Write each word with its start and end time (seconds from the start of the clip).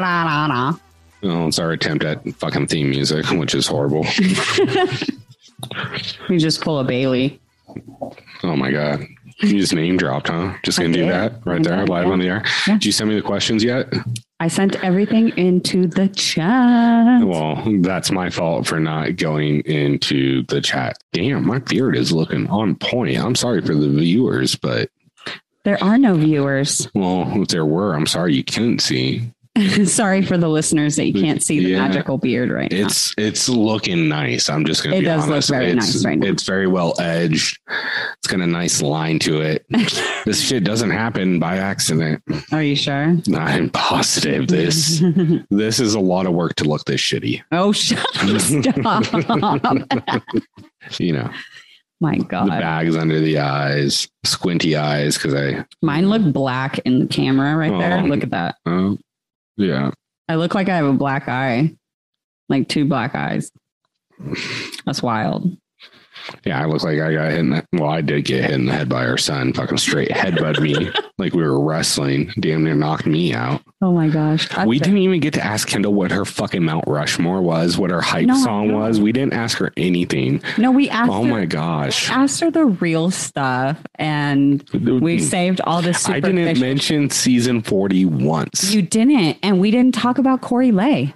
ba-da-da-da. 0.00 0.78
Oh, 1.22 1.48
it's 1.48 1.58
our 1.58 1.72
attempt 1.72 2.04
at 2.04 2.26
fucking 2.34 2.66
theme 2.66 2.90
music, 2.90 3.26
which 3.30 3.54
is 3.54 3.66
horrible. 3.66 4.06
We 6.28 6.36
just 6.36 6.60
pull 6.60 6.78
a 6.78 6.84
Bailey. 6.84 7.40
Oh 8.42 8.54
my 8.54 8.70
god. 8.70 9.00
You 9.40 9.58
just 9.58 9.74
name 9.74 9.96
dropped, 9.96 10.28
huh? 10.28 10.54
Just 10.62 10.78
gonna 10.78 10.92
do 10.92 11.06
that 11.06 11.40
right 11.46 11.62
there, 11.62 11.86
live 11.86 12.06
yeah. 12.06 12.12
on 12.12 12.18
the 12.18 12.26
air. 12.28 12.44
Yeah. 12.66 12.74
Did 12.74 12.84
you 12.84 12.92
send 12.92 13.08
me 13.08 13.16
the 13.16 13.22
questions 13.22 13.64
yet? 13.64 13.90
I 14.40 14.48
sent 14.48 14.76
everything 14.84 15.30
into 15.38 15.86
the 15.86 16.08
chat. 16.08 17.24
Well, 17.26 17.62
that's 17.80 18.10
my 18.10 18.28
fault 18.28 18.66
for 18.66 18.78
not 18.78 19.16
going 19.16 19.60
into 19.60 20.42
the 20.44 20.60
chat. 20.60 20.98
Damn, 21.14 21.46
my 21.46 21.60
beard 21.60 21.96
is 21.96 22.12
looking 22.12 22.46
on 22.48 22.74
point. 22.76 23.16
I'm 23.16 23.34
sorry 23.34 23.62
for 23.62 23.74
the 23.74 23.88
viewers, 23.88 24.56
but 24.56 24.90
There 25.64 25.82
are 25.82 25.96
no 25.96 26.14
viewers. 26.14 26.88
well, 26.94 27.40
if 27.42 27.48
there 27.48 27.64
were, 27.64 27.94
I'm 27.94 28.06
sorry 28.06 28.34
you 28.34 28.44
couldn't 28.44 28.80
see. 28.80 29.22
Sorry 29.84 30.22
for 30.22 30.36
the 30.36 30.48
listeners 30.48 30.96
that 30.96 31.06
you 31.06 31.12
can't 31.12 31.40
see 31.40 31.60
the 31.60 31.70
Yeah. 31.70 31.86
magical 31.86 32.18
beard 32.18 32.50
right 32.50 32.70
now. 32.72 32.86
It's 32.86 33.14
it's 33.16 33.48
looking 33.48 34.08
nice. 34.08 34.48
I'm 34.48 34.64
just 34.64 34.82
gonna 34.82 34.96
It 34.96 35.00
be 35.00 35.04
does 35.04 35.28
look 35.28 35.44
very 35.44 35.70
it's, 35.70 35.94
nice 35.94 36.04
right 36.04 36.18
now. 36.18 36.26
It's 36.26 36.42
very 36.42 36.66
well 36.66 36.94
edged. 36.98 37.60
It's 38.18 38.26
got 38.26 38.40
a 38.40 38.46
nice 38.48 38.82
line 38.82 39.20
to 39.20 39.42
it. 39.42 39.64
this 40.24 40.40
shit 40.40 40.64
doesn't 40.64 40.90
happen 40.90 41.38
by 41.38 41.58
accident. 41.58 42.20
Are 42.50 42.62
you 42.64 42.74
sure? 42.74 43.16
I'm 43.32 43.70
positive 43.70 44.48
this 44.48 45.00
this 45.50 45.78
is 45.78 45.94
a 45.94 46.00
lot 46.00 46.26
of 46.26 46.32
work 46.32 46.56
to 46.56 46.64
look 46.64 46.84
this 46.86 47.00
shitty. 47.00 47.42
oh, 47.52 47.70
shut 47.70 48.04
stop. 48.40 49.04
You 50.98 51.12
know, 51.12 51.30
My 52.00 52.18
God. 52.18 52.46
the 52.46 52.50
bags 52.50 52.96
under 52.96 53.20
the 53.20 53.38
eyes, 53.38 54.08
squinty 54.24 54.74
eyes, 54.76 55.16
because 55.16 55.32
I 55.34 55.64
Mine 55.80 56.08
look 56.08 56.32
black 56.32 56.80
in 56.80 56.98
the 56.98 57.06
camera 57.06 57.56
right 57.56 57.72
oh. 57.72 57.78
there. 57.78 58.00
Oh. 58.00 58.04
Look 58.06 58.24
at 58.24 58.30
that. 58.30 58.56
oh 58.66 58.98
yeah. 59.56 59.90
I 60.28 60.36
look 60.36 60.54
like 60.54 60.68
I 60.68 60.76
have 60.76 60.86
a 60.86 60.92
black 60.92 61.28
eye, 61.28 61.74
like 62.48 62.68
two 62.68 62.84
black 62.84 63.14
eyes. 63.14 63.50
That's 64.86 65.02
wild. 65.02 65.56
Yeah, 66.44 66.60
I 66.60 66.66
look 66.66 66.82
like 66.82 66.98
I 67.00 67.12
got 67.12 67.30
hit 67.30 67.38
in 67.40 67.50
the 67.50 67.66
well, 67.72 67.90
I 67.90 68.00
did 68.00 68.24
get 68.24 68.42
hit 68.44 68.50
in 68.52 68.66
the 68.66 68.72
head 68.72 68.88
by 68.88 69.06
our 69.06 69.18
son, 69.18 69.52
fucking 69.52 69.78
straight 69.78 70.10
headbutt 70.10 70.60
me 70.60 70.90
like 71.18 71.32
we 71.34 71.42
were 71.42 71.62
wrestling, 71.62 72.32
damn 72.40 72.64
near 72.64 72.74
knocked 72.74 73.06
me 73.06 73.34
out. 73.34 73.62
Oh 73.82 73.92
my 73.92 74.08
gosh. 74.08 74.48
That's 74.48 74.66
we 74.66 74.78
didn't 74.78 74.98
even 74.98 75.20
get 75.20 75.34
to 75.34 75.44
ask 75.44 75.68
Kendall 75.68 75.92
what 75.94 76.10
her 76.10 76.24
fucking 76.24 76.62
Mount 76.64 76.84
Rushmore 76.86 77.42
was, 77.42 77.76
what 77.76 77.90
her 77.90 78.00
hype 78.00 78.26
No, 78.26 78.36
song 78.42 78.72
was. 78.72 79.00
We 79.00 79.12
didn't 79.12 79.34
ask 79.34 79.58
her 79.58 79.72
anything. 79.76 80.42
No, 80.56 80.70
we 80.70 80.88
asked 80.88 81.10
Oh 81.12 81.24
her, 81.24 81.30
my 81.30 81.44
gosh. 81.44 82.10
asked 82.10 82.40
her 82.40 82.50
the 82.50 82.64
real 82.66 83.10
stuff 83.10 83.78
and 83.96 84.66
we 84.72 85.18
saved 85.18 85.60
all 85.60 85.82
this 85.82 86.08
I 86.08 86.20
didn't 86.20 86.58
mention 86.60 87.10
season 87.10 87.62
40 87.62 88.04
once. 88.06 88.72
You 88.72 88.82
didn't, 88.82 89.38
and 89.42 89.60
we 89.60 89.70
didn't 89.70 89.94
talk 89.94 90.18
about 90.18 90.40
Corey 90.40 90.72
Lay. 90.72 91.14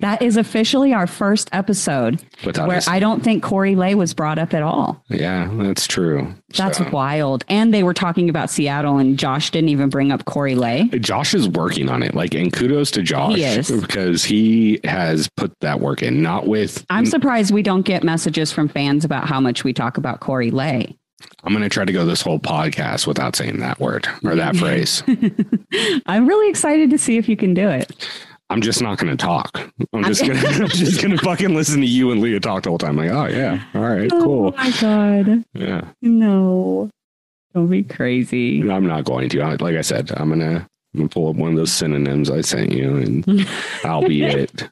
That 0.00 0.20
is 0.20 0.36
officially 0.36 0.92
our 0.92 1.06
first 1.06 1.48
episode 1.52 2.22
Without 2.44 2.68
where 2.68 2.76
us- 2.76 2.88
I 2.88 2.98
don't 2.98 3.24
think 3.24 3.42
Corey 3.42 3.74
Lay 3.74 3.94
was 3.94 4.12
brought 4.12 4.38
up 4.38 4.52
at 4.52 4.62
all. 4.62 5.02
yeah, 5.08 5.48
that's 5.52 5.86
true. 5.86 6.34
That's 6.56 6.76
So, 6.78 6.90
wild. 6.90 7.44
And 7.48 7.72
they 7.72 7.82
were 7.82 7.94
talking 7.94 8.28
about 8.28 8.50
Seattle, 8.50 8.98
and 8.98 9.18
Josh 9.18 9.50
didn't 9.50 9.70
even 9.70 9.88
bring 9.88 10.12
up 10.12 10.26
Corey 10.26 10.54
Lay. 10.54 10.88
Josh 11.00 11.32
is 11.34 11.48
working 11.48 11.88
on 11.88 12.02
it. 12.02 12.14
Like, 12.14 12.34
and 12.34 12.52
kudos 12.52 12.90
to 12.92 13.02
Josh 13.02 13.36
He 13.38 13.80
because 13.80 14.24
he 14.24 14.78
has 14.84 15.28
put 15.38 15.52
that 15.60 15.80
work 15.80 16.02
in, 16.02 16.20
not 16.22 16.46
with. 16.46 16.84
I'm 16.90 17.06
surprised 17.06 17.52
we 17.54 17.62
don't 17.62 17.82
get 17.86 18.04
messages 18.04 18.52
from 18.52 18.68
fans 18.68 19.04
about 19.06 19.26
how 19.26 19.40
much 19.40 19.64
we 19.64 19.72
talk 19.72 19.96
about 19.96 20.20
Corey 20.20 20.50
Lay. 20.50 20.98
I'm 21.44 21.52
going 21.52 21.62
to 21.62 21.68
try 21.68 21.84
to 21.84 21.92
go 21.92 22.04
this 22.04 22.20
whole 22.20 22.40
podcast 22.40 23.06
without 23.06 23.36
saying 23.36 23.60
that 23.60 23.80
word 23.80 24.06
or 24.24 24.34
that 24.34 24.56
phrase. 24.56 25.02
I'm 26.06 26.26
really 26.26 26.50
excited 26.50 26.90
to 26.90 26.98
see 26.98 27.16
if 27.16 27.28
you 27.28 27.36
can 27.36 27.54
do 27.54 27.68
it. 27.68 27.90
I'm 28.52 28.60
just 28.60 28.82
not 28.82 28.98
going 28.98 29.16
to 29.16 29.22
talk. 29.22 29.60
I'm 29.92 30.04
just 30.04 30.20
going 30.24 30.38
to, 30.40 30.68
just 30.68 31.00
going 31.02 31.16
to 31.16 31.24
fucking 31.24 31.54
listen 31.54 31.80
to 31.80 31.86
you 31.86 32.10
and 32.12 32.20
Leah 32.20 32.40
talk 32.40 32.62
the 32.64 32.68
whole 32.70 32.78
time. 32.78 32.96
Like, 32.96 33.10
oh 33.10 33.26
yeah, 33.26 33.62
all 33.74 33.80
right, 33.82 34.10
oh 34.12 34.22
cool. 34.22 34.54
Oh 34.56 34.56
my 34.56 34.70
God. 34.80 35.44
Yeah, 35.54 35.88
No. 36.00 36.90
Don't 37.54 37.68
be 37.68 37.82
crazy. 37.82 38.60
I'm 38.70 38.86
not 38.86 39.04
going 39.04 39.28
to. 39.30 39.42
I- 39.42 39.56
Like 39.56 39.76
I 39.76 39.82
said, 39.82 40.10
I'm 40.16 40.30
gonna, 40.30 40.66
I'm 40.94 40.98
gonna 41.00 41.08
pull 41.08 41.28
up 41.28 41.36
one 41.36 41.50
of 41.50 41.56
those 41.56 41.70
synonyms 41.72 42.30
I 42.30 42.40
sent 42.40 42.72
you, 42.72 42.96
and 42.96 43.46
I'll 43.84 44.06
be 44.08 44.22
it. 44.24 44.70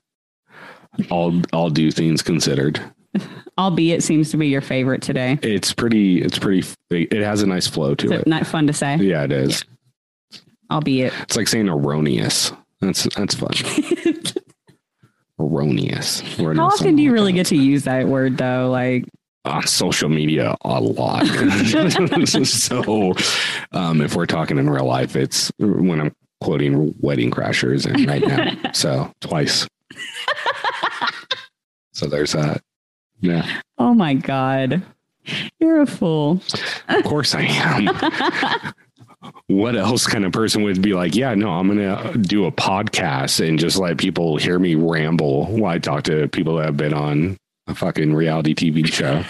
All, 1.11 1.41
all 1.53 1.69
do 1.71 1.91
things 1.91 2.23
considered. 2.23 2.81
Albeit 3.59 4.03
seems 4.03 4.31
to 4.31 4.37
be 4.39 4.49
your 4.49 4.61
favorite 4.63 5.03
today. 5.03 5.39
It's 5.43 5.75
pretty. 5.75 6.23
It's 6.23 6.39
pretty. 6.39 6.67
It 6.91 7.23
has 7.23 7.43
a 7.43 7.47
nice 7.47 7.67
flow 7.67 7.95
to 7.97 8.13
it. 8.13 8.21
it 8.21 8.27
not 8.27 8.47
fun 8.47 8.67
to 8.69 8.73
say? 8.73 8.97
Yeah, 8.97 9.25
it 9.25 9.33
is. 9.33 9.65
Albeit. 10.71 11.13
It's 11.23 11.37
like 11.37 11.49
saying 11.49 11.69
erroneous. 11.69 12.53
That's 12.81 13.05
that's 13.15 13.35
fun. 13.35 13.53
erroneous. 15.41 16.23
We're 16.39 16.55
How 16.55 16.67
often 16.67 16.97
do 16.97 17.03
you 17.03 17.13
really 17.13 17.33
get 17.33 17.47
to 17.47 17.57
use 17.57 17.85
that 17.85 18.07
word 18.07 18.39
though? 18.39 18.71
Like, 18.71 19.05
on 19.45 19.67
social 19.67 20.09
media 20.09 20.57
a 20.63 20.81
lot? 20.81 21.27
so, 22.47 23.15
um, 23.73 24.01
if 24.01 24.15
we're 24.15 24.27
talking 24.27 24.59
in 24.59 24.69
real 24.69 24.85
life, 24.85 25.17
it's 25.17 25.51
when 25.59 26.01
I'm 26.01 26.15
quoting 26.41 26.95
Wedding 27.01 27.31
Crashers 27.31 27.87
and 27.87 28.07
right 28.07 28.27
now. 28.27 28.73
so 28.73 29.13
twice. 29.21 29.67
so 31.93 32.07
there's 32.07 32.33
that. 32.33 32.63
Yeah, 33.21 33.61
oh 33.79 33.95
my 33.95 34.15
God, 34.15 34.83
you're 35.59 35.83
a 35.83 35.87
fool. 35.87 36.43
of 36.89 37.05
course 37.05 37.35
I 37.35 37.43
am. 37.43 38.75
What 39.47 39.77
else 39.77 40.07
kind 40.07 40.25
of 40.25 40.33
person 40.33 40.63
would 40.63 40.81
be 40.81 40.95
like, 40.95 41.15
yeah, 41.15 41.35
no, 41.35 41.51
I'm 41.51 41.67
going 41.67 41.79
to 41.79 42.19
do 42.19 42.47
a 42.47 42.53
podcast 42.53 43.47
and 43.47 43.59
just 43.59 43.77
let 43.77 43.99
people 43.99 44.37
hear 44.37 44.59
me 44.59 44.75
ramble 44.75 45.47
while 45.47 45.73
I 45.73 45.79
talk 45.79 46.05
to 46.05 46.29
people 46.29 46.57
that 46.57 46.67
have 46.67 46.77
been 46.77 46.95
on 46.95 47.37
a 47.67 47.75
fucking 47.75 48.15
reality 48.15 48.55
TV 48.55 48.87
show. 48.87 49.25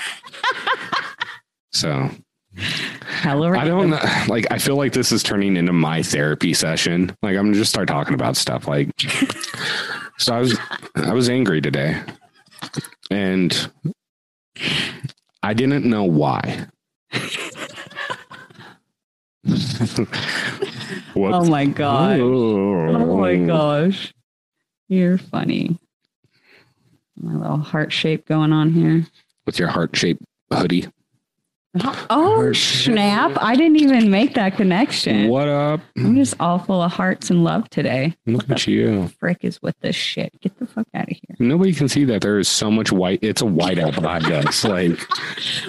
so 1.72 2.10
Hella 2.54 3.56
I 3.56 3.64
don't 3.64 3.90
know. 3.90 4.24
Like, 4.28 4.46
I 4.50 4.58
feel 4.58 4.76
like 4.76 4.92
this 4.92 5.12
is 5.12 5.22
turning 5.22 5.56
into 5.56 5.72
my 5.72 6.02
therapy 6.02 6.52
session. 6.54 7.14
Like, 7.22 7.36
I'm 7.36 7.46
gonna 7.46 7.54
just 7.54 7.70
start 7.70 7.88
talking 7.88 8.14
about 8.14 8.36
stuff. 8.36 8.66
Like, 8.66 8.88
so 10.18 10.34
I 10.34 10.40
was, 10.40 10.58
I 10.96 11.12
was 11.12 11.28
angry 11.28 11.60
today, 11.60 12.02
and 13.10 13.70
I 15.42 15.54
didn't 15.54 15.84
know 15.84 16.04
why. 16.04 16.66
what? 21.14 21.32
Oh 21.32 21.44
my 21.44 21.66
God. 21.66 22.20
Oh 22.20 22.88
Oh 22.88 23.16
my 23.18 23.36
gosh. 23.46 24.12
You're 24.88 25.18
funny. 25.18 25.78
My 27.16 27.34
little 27.34 27.58
heart 27.58 27.92
shape 27.92 28.26
going 28.26 28.52
on 28.52 28.72
here. 28.72 29.06
With 29.46 29.58
your 29.58 29.68
heart 29.68 29.94
shape 29.96 30.18
hoodie. 30.52 30.86
Oh, 31.82 32.06
oh 32.10 32.52
snap. 32.52 33.30
I 33.40 33.54
didn't 33.54 33.76
even 33.76 34.10
make 34.10 34.34
that 34.34 34.56
connection. 34.56 35.28
What 35.28 35.46
up? 35.46 35.80
I'm 35.96 36.16
just 36.16 36.34
all 36.40 36.58
full 36.58 36.82
of 36.82 36.90
hearts 36.90 37.30
and 37.30 37.44
love 37.44 37.70
today. 37.70 38.16
Look 38.26 38.50
at 38.50 38.66
you. 38.66 39.06
Frick 39.20 39.44
is 39.44 39.62
with 39.62 39.78
this 39.80 39.94
shit. 39.94 40.32
Get 40.40 40.58
the 40.58 40.66
fuck 40.66 40.88
out 40.94 41.04
of 41.04 41.10
here. 41.10 41.36
Nobody 41.38 41.72
can 41.72 41.88
see 41.88 42.04
that 42.06 42.22
there 42.22 42.40
is 42.40 42.48
so 42.48 42.72
much 42.72 42.90
white. 42.90 43.20
It's 43.22 43.42
a 43.42 43.44
whiteout 43.44 43.92
podcast. 43.94 44.68
Like, 44.68 44.98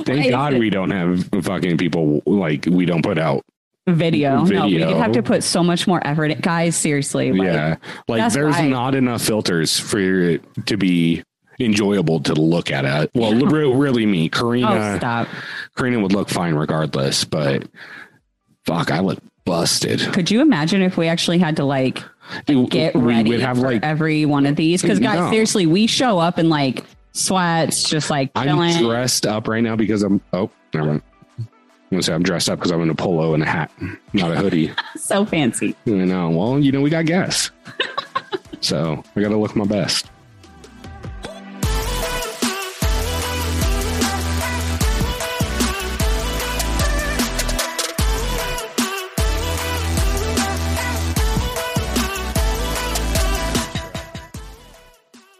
thank 0.05 0.31
God 0.31 0.57
we 0.57 0.71
don't 0.71 0.89
have 0.89 1.29
fucking 1.43 1.77
people 1.77 2.23
like 2.25 2.65
we 2.65 2.85
don't 2.85 3.03
put 3.03 3.19
out. 3.19 3.43
Video. 3.87 4.43
No, 4.43 4.65
we 4.67 4.73
Video. 4.77 4.97
have 4.99 5.11
to 5.13 5.23
put 5.23 5.43
so 5.43 5.63
much 5.63 5.87
more 5.87 6.05
effort 6.05 6.25
in. 6.25 6.39
Guys, 6.39 6.75
seriously. 6.75 7.31
Like, 7.31 7.47
yeah, 7.47 7.75
like 8.07 8.31
there's 8.33 8.55
why- 8.55 8.67
not 8.67 8.93
enough 8.95 9.21
filters 9.23 9.79
for 9.79 9.99
it 9.99 10.43
to 10.67 10.77
be 10.77 11.23
enjoyable 11.59 12.19
to 12.21 12.33
look 12.33 12.71
at 12.71 12.85
it. 12.85 13.11
Well, 13.15 13.33
re- 13.33 13.73
really, 13.73 14.05
me, 14.05 14.25
Oh, 14.33 14.37
Corrina, 14.37 14.97
stop. 14.97 15.27
Corrina 15.75 16.01
would 16.01 16.13
look 16.13 16.29
fine 16.29 16.53
regardless, 16.55 17.23
but 17.23 17.67
fuck, 18.65 18.91
I 18.91 18.99
look 18.99 19.19
busted. 19.45 19.99
Could 20.13 20.29
you 20.29 20.41
imagine 20.41 20.81
if 20.83 20.95
we 20.97 21.07
actually 21.07 21.39
had 21.39 21.55
to 21.57 21.63
like 21.65 22.03
get 22.69 22.95
we 22.95 23.01
ready 23.01 23.29
would 23.31 23.41
have 23.41 23.57
for 23.57 23.63
like 23.63 23.83
every 23.83 24.25
one 24.25 24.45
of 24.45 24.55
these? 24.55 24.81
Because 24.83 24.99
guys, 24.99 25.17
No. 25.19 25.29
seriously, 25.31 25.65
we 25.65 25.87
show 25.87 26.19
up 26.19 26.37
in 26.39 26.49
like 26.49 26.83
sweats, 27.13 27.89
just 27.89 28.09
like 28.11 28.31
chilling. 28.35 28.75
I'm 28.75 28.83
dressed 28.83 29.25
up 29.25 29.47
right 29.47 29.63
now 29.63 29.75
because 29.75 30.03
I'm. 30.03 30.21
Oh, 30.33 30.49
never 30.73 30.85
mind. 30.87 31.01
I'm 31.91 31.97
gonna 31.97 32.03
say 32.03 32.13
I'm 32.13 32.23
dressed 32.23 32.49
up 32.49 32.57
because 32.57 32.71
I'm 32.71 32.81
in 32.83 32.89
a 32.89 32.95
polo 32.95 33.33
and 33.33 33.43
a 33.43 33.45
hat, 33.45 33.69
not 34.13 34.31
a 34.31 34.35
hoodie. 34.35 34.71
so 34.95 35.25
fancy. 35.25 35.75
I 35.85 35.89
know, 35.89 36.29
well, 36.29 36.57
you 36.57 36.71
know, 36.71 36.79
we 36.79 36.89
got 36.89 37.05
guests. 37.05 37.51
so 38.61 39.03
I 39.13 39.21
got 39.21 39.27
to 39.27 39.35
look 39.35 39.57
my 39.57 39.65
best. 39.65 40.09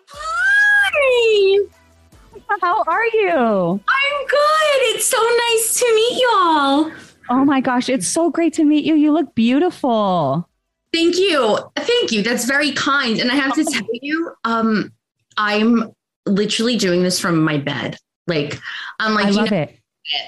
Hi. 0.09 1.57
How 2.59 2.83
are 2.85 3.05
you? 3.05 3.79
It's 4.83 5.05
so 5.05 5.17
nice 5.17 5.79
to 5.79 5.95
meet 5.95 6.21
y'all. 6.21 6.91
Oh 7.29 7.45
my 7.45 7.61
gosh, 7.61 7.87
it's 7.87 8.07
so 8.07 8.29
great 8.29 8.53
to 8.53 8.63
meet 8.65 8.83
you. 8.83 8.95
You 8.95 9.11
look 9.13 9.33
beautiful. 9.35 10.47
Thank 10.93 11.17
you. 11.17 11.57
Thank 11.77 12.11
you. 12.11 12.21
That's 12.21 12.45
very 12.45 12.71
kind. 12.73 13.19
And 13.19 13.31
I 13.31 13.35
have 13.35 13.53
to 13.55 13.63
tell 13.63 13.87
you, 14.01 14.31
um, 14.43 14.91
I'm 15.37 15.91
literally 16.25 16.75
doing 16.77 17.03
this 17.03 17.19
from 17.19 17.41
my 17.43 17.57
bed. 17.57 17.97
Like, 18.27 18.59
I'm 18.99 19.13
like, 19.13 19.27
I 19.27 19.29
you 19.29 19.35
love 19.35 19.51
know, 19.51 19.57
it. 19.57 19.79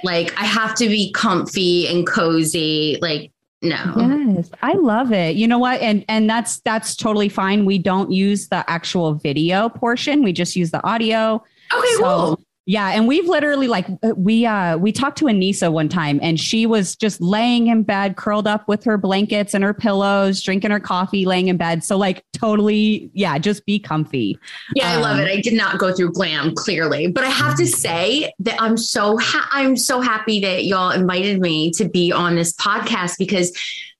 like 0.03 0.33
I 0.39 0.45
have 0.45 0.75
to 0.75 0.87
be 0.87 1.11
comfy 1.11 1.87
and 1.87 2.07
cozy. 2.07 2.97
Like, 3.01 3.31
no. 3.61 4.33
Yes, 4.35 4.49
I 4.61 4.73
love 4.73 5.11
it. 5.11 5.35
You 5.35 5.47
know 5.47 5.59
what? 5.59 5.81
And 5.81 6.05
and 6.07 6.29
that's 6.29 6.59
that's 6.61 6.95
totally 6.95 7.29
fine. 7.29 7.65
We 7.65 7.77
don't 7.77 8.11
use 8.11 8.47
the 8.49 8.69
actual 8.69 9.15
video 9.15 9.69
portion. 9.69 10.23
We 10.23 10.31
just 10.33 10.55
use 10.55 10.71
the 10.71 10.83
audio. 10.85 11.43
Okay, 11.73 11.87
So, 11.97 12.03
cool. 12.03 12.39
Yeah, 12.65 12.91
and 12.91 13.09
we've 13.09 13.27
literally 13.27 13.67
like 13.67 13.87
we 14.15 14.45
uh 14.45 14.77
we 14.77 14.93
talked 14.93 15.17
to 15.17 15.25
Aneesa 15.25 15.69
one 15.69 15.89
time 15.89 16.17
and 16.23 16.39
she 16.39 16.65
was 16.65 16.95
just 16.95 17.19
laying 17.19 17.67
in 17.67 17.83
bed 17.83 18.15
curled 18.15 18.47
up 18.47 18.67
with 18.69 18.85
her 18.85 18.97
blankets 18.97 19.53
and 19.53 19.63
her 19.65 19.73
pillows, 19.73 20.41
drinking 20.41 20.71
her 20.71 20.79
coffee, 20.79 21.25
laying 21.25 21.49
in 21.49 21.57
bed. 21.57 21.83
So 21.83 21.97
like 21.97 22.23
totally 22.31 23.09
yeah, 23.13 23.37
just 23.37 23.65
be 23.65 23.79
comfy. 23.79 24.39
Yeah, 24.75 24.93
I 24.93 24.95
love 24.95 25.17
Um, 25.17 25.25
it. 25.25 25.29
I 25.29 25.41
did 25.41 25.55
not 25.55 25.77
go 25.77 25.93
through 25.93 26.13
glam 26.13 26.55
clearly, 26.55 27.07
but 27.07 27.25
I 27.25 27.29
have 27.29 27.57
to 27.57 27.67
say 27.67 28.31
that 28.39 28.61
I'm 28.61 28.77
so 28.77 29.17
ha- 29.17 29.49
I'm 29.51 29.75
so 29.75 29.99
happy 29.99 30.39
that 30.39 30.63
y'all 30.63 30.91
invited 30.91 31.41
me 31.41 31.69
to 31.71 31.89
be 31.89 32.13
on 32.13 32.35
this 32.35 32.53
podcast 32.53 33.17
because 33.19 33.51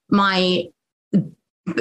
my 0.09 0.63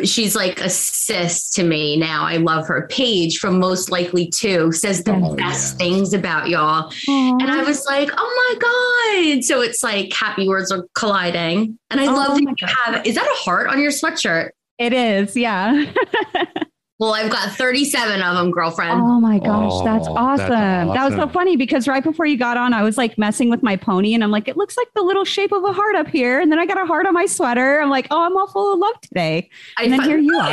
she's 0.05 0.37
like 0.37 0.61
a 0.61 0.71
sis 0.71 1.51
to 1.51 1.65
me 1.65 1.97
now. 1.97 2.25
I 2.25 2.37
love 2.37 2.67
her. 2.69 2.87
Paige 2.89 3.39
from 3.39 3.59
Most 3.59 3.91
Likely 3.91 4.29
To 4.29 4.71
says 4.73 5.03
the 5.05 5.13
Oh, 5.15 5.35
best 5.35 5.75
yeah. 5.75 5.79
things 5.79 6.15
about 6.15 6.49
y'all, 6.49 6.93
and 7.09 7.51
I 7.51 7.63
was 7.65 7.85
like, 7.87 8.11
oh 8.17 8.55
my 8.55 9.33
god! 9.35 9.45
So 9.45 9.61
it's 9.61 9.83
like 9.83 10.13
happy 10.13 10.49
words 10.49 10.71
are 10.71 10.87
colliding, 10.95 11.79
and 11.91 12.01
I 12.01 12.07
Oh 12.07 12.15
love 12.15 12.39
that 12.39 12.55
you 12.61 12.67
have. 12.67 13.07
Is 13.07 13.15
that 13.17 13.27
a 13.27 13.35
heart 13.45 13.69
on 13.69 13.81
your 13.81 13.91
sweatshirt? 13.91 14.51
it 14.79 14.93
is, 14.93 15.37
yeah. 15.37 15.93
Well, 17.03 17.15
I've 17.15 17.33
got 17.33 17.51
37 17.57 18.23
of 18.23 18.37
them, 18.37 18.53
girlfriend. 18.53 19.01
Oh 19.01 19.19
my 19.19 19.41
gosh, 19.41 19.83
that's, 19.83 20.07
Oh, 20.07 20.15
awesome. 20.15 20.49
that's 20.49 20.93
That 20.93 21.05
was 21.05 21.15
so 21.17 21.27
funny 21.27 21.57
because 21.57 21.89
right 21.89 22.05
before 22.05 22.27
you 22.27 22.37
got 22.37 22.57
on, 22.57 22.73
I 22.73 22.85
was 22.85 22.97
like 22.97 23.19
messing 23.19 23.51
with 23.51 23.61
my 23.61 23.75
pony 23.75 24.15
and 24.15 24.23
I'm 24.23 24.31
like, 24.31 24.47
it 24.47 24.57
looks 24.57 24.77
like 24.77 24.87
the 24.95 25.03
little 25.03 25.25
shape 25.25 25.51
of 25.51 25.65
a 25.65 25.73
heart 25.73 25.97
up 25.97 26.07
here. 26.07 26.39
And 26.39 26.53
then 26.53 26.61
I 26.61 26.65
got 26.65 26.81
a 26.81 26.87
heart 26.87 27.07
on 27.07 27.13
my 27.13 27.27
sweater. 27.27 27.81
I'm 27.81 27.91
like, 27.91 28.07
oh, 28.13 28.23
I'm 28.23 28.37
all 28.37 28.47
full 28.47 28.75
of 28.75 28.79
love 28.79 29.01
today. 29.01 29.51
I 29.79 29.83
And 29.83 29.93
then 29.95 30.03
here 30.03 30.17
you 30.17 30.33
are 30.39 30.47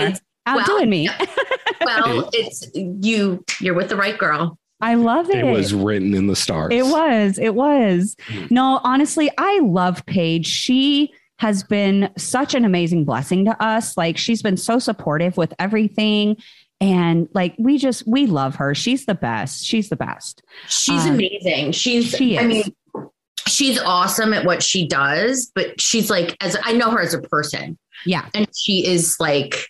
Well, 0.48 0.60
outdoing 0.60 0.90
me. 0.90 1.08
well, 1.86 2.32
it's 2.34 2.68
you. 2.74 3.46
You're 3.62 3.76
with 3.76 3.90
the 3.90 3.96
right 3.96 4.18
girl. 4.18 4.58
I 4.82 4.96
love 4.96 5.30
it. 5.30 5.46
It 5.46 5.52
was 5.52 5.76
written 5.76 6.16
in 6.16 6.26
the 6.26 6.36
stars. 6.36 6.74
It 6.74 6.88
was. 6.88 7.38
It 7.38 7.54
was. 7.54 8.16
Hmm. 8.28 8.46
No, 8.50 8.82
honestly, 8.84 9.30
I 9.38 9.60
love 9.60 10.04
Paige. 10.08 10.48
She 10.48 11.14
has 11.40 11.64
been 11.64 12.10
such 12.18 12.54
an 12.54 12.66
amazing 12.66 13.06
blessing 13.06 13.46
to 13.46 13.64
us. 13.64 13.96
Like 13.98 14.18
she's 14.18 14.42
been 14.42 14.58
so 14.58 14.78
supportive 14.78 15.38
with 15.38 15.54
everything. 15.58 16.36
And 16.82 17.28
like 17.34 17.56
we 17.58 17.78
just 17.78 18.06
we 18.08 18.26
love 18.26 18.56
her. 18.56 18.76
She's 18.76 19.06
the 19.06 19.16
best. 19.16 19.66
She's 19.66 19.90
the 19.90 19.96
best. 19.96 20.42
She's 20.68 21.06
Um, 21.06 21.16
amazing. 21.16 21.72
She's. 21.72 22.10
she 22.10 22.38
I 22.38 22.44
is. 22.44 22.48
mean, 22.48 23.10
she's 23.48 23.80
awesome 23.82 24.34
at 24.34 24.46
what 24.46 24.62
she 24.62 24.88
does. 24.88 25.52
But 25.56 25.80
she's 25.82 26.10
like, 26.10 26.36
as 26.42 26.58
I 26.64 26.74
know 26.74 26.92
her 26.92 27.02
as 27.02 27.14
a 27.14 27.22
person, 27.22 27.78
Yeah. 28.06 28.28
and 28.34 28.48
she 28.56 28.86
is 28.86 29.16
like, 29.20 29.66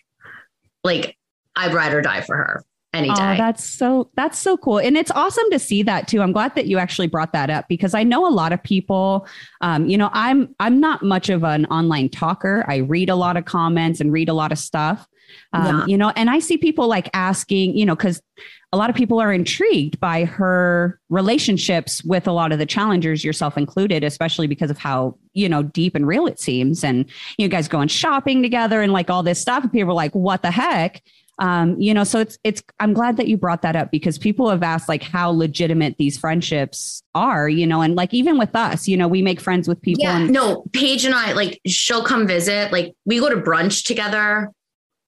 like 0.84 1.16
I'd 1.56 1.74
ride 1.74 1.92
or 1.94 2.02
die 2.02 2.20
for 2.20 2.36
her 2.36 2.64
any 2.92 3.08
Oh, 3.10 3.14
that's 3.14 3.64
so 3.64 4.10
that's 4.16 4.38
so 4.38 4.56
cool, 4.56 4.78
and 4.78 4.96
it's 4.96 5.10
awesome 5.12 5.48
to 5.50 5.58
see 5.58 5.82
that 5.84 6.08
too. 6.08 6.20
I'm 6.22 6.32
glad 6.32 6.54
that 6.56 6.66
you 6.66 6.78
actually 6.78 7.06
brought 7.06 7.32
that 7.32 7.50
up 7.50 7.68
because 7.68 7.94
I 7.94 8.02
know 8.02 8.26
a 8.26 8.30
lot 8.30 8.52
of 8.52 8.62
people. 8.62 9.26
Um, 9.60 9.88
you 9.88 9.96
know, 9.96 10.10
I'm 10.12 10.54
I'm 10.58 10.80
not 10.80 11.02
much 11.02 11.28
of 11.28 11.44
an 11.44 11.66
online 11.66 12.08
talker. 12.08 12.64
I 12.68 12.78
read 12.78 13.08
a 13.08 13.14
lot 13.14 13.36
of 13.36 13.44
comments 13.44 14.00
and 14.00 14.12
read 14.12 14.28
a 14.28 14.34
lot 14.34 14.50
of 14.50 14.58
stuff. 14.58 15.06
Um, 15.52 15.64
Yeah. 15.64 15.86
You 15.86 15.96
know, 15.96 16.12
and 16.16 16.28
I 16.28 16.40
see 16.40 16.56
people 16.56 16.88
like 16.88 17.08
asking, 17.14 17.76
you 17.76 17.86
know, 17.86 17.94
because 17.94 18.20
a 18.72 18.76
lot 18.76 18.90
of 18.90 18.96
people 18.96 19.20
are 19.20 19.32
intrigued 19.32 19.98
by 19.98 20.24
her 20.24 21.00
relationships 21.08 22.04
with 22.04 22.26
a 22.28 22.32
lot 22.32 22.52
of 22.52 22.58
the 22.58 22.66
challengers, 22.66 23.24
yourself 23.24 23.56
included, 23.56 24.04
especially 24.04 24.46
because 24.46 24.70
of 24.70 24.78
how 24.78 25.16
you 25.32 25.48
know 25.48 25.62
deep 25.62 25.94
and 25.94 26.06
real 26.06 26.26
it 26.26 26.40
seems, 26.40 26.82
and 26.84 27.06
you 27.38 27.48
guys 27.48 27.68
going 27.68 27.88
shopping 27.88 28.42
together 28.42 28.82
and 28.82 28.92
like 28.92 29.10
all 29.10 29.22
this 29.22 29.40
stuff. 29.40 29.62
And 29.62 29.72
people 29.72 29.90
are 29.90 29.94
like, 29.94 30.14
"What 30.14 30.42
the 30.42 30.50
heck?" 30.50 31.02
Um, 31.40 31.78
you 31.80 31.92
know 31.92 32.04
so 32.04 32.20
it's 32.20 32.38
it's 32.44 32.62
i'm 32.78 32.92
glad 32.92 33.16
that 33.16 33.26
you 33.26 33.36
brought 33.36 33.62
that 33.62 33.74
up 33.74 33.90
because 33.90 34.18
people 34.18 34.48
have 34.48 34.62
asked 34.62 34.88
like 34.88 35.02
how 35.02 35.30
legitimate 35.30 35.96
these 35.98 36.16
friendships 36.16 37.02
are 37.14 37.48
you 37.48 37.66
know 37.66 37.80
and 37.80 37.96
like 37.96 38.14
even 38.14 38.38
with 38.38 38.54
us 38.54 38.86
you 38.86 38.96
know 38.96 39.08
we 39.08 39.22
make 39.22 39.40
friends 39.40 39.66
with 39.66 39.80
people 39.82 40.04
yeah, 40.04 40.18
and 40.18 40.30
no, 40.30 40.64
Paige 40.72 41.04
and 41.04 41.14
I 41.14 41.32
like 41.32 41.60
she'll 41.66 42.04
come 42.04 42.26
visit. 42.26 42.72
Like 42.72 42.94
we 43.04 43.18
go 43.18 43.28
to 43.28 43.36
brunch 43.36 43.84
together. 43.84 44.50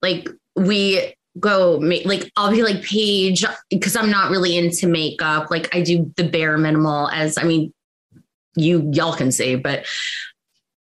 Like 0.00 0.28
we 0.56 1.14
go 1.38 1.76
like 1.76 2.30
I'll 2.36 2.50
be 2.50 2.62
like 2.62 2.82
Paige 2.82 3.44
because 3.70 3.96
I'm 3.96 4.10
not 4.10 4.30
really 4.30 4.56
into 4.56 4.86
makeup. 4.86 5.50
Like 5.50 5.74
I 5.74 5.82
do 5.82 6.12
the 6.16 6.24
bare 6.24 6.58
minimal 6.58 7.08
as 7.10 7.38
I 7.38 7.44
mean 7.44 7.72
you 8.54 8.90
y'all 8.92 9.14
can 9.14 9.32
see, 9.32 9.56
but 9.56 9.86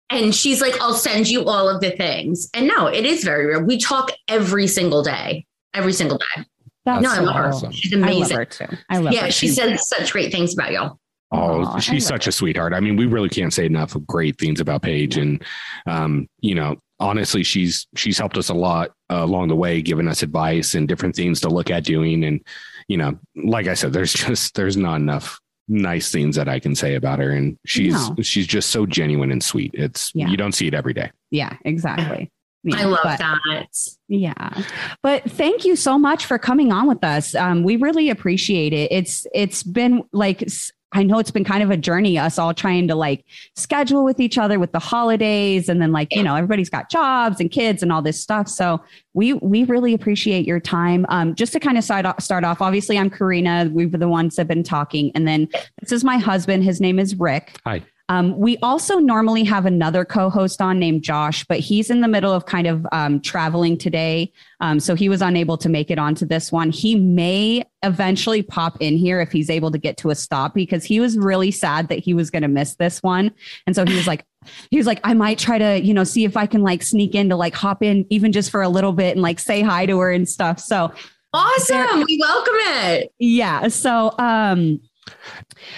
and 0.10 0.34
she's 0.34 0.62
like, 0.62 0.80
I'll 0.82 0.94
send 0.94 1.28
you 1.30 1.46
all 1.46 1.70
of 1.70 1.82
the 1.82 1.92
things. 1.92 2.50
And 2.54 2.68
no, 2.68 2.88
it 2.88 3.06
is 3.06 3.24
very 3.24 3.46
real. 3.46 3.62
We 3.64 3.78
talk 3.78 4.12
every 4.28 4.68
single 4.68 5.04
day. 5.04 5.46
Every 5.74 5.94
single 5.94 6.18
day. 6.18 6.44
that's 6.86 7.04
no, 7.04 7.10
I 7.12 7.16
so 7.18 7.24
love 7.24 7.36
her. 7.36 7.48
awesome. 7.50 7.72
She's 7.72 7.94
i 7.94 7.98
love 7.98 8.10
amazing. 8.10 8.38
her 8.38 8.46
too 8.46 8.66
i 8.90 8.98
love 8.98 9.14
Yeah, 9.14 9.26
her 9.26 9.32
she 9.32 9.48
said 9.50 9.80
such 9.80 10.12
great 10.12 10.32
things 10.32 10.54
about 10.54 10.72
y'all. 10.72 11.00
Oh, 11.32 11.64
Aw, 11.64 11.76
I 11.76 11.80
she's 11.80 12.06
love 12.10 12.16
such 12.16 12.28
a 12.28 12.32
sweetheart. 12.32 12.74
I 12.74 12.80
mean, 12.80 12.96
we 12.96 13.06
really 13.06 13.30
can't 13.30 13.54
say 13.54 13.66
enough 13.68 13.94
of 13.94 14.08
great 14.08 14.40
things 14.40 14.60
about 14.60 14.82
Paige, 14.82 15.18
and 15.18 15.44
um, 15.86 16.28
you 16.40 16.56
know, 16.56 16.76
honestly, 17.00 17.44
she's 17.44 17.86
she's 17.96 18.18
helped 18.18 18.36
us 18.36 18.50
a 18.50 18.54
lot 18.56 18.90
uh, 19.12 19.24
along 19.24 19.50
the 19.50 19.56
way, 19.56 19.80
giving 19.84 20.08
us 20.08 20.24
advice 20.24 20.74
and 20.74 20.88
different 20.88 21.16
things 21.16 21.40
to 21.42 21.50
look 21.50 21.70
at 21.70 21.84
doing. 21.84 22.24
And 22.24 22.42
you 22.88 22.98
know, 22.98 23.20
like 23.36 23.68
I 23.68 23.76
said, 23.76 23.94
there's 23.94 24.14
just 24.28 24.56
there's 24.56 24.76
not 24.76 24.96
enough 24.96 25.40
nice 25.70 26.12
things 26.12 26.36
that 26.36 26.50
I 26.50 26.60
can 26.60 26.76
say 26.76 26.96
about 26.96 27.20
her, 27.20 27.30
and 27.32 27.58
she's 27.66 27.94
No. 27.94 28.16
she's 28.22 28.48
just 28.48 28.70
so 28.72 28.86
genuine 28.86 29.32
and 29.32 29.42
sweet. 29.44 29.72
It's 29.74 30.12
Yeah. 30.14 30.28
you 30.28 30.36
don't 30.38 30.52
see 30.54 30.68
it 30.68 30.74
every 30.74 30.94
day. 30.94 31.12
yeah 31.32 31.56
exactly 31.64 32.32
I 32.74 32.80
Yeah, 32.82 32.86
love 32.88 33.00
but- 33.04 33.20
that. 33.20 33.68
Yeah. 34.10 34.64
But 35.02 35.24
thank 35.32 35.64
you 35.64 35.78
so 35.78 35.98
much 35.98 36.26
for 36.26 36.38
coming 36.38 36.74
on 36.74 36.88
with 36.88 37.04
us. 37.06 37.34
Um, 37.34 37.64
we 37.64 37.78
really 37.78 38.10
appreciate 38.10 38.74
it. 38.74 38.92
It's 38.92 39.26
it's 39.34 39.64
been 39.64 40.04
like 40.12 40.44
s- 40.44 40.72
I 40.92 41.04
know 41.04 41.20
it's 41.20 41.32
been 41.32 41.44
kind 41.44 41.62
of 41.62 41.70
a 41.70 41.78
journey, 41.78 42.18
us 42.18 42.40
all 42.40 42.54
trying 42.54 42.88
to 42.88 42.96
like 42.96 43.24
schedule 43.56 44.04
with 44.04 44.20
each 44.20 44.38
other 44.38 44.58
with 44.58 44.72
the 44.72 44.80
holidays 44.80 45.70
and 45.70 45.82
then 45.82 45.92
like, 45.92 46.16
you 46.16 46.24
know, 46.24 46.36
everybody's 46.36 46.70
got 46.70 46.90
jobs 46.90 47.40
and 47.40 47.52
kids 47.52 47.84
and 47.84 47.92
all 47.92 48.02
this 48.02 48.20
stuff. 48.20 48.48
So 48.48 48.82
we 49.14 49.34
we 49.34 49.66
really 49.66 49.94
appreciate 49.94 50.48
your 50.48 50.60
time. 50.60 51.06
Um, 51.10 51.36
just 51.36 51.54
to 51.54 51.60
kind 51.60 51.78
of 51.78 51.84
start 51.84 52.06
off, 52.06 52.22
start 52.22 52.44
off, 52.44 52.62
obviously 52.62 52.98
I'm 52.98 53.10
Corrina. 53.10 53.72
We've 53.72 53.92
been 53.92 54.00
the 54.00 54.08
ones 54.08 54.36
that 54.36 54.42
have 54.42 54.48
been 54.48 54.64
talking. 54.64 55.12
And 55.14 55.28
then 55.28 55.48
this 55.80 55.92
is 55.92 56.04
my 56.04 56.18
husband. 56.18 56.64
His 56.64 56.82
name 56.82 56.98
is 56.98 57.16
Rick. 57.16 57.60
Hi. 57.66 57.84
Um, 58.10 58.38
we 58.38 58.58
also 58.58 58.98
normally 58.98 59.44
have 59.46 59.66
another 59.66 60.04
co-host 60.04 60.62
on 60.62 60.80
named 60.80 61.04
Josh, 61.04 61.46
but 61.46 61.60
he's 61.60 61.90
in 61.90 62.02
the 62.02 62.08
middle 62.08 62.34
of 62.34 62.46
kind 62.46 62.68
of 62.68 62.86
um, 62.92 63.22
traveling 63.22 63.78
today, 63.78 64.34
um, 64.60 64.80
so 64.80 64.96
he 64.96 65.08
was 65.08 65.22
unable 65.22 65.58
to 65.60 65.70
make 65.70 65.90
it 65.90 65.98
onto 66.00 66.26
this 66.26 66.52
one. 66.52 66.72
He 66.72 66.96
may 66.96 67.64
eventually 67.84 68.42
pop 68.42 68.82
in 68.82 68.98
here 68.98 69.22
if 69.22 69.32
he's 69.32 69.50
able 69.50 69.72
to 69.72 69.78
get 69.78 69.96
to 69.98 70.10
a 70.10 70.16
stop 70.16 70.54
because 70.54 70.84
he 70.84 71.00
was 71.00 71.18
really 71.18 71.52
sad 71.52 71.88
that 71.90 72.00
he 72.00 72.14
was 72.14 72.30
going 72.30 72.42
to 72.42 72.48
miss 72.50 72.76
this 72.76 73.02
one, 73.02 73.32
and 73.66 73.76
so 73.76 73.86
he 73.86 73.96
was 73.96 74.08
like, 74.08 74.26
he 74.72 74.78
was 74.78 74.88
like, 74.88 75.00
I 75.04 75.14
might 75.14 75.38
try 75.38 75.58
to, 75.58 75.80
you 75.80 75.94
know, 75.94 76.04
see 76.04 76.26
if 76.26 76.36
I 76.36 76.46
can 76.48 76.64
like 76.64 76.82
sneak 76.82 77.14
in 77.14 77.30
to 77.30 77.36
like 77.36 77.54
hop 77.54 77.84
in 77.84 78.06
even 78.10 78.32
just 78.32 78.50
for 78.52 78.62
a 78.62 78.70
little 78.70 78.94
bit 78.94 79.14
and 79.14 79.22
like 79.22 79.40
say 79.40 79.62
hi 79.62 79.86
to 79.86 80.00
her 80.00 80.12
and 80.12 80.28
stuff. 80.28 80.60
So 80.60 80.92
Awesome. 81.32 82.04
We 82.08 82.18
welcome 82.20 82.56
it. 82.58 83.14
yeah 83.20 83.68
so 83.68 84.16
um 84.18 84.82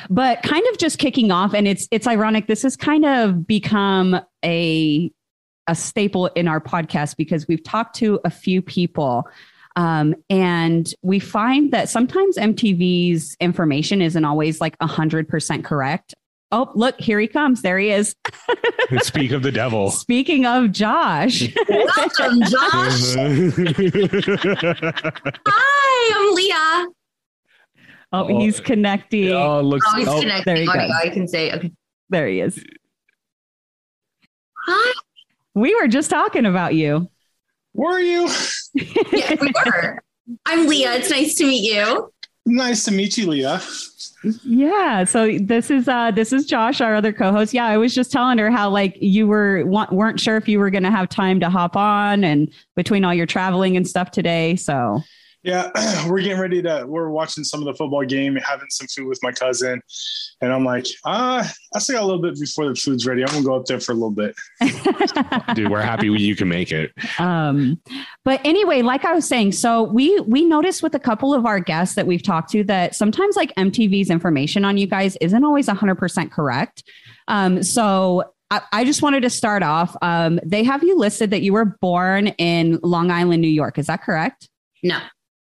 but 0.09 0.41
kind 0.43 0.65
of 0.71 0.77
just 0.77 0.99
kicking 0.99 1.31
off 1.31 1.53
and 1.53 1.67
it's 1.67 1.87
it's 1.91 2.07
ironic 2.07 2.47
this 2.47 2.63
has 2.63 2.75
kind 2.75 3.05
of 3.05 3.47
become 3.47 4.19
a 4.43 5.11
a 5.67 5.75
staple 5.75 6.27
in 6.27 6.47
our 6.47 6.59
podcast 6.59 7.15
because 7.17 7.47
we've 7.47 7.63
talked 7.63 7.95
to 7.95 8.19
a 8.25 8.29
few 8.29 8.61
people 8.61 9.27
um, 9.77 10.13
and 10.29 10.93
we 11.01 11.17
find 11.19 11.71
that 11.71 11.87
sometimes 11.89 12.37
mtv's 12.37 13.35
information 13.39 14.01
isn't 14.01 14.25
always 14.25 14.59
like 14.59 14.77
100% 14.79 15.63
correct 15.63 16.13
oh 16.51 16.69
look 16.75 16.99
here 16.99 17.19
he 17.19 17.27
comes 17.27 17.61
there 17.61 17.77
he 17.79 17.91
is 17.91 18.15
Speak 19.01 19.31
of 19.31 19.43
the 19.43 19.51
devil. 19.53 19.91
speaking 19.91 20.45
of 20.45 20.71
josh 20.71 21.43
Welcome, 21.69 22.41
Josh. 22.41 23.15
Hi, 25.47 26.11
I'm 26.15 26.35
Leah. 26.35 26.87
Oh 28.11 28.27
he's 28.39 28.59
connecting 28.59 29.31
oh, 29.31 29.61
looks. 29.61 29.85
Oh, 29.89 29.97
he's 29.97 30.07
oh, 30.07 30.19
connecting. 30.19 30.53
there 30.53 30.61
he 30.61 30.65
goes. 30.65 30.91
I 31.03 31.09
can 31.09 31.27
say, 31.27 31.51
okay. 31.53 31.71
there 32.09 32.27
he 32.27 32.39
is 32.39 32.63
Hi. 34.65 34.93
we 35.53 35.73
were 35.75 35.87
just 35.87 36.09
talking 36.09 36.45
about 36.45 36.75
you 36.75 37.09
were 37.73 37.99
you? 37.99 38.29
Yeah, 39.11 39.35
we 39.41 39.51
were. 39.65 40.01
I'm 40.45 40.65
Leah. 40.67 40.93
It's 40.93 41.09
nice 41.09 41.35
to 41.35 41.45
meet 41.45 41.69
you. 41.69 42.11
Nice 42.45 42.85
to 42.85 42.91
meet 42.91 43.17
you, 43.17 43.27
Leah. 43.27 43.61
Yeah. 44.45 45.03
So 45.03 45.37
this 45.39 45.69
is 45.69 45.89
uh 45.89 46.11
this 46.11 46.31
is 46.31 46.45
Josh, 46.45 46.79
our 46.79 46.95
other 46.95 47.11
co-host. 47.11 47.53
Yeah, 47.53 47.65
I 47.65 47.77
was 47.77 47.93
just 47.93 48.11
telling 48.11 48.37
her 48.37 48.49
how 48.49 48.69
like 48.69 48.95
you 49.01 49.27
were 49.27 49.65
weren't 49.65 50.21
sure 50.21 50.37
if 50.37 50.47
you 50.47 50.59
were 50.59 50.69
going 50.69 50.83
to 50.83 50.91
have 50.91 51.09
time 51.09 51.41
to 51.41 51.49
hop 51.49 51.75
on 51.75 52.23
and 52.23 52.51
between 52.75 53.03
all 53.03 53.13
your 53.13 53.25
traveling 53.25 53.75
and 53.75 53.85
stuff 53.85 54.11
today. 54.11 54.55
So 54.55 55.01
yeah, 55.43 55.71
we're 56.07 56.21
getting 56.21 56.39
ready 56.39 56.61
to. 56.61 56.85
We're 56.87 57.09
watching 57.09 57.43
some 57.43 57.61
of 57.61 57.65
the 57.65 57.73
football 57.73 58.05
game, 58.05 58.35
having 58.35 58.69
some 58.69 58.87
food 58.87 59.07
with 59.07 59.19
my 59.23 59.31
cousin, 59.31 59.81
and 60.41 60.53
I'm 60.53 60.63
like, 60.63 60.85
ah, 61.05 61.51
I 61.75 61.79
still 61.79 61.95
got 61.95 62.03
a 62.03 62.05
little 62.05 62.21
bit 62.21 62.39
before 62.39 62.67
the 62.67 62.75
food's 62.75 63.05
ready. 63.07 63.23
I'm 63.23 63.29
gonna 63.29 63.43
go 63.43 63.55
up 63.55 63.65
there 63.65 63.79
for 63.79 63.93
a 63.93 63.95
little 63.95 64.11
bit. 64.11 64.35
Dude, 65.55 65.71
we're 65.71 65.81
happy 65.81 66.07
you 66.07 66.35
can 66.35 66.47
make 66.47 66.71
it. 66.71 66.91
Um, 67.19 67.81
but 68.23 68.39
anyway, 68.45 68.81
like 68.81 69.03
I 69.03 69.13
was 69.13 69.27
saying, 69.27 69.53
so 69.53 69.83
we 69.83 70.19
we 70.21 70.45
noticed 70.45 70.83
with 70.83 70.93
a 70.93 70.99
couple 70.99 71.33
of 71.33 71.45
our 71.45 71.59
guests 71.59 71.95
that 71.95 72.05
we've 72.05 72.23
talked 72.23 72.51
to 72.51 72.63
that 72.65 72.95
sometimes 72.95 73.35
like 73.35 73.53
MTV's 73.55 74.09
information 74.09 74.63
on 74.63 74.77
you 74.77 74.87
guys 74.87 75.17
isn't 75.21 75.43
always 75.43 75.67
100 75.67 75.95
percent 75.95 76.31
correct. 76.31 76.83
Um, 77.27 77.63
so 77.63 78.31
I, 78.73 78.83
just 78.83 79.01
wanted 79.01 79.21
to 79.21 79.29
start 79.29 79.63
off. 79.63 79.95
Um, 80.01 80.37
they 80.45 80.63
have 80.63 80.83
you 80.83 80.97
listed 80.97 81.31
that 81.31 81.41
you 81.41 81.53
were 81.53 81.63
born 81.63 82.27
in 82.27 82.79
Long 82.83 83.09
Island, 83.09 83.41
New 83.41 83.47
York. 83.47 83.77
Is 83.77 83.87
that 83.87 84.03
correct? 84.03 84.49
No. 84.83 84.99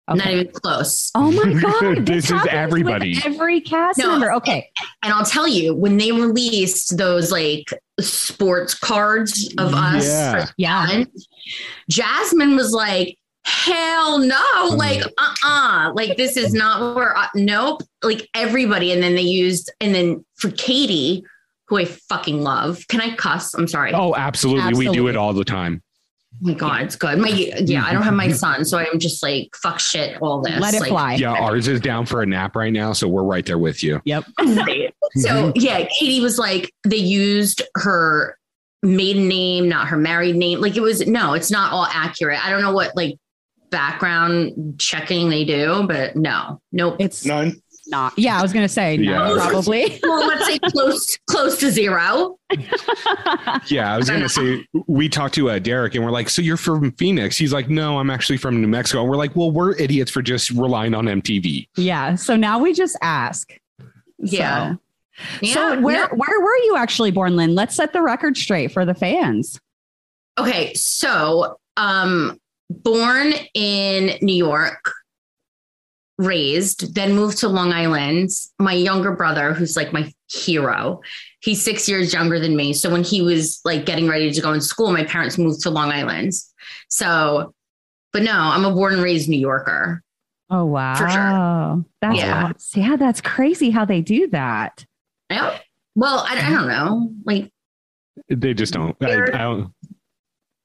Okay. 0.10 0.18
Not 0.18 0.28
even 0.28 0.52
close. 0.52 1.12
Oh 1.16 1.32
my 1.32 1.54
god! 1.62 2.06
this, 2.06 2.28
this 2.28 2.32
is 2.32 2.48
everybody. 2.50 3.18
Every 3.24 3.62
cast 3.62 4.00
no, 4.00 4.12
member. 4.12 4.34
Okay. 4.34 4.70
And 5.02 5.14
I'll 5.14 5.26
tell 5.26 5.48
you, 5.48 5.74
when 5.74 5.98
they 5.98 6.12
released 6.12 6.98
those 6.98 7.32
like 7.32 7.74
sports 8.02 8.74
cards 8.74 9.54
of 9.58 9.74
us, 9.74 10.06
yeah, 10.06 10.46
yeah. 10.58 11.04
Jasmine 11.90 12.58
was 12.58 12.74
like, 12.74 13.18
"Hell 13.46 14.20
no!" 14.20 14.72
Mm. 14.72 14.78
Like, 14.78 15.06
uh, 15.06 15.10
uh-uh. 15.18 15.90
uh 15.90 15.94
like 15.94 16.18
this 16.18 16.36
is 16.36 16.54
not 16.54 16.96
where. 16.96 17.16
Uh, 17.16 17.28
nope. 17.36 17.82
Like 18.04 18.28
everybody, 18.34 18.92
and 18.92 19.02
then 19.02 19.16
they 19.16 19.22
used, 19.22 19.72
and 19.80 19.96
then 19.96 20.26
for 20.36 20.52
Katie, 20.52 21.24
who 21.70 21.78
I 21.78 21.86
fucking 21.86 22.42
love. 22.42 22.86
Can 22.90 23.00
I 23.00 23.16
cuss? 23.16 23.54
I'm 23.54 23.70
sorry. 23.70 23.94
Oh, 23.94 24.14
absolutely. 24.16 24.64
absolutely. 24.64 24.90
We 24.90 24.96
do 24.96 25.08
it 25.08 25.16
all 25.16 25.32
the 25.32 25.46
time 25.46 25.82
my 26.42 26.54
God, 26.54 26.82
it's 26.82 26.96
good. 26.96 27.18
My 27.20 27.30
yeah, 27.30 27.86
I 27.86 27.94
don't 27.94 28.04
have 28.04 28.14
my 28.14 28.32
son, 28.32 28.66
so 28.66 28.78
I'm 28.78 29.00
just 29.00 29.24
like 29.24 29.50
fuck 29.56 29.80
shit 29.80 30.22
all 30.22 30.42
this. 30.42 30.60
Let 30.60 30.74
it 30.74 30.82
like, 30.82 30.90
fly. 30.90 31.14
Yeah, 31.16 31.34
ours 31.34 31.68
is 31.68 31.80
down 31.80 32.06
for 32.06 32.22
a 32.22 32.26
nap 32.26 32.56
right 32.56 32.74
now, 32.74 32.94
so 32.94 33.08
we're 33.08 33.24
right 33.24 33.46
there 33.46 33.58
with 33.58 33.84
you. 33.84 34.02
Yep. 34.06 34.26
so 34.40 34.44
mm-hmm. 34.44 35.52
yeah, 35.56 35.86
Katie 36.00 36.22
was 36.22 36.38
like 36.38 36.74
they 36.86 36.98
used 36.98 37.62
her 37.76 38.38
maiden 38.82 39.28
name, 39.28 39.70
not 39.70 39.88
her 39.88 39.98
married 39.98 40.36
name. 40.36 40.60
Like 40.60 40.76
it 40.76 40.82
was 40.82 41.08
no, 41.08 41.34
it's 41.34 41.52
not 41.52 41.72
all 41.72 41.86
accurate. 41.86 42.44
I 42.46 42.50
don't 42.50 42.62
know 42.62 42.74
what 42.74 42.96
like 42.96 43.18
background 43.70 44.80
checking 44.80 45.30
they 45.30 45.46
do, 45.46 45.86
but 45.88 46.16
no, 46.16 46.62
nope. 46.72 46.98
It's 47.00 47.26
none 47.26 47.62
not. 47.88 48.14
Yeah, 48.18 48.40
I 48.40 48.42
was 48.42 48.54
going 48.54 48.66
to 48.66 48.74
say 48.74 48.98
no, 48.98 49.36
yeah. 49.36 49.48
probably. 49.50 50.00
well, 50.04 50.28
let's 50.28 50.46
say 50.46 50.60
close 50.60 51.18
close 51.30 51.60
to 51.60 51.72
zero. 51.72 52.38
yeah, 53.68 53.94
I 53.94 53.98
was 53.98 54.10
going 54.10 54.22
to 54.22 54.30
say 54.30 54.66
we 54.88 55.10
talked 55.10 55.36
to 55.36 55.50
uh, 55.50 55.60
Derek 55.60 55.96
and 55.96 56.04
we're 56.04 56.12
like, 56.12 56.30
"So 56.30 56.42
you're 56.42 56.58
from 56.58 56.92
Phoenix?" 56.94 57.38
He's 57.38 57.54
like, 57.54 57.70
"No, 57.70 58.00
I'm 58.00 58.10
actually 58.10 58.38
from 58.38 58.62
New 58.62 58.68
Mexico." 58.68 59.02
And 59.02 59.10
we're 59.10 59.18
like, 59.18 59.36
"Well, 59.36 59.52
we're 59.52 59.76
idiots 59.76 60.12
for 60.12 60.22
just 60.22 60.50
relying 60.52 60.94
on 60.94 61.06
MTV." 61.06 61.68
Yeah, 61.76 62.16
so 62.16 62.36
now 62.36 62.60
we 62.60 62.74
just 62.74 62.98
ask. 63.02 63.58
Yeah. 64.20 64.74
So, 64.74 64.80
yeah, 65.42 65.54
so 65.54 65.82
where 65.82 65.96
yeah. 65.96 66.08
where 66.16 66.42
were 66.42 66.58
you 66.58 66.76
actually 66.78 67.12
born, 67.12 67.36
Lynn? 67.36 67.56
Let's 67.56 67.76
set 67.76 67.94
the 67.94 68.02
record 68.02 68.38
straight 68.38 68.72
for 68.72 68.86
the 68.86 68.94
fans. 68.94 69.60
Okay, 70.40 70.74
so 70.74 71.60
um 71.78 72.40
born 72.70 73.34
in 73.54 74.18
New 74.22 74.36
York, 74.36 74.94
raised, 76.18 76.94
then 76.96 77.16
moved 77.16 77.40
to 77.40 77.48
Long 77.48 77.72
Island. 77.72 78.30
My 78.60 78.74
younger 78.74 79.12
brother, 79.12 79.54
who's 79.54 79.76
like 79.76 79.94
my 79.94 80.12
hero, 80.30 81.02
he's 81.42 81.64
six 81.64 81.90
years 81.90 82.14
younger 82.14 82.40
than 82.40 82.56
me. 82.56 82.74
So 82.74 82.90
when 82.92 83.04
he 83.04 83.22
was 83.22 83.60
like 83.66 83.86
getting 83.86 84.08
ready 84.08 84.32
to 84.32 84.42
go 84.42 84.54
in 84.54 84.62
school, 84.62 84.92
my 84.92 85.04
parents 85.04 85.38
moved 85.38 85.62
to 85.62 85.70
Long 85.70 85.92
Island. 85.92 86.34
So, 86.90 87.54
but 88.12 88.24
no, 88.24 88.34
I'm 88.34 88.66
a 88.66 88.72
born 88.72 88.94
and 88.94 89.04
raised 89.04 89.30
New 89.30 89.40
Yorker. 89.40 90.04
Oh 90.50 90.66
wow. 90.66 90.96
For 90.96 91.10
sure. 91.10 91.86
That's 92.02 92.18
yeah. 92.18 92.52
Awesome. 92.56 92.82
yeah, 92.82 92.96
that's 92.96 93.22
crazy 93.22 93.72
how 93.72 93.86
they 93.86 94.02
do 94.02 94.28
that. 94.30 94.86
Yeah. 95.30 95.58
Well, 95.96 96.26
I, 96.28 96.48
I 96.48 96.50
don't 96.52 96.68
know. 96.68 97.12
Like 97.26 97.52
they 98.30 98.54
just 98.54 98.74
don't. 98.74 98.96
I, 99.02 99.24
I, 99.24 99.26
don't 99.26 99.74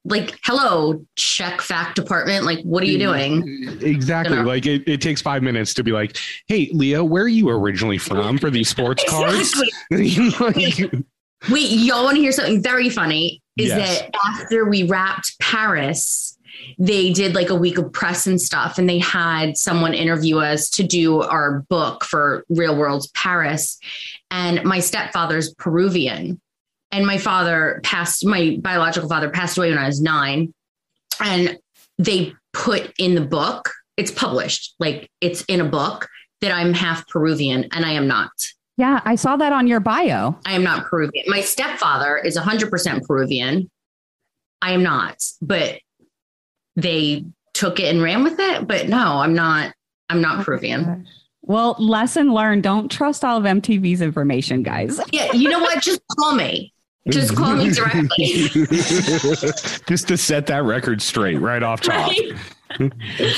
like 0.04 0.38
hello 0.44 1.04
check 1.16 1.60
fact 1.60 1.96
department. 1.96 2.44
Like 2.44 2.60
what 2.62 2.82
are 2.82 2.86
you 2.86 2.98
mm-hmm. 2.98 3.40
doing? 3.40 3.78
Exactly. 3.82 4.36
You 4.36 4.42
know? 4.42 4.48
like 4.48 4.66
it, 4.66 4.86
it 4.86 5.00
takes 5.00 5.20
five 5.20 5.42
minutes 5.42 5.74
to 5.74 5.82
be 5.82 5.92
like 5.92 6.16
hey 6.46 6.70
leah 6.72 7.04
where 7.04 7.24
are 7.24 7.28
you 7.28 7.50
originally 7.50 7.98
from 7.98 8.38
for 8.38 8.50
these 8.50 8.68
sports 8.68 9.04
cards? 9.08 9.54
Like, 9.90 10.80
wait 11.50 11.70
y'all 11.70 12.04
want 12.04 12.16
to 12.16 12.20
hear 12.20 12.32
something 12.32 12.62
very 12.62 12.90
funny? 12.90 13.42
Is 13.56 13.68
yes. 13.68 14.00
that 14.00 14.10
after 14.28 14.68
we 14.68 14.84
wrapped 14.84 15.38
paris 15.40 16.38
they 16.78 17.12
did 17.12 17.34
like 17.34 17.50
a 17.50 17.54
week 17.54 17.78
of 17.78 17.92
press 17.92 18.26
and 18.26 18.40
stuff 18.40 18.78
and 18.78 18.88
they 18.88 18.98
had 18.98 19.56
someone 19.56 19.94
interview 19.94 20.38
us 20.38 20.68
to 20.70 20.82
do 20.82 21.22
our 21.22 21.60
book 21.68 22.04
for 22.04 22.44
real 22.48 22.76
world's 22.76 23.08
paris. 23.08 23.78
And 24.30 24.62
my 24.64 24.80
stepfather's 24.80 25.54
peruvian 25.54 26.40
and 26.90 27.06
my 27.06 27.18
father 27.18 27.80
passed 27.82 28.24
my 28.24 28.58
biological 28.60 29.08
father 29.08 29.30
passed 29.30 29.58
away 29.58 29.70
when 29.70 29.78
i 29.78 29.86
was 29.86 30.00
nine 30.00 30.52
and 31.20 31.58
they 31.98 32.32
put 32.52 32.92
in 32.98 33.14
the 33.14 33.20
book 33.20 33.70
it's 33.96 34.10
published 34.10 34.74
like 34.78 35.10
it's 35.20 35.42
in 35.48 35.60
a 35.60 35.64
book 35.64 36.08
that 36.40 36.52
i'm 36.52 36.72
half 36.72 37.06
peruvian 37.08 37.66
and 37.72 37.84
i 37.84 37.90
am 37.90 38.06
not 38.06 38.30
yeah 38.76 39.00
i 39.04 39.14
saw 39.14 39.36
that 39.36 39.52
on 39.52 39.66
your 39.66 39.80
bio 39.80 40.36
i 40.46 40.52
am 40.52 40.62
not 40.62 40.86
peruvian 40.86 41.24
my 41.28 41.40
stepfather 41.40 42.16
is 42.16 42.36
100% 42.36 43.06
peruvian 43.06 43.70
i 44.62 44.72
am 44.72 44.82
not 44.82 45.22
but 45.42 45.78
they 46.76 47.24
took 47.54 47.80
it 47.80 47.92
and 47.92 48.02
ran 48.02 48.22
with 48.22 48.38
it 48.38 48.66
but 48.66 48.88
no 48.88 49.18
i'm 49.18 49.34
not 49.34 49.72
i'm 50.10 50.20
not 50.20 50.40
oh 50.40 50.44
peruvian 50.44 51.06
well, 51.48 51.76
lesson 51.78 52.34
learned. 52.34 52.62
Don't 52.62 52.90
trust 52.90 53.24
all 53.24 53.38
of 53.38 53.44
MTV's 53.44 54.02
information, 54.02 54.62
guys. 54.62 55.00
Yeah, 55.12 55.32
you 55.32 55.48
know 55.48 55.60
what? 55.60 55.82
Just 55.82 56.02
call 56.18 56.34
me. 56.34 56.74
Just 57.08 57.36
call 57.36 57.54
me 57.56 57.70
directly. 57.70 58.26
Just 59.86 60.08
to 60.08 60.16
set 60.16 60.46
that 60.46 60.62
record 60.64 61.00
straight 61.00 61.36
right 61.36 61.62
off 61.62 61.80
top. 61.80 62.10
Right? 62.10 62.92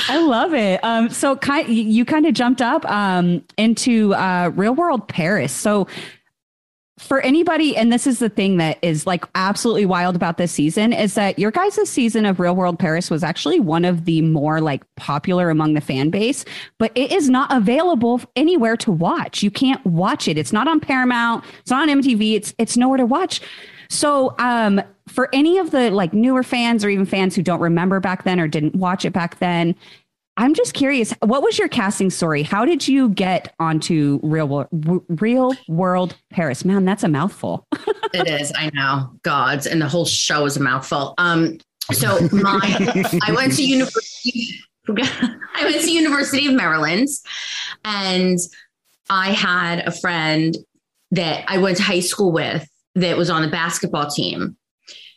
I 0.09 0.21
love 0.21 0.53
it. 0.53 0.83
Um, 0.83 1.09
so 1.09 1.37
kind, 1.37 1.67
you 1.69 2.03
kind 2.03 2.25
of 2.25 2.33
jumped 2.33 2.61
up 2.61 2.83
um, 2.89 3.43
into 3.57 4.13
uh, 4.15 4.51
real 4.55 4.73
world 4.75 5.07
Paris. 5.07 5.53
So 5.53 5.87
for 7.01 7.19
anybody, 7.21 7.75
and 7.75 7.91
this 7.91 8.05
is 8.05 8.19
the 8.19 8.29
thing 8.29 8.57
that 8.57 8.77
is 8.81 9.07
like 9.07 9.25
absolutely 9.35 9.85
wild 9.85 10.15
about 10.15 10.37
this 10.37 10.51
season, 10.51 10.93
is 10.93 11.15
that 11.15 11.39
your 11.39 11.51
guys' 11.51 11.89
season 11.89 12.25
of 12.25 12.39
Real 12.39 12.55
World 12.55 12.77
Paris 12.77 13.09
was 13.09 13.23
actually 13.23 13.59
one 13.59 13.85
of 13.85 14.05
the 14.05 14.21
more 14.21 14.61
like 14.61 14.83
popular 14.95 15.49
among 15.49 15.73
the 15.73 15.81
fan 15.81 16.11
base, 16.11 16.45
but 16.77 16.91
it 16.95 17.11
is 17.11 17.29
not 17.29 17.51
available 17.51 18.21
anywhere 18.35 18.77
to 18.77 18.91
watch. 18.91 19.41
You 19.41 19.51
can't 19.51 19.83
watch 19.85 20.27
it. 20.27 20.37
It's 20.37 20.53
not 20.53 20.67
on 20.67 20.79
Paramount. 20.79 21.43
It's 21.59 21.71
not 21.71 21.89
on 21.89 22.01
MTV. 22.01 22.35
It's 22.35 22.53
it's 22.57 22.77
nowhere 22.77 22.97
to 22.97 23.05
watch. 23.05 23.41
So, 23.89 24.33
um, 24.39 24.81
for 25.09 25.27
any 25.33 25.57
of 25.57 25.71
the 25.71 25.91
like 25.91 26.13
newer 26.13 26.43
fans 26.43 26.85
or 26.85 26.89
even 26.89 27.05
fans 27.05 27.35
who 27.35 27.41
don't 27.41 27.59
remember 27.59 27.99
back 27.99 28.23
then 28.23 28.39
or 28.39 28.47
didn't 28.47 28.75
watch 28.75 29.03
it 29.03 29.11
back 29.11 29.39
then, 29.39 29.75
I'm 30.37 30.53
just 30.53 30.73
curious, 30.73 31.13
what 31.21 31.43
was 31.43 31.59
your 31.59 31.67
casting 31.67 32.09
story? 32.09 32.43
How 32.43 32.65
did 32.65 32.87
you 32.87 33.09
get 33.09 33.53
onto 33.59 34.19
Real 34.23 34.47
World, 34.47 34.67
Real 35.09 35.53
World 35.67 36.15
Paris? 36.31 36.63
Man, 36.63 36.85
that's 36.85 37.03
a 37.03 37.07
mouthful. 37.07 37.67
it 38.13 38.27
is. 38.27 38.51
I 38.55 38.71
know. 38.73 39.11
Gods, 39.23 39.67
and 39.67 39.81
the 39.81 39.87
whole 39.87 40.05
show 40.05 40.45
is 40.45 40.57
a 40.57 40.61
mouthful. 40.61 41.13
Um, 41.17 41.57
so 41.91 42.27
my 42.31 42.59
I 43.27 43.33
went 43.33 43.55
to 43.57 43.63
university. 43.63 44.59
I 44.89 45.63
went 45.63 45.81
to 45.81 45.91
University 45.91 46.47
of 46.47 46.53
Maryland, 46.53 47.09
and 47.83 48.39
I 49.09 49.31
had 49.31 49.87
a 49.87 49.91
friend 49.91 50.55
that 51.11 51.43
I 51.47 51.57
went 51.57 51.77
to 51.77 51.83
high 51.83 51.99
school 51.99 52.31
with 52.31 52.67
that 52.95 53.17
was 53.17 53.29
on 53.29 53.41
the 53.41 53.49
basketball 53.49 54.09
team. 54.09 54.57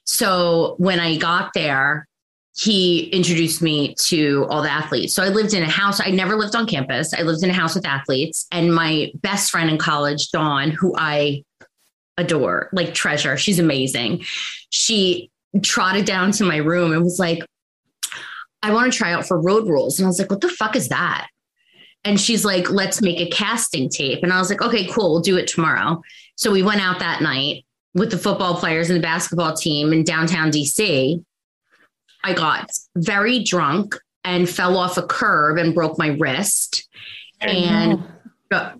So 0.04 0.74
when 0.78 1.00
I 1.00 1.16
got 1.16 1.52
there, 1.54 2.08
he 2.56 3.06
introduced 3.06 3.62
me 3.62 3.94
to 3.96 4.46
all 4.48 4.62
the 4.62 4.70
athletes. 4.70 5.12
So 5.12 5.24
I 5.24 5.28
lived 5.28 5.54
in 5.54 5.62
a 5.64 5.68
house. 5.68 6.00
I 6.00 6.10
never 6.10 6.36
lived 6.36 6.54
on 6.54 6.66
campus. 6.66 7.12
I 7.12 7.22
lived 7.22 7.42
in 7.42 7.50
a 7.50 7.54
house 7.54 7.74
with 7.74 7.84
athletes. 7.84 8.46
And 8.52 8.72
my 8.72 9.10
best 9.16 9.50
friend 9.50 9.68
in 9.68 9.76
college, 9.76 10.30
Dawn, 10.30 10.70
who 10.70 10.94
I 10.96 11.42
adore, 12.16 12.68
like 12.72 12.94
treasure, 12.94 13.36
she's 13.36 13.58
amazing. 13.58 14.24
She 14.70 15.30
trotted 15.62 16.04
down 16.04 16.30
to 16.32 16.44
my 16.44 16.58
room 16.58 16.92
and 16.92 17.02
was 17.02 17.18
like, 17.18 17.44
I 18.62 18.72
want 18.72 18.92
to 18.92 18.96
try 18.96 19.12
out 19.12 19.26
for 19.26 19.40
road 19.40 19.68
rules. 19.68 19.98
And 19.98 20.06
I 20.06 20.08
was 20.08 20.20
like, 20.20 20.30
what 20.30 20.40
the 20.40 20.48
fuck 20.48 20.76
is 20.76 20.88
that? 20.90 21.26
And 22.04 22.20
she's 22.20 22.44
like, 22.44 22.70
let's 22.70 23.02
make 23.02 23.18
a 23.18 23.30
casting 23.30 23.88
tape. 23.88 24.22
And 24.22 24.32
I 24.32 24.38
was 24.38 24.48
like, 24.48 24.62
okay, 24.62 24.86
cool, 24.86 25.10
we'll 25.10 25.22
do 25.22 25.36
it 25.36 25.48
tomorrow. 25.48 26.02
So 26.36 26.52
we 26.52 26.62
went 26.62 26.80
out 26.80 27.00
that 27.00 27.20
night 27.20 27.64
with 27.94 28.10
the 28.10 28.18
football 28.18 28.56
players 28.56 28.90
and 28.90 28.96
the 28.96 29.02
basketball 29.02 29.56
team 29.56 29.92
in 29.92 30.04
downtown 30.04 30.52
DC 30.52 31.24
I 32.24 32.32
got 32.32 32.70
very 32.96 33.44
drunk 33.44 33.96
and 34.24 34.48
fell 34.48 34.76
off 34.78 34.96
a 34.96 35.06
curb 35.06 35.58
and 35.58 35.74
broke 35.74 35.98
my 35.98 36.08
wrist. 36.08 36.88
and 37.40 38.02
uh, 38.50 38.72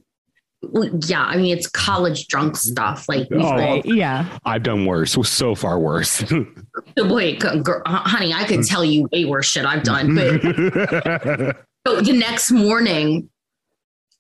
yeah, 1.06 1.22
I 1.22 1.36
mean 1.36 1.54
it's 1.56 1.68
college 1.68 2.26
drunk 2.28 2.56
stuff. 2.56 3.06
Like, 3.08 3.28
Oh. 3.32 3.40
all- 3.40 3.56
Right, 3.58 3.84
yeah. 3.84 4.38
I've 4.46 4.62
done 4.62 4.86
worse. 4.86 5.16
So 5.28 5.54
far 5.54 5.78
worse. 5.78 6.24
wait, 6.96 7.40
girl, 7.62 7.82
honey, 7.84 8.32
I 8.32 8.44
could 8.44 8.64
tell 8.64 8.82
you 8.84 9.06
way 9.12 9.26
worse 9.26 9.46
shit 9.46 9.66
I've 9.66 9.82
done. 9.82 10.14
But 10.14 10.40
so 11.86 12.00
the 12.00 12.14
next 12.16 12.50
morning, 12.50 13.28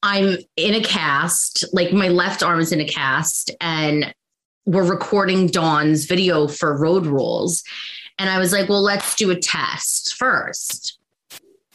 I'm 0.02 0.36
in 0.56 0.74
a 0.74 0.82
cast, 0.82 1.64
like 1.72 1.94
my 1.94 2.08
left 2.08 2.42
arm 2.42 2.60
is 2.60 2.72
in 2.72 2.80
a 2.80 2.86
cast, 2.86 3.50
and 3.62 4.14
we're 4.66 4.84
recording 4.84 5.46
Dawn's 5.46 6.04
video 6.04 6.46
for 6.46 6.76
Road 6.78 7.06
Rules. 7.06 7.62
And 8.18 8.30
I 8.30 8.38
was 8.38 8.52
like, 8.52 8.68
well, 8.68 8.82
let's 8.82 9.14
do 9.16 9.30
a 9.30 9.36
test 9.36 10.14
first. 10.14 10.98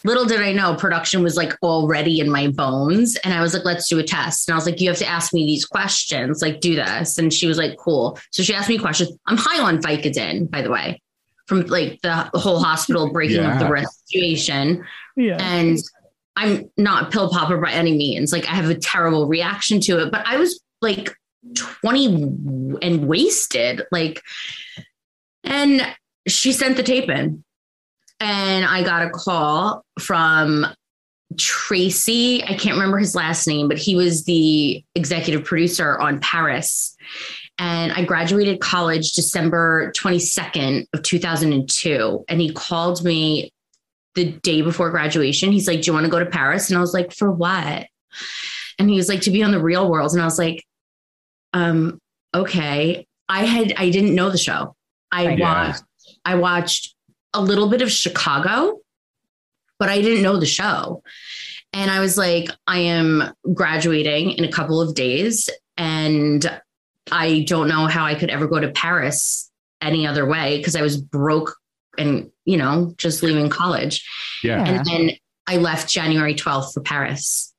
Little 0.06 0.24
did 0.24 0.42
I 0.42 0.54
know 0.54 0.76
production 0.76 1.22
was 1.24 1.36
like 1.36 1.54
already 1.62 2.22
in 2.22 2.30
my 2.32 2.48
bones. 2.48 3.18
And 3.18 3.34
I 3.34 3.42
was 3.42 3.54
like, 3.54 3.66
let's 3.66 3.90
do 3.90 4.00
a 4.00 4.04
test. 4.04 4.48
And 4.48 4.54
I 4.54 4.58
was 4.58 4.66
like, 4.66 4.80
you 4.80 4.88
have 4.88 4.98
to 5.00 5.06
ask 5.08 5.34
me 5.34 5.46
these 5.46 5.66
questions, 5.66 6.42
like 6.42 6.62
do 6.62 6.76
this. 6.76 7.18
And 7.18 7.34
she 7.34 7.48
was 7.48 7.58
like, 7.58 7.76
cool. 7.78 8.18
So 8.32 8.42
she 8.42 8.54
asked 8.56 8.70
me 8.70 8.78
questions. 8.78 9.12
I'm 9.28 9.36
high 9.38 9.62
on 9.62 9.80
Vicodin, 9.82 10.50
by 10.50 10.62
the 10.62 10.70
way, 10.72 11.02
from 11.48 11.66
like 11.66 12.00
the 12.02 12.30
whole 12.34 12.60
hospital 12.60 13.12
breaking 13.12 13.42
up 13.42 13.60
the 13.60 13.66
Yeah. 13.66 13.72
wrist 13.72 14.08
situation 14.08 14.86
Yeah. 15.18 15.38
and 15.42 15.78
I'm 16.38 16.72
not 16.78 17.08
a 17.08 17.10
pill 17.12 17.30
popper 17.30 17.58
by 17.58 17.72
any 17.72 17.98
means. 17.98 18.32
Like 18.32 18.46
I 18.48 18.52
have 18.56 18.70
a 18.70 18.76
terrible 18.76 19.28
reaction 19.28 19.82
to 19.82 20.00
it, 20.02 20.12
but 20.14 20.26
I 20.26 20.38
was 20.38 20.62
like 20.82 21.14
20 21.56 22.06
and 22.82 23.06
wasted. 23.10 23.82
Like, 23.92 24.22
and 25.44 25.82
she 26.32 26.52
sent 26.52 26.78
the 26.78 26.84
tape 26.84 27.10
in, 27.10 27.44
and 28.20 28.66
I 28.66 28.84
got 28.84 29.06
a 29.06 29.10
call 29.10 29.84
from 30.00 30.66
Tracy. 31.38 32.44
I 32.44 32.56
can't 32.56 32.76
remember 32.76 32.98
his 32.98 33.16
last 33.16 33.48
name, 33.48 33.68
but 33.68 33.78
he 33.78 33.96
was 33.96 34.26
the 34.26 34.84
executive 34.96 35.46
producer 35.46 35.98
on 36.00 36.20
Paris. 36.20 36.96
And 37.60 37.92
I 37.92 38.04
graduated 38.06 38.62
college 38.62 39.12
December 39.12 39.92
22nd 39.98 40.88
of 40.94 41.04
2002. 41.04 42.26
And 42.28 42.42
he 42.42 42.52
called 42.54 43.04
me 43.04 43.52
the 44.16 44.32
day 44.32 44.62
before 44.62 44.90
graduation. 44.90 45.52
He's 45.52 45.68
like, 45.68 45.82
Do 45.82 45.88
you 45.88 45.94
want 45.94 46.06
to 46.06 46.12
go 46.12 46.20
to 46.20 46.26
Paris? 46.26 46.70
And 46.70 46.78
I 46.78 46.82
was 46.82 46.94
like, 46.94 47.14
For 47.14 47.32
what? 47.32 47.86
And 48.80 48.90
he 48.90 48.96
was 48.96 49.10
like, 49.10 49.22
To 49.22 49.32
be 49.32 49.44
on 49.44 49.52
the 49.52 49.62
real 49.62 49.90
world. 49.90 50.14
And 50.14 50.22
I 50.22 50.26
was 50.26 50.40
like, 50.40 50.64
um, 51.54 52.00
okay. 52.34 53.06
I 53.28 53.46
had 53.46 53.74
I 53.78 53.90
didn't 53.90 54.16
know 54.16 54.30
the 54.30 54.38
show. 54.38 54.76
I. 55.12 55.34
Yeah. 55.34 55.68
watched 55.68 55.84
I 56.26 56.36
watched 56.36 56.96
a 57.34 57.42
little 57.42 57.70
bit 57.70 57.82
of 57.82 57.92
Chicago, 57.92 58.80
but 59.78 59.90
I 59.90 60.02
didn't 60.02 60.24
know 60.24 60.38
the 60.38 60.46
show. 60.46 61.04
And 61.74 61.92
I 61.92 62.00
was 62.00 62.18
like, 62.18 62.50
I 62.68 62.80
am 62.80 63.32
graduating 63.54 64.32
in 64.32 64.44
a 64.44 64.52
couple 64.52 64.82
of 64.82 64.96
days 64.96 65.50
and 65.78 66.60
I 67.12 67.46
don't 67.48 67.68
know 67.68 67.88
how 67.88 68.06
I 68.06 68.16
could 68.16 68.30
ever 68.30 68.48
go 68.48 68.60
to 68.60 68.72
Paris 68.72 69.50
any 69.82 70.06
other 70.06 70.26
way 70.26 70.58
because 70.58 70.76
I 70.76 70.82
was 70.82 71.00
broke 71.00 71.56
and, 71.98 72.32
you 72.46 72.58
know, 72.58 72.94
just 72.98 73.24
leaving 73.24 73.50
college. 73.50 74.08
yeah. 74.44 74.64
And 74.64 74.86
then 74.86 75.12
I 75.48 75.58
left 75.58 75.90
January 75.90 76.34
12th 76.34 76.74
for 76.74 76.82
Paris. 76.82 77.54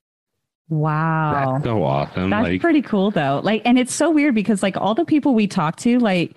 Wow. 0.68 1.54
That's 1.54 1.64
so 1.64 1.82
awesome. 1.82 2.30
That's 2.30 2.44
like, 2.44 2.60
pretty 2.60 2.82
cool 2.82 3.10
though. 3.10 3.40
Like, 3.42 3.62
and 3.64 3.78
it's 3.78 3.94
so 3.94 4.10
weird 4.10 4.34
because 4.34 4.62
like 4.62 4.76
all 4.76 4.94
the 4.94 5.04
people 5.04 5.34
we 5.34 5.46
talk 5.46 5.76
to, 5.78 5.98
like 5.98 6.36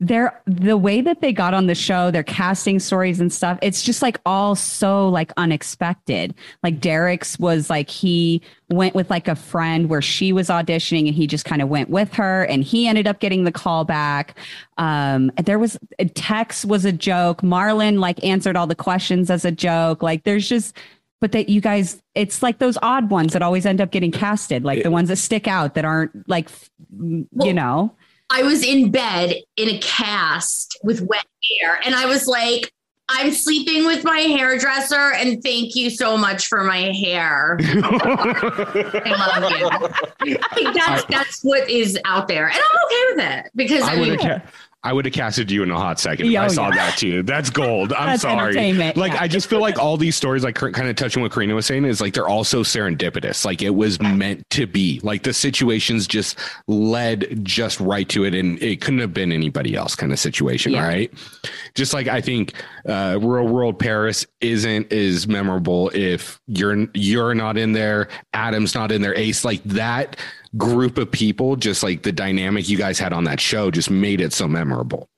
they're 0.00 0.40
the 0.46 0.76
way 0.76 1.00
that 1.00 1.20
they 1.20 1.32
got 1.32 1.54
on 1.54 1.66
the 1.66 1.74
show, 1.74 2.10
their 2.10 2.22
casting 2.22 2.78
stories 2.78 3.18
and 3.18 3.32
stuff, 3.32 3.58
it's 3.62 3.82
just 3.82 4.00
like 4.00 4.20
all 4.24 4.54
so 4.54 5.08
like 5.08 5.32
unexpected. 5.36 6.34
Like 6.62 6.78
Derek's 6.78 7.36
was 7.38 7.68
like 7.68 7.90
he 7.90 8.40
went 8.70 8.94
with 8.94 9.10
like 9.10 9.26
a 9.26 9.34
friend 9.34 9.88
where 9.88 10.02
she 10.02 10.32
was 10.32 10.48
auditioning 10.48 11.08
and 11.08 11.16
he 11.16 11.26
just 11.26 11.44
kind 11.44 11.60
of 11.60 11.68
went 11.68 11.90
with 11.90 12.12
her 12.12 12.44
and 12.44 12.62
he 12.62 12.86
ended 12.86 13.08
up 13.08 13.18
getting 13.18 13.42
the 13.42 13.50
call 13.50 13.84
back. 13.84 14.38
Um 14.76 15.32
there 15.42 15.58
was 15.58 15.76
Tex 16.14 16.64
was 16.64 16.84
a 16.84 16.92
joke. 16.92 17.42
Marlon 17.42 17.98
like 17.98 18.22
answered 18.24 18.56
all 18.56 18.68
the 18.68 18.76
questions 18.76 19.30
as 19.30 19.44
a 19.44 19.50
joke. 19.50 20.00
Like 20.00 20.22
there's 20.22 20.48
just 20.48 20.76
but 21.20 21.32
that 21.32 21.48
you 21.48 21.60
guys 21.60 22.00
it's 22.14 22.40
like 22.40 22.58
those 22.58 22.78
odd 22.82 23.10
ones 23.10 23.32
that 23.32 23.42
always 23.42 23.66
end 23.66 23.80
up 23.80 23.90
getting 23.90 24.12
casted 24.12 24.64
like 24.64 24.84
the 24.84 24.90
ones 24.92 25.08
that 25.08 25.16
stick 25.16 25.48
out 25.48 25.74
that 25.74 25.84
aren't 25.84 26.28
like 26.28 26.46
f- 26.46 26.70
you 27.00 27.52
know 27.52 27.92
I 28.30 28.42
was 28.42 28.62
in 28.62 28.90
bed 28.90 29.36
in 29.56 29.68
a 29.68 29.78
cast 29.78 30.78
with 30.82 31.00
wet 31.02 31.26
hair, 31.60 31.80
and 31.84 31.94
I 31.94 32.06
was 32.06 32.26
like, 32.26 32.72
I'm 33.10 33.32
sleeping 33.32 33.86
with 33.86 34.04
my 34.04 34.18
hairdresser, 34.18 35.14
and 35.14 35.42
thank 35.42 35.74
you 35.74 35.88
so 35.88 36.18
much 36.18 36.46
for 36.46 36.62
my 36.62 36.92
hair. 36.92 37.58
I 37.62 39.38
love 39.40 39.50
you. 40.26 40.36
Like, 40.62 40.74
that's 40.74 41.04
that's 41.06 41.42
what 41.42 41.70
is 41.70 41.98
out 42.04 42.28
there, 42.28 42.48
and 42.48 42.56
I'm 42.56 42.84
okay 42.84 43.04
with 43.14 43.46
it 43.46 43.50
because 43.56 43.82
I, 43.82 43.94
I 43.94 43.98
would 43.98 44.08
mean, 44.10 44.18
have. 44.18 44.42
Ca- 44.42 44.50
I 44.84 44.92
would 44.92 45.06
have 45.06 45.14
casted 45.14 45.50
you 45.50 45.64
in 45.64 45.70
a 45.72 45.76
hot 45.76 45.98
second. 45.98 46.30
Yeah, 46.30 46.42
I 46.42 46.46
oh, 46.46 46.48
saw 46.48 46.68
yeah. 46.68 46.76
that 46.76 46.98
too. 46.98 47.24
That's 47.24 47.50
gold. 47.50 47.92
I'm 47.92 48.06
That's 48.10 48.22
sorry. 48.22 48.72
Like 48.94 49.12
yeah. 49.12 49.18
I 49.20 49.26
just 49.26 49.48
feel 49.50 49.60
like 49.60 49.76
all 49.76 49.96
these 49.96 50.14
stories, 50.14 50.44
like 50.44 50.54
kind 50.54 50.88
of 50.88 50.94
touching 50.94 51.20
what 51.20 51.32
Karina 51.32 51.56
was 51.56 51.66
saying, 51.66 51.84
is 51.84 52.00
like 52.00 52.14
they're 52.14 52.28
all 52.28 52.44
so 52.44 52.62
serendipitous. 52.62 53.44
Like 53.44 53.60
it 53.60 53.70
was 53.74 54.00
meant 54.00 54.48
to 54.50 54.68
be. 54.68 55.00
Like 55.02 55.24
the 55.24 55.32
situations 55.32 56.06
just 56.06 56.38
led 56.68 57.44
just 57.44 57.80
right 57.80 58.08
to 58.10 58.24
it, 58.24 58.34
and 58.34 58.62
it 58.62 58.80
couldn't 58.80 59.00
have 59.00 59.12
been 59.12 59.32
anybody 59.32 59.74
else 59.74 59.96
kind 59.96 60.12
of 60.12 60.18
situation, 60.20 60.72
Yeah. 60.72 60.86
right? 60.86 61.12
Just 61.74 61.92
like 61.92 62.06
I 62.06 62.20
think 62.20 62.52
uh, 62.88 63.18
Real 63.20 63.48
World 63.48 63.80
Paris 63.80 64.26
isn't 64.40 64.92
as 64.92 65.26
memorable 65.26 65.90
if 65.92 66.40
you're 66.46 66.86
you're 66.94 67.34
not 67.34 67.58
in 67.58 67.72
there, 67.72 68.08
Adam's 68.32 68.76
not 68.76 68.92
in 68.92 69.02
there, 69.02 69.14
Ace 69.16 69.44
like 69.44 69.62
that 69.64 70.16
group 70.56 70.98
of 70.98 71.10
people. 71.10 71.56
Just 71.56 71.82
like 71.82 72.02
the 72.02 72.12
dynamic 72.12 72.68
you 72.68 72.78
guys 72.78 72.98
had 72.98 73.12
on 73.12 73.24
that 73.24 73.40
show, 73.40 73.70
just 73.70 73.90
made 73.90 74.20
it 74.20 74.32
so 74.32 74.48
memorable. 74.48 75.08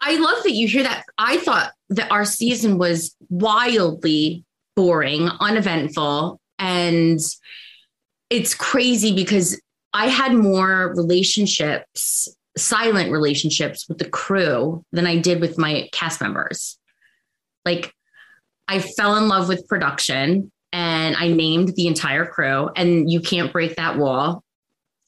I 0.00 0.16
love 0.18 0.42
that 0.44 0.52
you 0.52 0.68
hear 0.68 0.82
that. 0.82 1.04
I 1.18 1.38
thought 1.38 1.72
that 1.90 2.10
our 2.10 2.24
season 2.24 2.78
was 2.78 3.16
wildly 3.28 4.44
boring, 4.74 5.28
uneventful, 5.40 6.38
and 6.58 7.18
it's 8.30 8.54
crazy 8.54 9.14
because 9.14 9.60
I 9.92 10.08
had 10.08 10.34
more 10.34 10.92
relationships, 10.94 12.28
silent 12.56 13.10
relationships 13.10 13.88
with 13.88 13.98
the 13.98 14.08
crew 14.08 14.84
than 14.92 15.06
I 15.06 15.16
did 15.16 15.40
with 15.40 15.58
my 15.58 15.88
cast 15.92 16.20
members. 16.20 16.78
Like 17.64 17.92
I 18.68 18.80
fell 18.80 19.16
in 19.16 19.28
love 19.28 19.48
with 19.48 19.68
production 19.68 20.50
and 20.72 21.16
I 21.16 21.28
named 21.28 21.74
the 21.76 21.86
entire 21.86 22.26
crew 22.26 22.68
and 22.76 23.10
you 23.10 23.20
can't 23.20 23.52
break 23.52 23.76
that 23.76 23.96
wall. 23.96 24.42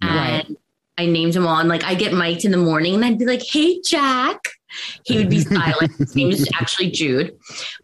Right. 0.03 0.45
And 0.47 0.57
I 0.97 1.07
named 1.07 1.35
him 1.37 1.47
all 1.47 1.59
and 1.59 1.69
like 1.69 1.85
I 1.85 1.95
get 1.95 2.13
mic'd 2.13 2.45
in 2.45 2.51
the 2.51 2.57
morning 2.57 2.95
and 2.95 3.05
I'd 3.05 3.19
be 3.19 3.27
like, 3.27 3.43
"Hey 3.45 3.81
Jack." 3.81 4.39
He 5.05 5.17
would 5.17 5.31
be 5.31 5.41
silent. 5.41 5.93
His 5.97 6.15
name 6.15 6.31
is 6.31 6.49
actually 6.61 6.91
Jude. 6.91 7.37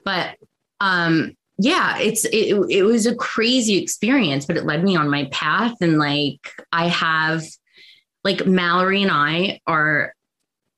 But 0.04 0.36
um 0.80 1.36
yeah, 1.58 1.98
it's 1.98 2.24
it, 2.26 2.56
it 2.68 2.82
was 2.82 3.06
a 3.06 3.14
crazy 3.14 3.76
experience, 3.78 4.44
but 4.46 4.56
it 4.56 4.64
led 4.64 4.82
me 4.84 4.96
on 4.96 5.08
my 5.08 5.26
path 5.32 5.74
and 5.80 5.98
like 5.98 6.40
I 6.72 6.88
have 6.88 7.42
like 8.24 8.46
Mallory 8.46 9.02
and 9.02 9.10
I 9.12 9.60
are 9.66 10.12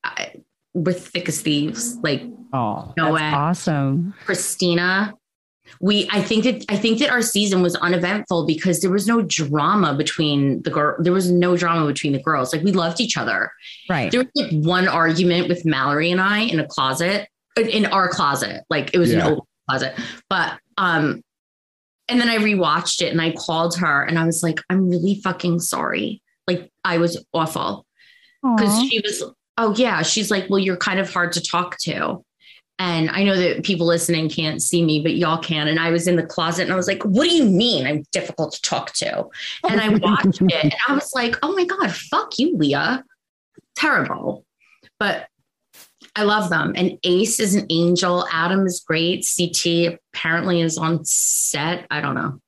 I, 0.03 0.33
we're 0.73 0.93
thick 0.93 1.27
as 1.27 1.41
thieves. 1.41 1.97
Like 1.97 2.23
oh 2.53 2.93
No 2.95 3.05
that's 3.05 3.15
way. 3.15 3.31
awesome 3.33 4.13
Christina. 4.25 5.13
We 5.81 6.07
I 6.11 6.21
think 6.21 6.43
that 6.45 6.65
I 6.69 6.75
think 6.77 6.99
that 6.99 7.09
our 7.09 7.21
season 7.21 7.61
was 7.61 7.75
uneventful 7.75 8.45
because 8.45 8.81
there 8.81 8.91
was 8.91 9.07
no 9.07 9.21
drama 9.21 9.93
between 9.95 10.61
the 10.63 10.69
girl. 10.69 10.95
There 10.99 11.13
was 11.13 11.31
no 11.31 11.55
drama 11.57 11.85
between 11.85 12.13
the 12.13 12.21
girls. 12.21 12.53
Like 12.53 12.63
we 12.63 12.71
loved 12.71 12.99
each 13.01 13.17
other. 13.17 13.51
right 13.89 14.11
There 14.11 14.21
was 14.21 14.29
like 14.35 14.63
one 14.65 14.87
argument 14.87 15.47
with 15.49 15.65
Mallory 15.65 16.11
and 16.11 16.21
I 16.21 16.39
in 16.39 16.59
a 16.59 16.67
closet, 16.67 17.27
in 17.57 17.85
our 17.87 18.07
closet. 18.09 18.63
Like 18.69 18.93
it 18.93 18.97
was 18.99 19.11
Yeah. 19.11 19.27
an 19.27 19.33
open 19.33 19.45
closet. 19.69 19.93
But 20.29 20.59
um, 20.77 21.21
and 22.07 22.21
then 22.21 22.29
I 22.29 22.37
rewatched 22.37 23.01
it 23.01 23.11
and 23.11 23.21
I 23.21 23.31
called 23.31 23.75
her 23.77 24.03
and 24.03 24.17
I 24.17 24.25
was 24.25 24.41
like, 24.43 24.59
I'm 24.69 24.89
really 24.89 25.19
fucking 25.23 25.59
sorry. 25.59 26.21
Like 26.47 26.71
I 26.85 26.97
was 26.97 27.23
awful 27.33 27.85
because 28.41 28.79
she 28.89 28.99
was 29.01 29.23
oh 29.57 29.73
yeah 29.75 30.03
she's 30.03 30.29
like 30.31 30.47
well 30.49 30.59
you're 30.59 30.77
kind 30.77 30.99
of 30.99 31.11
hard 31.11 31.33
to 31.33 31.41
talk 31.41 31.75
to 31.79 32.23
and 32.79 33.09
i 33.11 33.23
know 33.23 33.35
that 33.35 33.63
people 33.63 33.87
listening 33.87 34.29
can't 34.29 34.61
see 34.61 34.83
me 34.85 35.01
but 35.01 35.15
y'all 35.15 35.37
can. 35.39 35.67
And 35.67 35.79
i 35.79 35.89
was 35.89 36.07
in 36.07 36.15
the 36.15 36.25
closet 36.25 36.63
and 36.63 36.73
i 36.73 36.75
was 36.75 36.87
like 36.87 37.03
what 37.03 37.27
do 37.29 37.35
you 37.35 37.45
mean 37.45 37.87
i'm 37.87 38.03
difficult 38.11 38.53
to 38.53 38.61
talk 38.61 38.93
to? 38.93 39.27
And 39.69 39.81
i 39.81 39.89
watched 39.89 40.41
it 40.41 40.63
and 40.63 40.75
i 40.87 40.93
was 40.93 41.11
like 41.13 41.35
oh 41.43 41.53
my 41.53 41.65
god 41.65 41.91
fuck 41.91 42.37
you 42.39 42.55
leah. 42.57 43.03
Terrible. 43.75 44.45
But 44.99 45.27
i 46.15 46.23
love 46.23 46.49
them. 46.49 46.73
And 46.75 46.97
ace 47.03 47.39
is 47.39 47.55
an 47.55 47.65
angel. 47.69 48.27
Adam 48.31 48.65
is 48.65 48.83
great. 48.87 49.23
Ct 49.25 49.99
apparently 50.13 50.61
is 50.61 50.77
on 50.77 51.03
set. 51.05 51.85
I 51.91 52.01
don't 52.01 52.15
know. 52.15 52.39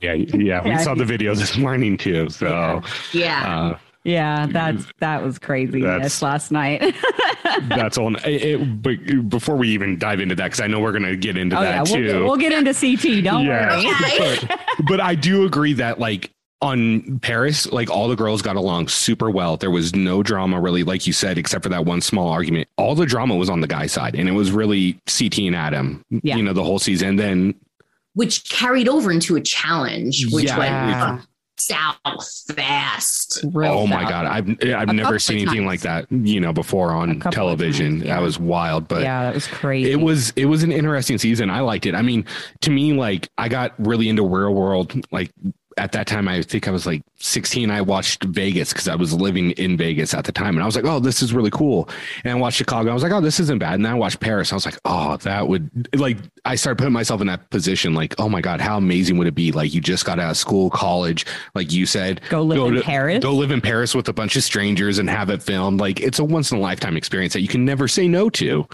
Yeah, 0.00 0.12
yeah. 0.12 0.62
We 0.62 0.70
Yeah. 0.70 0.78
saw 0.78 0.94
the 0.94 1.04
video 1.04 1.34
this 1.34 1.56
morning 1.56 1.96
too. 1.96 2.28
So 2.30 2.82
yeah. 3.12 3.72
uh, 3.74 3.78
yeah 4.08 4.46
that's 4.46 4.86
that 5.00 5.22
was 5.22 5.38
crazy 5.38 5.82
That's- 5.82 6.22
last 6.22 6.50
night 6.50 6.94
that's 7.68 7.96
all. 7.98 8.14
It, 8.16 8.24
it- 8.26 8.60
eh, 8.60 8.62
eh, 8.62 8.64
but 8.64 9.28
before 9.28 9.56
we 9.56 9.68
even 9.70 9.98
dive 9.98 10.20
into 10.20 10.34
that, 10.34 10.44
because 10.44 10.60
I 10.60 10.66
know 10.66 10.80
we're 10.80 10.92
going 10.92 11.02
to 11.04 11.16
get 11.16 11.36
into 11.36 11.56
oh 11.58 11.62
that 11.62 11.88
yeah, 11.88 11.96
too. 11.96 12.04
we'll, 12.18 12.24
we'll 12.24 12.36
get 12.36 12.52
into 12.52 12.72
CT. 12.74 13.24
Don't 13.24 13.44
Yeah. 13.46 13.76
worry. 13.82 14.38
But, 14.48 14.60
but 14.86 15.00
I 15.00 15.14
do 15.14 15.44
agree 15.44 15.72
that 15.74 15.98
like 15.98 16.30
on 16.60 17.18
Paris, 17.20 17.70
like 17.72 17.88
all 17.90 18.08
the 18.08 18.16
girls 18.16 18.42
got 18.42 18.56
along 18.56 18.88
super 18.88 19.30
well. 19.30 19.56
There 19.56 19.70
was 19.70 19.94
no 19.94 20.22
drama 20.22 20.60
really, 20.60 20.82
like 20.84 21.06
you 21.06 21.12
said, 21.12 21.38
except 21.38 21.62
for 21.62 21.68
that 21.70 21.84
one 21.84 22.00
small 22.00 22.28
argument. 22.28 22.68
All 22.76 22.94
the 22.94 23.06
drama 23.06 23.36
was 23.36 23.48
on 23.48 23.60
the 23.60 23.68
guy 23.68 23.86
side, 23.86 24.14
and 24.14 24.28
it 24.28 24.32
was 24.32 24.50
really 24.52 25.00
CT 25.06 25.38
and 25.38 25.56
Adam. 25.56 26.02
Yeah. 26.10 26.36
You 26.36 26.42
know, 26.42 26.52
the 26.52 26.64
whole 26.64 26.78
season. 26.78 27.16
Then 27.16 27.54
Which 28.14 28.48
carried 28.50 28.88
over 28.88 29.10
into 29.12 29.36
a 29.36 29.40
challenge, 29.40 30.26
which 30.32 30.46
Yeah. 30.46 30.58
went 30.58 30.70
Yeah. 30.70 31.18
South 31.60 31.98
fast. 32.54 33.44
Real 33.52 33.72
oh 33.72 33.86
my 33.86 34.02
fast. 34.02 34.10
god, 34.10 34.26
I've 34.26 34.48
I've 34.50 34.56
couple 34.58 34.94
never 34.94 35.18
seen 35.18 35.38
anything 35.38 35.64
times. 35.64 35.66
like 35.66 35.80
that. 35.80 36.10
You 36.10 36.40
know, 36.40 36.52
before 36.52 36.92
on 36.92 37.20
television. 37.20 37.98
times, 37.98 38.04
yeah. 38.04 38.16
That 38.16 38.22
was 38.22 38.38
wild, 38.38 38.88
but. 38.88 39.02
yeah, 39.02 39.24
that 39.24 39.34
was 39.34 39.46
crazy. 39.46 39.90
It 39.90 40.00
was 40.00 40.30
it 40.36 40.46
was 40.46 40.62
an 40.62 40.72
interesting 40.72 41.18
season. 41.18 41.50
I 41.50 41.60
liked 41.60 41.86
it. 41.86 41.94
I 41.94 42.02
mean, 42.02 42.24
to 42.62 42.70
me, 42.70 42.92
like 42.92 43.30
I 43.38 43.48
got 43.48 43.74
really 43.78 44.08
into 44.08 44.22
real 44.22 44.54
world. 44.54 44.94
Like 45.10 45.30
at 45.78 45.92
that 45.92 46.06
time, 46.06 46.28
I 46.28 46.42
think 46.42 46.68
I 46.68 46.70
was 46.70 46.84
like 46.86 47.02
16. 47.20 47.70
I 47.70 47.80
watched 47.80 48.24
Vegas 48.24 48.72
because 48.72 48.88
I 48.88 48.94
was 48.94 49.12
living 49.14 49.52
in 49.52 49.76
Vegas 49.76 50.12
at 50.12 50.24
the 50.24 50.32
time, 50.32 50.56
and 50.56 50.62
I 50.62 50.66
was 50.66 50.76
like, 50.76 50.84
"Oh, 50.84 51.00
this 51.00 51.22
is 51.22 51.32
really 51.32 51.50
cool." 51.50 51.88
And 52.24 52.32
I 52.32 52.34
watched 52.34 52.58
Chicago. 52.58 52.90
I 52.90 52.94
was 52.94 53.02
like, 53.02 53.12
"Oh, 53.12 53.20
this 53.20 53.40
isn't 53.40 53.58
bad." 53.58 53.74
And 53.74 53.84
then 53.84 53.92
I 53.92 53.94
watched 53.94 54.20
Paris. 54.20 54.52
I 54.52 54.56
was 54.56 54.66
like, 54.66 54.78
"Oh, 54.84 55.16
that 55.18 55.48
would 55.48 55.88
like." 55.94 56.18
I 56.44 56.54
started 56.54 56.78
putting 56.78 56.92
myself 56.92 57.20
in 57.20 57.26
that 57.28 57.48
position. 57.50 57.94
Like, 57.94 58.14
oh 58.18 58.28
my 58.28 58.40
god, 58.40 58.60
how 58.60 58.76
amazing 58.76 59.16
would 59.18 59.26
it 59.26 59.34
be? 59.34 59.52
Like 59.52 59.72
you 59.74 59.80
just 59.80 60.04
got 60.04 60.18
out 60.18 60.30
of 60.30 60.36
school, 60.36 60.70
college, 60.70 61.26
like 61.54 61.72
you 61.72 61.86
said, 61.86 62.20
Go 62.30 62.42
live 62.42 62.58
in 62.68 62.74
to- 62.74 62.82
Paris? 62.82 63.22
Go 63.22 63.34
live 63.34 63.50
in 63.50 63.60
Paris 63.60 63.94
with 63.94 64.08
a 64.08 64.12
bunch 64.12 64.36
of 64.36 64.42
strangers 64.42 64.98
and 64.98 65.08
have 65.08 65.30
it 65.30 65.42
filmed. 65.42 65.80
Like 65.80 66.00
it's 66.00 66.18
a 66.18 66.24
once 66.24 66.50
in 66.50 66.58
a 66.58 66.60
lifetime 66.60 66.96
experience 66.96 67.32
that 67.34 67.40
you 67.42 67.48
can 67.48 67.64
never 67.64 67.86
say 67.88 68.08
no 68.08 68.28
to. 68.30 68.66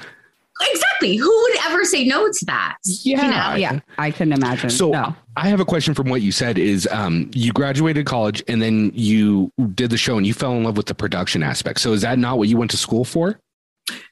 Exactly. 0.61 1.17
Who 1.17 1.29
would 1.43 1.57
ever 1.67 1.85
say 1.85 2.05
no 2.05 2.29
to 2.31 2.45
that? 2.47 2.77
You 2.85 3.17
know? 3.17 3.55
yeah, 3.57 3.81
I 3.99 4.11
couldn't 4.11 4.35
imagine. 4.35 4.71
So 4.71 4.91
no. 4.91 5.15
I 5.37 5.49
have 5.49 5.61
a 5.61 5.65
question 5.65 5.95
from 5.95 6.09
what 6.09 6.23
you 6.23 6.31
said 6.31 6.59
is 6.59 6.89
um, 6.93 7.31
you 7.35 7.53
graduated 7.53 8.07
college 8.07 8.43
and 8.47 8.63
then 8.63 8.93
you 8.95 9.51
did 9.75 9.91
the 9.91 9.97
show 9.97 10.17
and 10.17 10.27
you 10.27 10.33
fell 10.33 10.53
in 10.53 10.63
love 10.65 10.77
with 10.77 10.87
the 10.87 10.95
production 10.95 11.43
aspect. 11.43 11.81
So 11.81 11.93
is 11.93 12.03
that 12.03 12.19
not 12.19 12.39
what 12.39 12.49
you 12.49 12.57
went 12.57 12.71
to 12.71 12.77
school 12.77 13.05
for? 13.05 13.41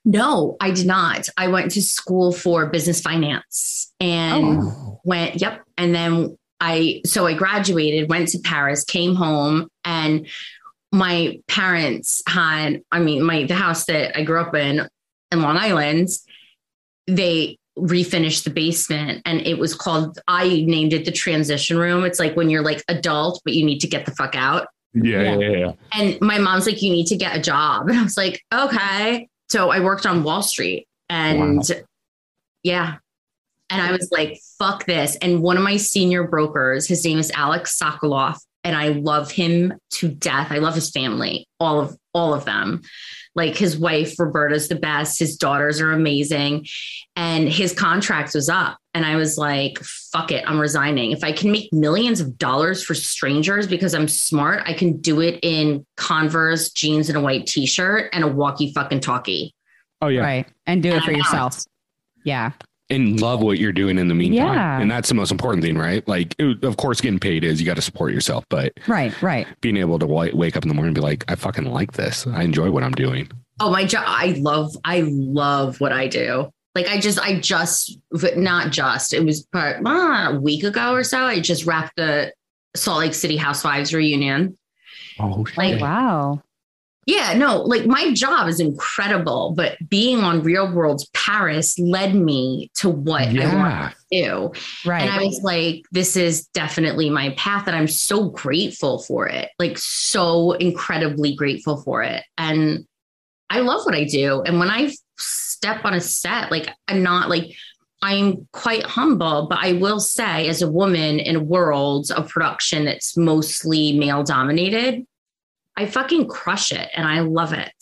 No, 0.04 0.56
I 0.60 0.72
did 0.72 0.86
not. 0.86 1.28
I 1.36 1.46
went 1.48 1.70
to 1.72 1.82
school 1.82 2.32
for 2.32 2.66
business 2.66 3.00
finance 3.00 3.92
and 4.00 4.58
Oh. 4.62 5.00
went, 5.04 5.40
yep. 5.40 5.62
And 5.78 5.94
then 5.94 6.36
I, 6.60 7.02
so 7.06 7.26
I 7.26 7.34
graduated, 7.34 8.10
went 8.10 8.28
to 8.30 8.38
Paris, 8.40 8.84
came 8.84 9.14
home, 9.14 9.68
and 9.84 10.26
my 10.90 11.40
parents 11.48 12.22
had, 12.26 12.82
I 12.90 12.98
mean, 12.98 13.22
my, 13.22 13.44
the 13.44 13.54
house 13.54 13.86
that 13.86 14.18
I 14.18 14.24
grew 14.24 14.40
up 14.40 14.54
in, 14.54 14.86
in 15.30 15.40
Long 15.40 15.56
Island, 15.56 16.08
they 17.06 17.58
refinished 17.78 18.44
the 18.44 18.50
basement 18.50 19.22
and 19.24 19.40
it 19.40 19.58
was 19.58 19.74
called, 19.74 20.18
I 20.28 20.64
named 20.66 20.92
it 20.92 21.04
the 21.04 21.12
transition 21.12 21.78
room. 21.78 22.04
It's 22.04 22.18
like 22.18 22.36
when 22.36 22.50
you're 22.50 22.62
like 22.62 22.84
adult, 22.88 23.40
but 23.44 23.54
you 23.54 23.64
need 23.64 23.80
to 23.80 23.88
get 23.88 24.04
the 24.04 24.12
fuck 24.12 24.34
out. 24.34 24.68
Yeah. 24.94 25.36
yeah. 25.36 25.50
yeah. 25.50 25.72
And 25.94 26.20
my 26.20 26.38
mom's 26.38 26.66
like, 26.66 26.82
you 26.82 26.90
need 26.90 27.06
to 27.06 27.16
get 27.16 27.36
a 27.36 27.40
job. 27.40 27.88
And 27.88 27.98
I 28.00 28.02
was 28.02 28.16
like, 28.16 28.42
okay. 28.52 29.28
So 29.48 29.70
I 29.70 29.80
worked 29.80 30.06
on 30.06 30.22
Wall 30.22 30.42
Street 30.42 30.86
and 31.08 31.62
yeah. 32.62 32.96
And 33.70 33.80
I 33.80 33.90
was 33.90 34.10
like, 34.12 34.38
fuck 34.58 34.84
this. 34.84 35.16
And 35.16 35.42
one 35.42 35.56
of 35.56 35.62
my 35.62 35.78
senior 35.78 36.28
brokers, 36.28 36.86
his 36.86 37.04
name 37.04 37.18
is 37.18 37.30
Alex 37.30 37.78
Sokoloff, 37.78 38.38
and 38.64 38.76
I 38.76 38.88
love 38.88 39.30
him 39.30 39.72
to 39.92 40.08
death. 40.08 40.48
I 40.50 40.58
love 40.58 40.74
his 40.74 40.90
family, 40.90 41.46
all 41.58 41.80
of 41.80 41.96
all 42.12 42.34
of 42.34 42.44
them. 42.44 42.82
Like 43.34 43.56
his 43.56 43.78
wife, 43.78 44.18
Roberta's 44.18 44.68
the 44.68 44.76
best. 44.76 45.18
His 45.18 45.36
daughters 45.36 45.80
are 45.80 45.92
amazing. 45.92 46.66
And 47.16 47.48
his 47.48 47.72
contract 47.72 48.34
was 48.34 48.48
up. 48.48 48.78
And 48.94 49.06
I 49.06 49.16
was 49.16 49.38
like, 49.38 49.78
fuck 49.78 50.30
it, 50.30 50.44
I'm 50.46 50.60
resigning. 50.60 51.12
If 51.12 51.24
I 51.24 51.32
can 51.32 51.50
make 51.50 51.72
millions 51.72 52.20
of 52.20 52.36
dollars 52.36 52.84
for 52.84 52.94
strangers 52.94 53.66
because 53.66 53.94
I'm 53.94 54.08
smart, 54.08 54.62
I 54.66 54.74
can 54.74 55.00
do 55.00 55.20
it 55.20 55.38
in 55.42 55.86
Converse, 55.96 56.70
jeans, 56.70 57.08
and 57.08 57.16
a 57.16 57.20
white 57.20 57.46
t 57.46 57.64
shirt 57.64 58.10
and 58.12 58.22
a 58.22 58.28
walkie 58.28 58.72
fucking 58.74 59.00
talkie. 59.00 59.54
Oh 60.02 60.08
yeah. 60.08 60.20
Right. 60.20 60.46
And 60.66 60.82
do 60.82 60.90
it 60.90 60.96
And 60.96 61.04
for 61.04 61.12
I 61.12 61.14
yourself. 61.14 61.64
Yeah. 62.24 62.52
And 62.92 63.20
love 63.20 63.40
what 63.42 63.58
you're 63.58 63.72
doing 63.72 63.98
in 63.98 64.08
the 64.08 64.14
meantime. 64.14 64.54
Yeah. 64.54 64.80
And 64.80 64.90
that's 64.90 65.08
the 65.08 65.14
most 65.14 65.30
important 65.32 65.62
thing, 65.64 65.76
right? 65.78 66.06
Like, 66.06 66.34
it- 66.38 66.62
of 66.62 66.76
course, 66.76 67.00
getting 67.00 67.18
paid 67.18 67.42
is 67.44 67.58
you 67.60 67.66
got 67.66 67.76
to 67.76 67.82
support 67.82 68.12
yourself, 68.12 68.44
but 68.48 68.72
Right. 68.86 69.20
Right. 69.22 69.46
being 69.60 69.76
able 69.76 69.98
to 69.98 70.06
wa- 70.06 70.28
wake 70.32 70.56
up 70.56 70.62
in 70.64 70.68
the 70.68 70.74
morning 70.74 70.88
and 70.90 70.94
be 70.94 71.00
like, 71.00 71.24
I 71.28 71.34
fucking 71.34 71.64
like 71.64 71.92
this. 71.92 72.26
I 72.26 72.42
enjoy 72.42 72.70
what 72.70 72.82
I'm 72.82 72.92
doing. 72.92 73.28
Oh, 73.60 73.70
my 73.70 73.84
job. 73.84 74.04
I 74.06 74.36
love, 74.38 74.76
I 74.84 75.00
love 75.06 75.80
what 75.80 75.92
I 75.92 76.06
do. 76.08 76.50
Like 76.74 76.88
I 76.88 76.98
just, 76.98 77.18
I 77.18 77.38
just, 77.38 77.98
not 78.36 78.72
just, 78.72 79.12
it 79.12 79.24
was 79.24 79.42
part, 79.52 79.84
uh, 79.86 80.30
a 80.32 80.40
week 80.40 80.64
ago 80.64 80.92
or 80.94 81.04
so. 81.04 81.18
I 81.24 81.38
just 81.40 81.66
wrapped 81.66 81.96
the 81.96 82.32
Salt 82.74 82.98
Lake 83.00 83.12
City 83.14 83.36
Housewives 83.36 83.92
reunion. 83.92 84.56
Oh, 85.20 85.44
Like, 85.56 85.80
Wow. 85.80 86.42
Yeah, 87.04 87.34
no, 87.34 87.62
like 87.62 87.84
my 87.84 88.12
job 88.12 88.48
is 88.48 88.60
incredible, 88.60 89.54
but 89.56 89.76
being 89.88 90.20
on 90.20 90.42
Real 90.42 90.70
World's 90.72 91.08
Paris 91.14 91.76
led 91.78 92.14
me 92.14 92.70
to 92.76 92.88
what 92.88 93.22
I 93.22 93.54
want 93.56 93.92
to 93.92 93.96
do. 94.10 94.52
Right. 94.88 95.02
And 95.02 95.10
I 95.10 95.18
was 95.24 95.40
like, 95.42 95.82
this 95.90 96.16
is 96.16 96.46
definitely 96.48 97.10
my 97.10 97.30
path. 97.30 97.66
And 97.66 97.74
I'm 97.74 97.88
so 97.88 98.28
grateful 98.28 99.00
for 99.00 99.26
it. 99.26 99.48
Like, 99.58 99.78
so 99.78 100.52
incredibly 100.52 101.34
grateful 101.34 101.82
for 101.82 102.04
it. 102.04 102.22
And 102.38 102.86
I 103.50 103.60
love 103.60 103.84
what 103.84 103.96
I 103.96 104.04
do. 104.04 104.42
And 104.42 104.60
when 104.60 104.70
I 104.70 104.92
step 105.18 105.84
on 105.84 105.94
a 105.94 106.00
set, 106.00 106.52
like, 106.52 106.68
I'm 106.86 107.02
not 107.02 107.28
like, 107.28 107.52
I'm 108.00 108.48
quite 108.52 108.84
humble, 108.84 109.46
but 109.48 109.58
I 109.60 109.72
will 109.74 110.00
say, 110.00 110.48
as 110.48 110.62
a 110.62 110.70
woman 110.70 111.18
in 111.18 111.36
a 111.36 111.42
world 111.42 112.10
of 112.10 112.28
production 112.28 112.84
that's 112.84 113.16
mostly 113.16 113.98
male 113.98 114.22
dominated, 114.22 115.04
I 115.76 115.86
fucking 115.86 116.28
crush 116.28 116.72
it 116.72 116.88
and 116.94 117.06
I 117.06 117.20
love 117.20 117.52
it. 117.52 117.72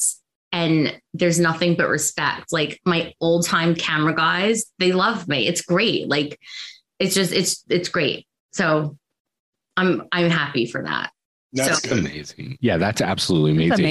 And 0.52 1.00
there's 1.14 1.38
nothing 1.38 1.76
but 1.76 1.88
respect. 1.88 2.52
Like 2.52 2.80
my 2.84 3.12
old 3.20 3.46
time 3.46 3.74
camera 3.74 4.14
guys, 4.14 4.64
they 4.78 4.92
love 4.92 5.28
me. 5.28 5.46
It's 5.46 5.62
great. 5.62 6.08
Like 6.08 6.38
it's 6.98 7.14
just 7.14 7.32
it's 7.32 7.64
it's 7.68 7.88
great. 7.88 8.26
So 8.52 8.96
I'm 9.76 10.02
I'm 10.12 10.28
happy 10.30 10.66
for 10.66 10.82
that. 10.82 11.12
That's 11.52 11.88
So- 11.88 11.96
Amazing. 11.96 12.58
Yeah, 12.60 12.76
that's 12.78 13.00
absolutely 13.00 13.66
It's 13.66 13.78
amazing. 13.78 13.84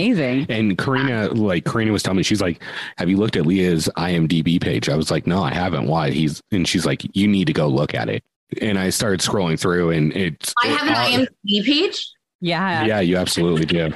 amazing. 0.44 0.46
And 0.50 0.78
Corrina, 0.78 1.36
like 1.38 1.66
Corrina 1.66 1.92
was 1.92 2.04
telling 2.04 2.18
me, 2.18 2.24
she's 2.24 2.42
like, 2.42 2.62
"Have 2.98 3.10
you 3.10 3.18
looked 3.18 3.36
at 3.36 3.46
Leah's 3.46 3.90
IMDb 3.98 4.62
page?" 4.62 4.88
I 4.90 4.96
was 4.96 5.12
like, 5.12 5.28
"No, 5.28 5.42
I 5.44 5.54
haven't. 5.54 5.88
Why?" 5.88 6.10
He's 6.12 6.42
and 6.52 6.66
she's 6.68 6.86
like, 6.86 7.02
"You 7.16 7.28
need 7.28 7.48
to 7.48 7.54
go 7.54 7.68
look 7.68 7.94
at 7.94 8.08
it." 8.10 8.24
And 8.62 8.80
I 8.80 8.90
started 8.92 9.20
scrolling 9.20 9.60
through, 9.60 9.92
and 9.92 10.14
it's 10.14 10.54
I 10.64 10.68
have 10.68 10.88
an 10.88 11.28
IMDb 11.46 11.66
page. 11.66 12.10
Yeah. 12.42 12.86
Yeah, 12.86 13.00
you 13.00 13.18
absolutely 13.18 13.66
do. 13.66 13.92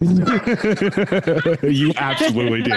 you 1.66 1.92
absolutely 1.96 2.62
do. 2.62 2.72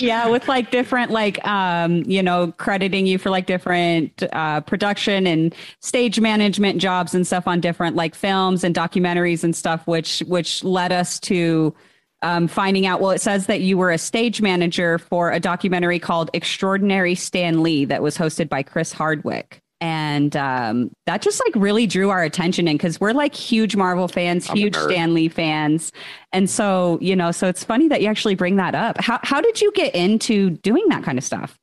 Yeah 0.00 0.28
with 0.28 0.48
like 0.48 0.70
different 0.70 1.10
like 1.10 1.44
um 1.46 2.02
you 2.06 2.22
know 2.22 2.52
crediting 2.58 3.06
you 3.06 3.16
for 3.18 3.30
like 3.30 3.46
different 3.46 4.22
uh 4.32 4.60
production 4.60 5.26
and 5.26 5.54
stage 5.80 6.20
management 6.20 6.80
jobs 6.80 7.14
and 7.14 7.26
stuff 7.26 7.46
on 7.46 7.60
different 7.60 7.96
like 7.96 8.14
films 8.14 8.64
and 8.64 8.74
documentaries 8.74 9.44
and 9.44 9.56
stuff 9.56 9.86
which 9.86 10.20
which 10.26 10.62
led 10.62 10.92
us 10.92 11.18
to 11.20 11.74
um 12.20 12.48
finding 12.48 12.84
out 12.84 13.00
well 13.00 13.12
it 13.12 13.20
says 13.20 13.46
that 13.46 13.62
you 13.62 13.78
were 13.78 13.90
a 13.90 13.98
stage 13.98 14.42
manager 14.42 14.98
for 14.98 15.30
a 15.30 15.40
documentary 15.40 15.98
called 15.98 16.30
extraordinary 16.34 17.14
stan 17.14 17.62
lee 17.62 17.86
that 17.86 18.02
was 18.02 18.18
hosted 18.18 18.48
by 18.48 18.62
chris 18.62 18.92
hardwick 18.92 19.62
and 19.80 20.36
um 20.36 20.90
that 21.06 21.22
just 21.22 21.40
like 21.46 21.54
really 21.54 21.86
drew 21.86 22.10
our 22.10 22.22
attention 22.22 22.66
in 22.66 22.76
because 22.76 23.00
we're 23.00 23.12
like 23.12 23.34
huge 23.34 23.76
marvel 23.76 24.08
fans 24.08 24.50
I'm 24.50 24.56
huge 24.56 24.74
nerd. 24.74 24.90
stan 24.90 25.14
lee 25.14 25.28
fans 25.28 25.92
and 26.32 26.48
so, 26.50 26.98
you 27.00 27.16
know, 27.16 27.30
so 27.30 27.48
it's 27.48 27.64
funny 27.64 27.88
that 27.88 28.02
you 28.02 28.08
actually 28.08 28.34
bring 28.34 28.56
that 28.56 28.74
up. 28.74 29.00
How 29.00 29.18
how 29.22 29.40
did 29.40 29.60
you 29.60 29.72
get 29.72 29.94
into 29.94 30.50
doing 30.50 30.84
that 30.88 31.02
kind 31.02 31.16
of 31.16 31.24
stuff? 31.24 31.58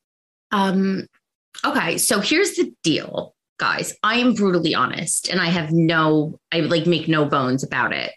Um, 0.52 1.08
okay, 1.64 1.98
so 1.98 2.20
here's 2.20 2.56
the 2.56 2.74
deal, 2.84 3.36
guys. 3.60 3.94
I 4.04 4.16
am 4.16 4.34
brutally 4.34 4.74
honest, 4.74 5.30
and 5.30 5.40
I 5.40 5.48
have 5.48 5.72
no, 5.72 6.40
I 6.52 6.62
like 6.62 6.86
make 6.88 7.08
no 7.08 7.26
bones 7.26 7.64
about 7.64 7.94
it. 7.94 8.14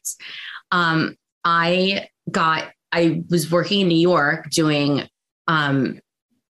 Um, 0.71 1.17
I 1.45 2.09
got, 2.31 2.71
I 2.93 3.23
was 3.29 3.51
working 3.51 3.81
in 3.81 3.89
New 3.89 3.99
York 3.99 4.51
doing 4.51 5.09
um, 5.49 6.01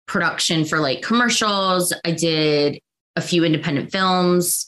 production 0.07 0.65
for 0.65 0.79
like 0.79 1.01
commercials. 1.01 1.93
I 2.03 2.11
did 2.11 2.79
a 3.15 3.21
few 3.21 3.43
independent 3.43 3.91
films. 3.91 4.67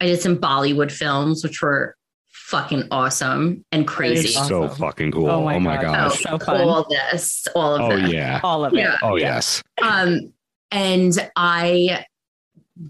I 0.00 0.06
did 0.06 0.20
some 0.20 0.36
Bollywood 0.36 0.92
films, 0.92 1.42
which 1.42 1.62
were 1.62 1.96
fucking 2.30 2.84
awesome 2.90 3.64
and 3.72 3.86
crazy. 3.88 4.28
It's 4.28 4.48
so 4.48 4.68
fucking 4.68 5.12
cool. 5.12 5.28
Oh 5.30 5.40
Oh 5.40 5.44
my 5.44 5.58
my, 5.58 5.76
God. 5.82 6.10
gosh. 6.10 6.22
so 6.22 6.38
fun. 6.38 6.60
All 6.60 6.86
this, 6.88 7.46
all 7.54 7.74
of 7.74 7.80
Oh 7.82 7.96
this. 8.00 8.12
yeah. 8.12 8.40
All 8.44 8.64
of 8.64 8.72
it. 8.74 8.78
Yeah. 8.80 8.96
Oh 9.02 9.16
yes. 9.16 9.62
Um, 9.82 10.32
and 10.70 11.12
I 11.34 12.04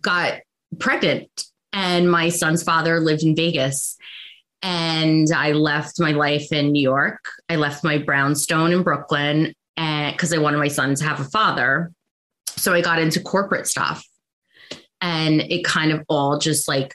got 0.01 0.41
pregnant, 0.79 1.45
and 1.73 2.11
my 2.11 2.29
son's 2.29 2.63
father 2.63 3.01
lived 3.01 3.23
in 3.23 3.37
Vegas. 3.37 3.97
and 4.63 5.31
I 5.33 5.53
left 5.53 6.01
my 6.01 6.11
life 6.13 6.51
in 6.53 6.73
New 6.73 6.83
York. 6.83 7.21
I 7.49 7.57
left 7.57 7.85
my 7.85 7.99
brownstone 7.99 8.73
in 8.73 8.83
Brooklyn 8.83 9.55
and 9.77 10.17
because 10.17 10.33
I 10.33 10.39
wanted 10.39 10.57
my 10.59 10.69
son 10.69 10.95
to 10.97 11.05
have 11.05 11.21
a 11.21 11.25
father. 11.25 11.93
So 12.57 12.73
I 12.73 12.81
got 12.81 12.99
into 12.99 13.21
corporate 13.21 13.67
stuff. 13.69 14.05
And 15.01 15.41
it 15.43 15.65
kind 15.65 15.93
of 15.93 16.05
all 16.09 16.39
just 16.39 16.69
like 16.69 16.95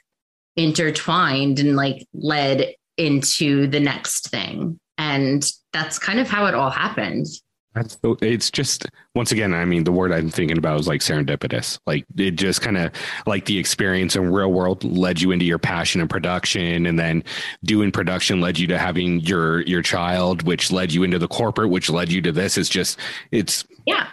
intertwined 0.55 1.59
and 1.59 1.75
like 1.75 2.05
led 2.13 2.73
into 2.97 3.67
the 3.67 3.79
next 3.79 4.29
thing. 4.29 4.79
And 4.97 5.49
that's 5.73 5.97
kind 5.97 6.19
of 6.19 6.27
how 6.27 6.45
it 6.45 6.53
all 6.53 6.69
happened. 6.69 7.27
That's 7.73 7.95
the, 7.97 8.17
it's 8.21 8.51
just 8.51 8.85
once 9.15 9.31
again, 9.31 9.53
I 9.53 9.63
mean, 9.63 9.85
the 9.85 9.93
word 9.93 10.11
I'm 10.11 10.29
thinking 10.29 10.57
about 10.57 10.81
is 10.81 10.89
like 10.89 10.99
serendipitous. 10.99 11.79
Like 11.87 12.05
it 12.17 12.31
just 12.31 12.61
kind 12.61 12.77
of 12.77 12.91
like 13.25 13.45
the 13.45 13.57
experience 13.57 14.17
in 14.17 14.29
real 14.31 14.51
world 14.51 14.83
led 14.83 15.21
you 15.21 15.31
into 15.31 15.45
your 15.45 15.57
passion 15.57 16.01
and 16.01 16.09
production, 16.09 16.85
and 16.85 16.99
then 16.99 17.23
doing 17.63 17.89
production 17.91 18.41
led 18.41 18.59
you 18.59 18.67
to 18.67 18.77
having 18.77 19.21
your 19.21 19.61
your 19.61 19.81
child, 19.81 20.43
which 20.43 20.69
led 20.71 20.91
you 20.91 21.03
into 21.03 21.17
the 21.17 21.29
corporate, 21.29 21.69
which 21.69 21.89
led 21.89 22.11
you 22.11 22.21
to 22.23 22.33
this. 22.33 22.57
It's 22.57 22.67
just 22.67 22.99
it's 23.31 23.63
yeah. 23.85 24.07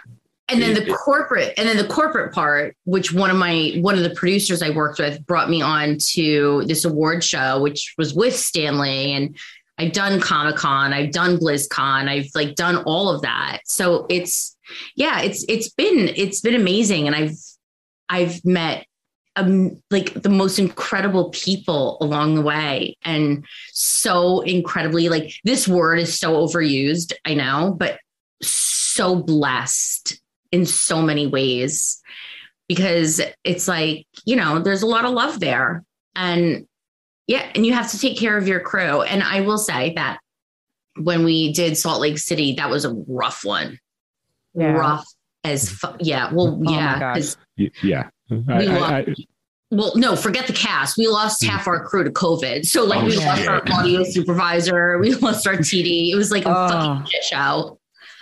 And 0.51 0.61
then 0.61 0.73
the 0.73 0.93
corporate, 0.93 1.53
and 1.57 1.69
then 1.69 1.77
the 1.77 1.87
corporate 1.87 2.33
part, 2.33 2.75
which 2.85 3.13
one 3.13 3.29
of 3.29 3.37
my 3.37 3.77
one 3.81 3.95
of 3.95 4.03
the 4.03 4.09
producers 4.09 4.63
I 4.63 4.71
worked 4.71 4.97
with 4.97 5.25
brought 5.27 5.49
me 5.49 5.61
on 5.61 5.97
to 6.13 6.63
this 6.65 6.85
award 6.85 7.23
show, 7.23 7.61
which 7.61 7.93
was 7.97 8.15
with 8.15 8.35
Stan 8.35 8.79
Lee, 8.79 9.13
and 9.13 9.37
I've 9.77 9.93
done 9.93 10.19
Comic 10.19 10.55
Con, 10.55 10.91
I've 10.91 11.11
done 11.11 11.37
BlizzCon, 11.37 12.09
I've 12.09 12.29
like 12.35 12.55
done 12.55 12.77
all 12.85 13.09
of 13.09 13.21
that. 13.21 13.59
So 13.65 14.07
it's 14.09 14.57
yeah, 14.95 15.21
it's 15.21 15.45
it's 15.47 15.69
been 15.69 16.09
it's 16.15 16.41
been 16.41 16.55
amazing, 16.55 17.07
and 17.07 17.15
I've 17.15 17.37
I've 18.09 18.43
met 18.43 18.85
um, 19.35 19.81
like 19.89 20.13
the 20.13 20.29
most 20.29 20.59
incredible 20.59 21.29
people 21.29 21.97
along 22.01 22.35
the 22.35 22.41
way, 22.41 22.97
and 23.03 23.45
so 23.71 24.41
incredibly 24.41 25.09
like 25.09 25.31
this 25.43 25.67
word 25.67 25.99
is 25.99 26.19
so 26.19 26.45
overused, 26.45 27.13
I 27.23 27.35
know, 27.35 27.75
but 27.77 27.99
so 28.41 29.15
blessed 29.15 30.19
in 30.51 30.65
so 30.65 31.01
many 31.01 31.27
ways 31.27 32.01
because 32.67 33.21
it's 33.43 33.67
like 33.67 34.05
you 34.25 34.35
know 34.35 34.59
there's 34.59 34.81
a 34.81 34.87
lot 34.87 35.05
of 35.05 35.11
love 35.11 35.39
there 35.39 35.83
and 36.15 36.67
yeah, 37.29 37.47
and 37.53 37.63
you 37.63 37.73
have 37.73 37.91
to 37.91 37.99
take 37.99 38.17
care 38.17 38.37
of 38.37 38.47
your 38.47 38.59
crew. 38.59 39.03
And 39.03 39.21
I 39.21 39.41
will 39.41 39.59
say 39.59 39.93
that 39.93 40.17
when 40.97 41.23
we 41.23 41.53
did 41.53 41.77
Salt 41.77 42.01
Lake 42.01 42.17
City, 42.17 42.55
that 42.55 42.71
was 42.71 42.85
a 42.85 42.93
rough 43.07 43.45
one. 43.45 43.77
Yeah. 44.55 44.71
Rough 44.71 45.05
as 45.43 45.69
fu- 45.69 45.95
yeah. 45.99 46.33
Well, 46.33 46.59
oh 46.59 46.71
yeah, 46.71 47.15
yeah. 47.83 48.09
Mm-hmm. 48.31 48.51
I, 48.51 48.65
I, 48.65 48.97
I, 48.97 49.15
well, 49.69 49.95
no, 49.95 50.15
forget 50.15 50.47
the 50.47 50.53
cast. 50.53 50.97
We 50.97 51.07
lost 51.07 51.45
half 51.45 51.67
our 51.67 51.85
crew 51.85 52.03
to 52.03 52.09
COVID. 52.09 52.65
So 52.65 52.83
like 52.83 53.03
oh, 53.03 53.05
we 53.05 53.11
shit. 53.11 53.23
lost 53.23 53.47
our 53.47 53.61
audio 53.73 54.03
supervisor, 54.03 54.97
we 54.97 55.13
lost 55.21 55.45
our 55.45 55.53
TD. 55.53 56.09
It 56.09 56.15
was 56.15 56.31
like 56.31 56.45
a 56.45 56.49
oh. 56.49 56.67
fucking 56.67 57.05
shit 57.05 57.23
show 57.23 57.78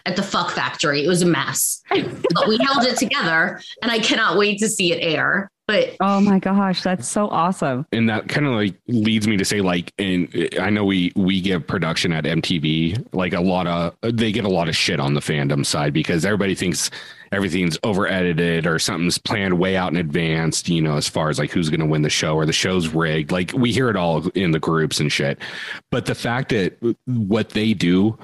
at 0.07 0.15
the 0.15 0.23
fuck 0.23 0.51
factory. 0.51 1.03
It 1.03 1.07
was 1.07 1.21
a 1.21 1.25
mess. 1.25 1.83
but 1.89 2.47
we 2.47 2.57
held 2.57 2.85
it 2.85 2.97
together 2.97 3.61
and 3.81 3.91
I 3.91 3.99
cannot 3.99 4.37
wait 4.37 4.57
to 4.59 4.69
see 4.69 4.93
it 4.93 4.99
air. 5.01 5.51
But 5.67 5.97
oh 5.99 6.21
my 6.21 6.39
gosh, 6.39 6.81
that's 6.81 7.09
so 7.09 7.27
awesome. 7.27 7.85
And 7.91 8.07
that 8.07 8.29
kind 8.29 8.45
of 8.45 8.53
like 8.53 8.75
leads 8.87 9.27
me 9.27 9.35
to 9.35 9.43
say, 9.43 9.59
like, 9.59 9.91
and 9.99 10.29
I 10.61 10.69
know 10.69 10.85
we 10.85 11.11
we 11.17 11.41
give 11.41 11.67
production 11.67 12.13
at 12.13 12.23
MTV 12.23 13.05
like 13.11 13.33
a 13.33 13.41
lot 13.41 13.67
of 13.67 13.93
they 14.01 14.31
get 14.31 14.45
a 14.45 14.49
lot 14.49 14.69
of 14.69 14.77
shit 14.77 15.01
on 15.01 15.13
the 15.13 15.19
fandom 15.19 15.65
side 15.65 15.91
because 15.91 16.23
everybody 16.23 16.55
thinks 16.55 16.89
everything's 17.33 17.77
over 17.83 18.07
edited 18.07 18.65
or 18.65 18.79
something's 18.79 19.17
planned 19.17 19.59
way 19.59 19.75
out 19.75 19.91
in 19.91 19.97
advance, 19.97 20.69
you 20.69 20.81
know, 20.81 20.95
as 20.95 21.09
far 21.09 21.29
as 21.29 21.37
like 21.37 21.51
who's 21.51 21.69
going 21.69 21.81
to 21.81 21.85
win 21.85 22.01
the 22.01 22.09
show 22.09 22.35
or 22.35 22.45
the 22.45 22.53
show's 22.53 22.87
rigged. 22.87 23.33
Like 23.33 23.51
we 23.51 23.73
hear 23.73 23.89
it 23.89 23.97
all 23.97 24.25
in 24.29 24.51
the 24.51 24.59
groups 24.59 25.01
and 25.01 25.11
shit. 25.11 25.37
But 25.91 26.05
the 26.05 26.15
fact 26.15 26.47
that 26.49 26.77
what 27.03 27.49
they 27.49 27.73
do 27.73 28.17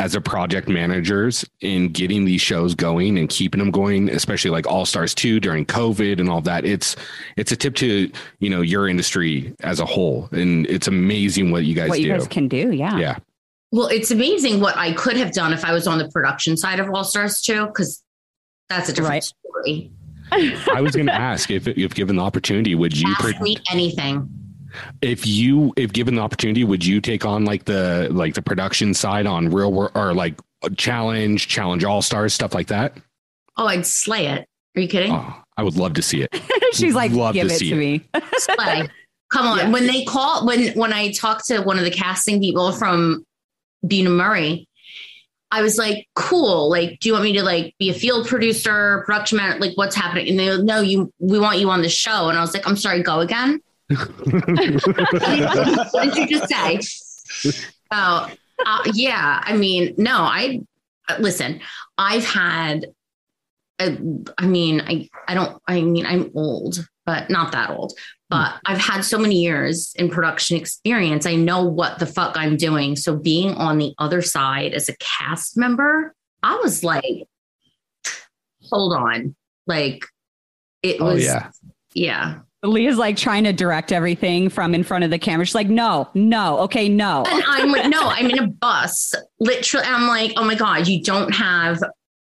as 0.00 0.14
a 0.14 0.20
project 0.20 0.66
managers 0.66 1.44
in 1.60 1.92
getting 1.92 2.24
these 2.24 2.40
shows 2.40 2.74
going 2.74 3.18
and 3.18 3.28
keeping 3.28 3.58
them 3.58 3.70
going, 3.70 4.08
especially 4.08 4.50
like 4.50 4.66
All 4.66 4.86
Stars 4.86 5.14
2 5.14 5.40
during 5.40 5.66
COVID 5.66 6.18
and 6.18 6.30
all 6.30 6.40
that. 6.40 6.64
It's 6.64 6.96
it's 7.36 7.52
a 7.52 7.56
tip 7.56 7.74
to, 7.76 8.10
you 8.38 8.48
know, 8.48 8.62
your 8.62 8.88
industry 8.88 9.54
as 9.60 9.78
a 9.78 9.84
whole. 9.84 10.30
And 10.32 10.66
it's 10.68 10.88
amazing 10.88 11.50
what 11.50 11.64
you 11.64 11.74
guys 11.74 11.90
what 11.90 11.96
do. 11.96 12.02
you 12.02 12.12
guys 12.12 12.26
can 12.26 12.48
do. 12.48 12.72
Yeah. 12.72 12.96
Yeah. 12.96 13.18
Well, 13.72 13.88
it's 13.88 14.10
amazing 14.10 14.60
what 14.60 14.74
I 14.78 14.92
could 14.94 15.18
have 15.18 15.32
done 15.32 15.52
if 15.52 15.66
I 15.66 15.72
was 15.72 15.86
on 15.86 15.98
the 15.98 16.08
production 16.08 16.56
side 16.56 16.80
of 16.80 16.88
All 16.88 17.04
Stars 17.04 17.42
2, 17.42 17.66
because 17.66 18.02
that's 18.70 18.88
a 18.88 18.94
different 18.94 19.10
right. 19.10 19.22
story. 19.22 19.90
I 20.32 20.80
was 20.80 20.94
going 20.94 21.06
to 21.06 21.14
ask 21.14 21.50
if, 21.50 21.68
if 21.68 21.94
given 21.94 22.16
the 22.16 22.22
opportunity, 22.22 22.74
would 22.74 22.96
you 22.96 23.06
ask 23.10 23.20
pre- 23.20 23.38
me 23.40 23.58
anything? 23.70 24.39
If 25.02 25.26
you 25.26 25.72
if 25.76 25.92
given 25.92 26.14
the 26.14 26.20
opportunity 26.20 26.64
would 26.64 26.84
you 26.84 27.00
take 27.00 27.24
on 27.24 27.44
like 27.44 27.64
the 27.64 28.08
like 28.10 28.34
the 28.34 28.42
production 28.42 28.94
side 28.94 29.26
on 29.26 29.48
real 29.48 29.72
world 29.72 29.92
or 29.94 30.14
like 30.14 30.38
challenge 30.76 31.48
challenge 31.48 31.84
all 31.84 32.02
stars 32.02 32.34
stuff 32.34 32.54
like 32.54 32.66
that 32.66 32.96
oh 33.56 33.66
i'd 33.66 33.86
slay 33.86 34.26
it 34.26 34.46
are 34.76 34.80
you 34.80 34.88
kidding 34.88 35.12
oh, 35.12 35.34
i 35.56 35.62
would 35.62 35.76
love 35.76 35.94
to 35.94 36.02
see 36.02 36.22
it 36.22 36.28
she's 36.72 36.94
like 36.94 37.12
love 37.12 37.34
give 37.34 37.48
to 37.48 37.54
it 37.54 37.58
to 37.58 37.72
it. 37.72 37.76
me 37.76 38.08
slay 38.38 38.88
come 39.30 39.46
on 39.46 39.58
yeah. 39.58 39.70
when 39.70 39.86
they 39.86 40.04
call 40.04 40.46
when 40.46 40.68
when 40.74 40.92
i 40.92 41.10
talked 41.12 41.46
to 41.46 41.60
one 41.60 41.78
of 41.78 41.84
the 41.84 41.90
casting 41.90 42.40
people 42.40 42.72
from 42.72 43.24
Bunim/Murray 43.86 44.66
I 45.52 45.62
was 45.62 45.78
like, 45.78 46.06
cool. 46.14 46.70
Like, 46.70 47.00
do 47.00 47.08
you 47.08 47.12
want 47.12 47.24
me 47.24 47.32
to 47.32 47.42
like 47.42 47.74
be 47.76 47.90
a 47.90 47.92
field 47.92 48.28
producer, 48.28 49.02
production 49.04 49.38
man? 49.38 49.58
Like, 49.58 49.76
what's 49.76 49.96
happening? 49.96 50.28
And 50.28 50.38
they 50.38 50.46
go, 50.46 50.58
no, 50.58 50.80
you, 50.80 51.12
we 51.18 51.40
want 51.40 51.58
you 51.58 51.70
on 51.70 51.82
the 51.82 51.88
show. 51.88 52.28
And 52.28 52.38
I 52.38 52.40
was 52.40 52.54
like, 52.54 52.68
I'm 52.68 52.76
sorry, 52.76 53.02
go 53.02 53.18
again 53.18 53.60
what 53.90 54.54
did 56.04 56.16
you 56.16 56.26
just 56.28 56.48
say? 56.48 56.78
Oh, 57.90 58.30
uh, 58.64 58.82
yeah. 58.94 59.40
I 59.42 59.56
mean, 59.56 59.94
no, 59.98 60.18
I 60.18 60.60
listen. 61.18 61.60
I've 61.98 62.24
had. 62.24 62.86
I 63.80 64.46
mean, 64.46 64.82
I 64.82 65.08
I 65.26 65.34
don't. 65.34 65.60
I 65.66 65.80
mean, 65.80 66.06
I'm 66.06 66.30
old, 66.34 66.86
but 67.04 67.30
not 67.30 67.52
that 67.52 67.70
old. 67.70 67.94
But 68.28 68.60
I've 68.64 68.78
had 68.78 69.00
so 69.00 69.18
many 69.18 69.40
years 69.42 69.92
in 69.96 70.08
production 70.08 70.56
experience. 70.56 71.26
I 71.26 71.34
know 71.34 71.64
what 71.64 71.98
the 71.98 72.06
fuck 72.06 72.36
I'm 72.36 72.56
doing. 72.56 72.94
So 72.94 73.16
being 73.16 73.54
on 73.54 73.78
the 73.78 73.92
other 73.98 74.22
side 74.22 74.72
as 74.72 74.88
a 74.88 74.96
cast 74.98 75.56
member, 75.56 76.14
I 76.42 76.56
was 76.56 76.84
like, 76.84 77.26
hold 78.70 78.92
on, 78.92 79.34
like 79.66 80.04
it 80.82 81.00
was. 81.00 81.24
Oh, 81.24 81.26
yeah. 81.26 81.50
Yeah 81.92 82.40
Leah's 82.62 82.98
like 82.98 83.16
trying 83.16 83.44
to 83.44 83.52
direct 83.52 83.90
everything 83.90 84.50
from 84.50 84.74
in 84.74 84.82
front 84.82 85.04
of 85.04 85.10
the 85.10 85.18
camera. 85.18 85.46
She's 85.46 85.54
like, 85.54 85.68
no, 85.68 86.08
no, 86.14 86.58
okay, 86.60 86.88
no. 86.88 87.24
And 87.26 87.42
I'm 87.46 87.72
like, 87.72 87.88
no, 87.88 88.02
I'm 88.02 88.30
in 88.30 88.38
a 88.38 88.46
bus. 88.46 89.14
Literally, 89.38 89.86
I'm 89.86 90.08
like, 90.08 90.32
oh 90.36 90.44
my 90.44 90.54
God, 90.54 90.86
you 90.86 91.02
don't 91.02 91.34
have 91.34 91.82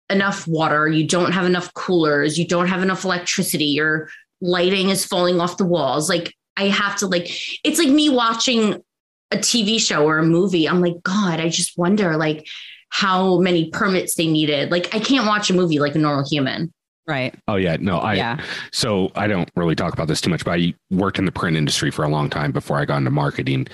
enough 0.09 0.47
water. 0.47 0.89
You 0.89 1.07
don't 1.07 1.33
have 1.33 1.45
enough 1.45 1.75
coolers. 1.75 2.39
You 2.39 2.47
don't 2.47 2.69
have 2.69 2.83
enough 2.83 3.05
electricity. 3.05 3.67
Your 3.67 4.09
lighting 4.41 4.89
is 4.89 5.05
falling 5.05 5.41
off 5.41 5.59
the 5.59 5.67
walls. 5.67 6.09
Like, 6.09 6.35
I 6.57 6.69
have 6.69 6.97
to, 6.97 7.07
like, 7.07 7.29
it's 7.63 7.79
like 7.79 7.89
me 7.89 8.09
watching 8.09 8.83
a 9.31 9.37
TV 9.37 9.79
show 9.81 10.07
or 10.07 10.19
a 10.19 10.25
movie. 10.25 10.69
I'm 10.69 10.81
like, 10.81 11.03
God, 11.03 11.41
I 11.41 11.49
just 11.49 11.77
wonder, 11.77 12.17
like, 12.17 12.47
how 12.89 13.41
many 13.41 13.71
permits 13.71 14.15
they 14.15 14.27
needed. 14.27 14.71
Like, 14.71 14.95
I 14.95 15.01
can't 15.01 15.27
watch 15.27 15.51
a 15.51 15.55
movie 15.55 15.81
like 15.81 15.97
a 15.97 15.99
normal 15.99 16.27
human. 16.27 16.73
Right. 17.07 17.35
Oh 17.47 17.57
yeah, 17.57 17.77
no, 17.79 17.99
I 17.99 18.15
yeah. 18.15 18.41
so 18.73 19.13
I 19.15 19.27
don't 19.27 19.51
really 19.57 19.75
talk 19.75 19.93
about 19.93 20.09
this 20.09 20.23
too 20.23 20.31
much, 20.31 20.43
but 20.43 20.59
I 20.59 20.75
worked 20.91 21.19
in 21.19 21.27
the 21.27 21.33
print 21.33 21.55
industry 21.55 21.91
for 21.91 22.03
a 22.03 22.09
long 22.09 22.31
time 22.31 22.51
before 22.51 22.79
I 22.79 22.87
got 22.87 22.97
into 22.97 23.11
marketing. 23.11 23.67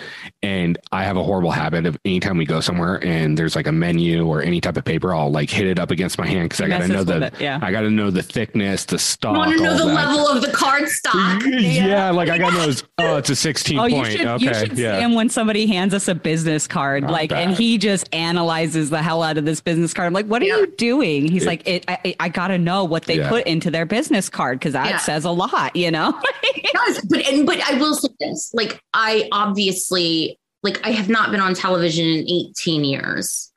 And 0.42 0.76
I 0.90 1.04
have 1.04 1.16
a 1.16 1.22
horrible 1.22 1.52
habit 1.52 1.86
of 1.86 1.96
anytime 2.04 2.38
we 2.38 2.44
go 2.44 2.60
somewhere 2.60 3.04
and 3.04 3.38
there's 3.38 3.54
like 3.54 3.68
a 3.68 3.72
menu 3.72 4.26
or 4.26 4.42
any 4.42 4.60
type 4.60 4.76
of 4.76 4.84
paper, 4.84 5.14
I'll 5.14 5.30
like 5.30 5.48
hit 5.48 5.68
it 5.68 5.78
up 5.78 5.92
against 5.92 6.18
my 6.18 6.26
hand 6.26 6.48
because 6.48 6.60
I 6.60 6.66
gotta 6.66 6.88
know 6.88 7.04
the 7.04 7.30
yeah. 7.38 7.60
I 7.62 7.70
gotta 7.70 7.90
know 7.90 8.10
the 8.10 8.22
thickness, 8.22 8.84
the 8.84 8.98
stock. 8.98 9.36
I 9.36 9.38
want 9.38 9.58
to 9.58 9.62
know 9.62 9.78
the 9.78 9.84
that. 9.84 9.94
level 9.94 10.26
of 10.26 10.42
the 10.42 10.50
card 10.50 10.88
stock. 10.88 11.42
yeah, 11.46 11.86
yeah, 11.86 12.10
like 12.10 12.30
I 12.30 12.38
gotta 12.38 12.56
know 12.56 12.72
oh, 12.98 13.16
it's 13.16 13.30
a 13.30 13.36
16 13.36 13.78
oh, 13.78 13.82
point. 13.82 13.92
You 13.94 14.04
should, 14.04 14.26
okay. 14.26 14.44
You 14.44 14.54
should 14.54 14.78
yeah. 14.78 14.96
see 14.96 15.04
him 15.04 15.14
when 15.14 15.28
somebody 15.28 15.66
hands 15.66 15.94
us 15.94 16.08
a 16.08 16.16
business 16.16 16.66
card, 16.66 17.04
Not 17.04 17.12
like, 17.12 17.30
bad. 17.30 17.46
and 17.46 17.56
he 17.56 17.78
just 17.78 18.12
analyzes 18.12 18.90
the 18.90 19.02
hell 19.02 19.22
out 19.22 19.38
of 19.38 19.44
this 19.44 19.60
business 19.60 19.94
card. 19.94 20.06
I'm 20.06 20.12
like, 20.12 20.26
what 20.26 20.42
are 20.42 20.46
you 20.46 20.66
doing? 20.76 21.28
He's 21.28 21.44
it, 21.44 21.46
like, 21.46 21.68
it, 21.68 21.84
I, 21.86 22.16
I 22.18 22.28
gotta 22.28 22.58
know 22.58 22.82
what 22.82 23.04
they 23.04 23.19
put 23.28 23.46
into 23.46 23.70
their 23.70 23.86
business 23.86 24.28
card 24.28 24.58
because 24.58 24.72
that 24.72 24.90
yeah. 24.90 24.98
says 24.98 25.24
a 25.24 25.30
lot, 25.30 25.74
you 25.76 25.90
know? 25.90 26.18
it 26.42 26.72
does. 26.72 27.04
But 27.08 27.26
and 27.26 27.46
but 27.46 27.60
I 27.60 27.78
will 27.78 27.94
say 27.94 28.08
this. 28.18 28.52
Like 28.54 28.80
I 28.94 29.28
obviously 29.32 30.38
like 30.62 30.86
I 30.86 30.90
have 30.90 31.08
not 31.08 31.30
been 31.30 31.40
on 31.40 31.54
television 31.54 32.06
in 32.06 32.28
18 32.28 32.84
years. 32.84 33.52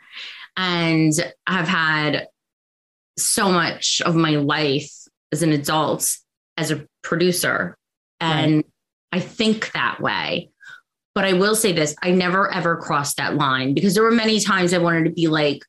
And 0.56 1.13
I've 1.47 1.67
had 1.67 2.28
so 3.17 3.52
much 3.52 4.02
of 4.06 4.15
my 4.15 4.32
life 4.32 4.91
as 5.32 5.43
an 5.43 5.52
adult 5.52 6.15
as 6.58 6.71
a 6.71 6.86
producer. 7.02 7.78
And 8.19 8.58
right. 8.58 8.65
I 9.12 9.19
think 9.19 9.71
that 9.73 9.99
way. 9.99 10.49
But 11.15 11.26
I 11.26 11.34
will 11.34 11.56
say 11.56 11.73
this 11.73 11.95
I 12.02 12.12
never 12.12 12.52
ever 12.52 12.78
crossed 12.78 13.17
that 13.17 13.36
line 13.36 13.73
because 13.73 13.93
there 13.93 14.04
were 14.04 14.12
many 14.12 14.39
times 14.39 14.73
I 14.73 14.80
wanted 14.80 15.06
to 15.06 15.12
be 15.12 15.28
like, 15.28 15.63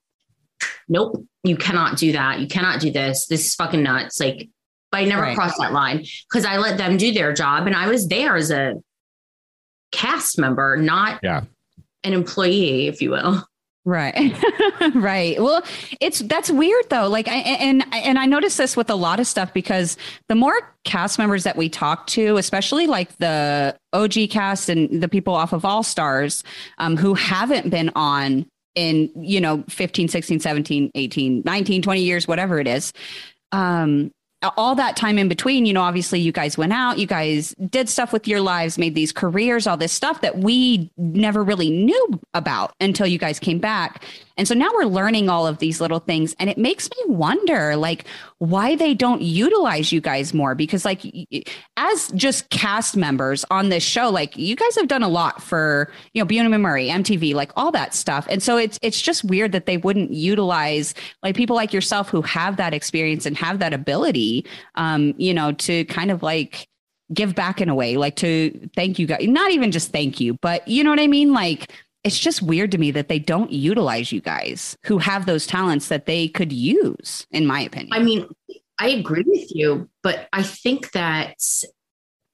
nope, 0.89 1.25
you 1.45 1.57
cannot 1.57 1.99
do 1.99 2.13
that. 2.13 2.41
You 2.41 2.49
cannot 2.49 2.81
do 2.81 2.91
this. 2.91 3.27
This 3.27 3.47
is 3.47 3.55
fucking 3.55 3.83
nuts. 3.83 4.19
Like, 4.19 4.49
but 4.91 5.03
I 5.03 5.05
never 5.05 5.23
right. 5.23 5.37
crossed 5.37 5.59
that 5.59 5.73
line 5.73 6.05
because 6.29 6.45
I 6.45 6.57
let 6.57 6.79
them 6.79 6.97
do 6.97 7.13
their 7.13 7.33
job 7.33 7.67
and 7.67 7.77
I 7.77 7.89
was 7.89 8.09
there 8.09 8.37
as 8.37 8.51
a 8.51 8.75
cast 9.93 10.39
member, 10.39 10.77
not 10.77 11.21
Yeah. 11.23 11.43
an 12.03 12.13
employee, 12.13 12.89
if 12.89 13.01
you 13.03 13.11
will. 13.11 13.45
Right. 13.87 14.35
right. 14.95 15.39
Well, 15.43 15.63
it's 16.01 16.21
that's 16.21 16.51
weird 16.51 16.89
though. 16.89 17.07
Like 17.09 17.29
I 17.29 17.35
and 17.35 17.85
and 17.93 18.19
I 18.19 18.25
noticed 18.25 18.57
this 18.57 18.79
with 18.79 18.89
a 18.89 18.95
lot 18.95 19.21
of 19.21 19.27
stuff 19.27 19.53
because 19.53 19.99
the 20.29 20.35
more 20.35 20.55
cast 20.85 21.19
members 21.19 21.45
that 21.45 21.57
we 21.57 21.69
talk 21.69 22.07
to, 22.09 22.39
especially 22.39 22.87
like 22.87 23.15
the 23.19 23.77
OG 23.93 24.31
cast 24.31 24.71
and 24.71 25.03
the 25.03 25.09
people 25.09 25.35
off 25.35 25.53
of 25.53 25.67
All 25.67 25.83
Stars 25.83 26.43
um, 26.79 26.97
who 26.97 27.13
haven't 27.13 27.69
been 27.69 27.91
on 27.95 28.47
in, 28.75 29.11
you 29.17 29.41
know, 29.41 29.65
15, 29.69 30.09
16, 30.09 30.41
17, 30.41 30.91
18, 30.95 31.43
19, 31.45 31.83
20 31.83 32.01
years, 32.01 32.29
whatever 32.29 32.59
it 32.59 32.67
is. 32.67 32.93
Um, 33.53 34.11
all 34.57 34.75
that 34.75 34.97
time 34.97 35.19
in 35.19 35.29
between, 35.29 35.67
you 35.67 35.73
know, 35.73 35.83
obviously 35.83 36.21
you 36.21 36.33
guys 36.33 36.59
went 36.59 36.73
out, 36.73 36.99
you 36.99 37.07
guys 37.07 37.55
did 37.71 37.89
stuff 37.89 38.13
with 38.13 38.27
your 38.29 38.41
lives, 38.41 38.79
made 38.79 38.95
these 38.95 39.13
careers, 39.13 39.67
all 39.67 39.77
this 39.77 39.93
stuff 39.93 40.21
that 40.21 40.39
we 40.39 40.91
never 40.97 41.43
really 41.43 41.71
knew 41.71 42.21
about 42.35 42.75
until 42.81 43.07
you 43.07 43.19
guys 43.19 43.39
came 43.39 43.59
back. 43.59 44.05
And 44.37 44.49
so 44.49 44.55
now 44.55 44.69
we're 44.75 44.87
learning 44.87 45.29
all 45.29 45.47
of 45.47 45.59
these 45.59 45.81
little 45.81 46.01
things. 46.01 46.35
And 46.41 46.51
it 46.51 46.59
makes 46.59 46.91
me 46.91 46.97
wonder, 47.15 47.77
like, 47.77 48.05
why 48.39 48.75
they 48.75 48.93
don't 48.93 49.23
utilize 49.23 49.93
you 49.93 50.01
guys 50.01 50.35
more. 50.35 50.57
Because, 50.57 50.85
like, 50.85 51.05
as 51.77 52.11
just 52.17 52.51
cast 52.51 52.97
members 52.97 53.45
on 53.53 53.69
this 53.69 53.85
show, 53.85 54.11
like, 54.11 54.37
you 54.37 54.57
guys 54.57 54.75
have 54.75 54.89
done 54.89 55.05
a 55.05 55.09
lot 55.09 55.41
for, 55.41 55.89
you 56.15 56.23
know, 56.23 56.27
Bunim 56.27 56.53
and 56.53 56.65
Murray, 56.65 56.89
MTV, 56.89 57.33
like 57.33 57.53
all 57.57 57.71
that 57.71 57.95
stuff. 57.95 58.27
And 58.29 58.43
so 58.43 58.57
it's, 58.57 58.77
it's 58.83 59.01
just 59.01 59.23
weird 59.23 59.53
that 59.53 59.67
they 59.67 59.77
wouldn't 59.77 60.11
utilize, 60.11 60.95
like, 61.23 61.37
people 61.37 61.55
like 61.55 61.73
yourself 61.73 62.09
who 62.09 62.21
have 62.23 62.57
that 62.57 62.75
experience 62.75 63.27
and 63.27 63.37
have 63.37 63.61
that 63.61 63.73
ability, 63.73 64.34
um, 64.75 65.15
you 65.17 65.35
know, 65.35 65.53
to 65.53 65.85
kind 65.87 66.11
of 66.11 66.23
like, 66.23 66.69
give 67.13 67.35
back 67.35 67.61
in 67.61 67.69
a 67.69 67.75
way 67.75 67.99
like 67.99 68.17
to 68.17 68.51
thank 68.75 68.99
you 68.99 69.07
guys 69.07 69.21
not 69.29 69.51
even 69.53 69.71
just 69.71 69.93
thank 69.93 70.21
you 70.21 70.33
but 70.41 70.67
you 70.67 70.83
know 70.83 70.89
what 70.89 70.99
i 70.99 71.07
mean 71.07 71.35
like 71.35 71.71
it's 72.05 72.19
just 72.19 72.43
weird 72.43 72.71
to 72.71 72.79
me 72.79 72.91
that 72.91 73.09
they 73.09 73.19
don't 73.19 73.51
utilize 73.51 74.13
you 74.13 74.21
guys 74.21 74.77
who 74.85 74.99
have 74.99 75.25
those 75.25 75.47
talents 75.47 75.89
that 75.89 76.05
they 76.05 76.29
could 76.29 76.53
use, 76.53 77.27
in 77.31 77.47
my 77.47 77.63
opinion. 77.63 77.95
I 77.95 78.01
mean, 78.01 78.29
I 78.79 78.89
agree 78.89 79.25
with 79.27 79.51
you, 79.55 79.89
but 80.03 80.29
I 80.33 80.43
think 80.43 80.93
that, 80.93 81.37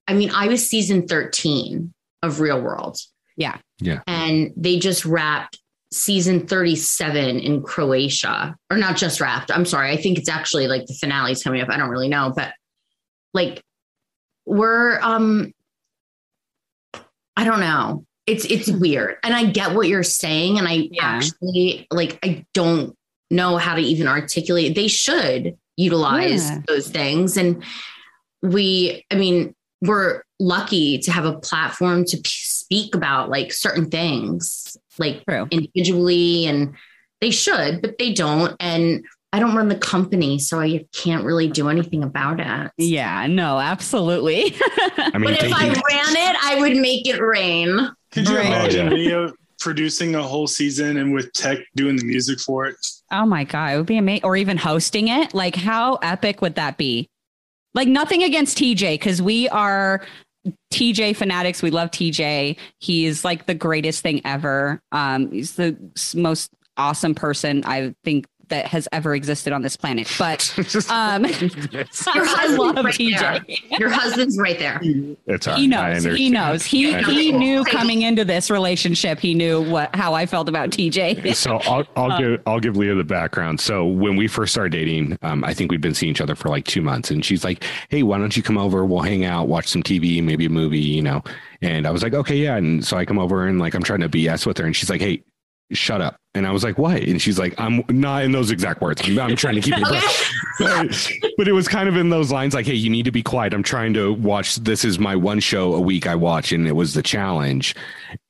I 0.08 0.14
mean, 0.14 0.32
I 0.34 0.48
was 0.48 0.68
season 0.68 1.06
13 1.06 1.94
of 2.22 2.40
Real 2.40 2.60
World. 2.60 2.98
Yeah. 3.36 3.58
Yeah. 3.78 4.00
And 4.08 4.52
they 4.56 4.80
just 4.80 5.04
wrapped 5.04 5.59
season 5.92 6.46
37 6.46 7.40
in 7.40 7.62
Croatia, 7.62 8.56
or 8.70 8.76
not 8.76 8.96
just 8.96 9.20
wrapped. 9.20 9.50
I'm 9.50 9.64
sorry. 9.64 9.90
I 9.90 9.96
think 9.96 10.18
it's 10.18 10.28
actually 10.28 10.68
like 10.68 10.86
the 10.86 10.94
finale's 10.94 11.42
coming 11.42 11.60
up. 11.60 11.68
I 11.68 11.76
don't 11.76 11.90
really 11.90 12.08
know, 12.08 12.32
but 12.34 12.52
like 13.34 13.62
we're, 14.46 15.00
um, 15.00 15.52
I 17.36 17.44
don't 17.44 17.60
know 17.60 18.04
it's 18.30 18.44
it's 18.44 18.70
weird 18.70 19.16
and 19.24 19.34
i 19.34 19.44
get 19.44 19.74
what 19.74 19.88
you're 19.88 20.02
saying 20.02 20.58
and 20.58 20.68
i 20.68 20.88
yeah. 20.90 21.02
actually 21.02 21.86
like 21.90 22.18
i 22.22 22.44
don't 22.54 22.96
know 23.30 23.56
how 23.56 23.74
to 23.74 23.82
even 23.82 24.06
articulate 24.06 24.74
they 24.74 24.88
should 24.88 25.56
utilize 25.76 26.48
yeah. 26.48 26.60
those 26.68 26.88
things 26.88 27.36
and 27.36 27.64
we 28.42 29.04
i 29.10 29.16
mean 29.16 29.54
we're 29.82 30.22
lucky 30.38 30.98
to 30.98 31.10
have 31.10 31.24
a 31.24 31.38
platform 31.38 32.04
to 32.04 32.16
p- 32.18 32.22
speak 32.24 32.94
about 32.94 33.30
like 33.30 33.52
certain 33.52 33.90
things 33.90 34.76
like 35.00 35.24
True. 35.28 35.48
individually 35.50 36.46
and 36.46 36.74
they 37.20 37.30
should 37.30 37.82
but 37.82 37.98
they 37.98 38.12
don't 38.12 38.54
and 38.60 39.04
I 39.32 39.38
don't 39.38 39.54
run 39.54 39.68
the 39.68 39.78
company, 39.78 40.40
so 40.40 40.58
I 40.58 40.86
can't 40.92 41.24
really 41.24 41.48
do 41.48 41.68
anything 41.68 42.02
about 42.02 42.40
it. 42.40 42.72
Yeah, 42.78 43.28
no, 43.28 43.60
absolutely. 43.60 44.56
I 44.96 45.12
mean, 45.18 45.22
but 45.22 45.42
if 45.42 45.52
I 45.52 45.68
ran 45.68 45.74
it, 45.76 46.36
I 46.42 46.56
would 46.58 46.76
make 46.76 47.06
it 47.06 47.20
rain. 47.20 47.92
Could 48.10 48.28
you 48.28 48.38
imagine 48.38 48.92
oh, 48.92 48.96
yeah. 48.96 49.26
me 49.26 49.32
producing 49.60 50.16
a 50.16 50.22
whole 50.22 50.48
season 50.48 50.96
and 50.96 51.12
with 51.12 51.32
tech 51.32 51.58
doing 51.76 51.94
the 51.96 52.04
music 52.04 52.40
for 52.40 52.66
it? 52.66 52.74
Oh 53.12 53.24
my 53.24 53.44
god, 53.44 53.74
it 53.74 53.76
would 53.76 53.86
be 53.86 53.98
amazing. 53.98 54.24
Or 54.24 54.36
even 54.36 54.56
hosting 54.56 55.06
it. 55.06 55.32
Like, 55.32 55.54
how 55.54 55.96
epic 55.96 56.42
would 56.42 56.56
that 56.56 56.76
be? 56.76 57.08
Like, 57.72 57.86
nothing 57.86 58.24
against 58.24 58.58
TJ 58.58 58.94
because 58.94 59.22
we 59.22 59.48
are 59.50 60.04
TJ 60.72 61.16
fanatics. 61.16 61.62
We 61.62 61.70
love 61.70 61.90
TJ. 61.90 62.56
He's 62.78 63.24
like 63.24 63.46
the 63.46 63.54
greatest 63.54 64.02
thing 64.02 64.20
ever. 64.24 64.80
Um, 64.92 65.30
he's 65.30 65.56
the 65.56 65.76
most 66.14 66.52
awesome 66.76 67.14
person 67.14 67.62
I 67.64 67.94
think 68.04 68.26
that 68.50 68.66
has 68.66 68.86
ever 68.92 69.14
existed 69.14 69.52
on 69.52 69.62
this 69.62 69.76
planet. 69.76 70.12
But 70.18 70.54
um, 70.90 71.24
I 72.06 72.56
love 72.56 72.84
right 72.84 72.94
TJ. 72.94 73.18
There. 73.18 73.80
Your 73.80 73.88
husband's 73.88 74.38
right 74.38 74.58
there. 74.58 74.80
It's 75.26 75.46
he 75.46 75.66
knows. 75.66 76.04
He 76.04 76.28
knows. 76.30 76.64
He 76.64 76.92
he 77.02 77.32
knew 77.32 77.64
coming 77.64 78.02
into 78.02 78.24
this 78.24 78.50
relationship. 78.50 79.18
He 79.18 79.34
knew 79.34 79.62
what 79.70 79.94
how 79.94 80.14
I 80.14 80.26
felt 80.26 80.48
about 80.48 80.70
TJ. 80.70 81.34
So 81.34 81.56
I'll 81.58 81.86
I'll 81.96 82.12
um, 82.12 82.22
give 82.22 82.42
I'll 82.46 82.60
give 82.60 82.76
Leah 82.76 82.94
the 82.94 83.04
background. 83.04 83.60
So 83.60 83.86
when 83.86 84.16
we 84.16 84.28
first 84.28 84.52
started 84.52 84.72
dating, 84.72 85.18
um, 85.22 85.44
I 85.44 85.54
think 85.54 85.70
we'd 85.70 85.80
been 85.80 85.94
seeing 85.94 86.10
each 86.10 86.20
other 86.20 86.34
for 86.34 86.48
like 86.48 86.64
two 86.64 86.82
months, 86.82 87.10
and 87.10 87.24
she's 87.24 87.44
like, 87.44 87.64
"Hey, 87.88 88.02
why 88.02 88.18
don't 88.18 88.36
you 88.36 88.42
come 88.42 88.58
over? 88.58 88.84
We'll 88.84 89.02
hang 89.02 89.24
out, 89.24 89.48
watch 89.48 89.68
some 89.68 89.82
TV, 89.82 90.22
maybe 90.22 90.46
a 90.46 90.50
movie, 90.50 90.78
you 90.78 91.02
know." 91.02 91.22
And 91.62 91.86
I 91.86 91.90
was 91.90 92.02
like, 92.02 92.14
"Okay, 92.14 92.36
yeah." 92.36 92.56
And 92.56 92.84
so 92.84 92.96
I 92.96 93.04
come 93.04 93.18
over 93.18 93.46
and 93.46 93.58
like 93.58 93.74
I'm 93.74 93.82
trying 93.82 94.00
to 94.00 94.08
BS 94.08 94.46
with 94.46 94.58
her, 94.58 94.64
and 94.66 94.76
she's 94.76 94.90
like, 94.90 95.00
"Hey, 95.00 95.22
shut 95.72 96.00
up. 96.00 96.19
And 96.34 96.46
I 96.46 96.52
was 96.52 96.62
like, 96.62 96.78
what? 96.78 97.02
And 97.02 97.20
she's 97.20 97.40
like, 97.40 97.58
I'm 97.58 97.82
not 97.88 98.22
in 98.22 98.30
those 98.30 98.52
exact 98.52 98.80
words. 98.80 99.02
I'm, 99.04 99.18
I'm 99.18 99.34
trying 99.34 99.56
to 99.56 99.60
keep 99.60 99.74
it. 99.76 99.82
but, 100.60 101.12
but 101.36 101.48
it 101.48 101.52
was 101.52 101.66
kind 101.66 101.88
of 101.88 101.96
in 101.96 102.08
those 102.08 102.30
lines 102.30 102.54
like, 102.54 102.66
hey, 102.66 102.74
you 102.74 102.88
need 102.88 103.04
to 103.06 103.10
be 103.10 103.22
quiet. 103.22 103.52
I'm 103.52 103.64
trying 103.64 103.94
to 103.94 104.14
watch. 104.14 104.54
This 104.56 104.84
is 104.84 105.00
my 105.00 105.16
one 105.16 105.40
show 105.40 105.74
a 105.74 105.80
week 105.80 106.06
I 106.06 106.14
watch, 106.14 106.52
and 106.52 106.68
it 106.68 106.72
was 106.72 106.94
the 106.94 107.02
challenge. 107.02 107.74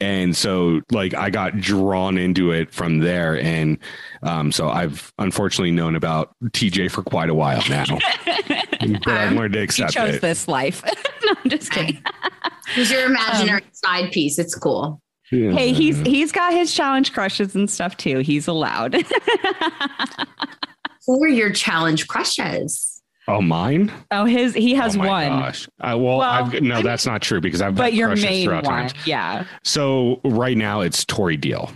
And 0.01 0.35
so, 0.35 0.81
like, 0.91 1.13
I 1.13 1.29
got 1.29 1.59
drawn 1.59 2.17
into 2.17 2.53
it 2.53 2.73
from 2.73 3.01
there. 3.01 3.39
And 3.39 3.77
um, 4.23 4.51
so 4.51 4.71
I've 4.71 5.13
unfortunately 5.19 5.73
known 5.73 5.95
about 5.95 6.35
TJ 6.47 6.91
for 6.91 7.03
quite 7.03 7.29
a 7.29 7.35
while 7.35 7.63
now. 7.69 7.85
but 8.25 9.09
I've 9.09 9.33
learned 9.33 9.53
to 9.55 9.61
accept 9.61 9.93
he 9.93 10.01
chose 10.01 10.15
it. 10.15 10.23
this 10.23 10.49
life. 10.49 10.83
no, 11.27 11.35
I'm 11.45 11.51
just 11.51 11.71
kidding. 11.71 12.03
Who's 12.75 12.91
your 12.91 13.05
imaginary 13.05 13.63
um, 13.63 13.69
side 13.73 14.13
piece? 14.13 14.39
It's 14.39 14.55
cool. 14.55 15.03
Yeah. 15.31 15.53
Hey, 15.53 15.73
he's 15.73 15.99
he's 16.01 16.33
got 16.33 16.53
his 16.53 16.75
challenge 16.75 17.13
crushes 17.13 17.55
and 17.55 17.71
stuff 17.71 17.97
too. 17.97 18.19
He's 18.19 18.49
allowed. 18.49 18.95
Who 21.07 21.23
are 21.23 21.29
your 21.29 21.53
challenge 21.53 22.09
crushes? 22.09 23.01
Oh, 23.29 23.41
mine. 23.41 23.93
Oh, 24.11 24.25
his 24.25 24.55
he 24.55 24.75
has 24.75 24.97
oh 24.97 25.01
one. 25.01 25.29
Gosh. 25.29 25.69
I, 25.81 25.95
well, 25.95 26.19
well 26.19 26.31
I've, 26.31 26.61
no, 26.63 26.83
that's 26.83 27.07
not 27.07 27.23
true 27.23 27.41
because 27.41 27.63
I've 27.63 27.77
but 27.77 27.95
your 27.95 28.15
main 28.17 28.51
one, 28.51 28.65
times. 28.65 28.93
yeah. 29.07 29.45
So 29.63 30.21
right 30.25 30.57
now 30.57 30.81
it's 30.81 31.05
Tori 31.05 31.37
Deal. 31.37 31.71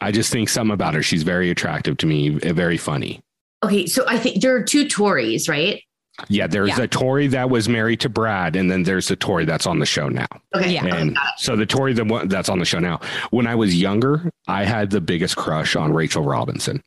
I 0.00 0.10
just 0.10 0.32
think 0.32 0.48
something 0.48 0.72
about 0.72 0.94
her. 0.94 1.02
She's 1.02 1.22
very 1.22 1.50
attractive 1.50 1.98
to 1.98 2.06
me, 2.06 2.30
very 2.30 2.78
funny. 2.78 3.20
Okay, 3.62 3.86
so 3.86 4.04
I 4.08 4.18
think 4.18 4.40
there 4.40 4.56
are 4.56 4.62
two 4.62 4.88
Tories, 4.88 5.48
right? 5.48 5.82
Yeah, 6.28 6.46
there's 6.46 6.76
yeah. 6.76 6.84
a 6.84 6.88
Tori 6.88 7.26
that 7.28 7.50
was 7.50 7.68
married 7.68 8.00
to 8.00 8.08
Brad, 8.08 8.56
and 8.56 8.70
then 8.70 8.82
there's 8.82 9.10
a 9.10 9.16
Tori 9.16 9.44
that's 9.44 9.66
on 9.66 9.78
the 9.78 9.86
show 9.86 10.08
now. 10.08 10.26
Okay, 10.54 10.74
yeah. 10.74 10.84
And 10.86 11.16
so 11.36 11.56
the 11.56 11.66
Tori 11.66 11.92
the 11.92 12.04
one 12.04 12.28
that's 12.28 12.48
on 12.48 12.58
the 12.58 12.64
show 12.64 12.78
now. 12.78 13.00
When 13.30 13.46
I 13.46 13.54
was 13.54 13.74
younger, 13.80 14.30
I 14.48 14.64
had 14.64 14.90
the 14.90 15.00
biggest 15.00 15.36
crush 15.36 15.76
on 15.76 15.92
Rachel 15.92 16.22
Robinson, 16.22 16.82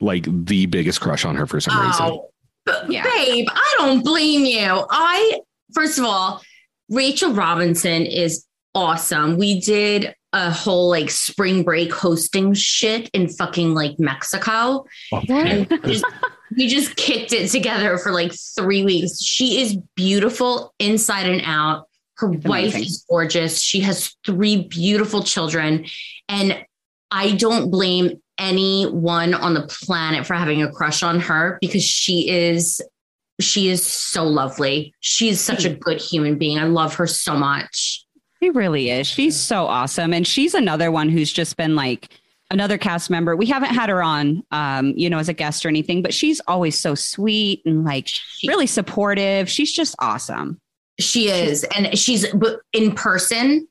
like 0.00 0.26
the 0.28 0.66
biggest 0.66 1.00
crush 1.00 1.24
on 1.24 1.36
her 1.36 1.46
for 1.46 1.60
some 1.60 1.74
oh, 1.76 1.86
reason. 1.86 2.92
Yeah. 2.92 3.02
Babe, 3.04 3.46
I 3.50 3.74
don't 3.78 4.04
blame 4.04 4.44
you. 4.44 4.86
I 4.90 5.40
first 5.74 5.98
of 5.98 6.04
all, 6.04 6.42
Rachel 6.88 7.32
Robinson 7.32 8.06
is 8.06 8.46
awesome. 8.74 9.36
We 9.36 9.60
did 9.60 10.14
a 10.32 10.50
whole 10.50 10.88
like 10.88 11.10
spring 11.10 11.62
break 11.62 11.92
hosting 11.92 12.54
shit 12.54 13.10
in 13.12 13.28
fucking 13.28 13.74
like 13.74 13.98
Mexico. 13.98 14.84
Oh, 15.12 15.16
okay. 15.16 15.66
Just, 15.84 16.04
we 16.56 16.66
just 16.68 16.96
kicked 16.96 17.32
it 17.32 17.50
together 17.50 17.98
for 17.98 18.12
like 18.12 18.32
three 18.56 18.84
weeks. 18.84 19.22
She 19.22 19.60
is 19.60 19.76
beautiful 19.94 20.74
inside 20.78 21.28
and 21.28 21.42
out. 21.44 21.88
Her 22.16 22.28
wife 22.28 22.76
is 22.76 23.04
gorgeous. 23.08 23.60
She 23.60 23.80
has 23.80 24.14
three 24.24 24.68
beautiful 24.68 25.22
children. 25.22 25.86
And 26.28 26.64
I 27.10 27.32
don't 27.32 27.70
blame 27.70 28.22
anyone 28.38 29.34
on 29.34 29.54
the 29.54 29.66
planet 29.66 30.26
for 30.26 30.34
having 30.34 30.62
a 30.62 30.70
crush 30.70 31.02
on 31.02 31.20
her 31.20 31.58
because 31.60 31.84
she 31.84 32.28
is 32.28 32.80
she 33.40 33.68
is 33.68 33.84
so 33.84 34.24
lovely. 34.24 34.94
She's 35.00 35.40
such 35.40 35.64
a 35.64 35.74
good 35.74 36.00
human 36.00 36.38
being. 36.38 36.58
I 36.58 36.64
love 36.64 36.94
her 36.94 37.06
so 37.06 37.34
much. 37.34 38.04
She 38.40 38.50
really 38.50 38.90
is. 38.90 39.06
She's 39.06 39.38
so 39.38 39.66
awesome. 39.66 40.12
And 40.12 40.26
she's 40.26 40.54
another 40.54 40.90
one 40.90 41.08
who's 41.08 41.32
just 41.32 41.56
been 41.56 41.74
like 41.74 42.08
another 42.52 42.78
cast 42.78 43.10
member. 43.10 43.34
We 43.34 43.46
haven't 43.46 43.74
had 43.74 43.88
her 43.88 44.02
on, 44.02 44.44
um, 44.50 44.92
you 44.96 45.10
know, 45.10 45.18
as 45.18 45.28
a 45.28 45.32
guest 45.32 45.64
or 45.64 45.68
anything, 45.68 46.02
but 46.02 46.14
she's 46.14 46.40
always 46.46 46.78
so 46.78 46.94
sweet 46.94 47.62
and 47.64 47.84
like 47.84 48.08
really 48.46 48.66
supportive. 48.66 49.48
She's 49.48 49.72
just 49.72 49.96
awesome. 49.98 50.60
She 51.00 51.28
is. 51.30 51.64
And 51.76 51.98
she's 51.98 52.32
but 52.34 52.60
in 52.72 52.94
person, 52.94 53.66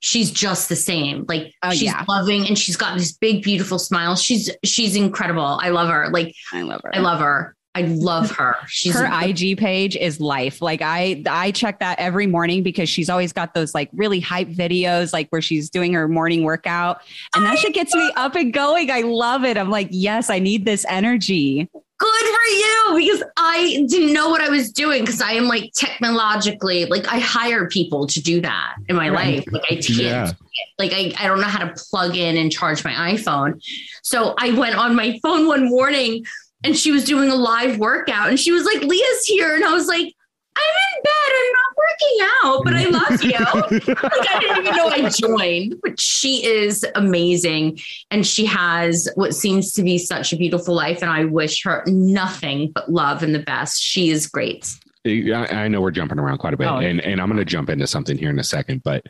she's 0.00 0.30
just 0.30 0.68
the 0.68 0.76
same. 0.76 1.24
Like 1.26 1.52
oh, 1.62 1.70
she's 1.70 1.84
yeah. 1.84 2.04
loving 2.08 2.46
and 2.46 2.58
she's 2.58 2.76
got 2.76 2.96
this 2.96 3.12
big, 3.12 3.42
beautiful 3.42 3.78
smile. 3.78 4.14
She's 4.14 4.50
she's 4.62 4.94
incredible. 4.94 5.58
I 5.62 5.70
love 5.70 5.88
her. 5.88 6.08
Like 6.10 6.34
I 6.52 6.62
love 6.62 6.82
her. 6.84 6.94
I 6.94 7.00
love 7.00 7.20
her. 7.20 7.55
I 7.76 7.82
love 7.82 8.30
her. 8.32 8.56
She's 8.68 8.94
her 8.94 9.04
a- 9.04 9.28
IG 9.28 9.58
page 9.58 9.96
is 9.96 10.18
life. 10.20 10.62
Like 10.62 10.80
I 10.82 11.22
I 11.28 11.50
check 11.50 11.80
that 11.80 11.98
every 11.98 12.26
morning 12.26 12.62
because 12.62 12.88
she's 12.88 13.10
always 13.10 13.32
got 13.32 13.52
those 13.54 13.74
like 13.74 13.90
really 13.92 14.20
hype 14.20 14.48
videos 14.48 15.12
like 15.12 15.28
where 15.30 15.42
she's 15.42 15.68
doing 15.70 15.92
her 15.92 16.08
morning 16.08 16.42
workout 16.42 17.02
and 17.34 17.44
that 17.44 17.58
shit 17.58 17.74
gets 17.74 17.94
me 17.94 18.10
up 18.16 18.34
and 18.34 18.52
going. 18.52 18.90
I 18.90 19.02
love 19.02 19.44
it. 19.44 19.56
I'm 19.58 19.70
like, 19.70 19.88
"Yes, 19.90 20.30
I 20.30 20.38
need 20.38 20.64
this 20.64 20.84
energy." 20.88 21.68
good 21.98 22.26
for 22.26 22.50
you 22.50 22.94
because 22.98 23.22
I 23.38 23.86
didn't 23.88 24.12
know 24.12 24.28
what 24.28 24.42
I 24.42 24.50
was 24.50 24.70
doing 24.70 25.00
because 25.02 25.22
I 25.22 25.32
am 25.32 25.44
like 25.48 25.72
technologically 25.72 26.84
like 26.84 27.10
I 27.10 27.18
hire 27.18 27.68
people 27.68 28.06
to 28.08 28.20
do 28.20 28.40
that 28.42 28.74
in 28.88 28.96
my 28.96 29.08
Right. 29.08 29.36
life. 29.36 29.44
Like 29.50 29.62
I 29.70 29.74
can't 29.76 29.88
Yeah. 29.90 30.32
like 30.78 30.92
I, 30.92 31.14
I 31.18 31.26
don't 31.26 31.40
know 31.40 31.46
how 31.46 31.64
to 31.66 31.72
plug 31.90 32.14
in 32.16 32.36
and 32.36 32.52
charge 32.52 32.84
my 32.84 32.92
iPhone. 32.92 33.62
So 34.02 34.34
I 34.38 34.50
went 34.52 34.76
on 34.76 34.94
my 34.94 35.18
phone 35.22 35.46
one 35.46 35.70
morning 35.70 36.24
and 36.64 36.76
she 36.76 36.90
was 36.90 37.04
doing 37.04 37.28
a 37.30 37.34
live 37.34 37.78
workout 37.78 38.28
and 38.28 38.38
she 38.40 38.52
was 38.52 38.64
like, 38.64 38.82
Leah's 38.82 39.24
here. 39.26 39.54
And 39.54 39.64
I 39.64 39.72
was 39.72 39.86
like, 39.86 40.12
I'm 40.58 40.62
in 40.96 41.02
bed. 41.04 41.32
I'm 41.36 41.52
not 41.52 41.76
working 41.76 42.18
out, 42.44 42.64
but 42.64 42.74
I 42.74 42.84
love 42.88 43.22
you. 43.22 43.92
like 44.02 44.30
I 44.30 44.38
didn't 44.40 44.58
even 44.64 44.74
know 44.76 44.88
I 44.88 45.08
joined, 45.10 45.74
but 45.82 46.00
she 46.00 46.44
is 46.46 46.84
amazing. 46.94 47.78
And 48.10 48.26
she 48.26 48.46
has 48.46 49.06
what 49.16 49.34
seems 49.34 49.72
to 49.74 49.82
be 49.82 49.98
such 49.98 50.32
a 50.32 50.36
beautiful 50.36 50.74
life. 50.74 51.02
And 51.02 51.10
I 51.10 51.24
wish 51.26 51.62
her 51.64 51.84
nothing 51.86 52.72
but 52.74 52.90
love 52.90 53.22
and 53.22 53.34
the 53.34 53.40
best. 53.40 53.82
She 53.82 54.08
is 54.08 54.26
great. 54.26 54.72
I, 55.06 55.46
I 55.50 55.68
know 55.68 55.80
we're 55.82 55.90
jumping 55.90 56.18
around 56.18 56.38
quite 56.38 56.54
a 56.54 56.56
bit, 56.56 56.66
Oh. 56.66 56.78
and 56.78 57.00
and 57.02 57.20
I'm 57.20 57.28
going 57.28 57.38
to 57.38 57.44
jump 57.44 57.70
into 57.70 57.86
something 57.86 58.18
here 58.18 58.30
in 58.30 58.38
a 58.40 58.44
second, 58.44 58.82
but 58.82 59.04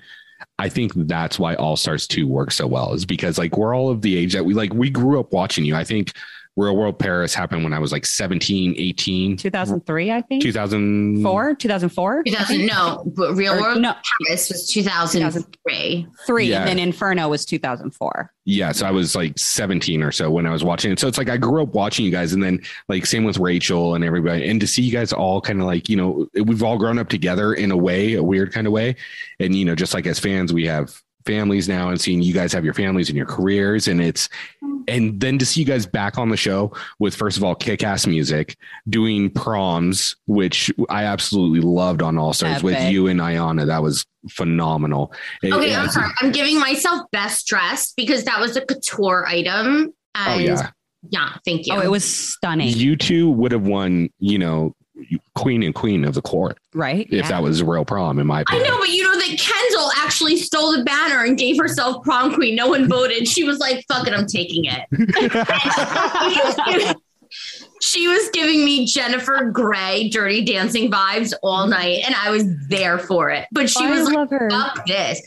I 0.58 0.68
think 0.68 0.92
that's 0.94 1.38
why 1.38 1.54
All 1.54 1.76
Stars 1.76 2.06
Two 2.06 2.26
works 2.28 2.56
so 2.56 2.66
well 2.66 2.92
is 2.92 3.06
because 3.06 3.38
like 3.38 3.56
we're 3.56 3.74
all 3.74 3.88
of 3.88 4.02
the 4.02 4.14
age 4.18 4.34
that 4.34 4.44
we 4.44 4.52
like 4.52 4.74
we 4.74 4.90
grew 4.90 5.18
up 5.18 5.32
watching 5.32 5.64
you. 5.64 5.74
I 5.74 5.84
think 5.84 6.12
Real 6.56 6.74
World 6.74 6.98
Paris 6.98 7.34
happened 7.34 7.64
when 7.64 7.74
I 7.74 7.78
was 7.78 7.92
like 7.92 8.06
17, 8.06 8.74
18, 8.78 9.36
2003, 9.36 10.10
I 10.10 10.22
think. 10.22 10.42
2004, 10.42 11.54
2004. 11.54 12.22
2000, 12.24 12.66
no, 12.66 13.04
but 13.14 13.34
Real 13.34 13.52
Or- 13.54 13.60
World 13.60 13.82
no, 13.82 13.94
Paris 14.26 14.48
was 14.48 14.66
2003. 14.68 16.06
3 16.26 16.46
Yeah. 16.46 16.60
and 16.60 16.68
then 16.68 16.78
Inferno 16.78 17.28
was 17.28 17.44
2004. 17.44 18.32
Yeah, 18.48 18.72
so 18.72 18.86
I 18.86 18.90
was 18.90 19.14
like 19.16 19.36
17 19.38 20.02
or 20.02 20.12
so 20.12 20.30
when 20.30 20.46
I 20.46 20.50
was 20.50 20.62
watching 20.64 20.92
it. 20.92 20.98
So 21.00 21.08
it's 21.08 21.18
like 21.18 21.28
I 21.28 21.36
grew 21.36 21.62
up 21.62 21.74
watching 21.74 22.04
you 22.04 22.10
guys, 22.12 22.32
and 22.32 22.42
then 22.42 22.62
like 22.88 23.04
same 23.04 23.24
with 23.24 23.38
Rachel 23.38 23.94
and 23.96 24.04
everybody, 24.04 24.48
and 24.48 24.60
to 24.60 24.66
see 24.66 24.82
you 24.82 24.92
guys 24.92 25.12
all 25.12 25.40
kind 25.40 25.60
of 25.60 25.66
like 25.66 25.88
you 25.88 25.96
know 25.96 26.28
we've 26.44 26.62
all 26.62 26.78
grown 26.78 26.98
up 26.98 27.08
together 27.08 27.54
in 27.54 27.70
a 27.72 27.76
way, 27.76 28.14
a 28.14 28.22
weird 28.22 28.52
kind 28.52 28.66
of 28.68 28.72
way, 28.72 28.94
and 29.40 29.54
you 29.54 29.64
know 29.64 29.74
just 29.74 29.94
like 29.94 30.06
as 30.06 30.18
fans 30.20 30.52
we 30.52 30.64
have 30.66 31.02
families 31.26 31.68
now, 31.68 31.90
and 31.90 32.00
seeing 32.00 32.22
you 32.22 32.32
guys 32.32 32.52
have 32.52 32.64
your 32.64 32.72
families 32.74 33.08
and 33.08 33.16
your 33.16 33.26
careers, 33.26 33.88
and 33.88 34.00
it's 34.00 34.28
and 34.88 35.18
then 35.20 35.36
to 35.38 35.44
see 35.44 35.60
you 35.60 35.66
guys 35.66 35.84
back 35.84 36.16
on 36.16 36.28
the 36.28 36.36
show 36.36 36.72
with 37.00 37.12
first 37.14 37.36
of 37.36 37.42
all 37.42 37.56
kick-ass 37.56 38.06
music, 38.06 38.56
doing 38.88 39.28
proms, 39.28 40.14
which 40.26 40.70
I 40.88 41.02
absolutely 41.04 41.60
loved 41.60 42.02
on 42.02 42.16
All 42.16 42.32
Stars 42.32 42.62
with 42.62 42.80
you 42.92 43.08
and 43.08 43.18
Ayanna, 43.18 43.66
that 43.66 43.82
was 43.82 44.06
phenomenal. 44.30 45.12
It- 45.42 45.52
Okay, 45.52 45.72
it- 45.72 45.76
I'm 45.76 45.88
sorry. 45.88 46.12
I'm 46.22 46.30
giving 46.30 46.60
myself 46.60 47.02
best 47.10 47.48
dressed 47.48 47.94
because 47.96 48.22
that 48.24 48.38
was 48.38 48.56
a 48.56 48.60
couture 48.64 49.26
item. 49.26 49.92
Oh, 50.14 50.20
and 50.20 50.40
Oh 50.40 50.44
yeah. 50.44 50.70
yeah, 51.10 51.30
thank 51.44 51.66
you. 51.66 51.74
Oh, 51.74 51.80
it 51.80 51.90
was 51.90 52.04
stunning, 52.04 52.68
you 52.68 52.94
two 52.94 53.28
would 53.30 53.50
have 53.50 53.66
won, 53.66 54.08
you 54.20 54.38
know, 54.38 54.75
queen 55.34 55.62
and 55.62 55.74
queen 55.74 56.04
of 56.04 56.14
the 56.14 56.22
court 56.22 56.58
right? 56.74 57.06
if 57.10 57.28
that 57.28 57.42
was 57.42 57.60
a 57.60 57.64
real 57.64 57.84
prom, 57.84 58.18
in 58.18 58.26
my 58.26 58.38
I 58.38 58.42
opinion. 58.42 58.68
know, 58.68 58.78
but 58.78 58.88
you 58.88 59.02
know 59.02 59.14
that 59.14 59.38
Kendal 59.38 59.90
actually 59.98 60.36
stole 60.36 60.76
the 60.76 60.84
banner 60.84 61.24
and 61.24 61.36
gave 61.36 61.58
herself 61.58 62.02
prom 62.04 62.34
queen. 62.34 62.54
No 62.54 62.68
one 62.68 62.88
voted. 62.88 63.28
She 63.28 63.44
was 63.44 63.58
like, 63.58 63.84
fuck 63.88 64.06
it, 64.06 64.14
I'm 64.14 64.26
taking 64.26 64.64
it. 64.64 64.86
she 67.82 68.08
was 68.08 68.30
giving 68.30 68.64
me 68.64 68.86
Jennifer 68.86 69.50
Grey 69.52 70.08
dirty 70.08 70.44
dancing 70.44 70.90
vibes 70.90 71.32
all 71.42 71.66
night, 71.66 72.02
and 72.06 72.14
I 72.14 72.30
was 72.30 72.44
there 72.68 72.98
for 72.98 73.30
it. 73.30 73.46
But 73.52 73.70
she 73.70 73.84
oh, 73.84 73.88
I 73.88 73.90
was 73.90 74.06
like, 74.06 74.16
love 74.16 74.30
her. 74.30 74.50
fuck 74.50 74.86
this. 74.86 75.20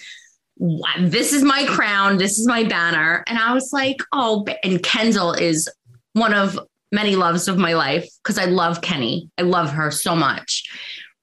This 0.99 1.31
is 1.31 1.43
my 1.43 1.65
crown. 1.65 2.17
This 2.17 2.37
is 2.37 2.45
my 2.45 2.63
banner. 2.63 3.23
And 3.27 3.37
I 3.37 3.53
was 3.53 3.71
like, 3.71 3.97
oh, 4.11 4.45
and 4.63 4.83
Kendal 4.83 5.33
is 5.33 5.69
one 6.13 6.33
of 6.33 6.59
many 6.91 7.15
loves 7.15 7.47
of 7.47 7.57
my 7.57 7.73
life 7.73 8.07
because 8.23 8.37
I 8.37 8.45
love 8.45 8.81
Kenny. 8.81 9.29
I 9.37 9.43
love 9.43 9.71
her 9.71 9.91
so 9.91 10.15
much. 10.15 10.69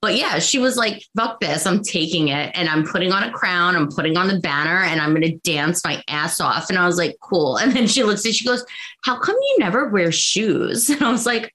But 0.03 0.17
yeah, 0.17 0.39
she 0.39 0.59
was 0.59 0.77
like, 0.77 1.03
fuck 1.17 1.41
this. 1.41 1.67
I'm 1.67 1.83
taking 1.83 2.29
it 2.29 2.53
and 2.55 2.69
I'm 2.69 2.87
putting 2.87 3.13
on 3.13 3.25
a 3.25 3.33
crown. 3.33 3.75
I'm 3.75 3.89
putting 3.89 4.17
on 4.17 4.29
the 4.29 4.39
banner 4.39 4.85
and 4.85 5.01
I'm 5.01 5.11
going 5.11 5.23
to 5.23 5.39
dance 5.39 5.83
my 5.85 6.03
ass 6.09 6.41
off. 6.41 6.69
And 6.69 6.79
I 6.79 6.87
was 6.87 6.99
like, 6.99 7.17
cool. 7.21 7.57
And 7.67 7.73
then 7.73 7.87
she 7.87 8.05
looks 8.05 8.25
at, 8.27 8.35
she 8.35 8.45
goes, 8.45 8.65
how 9.03 9.19
come 9.19 9.35
you 9.35 9.57
never 9.59 9.89
wear 9.89 10.13
shoes? 10.13 10.89
And 10.91 11.03
I 11.03 11.11
was 11.11 11.27
like, 11.27 11.53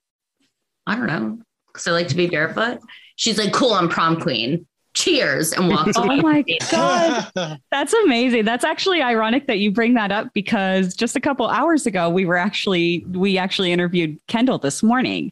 I 0.88 0.96
don't 0.96 1.08
know. 1.08 1.40
Because 1.68 1.88
I 1.88 1.92
like 1.92 2.10
to 2.10 2.16
be 2.16 2.28
barefoot. 2.28 2.80
She's 3.16 3.38
like, 3.38 3.54
cool. 3.54 3.74
I'm 3.74 3.88
prom 3.88 4.20
queen. 4.20 4.66
Cheers. 4.94 5.54
And 5.54 5.70
walked 5.70 5.94
Oh 5.96 6.06
my 6.06 6.44
god. 6.70 7.60
That's 7.72 7.94
amazing. 7.94 8.46
That's 8.46 8.64
actually 8.66 9.02
ironic 9.02 9.48
that 9.48 9.60
you 9.60 9.72
bring 9.72 9.94
that 9.94 10.12
up 10.12 10.34
because 10.34 10.96
just 10.96 11.16
a 11.16 11.20
couple 11.22 11.48
hours 11.48 11.86
ago 11.86 12.10
we 12.10 12.26
were 12.26 12.38
actually 12.38 13.06
we 13.12 13.38
actually 13.38 13.72
interviewed 13.72 14.20
Kendal 14.28 14.58
this 14.60 14.84
morning. 14.84 15.32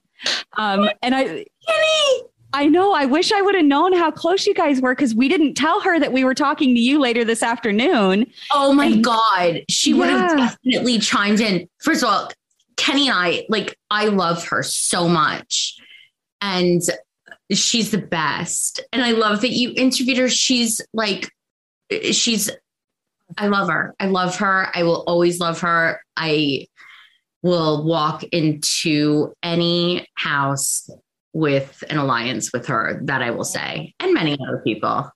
Um 0.58 0.90
and 1.04 1.14
I 1.16 1.24
Kenny. 1.68 2.24
I 2.52 2.66
know 2.66 2.94
I 2.94 3.06
wish 3.06 3.32
I 3.32 3.42
would 3.42 3.54
have 3.54 3.66
known 3.66 3.94
how 3.94 4.10
close 4.10 4.48
you 4.48 4.54
guys 4.54 4.82
were 4.82 4.96
cuz 4.96 5.14
we 5.14 5.28
didn't 5.28 5.54
tell 5.56 5.82
her 5.82 6.00
that 6.00 6.14
we 6.14 6.24
were 6.24 6.34
talking 6.34 6.74
to 6.74 6.82
you 6.82 7.00
later 7.00 7.24
this 7.26 7.44
afternoon. 7.44 8.26
Oh 8.54 8.74
my 8.74 8.86
And- 8.88 9.04
God. 9.04 9.62
She 9.70 9.94
would 9.94 10.10
have 10.10 10.38
definitely 10.64 11.00
chimed 11.00 11.42
in. 11.42 11.68
First 11.84 12.02
of 12.04 12.10
all, 12.10 12.32
Kenny 12.78 13.10
and 13.10 13.18
I, 13.18 13.46
like, 13.50 13.78
I 13.92 14.06
love 14.06 14.48
her 14.48 14.64
so 14.64 15.08
much. 15.10 15.76
And 16.40 16.82
she's 17.52 17.92
the 17.92 17.98
best. 17.98 18.82
And 18.92 19.04
I 19.04 19.12
love 19.12 19.42
that 19.42 19.52
you 19.52 19.74
interviewed 19.76 20.18
her. 20.18 20.30
She's 20.30 20.82
like, 20.94 21.30
she's, 22.12 22.50
I 23.38 23.48
love 23.48 23.70
her. 23.70 23.96
I 24.00 24.08
love 24.08 24.38
her. 24.38 24.68
I 24.74 24.84
will 24.84 25.04
always 25.08 25.40
love 25.40 25.62
her. 25.62 26.02
I 26.16 26.68
will 27.42 27.86
walk 27.86 28.24
into 28.26 29.34
any 29.44 30.06
house 30.16 30.90
with 31.34 31.84
an 31.90 31.98
alliance 31.98 32.52
with 32.52 32.68
her, 32.68 33.02
that 33.06 33.22
I 33.22 33.32
will 33.32 33.44
say, 33.44 33.94
and 34.00 34.14
many 34.14 34.34
other 34.34 34.62
people. 34.64 35.10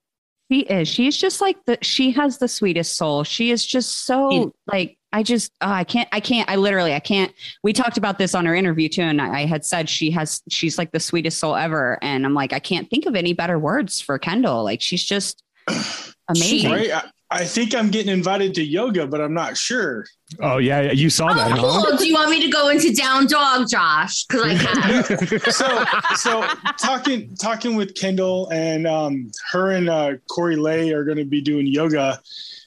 She 0.52 0.60
is. 0.60 0.88
She's 0.88 1.18
just 1.18 1.42
like 1.42 1.58
the 1.66 1.80
she 1.82 2.12
has 2.12 2.38
the 2.38 2.48
sweetest 2.48 2.96
soul. 2.96 3.24
She 3.24 3.50
is 3.50 3.66
just 3.66 4.06
so 4.06 4.54
like 4.68 4.98
I 5.14 5.24
just 5.24 5.51
oh, 5.61 5.70
I 5.72 5.84
can't 5.84 6.09
I 6.11 6.20
can't 6.20 6.49
I 6.49 6.55
literally 6.57 6.93
I 6.93 6.99
can't 6.99 7.32
we 7.64 7.72
talked 7.72 7.97
about 7.97 8.18
this 8.18 8.34
on 8.36 8.47
our 8.47 8.55
interview 8.55 8.89
too 8.89 9.03
and 9.03 9.22
I, 9.22 9.41
I 9.41 9.45
had 9.45 9.64
said 9.64 9.88
she 9.88 10.09
has 10.11 10.41
she's 10.49 10.78
like 10.78 10.91
the 10.91 10.99
sweetest 10.99 11.39
soul 11.39 11.55
ever 11.55 11.99
and 12.01 12.26
I'm 12.26 12.34
like 12.34 12.51
I 12.51 12.59
can't 12.59 12.89
think 12.89 13.05
of 13.05 13.16
any 13.16 13.32
better 13.34 13.59
words 13.59 14.01
for 14.01 14.18
Kendal 14.18 14.64
like 14.64 14.82
she's 14.82 15.03
just 15.05 15.43
amazing. 16.30 16.72
right? 16.72 16.91
I, 16.91 17.03
I 17.32 17.45
think 17.45 17.74
I'm 17.74 17.89
getting 17.89 18.14
invited 18.14 18.53
to 18.55 18.64
yoga, 18.64 19.07
but 19.07 19.20
I'm 19.20 19.34
not 19.34 19.57
sure. 19.57 20.05
Oh 20.39 20.57
yeah, 20.57 20.91
you 20.91 21.09
saw 21.09 21.34
that, 21.34 21.51
Oh, 21.53 21.55
huh? 21.55 21.86
cool. 21.89 21.97
Do 21.97 22.07
you 22.07 22.14
want 22.14 22.30
me 22.30 22.43
to 22.43 22.49
go 22.51 22.70
into 22.70 22.93
down 22.93 23.26
dog, 23.26 23.68
Josh? 23.70 24.26
Because 24.26 24.43
I 24.43 25.01
can. 25.03 25.39
So, 25.51 25.84
so 26.16 26.47
talking 26.80 27.36
talking 27.38 27.76
with 27.76 27.95
Kendal 27.95 28.49
and 28.51 28.86
um, 28.86 29.32
her 29.51 29.72
and 29.72 29.89
uh, 29.89 30.11
Corey 30.30 30.57
Lay 30.57 30.91
are 30.91 31.03
going 31.03 31.18
to 31.18 31.26
be 31.26 31.41
doing 31.41 31.66
yoga, 31.66 32.20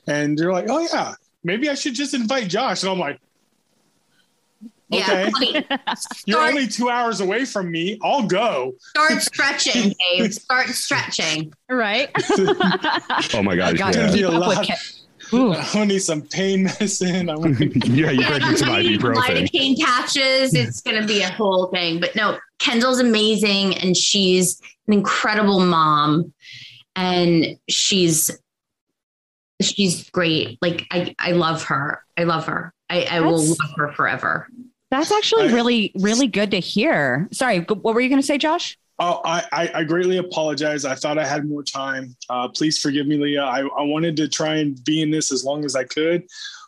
and 0.08 0.36
they're 0.36 0.52
like, 0.52 0.66
"Oh 0.68 0.80
yeah, 0.92 1.14
maybe 1.46 1.70
I 1.70 1.74
should 1.74 1.94
just 1.94 2.12
invite 2.12 2.48
Josh." 2.48 2.82
And 2.82 2.90
I'm 2.92 2.98
like, 2.98 3.18
Yeah, 4.88 5.02
Okay. 5.28 5.30
buddy, 5.32 5.66
"You're 6.26 6.40
only 6.46 6.66
two 6.68 6.88
hours 6.90 7.20
away 7.20 7.44
from 7.44 7.70
me. 7.70 7.98
I'll 8.04 8.26
go." 8.26 8.74
start 8.94 9.22
stretching, 9.30 9.94
Dave. 10.16 10.34
Start 10.34 10.68
stretching. 10.68 11.52
right? 11.70 12.10
Oh 13.34 13.42
my 13.42 13.56
gosh, 13.56 13.78
God, 13.78 13.94
yeah. 13.94 14.12
Be 14.12 14.22
a 14.22 14.30
lot. 14.30 14.68
Ooh. 15.32 15.52
I 15.54 15.84
need 15.84 15.98
some 15.98 16.22
pain 16.22 16.62
medicine. 16.64 17.28
I 17.28 17.34
want 17.36 17.58
yeah, 17.88 18.10
you 18.12 18.20
Yeah, 18.20 18.28
better 18.28 18.38
get 18.50 18.58
some 18.58 18.68
ibuprofen. 18.68 19.14
lidocaine 19.48 19.76
patches. 19.84 20.54
It's 20.54 20.80
going 20.82 21.00
to 21.00 21.06
be 21.06 21.22
a 21.22 21.30
whole 21.32 21.66
thing. 21.74 21.98
But 21.98 22.14
no, 22.14 22.38
Kendal's 22.60 23.00
amazing, 23.00 23.76
and 23.78 23.96
she's 23.96 24.60
an 24.86 24.92
incredible 24.94 25.58
mom, 25.58 26.32
and 26.94 27.58
she's 27.68 28.30
she's 29.60 30.08
great. 30.10 30.58
Like 30.60 30.86
I, 30.90 31.14
I 31.18 31.32
love 31.32 31.64
her. 31.64 32.02
I 32.16 32.24
love 32.24 32.46
her. 32.46 32.72
I, 32.88 33.02
I 33.10 33.20
will 33.20 33.42
love 33.42 33.58
her 33.76 33.92
forever. 33.92 34.48
That's 34.90 35.10
actually 35.10 35.48
I- 35.48 35.52
really 35.52 35.92
really 35.96 36.26
good 36.26 36.50
to 36.52 36.60
hear. 36.60 37.28
Sorry, 37.32 37.60
what 37.60 37.94
were 37.94 38.00
you 38.00 38.08
going 38.08 38.20
to 38.20 38.26
say 38.26 38.38
Josh? 38.38 38.78
Oh, 38.98 39.20
I, 39.26 39.44
I, 39.52 39.70
I 39.74 39.84
greatly 39.84 40.16
apologize. 40.16 40.86
I 40.86 40.94
thought 40.94 41.18
I 41.18 41.26
had 41.26 41.46
more 41.46 41.62
time. 41.62 42.16
Uh, 42.30 42.48
please 42.48 42.78
forgive 42.78 43.06
me, 43.06 43.18
Leah. 43.18 43.44
I, 43.44 43.60
I 43.60 43.82
wanted 43.82 44.16
to 44.16 44.26
try 44.26 44.54
and 44.54 44.82
be 44.84 45.02
in 45.02 45.10
this 45.10 45.30
as 45.32 45.44
long 45.44 45.66
as 45.66 45.76
I 45.76 45.84
could, 45.84 46.24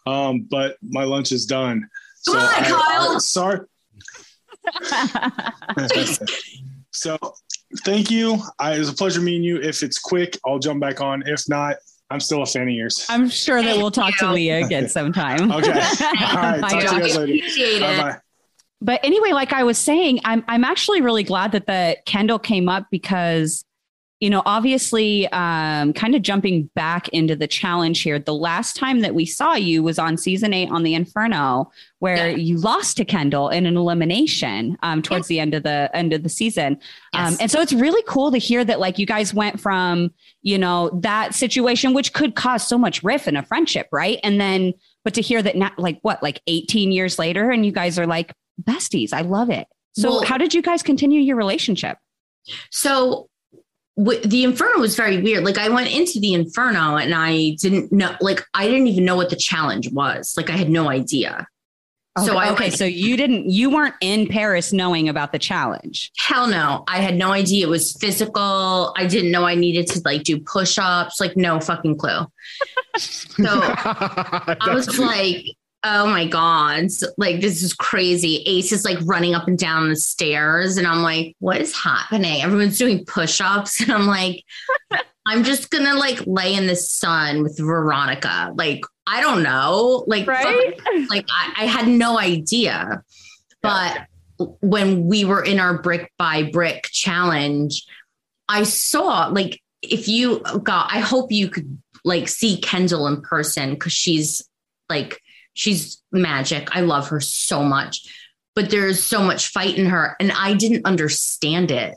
um, 0.07 0.47
but 0.51 0.77
my 0.83 1.05
lunch 1.05 1.33
is 1.33 1.47
done. 1.47 1.89
Come 2.27 2.37
on, 2.37 2.43
I- 2.45 2.69
Kyle. 2.69 3.17
I- 3.17 3.19
sorry. 3.19 3.61
so 6.93 7.17
thank 7.85 8.11
you. 8.11 8.39
I, 8.59 8.75
it 8.75 8.79
was 8.79 8.91
a 8.91 8.95
pleasure 8.95 9.21
meeting 9.23 9.43
you. 9.43 9.57
If 9.63 9.83
it's 9.83 9.99
quick, 9.99 10.39
I'll 10.47 10.59
jump 10.59 10.81
back 10.81 11.01
on. 11.01 11.23
If 11.27 11.49
not, 11.49 11.77
I'm 12.11 12.21
still 12.21 12.43
a 12.43 12.47
fan 12.47 12.63
of 12.63 12.69
yours. 12.71 13.05
I'm 13.09 13.29
sure 13.29 13.63
that 13.63 13.77
we'll 13.77 13.91
talk 13.91 14.17
to. 14.19 14.33
Leah 14.33 14.65
again 14.65 14.89
sometime. 14.89 15.51
Okay. 15.59 15.71
All 15.71 16.37
right. 16.37 16.61
Bye, 16.61 16.69
Talk 16.71 16.81
to 16.81 16.95
you 16.97 17.01
guys 17.01 17.17
later. 17.17 17.81
Bye 17.81 17.97
bye. 18.03 18.17
but 18.81 19.01
anyway, 19.05 19.33
like 19.33 19.53
I 19.53 19.65
was 19.65 19.79
saying, 19.79 20.21
I'm 20.25 20.45
I'm 20.49 20.65
actually 20.65 21.01
really 21.01 21.23
glad 21.25 21.53
that 21.53 21.67
the 21.67 21.97
Kendal 22.07 22.39
came 22.39 22.69
up 22.69 22.87
because 22.91 23.65
you 24.21 24.31
know, 24.31 24.43
obviously, 24.47 25.29
um, 25.29 25.93
kind 25.93 26.17
of 26.17 26.23
jumping 26.23 26.69
back 26.75 27.09
into 27.11 27.37
the 27.37 27.47
challenge 27.47 28.03
here. 28.03 28.19
The 28.19 28.35
last 28.35 28.75
time 28.75 29.01
that 29.01 29.15
we 29.15 29.25
saw 29.25 29.55
you 29.55 29.83
was 29.83 29.97
on 29.97 30.17
season 30.17 30.53
eight 30.53 30.71
on 30.71 30.83
the 30.83 30.95
Inferno, 30.95 31.71
where 32.01 32.31
yeah. 32.31 32.37
you 32.37 32.59
lost 32.59 32.97
to 32.97 33.05
Kendal 33.05 33.49
in 33.49 33.65
an 33.65 33.77
elimination 33.77 34.77
um, 34.83 35.03
towards 35.03 35.25
yes. 35.25 35.29
the 35.29 35.41
end 35.41 35.55
of 35.55 35.63
the 35.63 35.89
end 35.95 36.13
of 36.13 36.25
the 36.25 36.29
season. 36.29 36.73
Um, 37.13 37.25
yes. 37.25 37.33
Um, 37.33 37.39
and 37.43 37.51
so 37.51 37.61
it's 37.61 37.73
really 37.73 38.03
cool 38.09 38.33
to 38.33 38.39
hear 38.39 38.65
that, 38.65 38.81
like, 38.81 38.99
you 38.99 39.07
guys 39.07 39.33
went 39.33 39.61
from 39.61 40.13
you 40.43 40.59
know 40.59 40.91
that 41.03 41.33
situation, 41.35 41.95
which 41.95 42.13
could 42.13 42.35
cause 42.35 42.67
so 42.67 42.77
much 42.77 43.05
riff 43.05 43.29
in 43.29 43.37
a 43.37 43.45
friendship, 43.45 43.87
right? 43.93 44.19
And 44.25 44.41
then, 44.41 44.75
but 45.05 45.15
to 45.15 45.21
hear 45.21 45.43
that, 45.43 45.57
not 45.57 45.79
like 45.79 46.01
what, 46.03 46.25
like 46.25 46.43
18 46.49 46.91
years 46.91 47.21
later, 47.21 47.51
and 47.51 47.65
you 47.65 47.71
guys 47.71 48.01
are 48.01 48.07
like 48.07 48.35
besties. 48.61 49.13
I 49.13 49.21
love 49.21 49.49
it. 49.49 49.69
So, 49.93 50.11
well, 50.11 50.25
how 50.25 50.39
did 50.39 50.55
you 50.55 50.63
guys 50.63 50.83
continue 50.83 51.21
your 51.21 51.37
relationship? 51.37 51.99
So 52.71 53.28
the 53.99 54.45
inferno 54.45 54.81
was 54.81 54.95
very 54.95 55.21
weird. 55.21 55.45
Like 55.45 55.59
i 55.59 55.69
went 55.69 55.91
into 55.95 56.21
the 56.21 56.35
inferno 56.35 56.97
and 56.97 57.15
i 57.15 57.57
didn't 57.61 57.93
know 57.93 58.15
like 58.21 58.45
i 58.55 58.67
didn't 58.67 58.87
even 58.87 59.05
know 59.05 59.17
what 59.17 59.31
the 59.31 59.37
challenge 59.37 59.91
was. 59.93 60.35
Like 60.37 60.51
i 60.51 60.57
had 60.57 60.71
no 60.71 60.89
idea. 60.89 61.47
Okay, 62.19 62.27
so 62.27 62.37
I, 62.37 62.51
okay 62.53 62.71
so 62.71 62.85
you 62.85 63.17
didn't 63.17 63.51
you 63.51 63.71
weren't 63.71 63.95
in 64.01 64.29
paris 64.29 64.73
knowing 64.73 65.09
about 65.09 65.33
the 65.33 65.39
challenge? 65.39 66.13
Hell 66.17 66.47
no. 66.47 66.85
I 66.87 66.99
had 66.99 67.17
no 67.17 67.33
idea. 67.33 67.67
It 67.67 67.71
was 67.71 67.93
physical. 67.95 68.95
I 68.97 69.07
didn't 69.07 69.31
know 69.31 69.45
i 69.45 69.55
needed 69.55 69.87
to 69.89 70.01
like 70.05 70.23
do 70.23 70.39
push-ups. 70.41 71.21
Like 71.21 71.37
no 71.37 71.61
fucking 71.61 71.99
clue. 71.99 72.27
So 72.97 73.45
i 73.47 74.73
was 74.73 74.99
like 74.99 75.45
oh 75.85 76.07
my 76.07 76.27
god. 76.27 76.89
Like 77.17 77.41
this 77.41 77.63
is 77.63 77.73
crazy. 77.73 78.43
Ace 78.47 78.73
is 78.73 78.85
like 78.85 78.99
running 79.03 79.35
up 79.35 79.47
and 79.47 79.59
down 79.59 79.89
the 79.89 79.97
stairs 79.97 80.77
and 80.77 80.87
i'm 80.87 81.03
like 81.03 81.37
what 81.39 81.61
is 81.61 81.77
happening? 81.77 82.43
Everyone's 82.43 82.79
doing 82.79 83.05
push-ups 83.05 83.81
and 83.83 83.93
i'm 83.93 84.07
like 84.07 84.45
i'm 85.27 85.45
just 85.45 85.71
gonna 85.71 85.95
like 85.95 86.21
lay 86.27 86.55
in 86.55 86.67
the 86.67 86.77
sun 86.77 87.43
with 87.43 87.59
veronica. 87.59 88.53
Like 88.57 88.83
i 89.07 89.21
don't 89.21 89.43
know. 89.43 90.05
Like 90.07 90.27
right? 90.27 90.79
like 91.11 91.27
I, 91.31 91.63
I, 91.63 91.65
had 91.67 91.89
no 91.89 92.19
idea. 92.19 93.03
But 93.63 94.07
when 94.61 95.07
we 95.07 95.25
were 95.25 95.43
in 95.43 95.59
our 95.59 95.83
brick 95.83 96.13
by 96.19 96.45
brick 96.45 96.89
challenge 96.93 97.85
i 98.49 98.63
saw 98.63 99.27
like 99.27 99.61
if 99.83 100.09
you 100.09 100.41
got 100.63 100.89
i 100.93 101.01
hope 101.01 101.33
you 101.33 101.49
could 101.49 101.79
like 102.05 102.29
see 102.29 102.61
kendal 102.61 103.07
in 103.07 103.21
person 103.21 103.71
because 103.71 103.93
she's 103.93 104.49
like 104.89 105.21
She's 105.59 106.01
magic. 106.13 106.69
I 106.71 106.83
love 106.83 107.09
her 107.09 107.19
so 107.19 107.65
much, 107.65 108.07
but 108.55 108.71
there's 108.71 109.03
so 109.03 109.21
much 109.21 109.49
fight 109.49 109.77
in 109.77 109.87
her. 109.87 110.15
And 110.21 110.31
I 110.31 110.55
didn't 110.55 110.87
understand 110.87 111.73
it. 111.73 111.97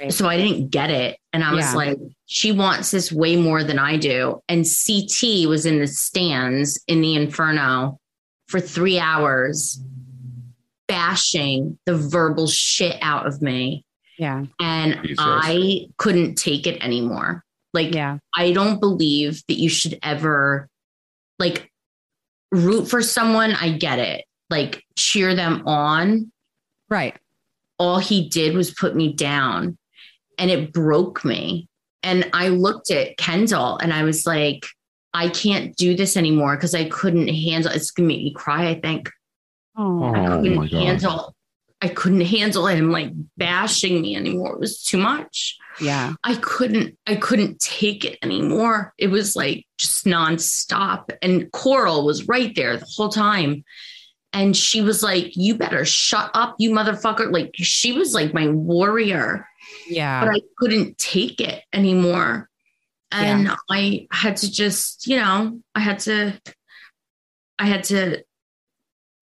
Right. 0.00 0.10
So 0.10 0.26
I 0.26 0.38
didn't 0.38 0.70
get 0.70 0.90
it. 0.90 1.18
And 1.34 1.44
I 1.44 1.52
was 1.52 1.66
yeah. 1.66 1.74
like, 1.74 1.98
she 2.24 2.50
wants 2.50 2.90
this 2.90 3.12
way 3.12 3.36
more 3.36 3.62
than 3.62 3.78
I 3.78 3.98
do. 3.98 4.40
And 4.48 4.64
CT 4.64 5.46
was 5.50 5.66
in 5.66 5.80
the 5.80 5.86
stands 5.86 6.82
in 6.88 7.02
the 7.02 7.14
Inferno 7.14 8.00
for 8.46 8.58
three 8.58 8.98
hours, 8.98 9.78
bashing 10.88 11.78
the 11.84 11.94
verbal 11.94 12.46
shit 12.46 12.96
out 13.02 13.26
of 13.26 13.42
me. 13.42 13.84
Yeah. 14.18 14.46
And 14.58 14.98
Jesus. 15.02 15.18
I 15.18 15.88
couldn't 15.98 16.36
take 16.36 16.66
it 16.66 16.82
anymore. 16.82 17.44
Like, 17.74 17.94
yeah. 17.94 18.16
I 18.34 18.52
don't 18.52 18.80
believe 18.80 19.42
that 19.48 19.58
you 19.58 19.68
should 19.68 19.98
ever, 20.02 20.70
like, 21.38 21.70
root 22.52 22.88
for 22.88 23.02
someone, 23.02 23.52
I 23.54 23.76
get 23.76 23.98
it. 23.98 24.24
Like 24.50 24.84
cheer 24.96 25.34
them 25.34 25.66
on. 25.66 26.30
Right. 26.88 27.16
All 27.78 27.98
he 27.98 28.28
did 28.28 28.54
was 28.54 28.70
put 28.70 28.94
me 28.94 29.12
down 29.12 29.76
and 30.38 30.50
it 30.50 30.72
broke 30.72 31.24
me. 31.24 31.68
And 32.02 32.28
I 32.32 32.48
looked 32.48 32.90
at 32.90 33.16
Kendal 33.16 33.78
and 33.78 33.92
I 33.92 34.04
was 34.04 34.26
like, 34.26 34.66
I 35.14 35.28
can't 35.28 35.76
do 35.76 35.96
this 35.96 36.16
anymore 36.16 36.56
because 36.56 36.74
I 36.74 36.88
couldn't 36.88 37.28
handle 37.28 37.72
it's 37.72 37.90
gonna 37.90 38.08
make 38.08 38.22
me 38.22 38.32
cry, 38.32 38.68
I 38.68 38.80
think. 38.80 39.10
Oh, 39.76 40.04
I 40.04 40.26
couldn't 40.26 40.58
oh 40.58 40.62
handle 40.62 41.34
I 41.82 41.88
couldn't 41.88 42.20
handle 42.20 42.68
him 42.68 42.92
like 42.92 43.10
bashing 43.36 44.00
me 44.00 44.14
anymore. 44.14 44.52
It 44.52 44.60
was 44.60 44.84
too 44.84 44.98
much. 44.98 45.58
Yeah. 45.80 46.14
I 46.22 46.36
couldn't, 46.36 46.96
I 47.08 47.16
couldn't 47.16 47.58
take 47.58 48.04
it 48.04 48.18
anymore. 48.22 48.94
It 48.98 49.08
was 49.08 49.34
like 49.34 49.66
just 49.78 50.04
nonstop. 50.04 51.10
And 51.22 51.50
Coral 51.50 52.06
was 52.06 52.28
right 52.28 52.54
there 52.54 52.76
the 52.76 52.86
whole 52.86 53.08
time. 53.08 53.64
And 54.32 54.56
she 54.56 54.80
was 54.80 55.02
like, 55.02 55.36
You 55.36 55.56
better 55.56 55.84
shut 55.84 56.30
up, 56.34 56.54
you 56.58 56.70
motherfucker. 56.70 57.32
Like 57.32 57.50
she 57.54 57.92
was 57.92 58.14
like 58.14 58.32
my 58.32 58.46
warrior. 58.46 59.46
Yeah. 59.88 60.24
But 60.24 60.36
I 60.36 60.40
couldn't 60.58 60.98
take 60.98 61.40
it 61.40 61.64
anymore. 61.72 62.48
And 63.10 63.44
yeah. 63.46 63.56
I 63.68 64.06
had 64.12 64.36
to 64.38 64.50
just, 64.50 65.08
you 65.08 65.16
know, 65.16 65.60
I 65.74 65.80
had 65.80 65.98
to, 66.00 66.40
I 67.58 67.66
had 67.66 67.84
to 67.84 68.22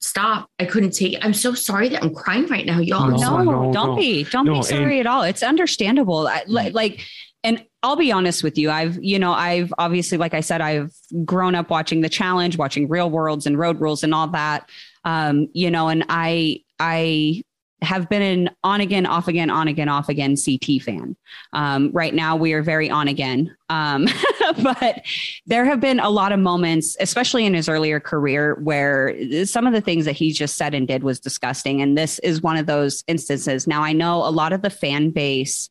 stop. 0.01 0.49
I 0.59 0.65
couldn't 0.65 0.91
take 0.93 1.15
it. 1.15 1.25
I'm 1.25 1.35
so 1.35 1.55
sorry 1.55 1.89
that 1.91 2.03
I'm 2.03 2.15
crying 2.15 2.47
right 2.47 2.67
now, 2.67 2.81
y'all. 2.81 3.09
No, 3.09 3.43
no, 3.43 3.67
no 3.67 3.73
don't 3.73 3.91
no. 3.91 3.97
be. 3.97 4.25
Don't 4.25 4.47
no, 4.47 4.55
be 4.55 4.63
sorry 4.63 4.99
and- 4.99 5.07
at 5.07 5.07
all. 5.07 5.23
It's 5.23 5.43
understandable. 5.43 6.27
I, 6.27 6.43
like, 6.47 7.01
and 7.43 7.65
I'll 7.83 7.97
be 7.97 8.13
honest 8.13 8.43
with 8.43 8.59
you. 8.59 8.71
I've, 8.71 9.03
you 9.03 9.19
know, 9.19 9.33
I've 9.33 9.73
obviously, 9.79 10.19
like 10.19 10.35
I 10.35 10.41
said, 10.41 10.61
I've 10.61 10.93
grown 11.25 11.55
up 11.55 11.71
watching 11.71 12.03
the 12.03 12.09
challenge, 12.09 12.59
watching 12.59 12.89
real 12.89 13.11
worlds 13.11 13.47
and 13.47 13.59
road 13.59 13.81
rules 13.81 14.03
and 14.03 14.15
all 14.15 14.29
that. 14.29 14.69
Um, 15.05 15.49
you 15.55 15.71
know, 15.71 15.89
and 15.89 16.05
I, 16.09 16.63
I 16.79 17.43
have 17.83 18.09
been 18.09 18.23
an 18.23 18.51
on 18.63 18.81
again, 18.81 19.07
off 19.07 19.29
again, 19.29 19.51
on 19.51 19.69
again, 19.69 19.89
off 19.89 20.09
again 20.09 20.37
CT 20.37 20.83
fan. 20.83 21.17
Um, 21.53 21.91
right 21.93 22.15
now, 22.15 22.37
we 22.37 22.53
are 22.53 22.63
very 22.63 22.91
on 22.91 23.09
again. 23.09 23.57
Um, 23.69 24.07
but 24.63 25.03
there 25.47 25.65
have 25.65 25.81
been 25.81 26.01
a 26.01 26.11
lot 26.11 26.33
of 26.33 26.41
moments, 26.41 26.97
especially 27.01 27.47
in 27.47 27.55
his 27.55 27.69
earlier 27.69 28.01
career, 28.01 28.59
where 28.63 29.15
some 29.47 29.67
of 29.67 29.73
the 29.73 29.81
things 29.81 30.05
that 30.05 30.13
he 30.17 30.33
just 30.33 30.57
said 30.57 30.75
and 30.75 30.87
did 30.87 31.03
was 31.03 31.21
disgusting. 31.21 31.81
And 31.81 31.97
this 31.97 32.19
is 32.21 32.43
one 32.43 32.57
of 32.57 32.67
those 32.67 33.03
instances. 33.07 33.67
Now, 33.67 33.83
I 33.83 33.93
know 33.93 34.17
a 34.17 34.31
lot 34.31 34.53
of 34.53 34.63
the 34.63 34.71
fan 34.71 35.11
base 35.11 35.71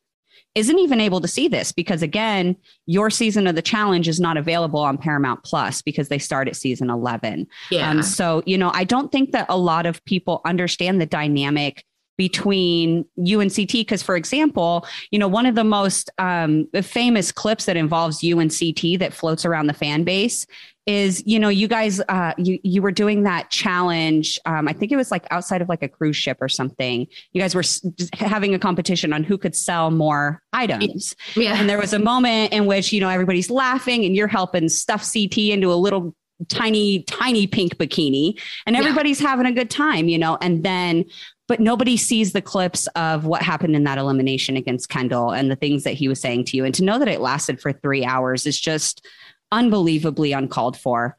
isn't 0.54 0.78
even 0.80 1.00
able 1.00 1.20
to 1.20 1.28
see 1.28 1.46
this 1.46 1.70
because 1.70 2.02
again 2.02 2.56
your 2.86 3.08
season 3.08 3.46
of 3.46 3.54
the 3.54 3.62
challenge 3.62 4.08
is 4.08 4.18
not 4.18 4.36
available 4.36 4.80
on 4.80 4.98
paramount 4.98 5.42
plus 5.44 5.80
because 5.80 6.08
they 6.08 6.18
start 6.18 6.48
at 6.48 6.56
season 6.56 6.90
11 6.90 7.46
yeah. 7.70 7.88
Um, 7.88 8.02
so 8.02 8.42
you 8.46 8.58
know 8.58 8.72
i 8.74 8.82
don't 8.82 9.12
think 9.12 9.30
that 9.30 9.46
a 9.48 9.56
lot 9.56 9.86
of 9.86 10.04
people 10.04 10.40
understand 10.44 11.00
the 11.00 11.06
dynamic 11.06 11.84
between 12.20 13.02
you 13.16 13.40
and 13.40 13.50
CT. 13.50 13.72
Because, 13.72 14.02
for 14.02 14.14
example, 14.14 14.86
you 15.10 15.18
know, 15.18 15.26
one 15.26 15.46
of 15.46 15.54
the 15.54 15.64
most 15.64 16.10
um, 16.18 16.68
famous 16.82 17.32
clips 17.32 17.64
that 17.64 17.78
involves 17.78 18.22
you 18.22 18.38
and 18.38 18.50
CT 18.50 18.98
that 18.98 19.14
floats 19.14 19.46
around 19.46 19.68
the 19.68 19.72
fan 19.72 20.04
base 20.04 20.46
is, 20.84 21.22
you 21.24 21.38
know, 21.38 21.48
you 21.48 21.66
guys, 21.66 21.98
uh, 22.10 22.34
you 22.36 22.58
you 22.62 22.82
were 22.82 22.92
doing 22.92 23.22
that 23.22 23.48
challenge. 23.48 24.38
Um, 24.44 24.68
I 24.68 24.74
think 24.74 24.92
it 24.92 24.96
was 24.96 25.10
like 25.10 25.26
outside 25.30 25.62
of 25.62 25.70
like 25.70 25.82
a 25.82 25.88
cruise 25.88 26.14
ship 26.14 26.36
or 26.42 26.48
something. 26.50 27.06
You 27.32 27.40
guys 27.40 27.54
were 27.54 27.64
having 28.12 28.54
a 28.54 28.58
competition 28.58 29.14
on 29.14 29.24
who 29.24 29.38
could 29.38 29.56
sell 29.56 29.90
more 29.90 30.42
items. 30.52 31.16
Yeah. 31.36 31.54
And 31.58 31.70
there 31.70 31.78
was 31.78 31.94
a 31.94 31.98
moment 31.98 32.52
in 32.52 32.66
which 32.66 32.92
you 32.92 33.00
know 33.00 33.08
everybody's 33.08 33.48
laughing 33.48 34.04
and 34.04 34.14
you're 34.14 34.28
helping 34.28 34.68
stuff 34.68 35.10
CT 35.10 35.38
into 35.38 35.72
a 35.72 35.80
little 35.86 36.14
tiny 36.48 37.02
tiny 37.02 37.46
pink 37.46 37.76
bikini 37.76 38.40
and 38.66 38.74
everybody's 38.74 39.20
yeah. 39.20 39.28
having 39.28 39.44
a 39.44 39.52
good 39.52 39.68
time 39.68 40.08
you 40.08 40.18
know 40.18 40.38
and 40.40 40.62
then 40.62 41.04
but 41.50 41.58
nobody 41.58 41.96
sees 41.96 42.32
the 42.32 42.40
clips 42.40 42.86
of 42.94 43.24
what 43.24 43.42
happened 43.42 43.74
in 43.74 43.82
that 43.82 43.98
elimination 43.98 44.56
against 44.56 44.88
Kendal 44.88 45.32
and 45.32 45.50
the 45.50 45.56
things 45.56 45.82
that 45.82 45.94
he 45.94 46.06
was 46.06 46.20
saying 46.20 46.44
to 46.44 46.56
you. 46.56 46.64
And 46.64 46.72
to 46.76 46.84
know 46.84 46.96
that 47.00 47.08
it 47.08 47.20
lasted 47.20 47.60
for 47.60 47.72
three 47.72 48.04
hours 48.04 48.46
is 48.46 48.56
just 48.56 49.04
unbelievably 49.50 50.30
uncalled 50.30 50.78
for. 50.78 51.16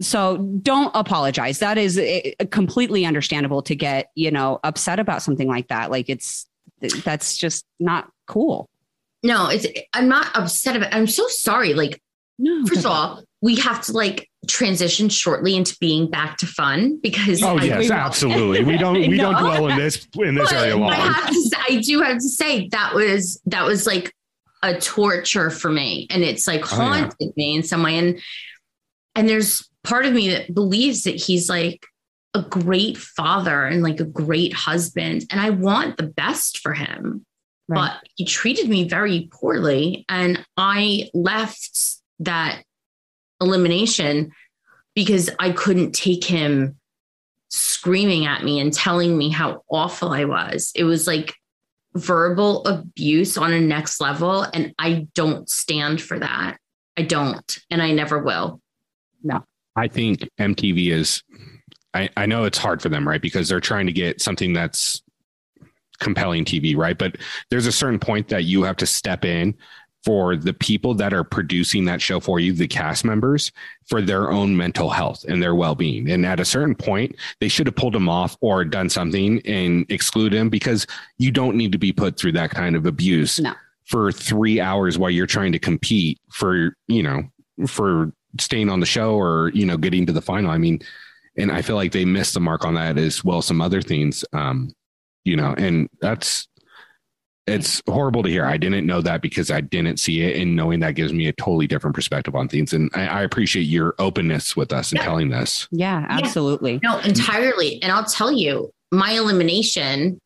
So 0.00 0.38
don't 0.38 0.90
apologize. 0.96 1.60
That 1.60 1.78
is 1.78 1.96
eh, 1.96 2.32
completely 2.50 3.06
understandable 3.06 3.62
to 3.62 3.76
get, 3.76 4.10
you 4.16 4.32
know, 4.32 4.58
upset 4.64 4.98
about 4.98 5.22
something 5.22 5.46
like 5.46 5.68
that. 5.68 5.92
Like 5.92 6.08
it's, 6.08 6.48
that's 7.04 7.36
just 7.36 7.64
not 7.78 8.10
cool. 8.26 8.68
No, 9.22 9.48
it's, 9.48 9.68
I'm 9.92 10.08
not 10.08 10.26
upset 10.36 10.74
about, 10.74 10.92
I'm 10.92 11.06
so 11.06 11.24
sorry. 11.28 11.74
Like, 11.74 12.02
no, 12.36 12.66
first 12.66 12.80
of 12.80 12.86
all, 12.86 13.22
we 13.42 13.54
have 13.60 13.82
to 13.82 13.92
like 13.92 14.27
transition 14.46 15.08
shortly 15.08 15.56
into 15.56 15.76
being 15.80 16.08
back 16.10 16.38
to 16.38 16.46
fun 16.46 16.98
because 17.02 17.42
oh 17.42 17.58
I, 17.58 17.64
yes 17.64 17.90
absolutely. 17.90 18.64
We 18.64 18.76
don't 18.78 18.94
we 18.94 19.16
don't 19.16 19.38
dwell 19.38 19.68
in 19.68 19.76
this 19.76 20.06
in 20.14 20.34
this 20.36 20.52
area 20.52 20.76
long 20.76 20.92
I, 20.92 20.94
have 20.94 21.28
to, 21.28 21.56
I 21.68 21.80
do 21.80 22.00
have 22.02 22.16
to 22.16 22.28
say 22.28 22.68
that 22.68 22.94
was 22.94 23.40
that 23.46 23.64
was 23.64 23.86
like 23.86 24.14
a 24.62 24.78
torture 24.78 25.50
for 25.50 25.70
me 25.70 26.06
and 26.10 26.22
it's 26.22 26.46
like 26.46 26.64
haunted 26.64 27.14
oh, 27.20 27.24
yeah. 27.24 27.30
me 27.36 27.56
in 27.56 27.62
some 27.62 27.82
way. 27.82 27.98
And 27.98 28.20
and 29.14 29.28
there's 29.28 29.68
part 29.84 30.06
of 30.06 30.12
me 30.12 30.30
that 30.30 30.54
believes 30.54 31.04
that 31.04 31.16
he's 31.16 31.48
like 31.48 31.84
a 32.34 32.42
great 32.42 32.96
father 32.96 33.64
and 33.64 33.82
like 33.82 34.00
a 34.00 34.04
great 34.04 34.52
husband 34.52 35.24
and 35.30 35.40
I 35.40 35.50
want 35.50 35.96
the 35.96 36.06
best 36.06 36.58
for 36.58 36.74
him. 36.74 37.24
Right. 37.70 37.90
but 38.00 38.08
he 38.14 38.24
treated 38.24 38.66
me 38.70 38.88
very 38.88 39.28
poorly 39.30 40.06
and 40.08 40.42
I 40.56 41.10
left 41.12 41.78
that 42.20 42.62
elimination 43.40 44.32
because 44.94 45.30
I 45.38 45.50
couldn't 45.50 45.92
take 45.92 46.24
him 46.24 46.76
screaming 47.48 48.26
at 48.26 48.44
me 48.44 48.60
and 48.60 48.72
telling 48.72 49.16
me 49.16 49.30
how 49.30 49.62
awful 49.70 50.10
I 50.10 50.24
was. 50.24 50.72
It 50.74 50.84
was 50.84 51.06
like 51.06 51.34
verbal 51.94 52.64
abuse 52.66 53.36
on 53.36 53.52
a 53.52 53.60
next 53.60 54.00
level. 54.00 54.42
And 54.42 54.74
I 54.78 55.06
don't 55.14 55.48
stand 55.48 56.00
for 56.00 56.18
that. 56.18 56.58
I 56.96 57.02
don't. 57.02 57.58
And 57.70 57.82
I 57.82 57.92
never 57.92 58.22
will. 58.22 58.60
No. 59.22 59.44
I 59.76 59.88
think 59.88 60.28
MTV 60.38 60.90
is, 60.90 61.22
I, 61.94 62.10
I 62.16 62.26
know 62.26 62.44
it's 62.44 62.58
hard 62.58 62.82
for 62.82 62.88
them, 62.88 63.06
right? 63.06 63.22
Because 63.22 63.48
they're 63.48 63.60
trying 63.60 63.86
to 63.86 63.92
get 63.92 64.20
something 64.20 64.52
that's 64.52 65.02
compelling 66.00 66.44
TV, 66.44 66.76
right? 66.76 66.98
But 66.98 67.16
there's 67.50 67.66
a 67.66 67.72
certain 67.72 67.98
point 67.98 68.28
that 68.28 68.44
you 68.44 68.62
have 68.64 68.76
to 68.78 68.86
step 68.86 69.24
in 69.24 69.56
for 70.08 70.36
the 70.36 70.54
people 70.54 70.94
that 70.94 71.12
are 71.12 71.22
producing 71.22 71.84
that 71.84 72.00
show 72.00 72.18
for 72.18 72.40
you, 72.40 72.50
the 72.54 72.66
cast 72.66 73.04
members, 73.04 73.52
for 73.86 74.00
their 74.00 74.30
own 74.30 74.56
mental 74.56 74.88
health 74.88 75.22
and 75.28 75.42
their 75.42 75.54
well 75.54 75.74
being. 75.74 76.10
And 76.10 76.24
at 76.24 76.40
a 76.40 76.46
certain 76.46 76.74
point, 76.74 77.14
they 77.40 77.48
should 77.48 77.66
have 77.66 77.76
pulled 77.76 77.92
them 77.92 78.08
off 78.08 78.34
or 78.40 78.64
done 78.64 78.88
something 78.88 79.42
and 79.44 79.84
exclude 79.90 80.32
them 80.32 80.48
because 80.48 80.86
you 81.18 81.30
don't 81.30 81.58
need 81.58 81.72
to 81.72 81.78
be 81.78 81.92
put 81.92 82.16
through 82.18 82.32
that 82.32 82.48
kind 82.48 82.74
of 82.74 82.86
abuse 82.86 83.38
No. 83.38 83.52
for 83.84 84.10
three 84.10 84.60
hours 84.62 84.96
while 84.96 85.10
you're 85.10 85.26
trying 85.26 85.52
to 85.52 85.58
compete 85.58 86.18
for, 86.32 86.74
you 86.86 87.02
know, 87.02 87.24
for 87.66 88.10
staying 88.40 88.70
on 88.70 88.80
the 88.80 88.86
show 88.86 89.14
or, 89.14 89.50
you 89.52 89.66
know, 89.66 89.76
getting 89.76 90.06
to 90.06 90.12
the 90.14 90.22
final. 90.22 90.50
I 90.50 90.56
mean, 90.56 90.80
and 91.36 91.52
I 91.52 91.60
feel 91.60 91.76
like 91.76 91.92
they 91.92 92.06
missed 92.06 92.32
the 92.32 92.40
mark 92.40 92.64
on 92.64 92.72
that 92.76 92.96
as 92.96 93.22
well. 93.22 93.42
Some 93.42 93.60
other 93.60 93.82
things, 93.82 94.24
um, 94.32 94.72
you 95.24 95.36
know, 95.36 95.54
and 95.58 95.86
that's, 96.00 96.47
it's 97.48 97.82
horrible 97.88 98.22
to 98.22 98.28
hear. 98.28 98.44
I 98.44 98.56
didn't 98.56 98.86
know 98.86 99.00
that 99.00 99.22
because 99.22 99.50
I 99.50 99.60
didn't 99.60 99.98
see 99.98 100.22
it, 100.22 100.40
and 100.40 100.54
knowing 100.54 100.80
that 100.80 100.92
gives 100.92 101.12
me 101.12 101.28
a 101.28 101.32
totally 101.32 101.66
different 101.66 101.94
perspective 101.96 102.34
on 102.34 102.48
things. 102.48 102.72
And 102.72 102.90
I, 102.94 103.06
I 103.06 103.22
appreciate 103.22 103.64
your 103.64 103.94
openness 103.98 104.56
with 104.56 104.72
us 104.72 104.92
and 104.92 104.98
Yeah. 104.98 105.04
telling 105.04 105.30
this. 105.30 105.68
Yeah, 105.70 106.06
absolutely. 106.08 106.80
No, 106.82 106.98
entirely. 106.98 107.82
And 107.82 107.90
I'll 107.92 108.04
tell 108.04 108.30
you, 108.32 108.72
my 108.90 109.12
elimination 109.12 110.20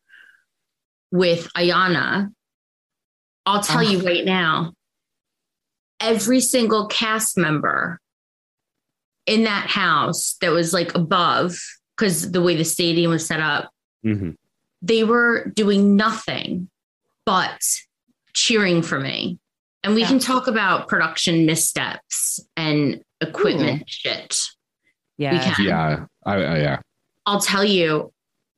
with 1.11 1.51
Ayanna, 1.53 2.31
I'll 3.45 3.63
tell 3.63 3.83
you 3.83 3.99
ah. 4.01 4.05
right 4.05 4.25
now, 4.25 4.73
every 5.99 6.41
single 6.41 6.87
cast 6.87 7.37
member 7.37 7.99
in 9.25 9.45
that 9.45 9.67
house 9.67 10.35
that 10.41 10.51
was 10.51 10.73
like 10.73 10.95
above, 10.95 11.57
because 11.95 12.31
the 12.31 12.41
way 12.41 12.55
the 12.55 12.65
stadium 12.65 13.11
was 13.11 13.25
set 13.25 13.39
up, 13.39 13.69
mm-hmm. 14.05 14.31
they 14.81 15.03
were 15.03 15.45
doing 15.55 15.95
nothing 15.95 16.69
but 17.25 17.59
cheering 18.33 18.81
for 18.81 18.99
me. 18.99 19.39
And 19.83 19.95
we 19.95 20.01
Yeah. 20.01 20.07
can 20.07 20.19
talk 20.19 20.47
about 20.47 20.87
production 20.87 21.45
missteps 21.45 22.39
and 22.55 23.01
equipment 23.21 23.83
shit. 23.87 24.39
Yeah. 25.17 25.33
We 25.33 25.39
can. 25.55 25.65
Yeah, 25.65 26.05
I, 26.25 26.33
I, 26.35 26.57
yeah, 26.59 26.79
I'll 27.25 27.39
tell 27.41 27.63
you, 27.65 28.11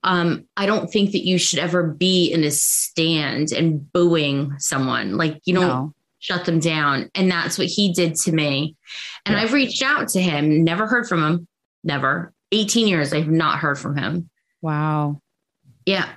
um, 0.03 0.45
I 0.55 0.65
don't 0.67 0.87
think 0.91 1.11
that 1.13 1.25
you 1.25 1.37
should 1.39 1.59
ever 1.59 1.83
be 1.83 2.31
in 2.31 2.43
a 2.43 2.51
stand 2.51 3.51
and 3.51 3.91
booing 3.91 4.53
someone. 4.59 5.17
Like 5.17 5.41
you 5.45 5.55
don't 5.55 5.67
No. 5.67 5.93
shut 6.19 6.45
them 6.45 6.59
down. 6.59 7.09
And 7.15 7.29
that's 7.29 7.57
what 7.57 7.67
he 7.67 7.91
did 7.91 8.15
to 8.17 8.31
me. 8.31 8.75
And 9.25 9.35
Yeah. 9.35 9.41
I've 9.41 9.53
reached 9.53 9.81
out 9.81 10.07
to 10.09 10.21
him, 10.21 10.63
never 10.63 10.85
heard 10.85 11.07
from 11.07 11.23
him. 11.23 11.47
Never. 11.83 12.33
18 12.51 12.87
years, 12.87 13.13
I've 13.13 13.27
not 13.27 13.59
heard 13.59 13.79
from 13.79 13.97
him. 13.97 14.29
Wow. 14.61 15.21
Yeah. 15.87 16.07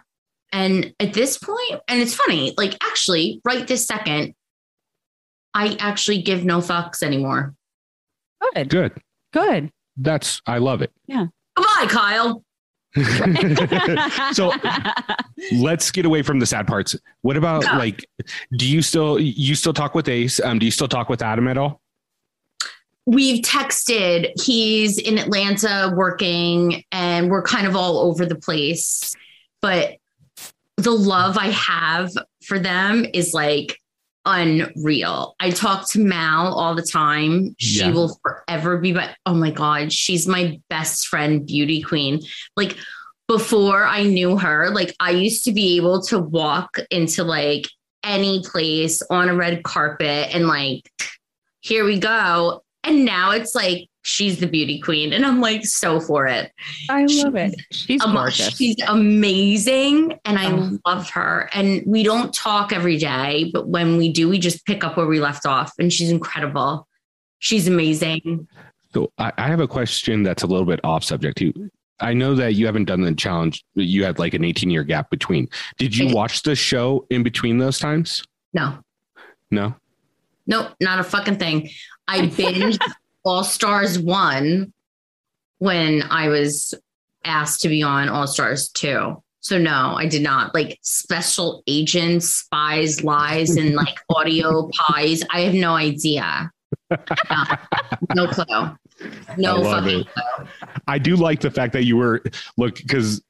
And 0.53 0.94
at 0.99 1.12
this 1.12 1.38
point, 1.38 1.80
and 1.88 2.01
it's 2.01 2.14
funny, 2.14 2.55
like 2.57 2.74
actually, 2.82 3.40
right 3.44 3.66
this 3.66 3.86
second, 3.86 4.34
I 5.55 5.76
actually 5.78 6.22
give 6.22 6.44
no 6.44 6.59
fucks 6.59 7.03
anymore. 7.03 7.55
Good. 8.55 8.68
good. 8.70 8.92
Good. 9.32 9.70
That's 9.96 10.40
I 10.46 10.59
love 10.59 10.80
it. 10.82 10.92
Yeah. 11.07 11.26
Goodbye, 11.57 11.86
Kyle. 11.88 12.44
so 14.32 14.53
let's 15.53 15.90
get 15.90 16.07
away 16.07 16.22
from 16.22 16.38
the 16.38 16.46
sad 16.46 16.66
parts. 16.66 16.96
What 17.22 17.36
about 17.36 17.64
Yeah. 17.64 17.76
like? 17.76 18.07
Do 18.57 18.66
you 18.66 18.80
still 18.80 19.18
you 19.20 19.55
still 19.55 19.74
talk 19.74 19.94
with 19.94 20.09
Ace? 20.09 20.40
Um, 20.40 20.59
do 20.59 20.64
you 20.64 20.72
still 20.72 20.88
talk 20.88 21.09
with 21.09 21.20
Adam 21.22 21.49
at 21.49 21.59
all? 21.59 21.80
we've 23.09 23.42
texted. 23.42 24.30
He's 24.44 24.99
in 24.99 25.16
Atlanta 25.18 25.92
working, 25.96 26.84
and 26.92 27.30
we're 27.30 27.42
kind 27.42 27.66
of 27.66 27.74
all 27.74 27.99
over 28.01 28.26
the 28.26 28.34
place. 28.36 29.14
But 29.62 29.96
the 30.78 30.92
love 30.92 31.36
I 31.36 31.48
have 31.48 32.10
for 32.44 32.58
them 32.58 33.04
is 33.12 33.34
like 33.34 33.78
unreal. 34.24 35.34
I 35.40 35.50
talk 35.50 35.88
to 35.90 35.98
Mal 36.00 36.52
all 36.54 36.74
the 36.74 36.82
time. 36.82 37.54
She 37.58 37.80
Yeah. 37.80 37.92
will 37.92 38.18
forever 38.22 38.78
be 38.78 38.92
my 38.92 39.14
oh 39.26 39.34
my 39.34 39.50
god, 39.50 39.92
she's 39.92 40.26
my 40.26 40.60
best 40.70 41.06
friend, 41.08 41.46
beauty 41.46 41.82
queen. 41.82 42.20
Like 42.56 42.76
before 43.26 43.84
I 43.84 44.04
knew 44.04 44.38
her, 44.38 44.70
like 44.70 44.94
I 45.00 45.10
used 45.10 45.44
to 45.44 45.52
be 45.52 45.76
able 45.76 46.00
to 46.04 46.18
walk 46.18 46.78
into 46.90 47.24
like 47.24 47.66
any 48.04 48.42
place 48.42 49.02
on 49.10 49.28
a 49.28 49.34
red 49.34 49.64
carpet 49.64 50.34
and 50.34 50.46
like 50.46 50.88
here 51.60 51.84
we 51.84 51.98
go. 51.98 52.62
And 52.84 53.04
now 53.04 53.32
it's 53.32 53.54
like 53.54 53.88
she's 54.09 54.40
the 54.40 54.46
beauty 54.46 54.80
queen, 54.80 55.12
and 55.12 55.24
I'm 55.26 55.40
like 55.40 55.66
so 55.66 56.00
for 56.00 56.26
it. 56.26 56.50
I 56.88 57.04
love 57.04 57.36
it. 57.36 57.54
She's 57.70 58.02
Um, 58.02 58.14
gorgeous. 58.14 58.56
She's 58.56 58.76
amazing, 58.86 60.18
and 60.24 60.38
I 60.38 60.50
Oh. 60.50 60.78
love 60.86 61.11
her. 61.11 61.50
And 61.52 61.82
we 61.86 62.02
don't 62.02 62.32
talk 62.32 62.72
every 62.72 62.96
day, 62.96 63.50
but 63.52 63.68
when 63.68 63.98
we 63.98 64.11
do, 64.11 64.28
we 64.28 64.38
just 64.38 64.64
pick 64.64 64.82
up 64.82 64.96
where 64.96 65.06
we 65.06 65.20
left 65.20 65.44
off. 65.46 65.72
And 65.78 65.92
she's 65.92 66.11
incredible. 66.11 66.88
She's 67.38 67.68
amazing. 67.68 68.48
So 68.94 69.12
I, 69.18 69.32
I 69.36 69.48
have 69.48 69.61
a 69.61 69.68
question 69.68 70.22
that's 70.22 70.42
a 70.42 70.46
little 70.46 70.64
bit 70.66 70.80
off 70.82 71.04
subject 71.04 71.36
too. 71.38 71.70
I 72.00 72.14
know 72.14 72.34
that 72.36 72.54
you 72.54 72.64
haven't 72.66 72.86
done 72.86 73.02
the 73.02 73.12
challenge. 73.14 73.62
You 73.74 74.04
had 74.04 74.18
like 74.18 74.32
an 74.32 74.44
18 74.44 74.70
year 74.70 74.84
gap 74.84 75.11
between. 75.11 75.48
Did 75.78 75.96
you 75.96 76.14
watch 76.14 76.42
the 76.42 76.54
show 76.56 77.06
in 77.11 77.22
between 77.22 77.59
those 77.59 77.78
times? 77.78 78.24
No, 78.54 78.78
No. 79.50 79.74
nope, 80.46 80.68
not 80.80 80.98
a 81.00 81.04
fucking 81.04 81.36
thing. 81.36 81.68
I 82.06 82.20
binged 82.38 82.78
All 83.28 83.44
Stars 83.44 83.98
one 83.98 84.72
when 85.58 86.02
I 86.10 86.28
was 86.28 86.74
asked 87.24 87.60
to 87.60 87.68
be 87.68 87.82
on 87.82 88.08
All 88.08 88.26
Stars 88.26 88.70
two. 88.70 89.22
So 89.40 89.58
no, 89.58 89.94
I 89.96 90.06
did 90.06 90.22
not. 90.22 90.54
Like 90.54 90.78
special 90.82 91.62
agents, 91.66 92.28
spies, 92.28 93.04
lies, 93.04 93.56
and 93.56 93.74
like 93.74 93.98
audio 94.08 94.70
pies. 94.72 95.22
I 95.30 95.40
have 95.42 95.54
no 95.54 95.74
idea. 95.74 96.50
No, 96.90 96.96
no 98.14 98.26
clue. 98.28 98.44
No 99.36 99.56
I 99.56 99.58
love 99.58 99.84
fucking 99.84 100.00
it. 100.00 100.06
I 100.88 100.98
do 100.98 101.14
like 101.14 101.40
the 101.40 101.50
fact 101.50 101.72
that 101.74 101.84
you 101.84 101.96
were 101.96 102.22
look 102.56 102.76
because 102.76 103.22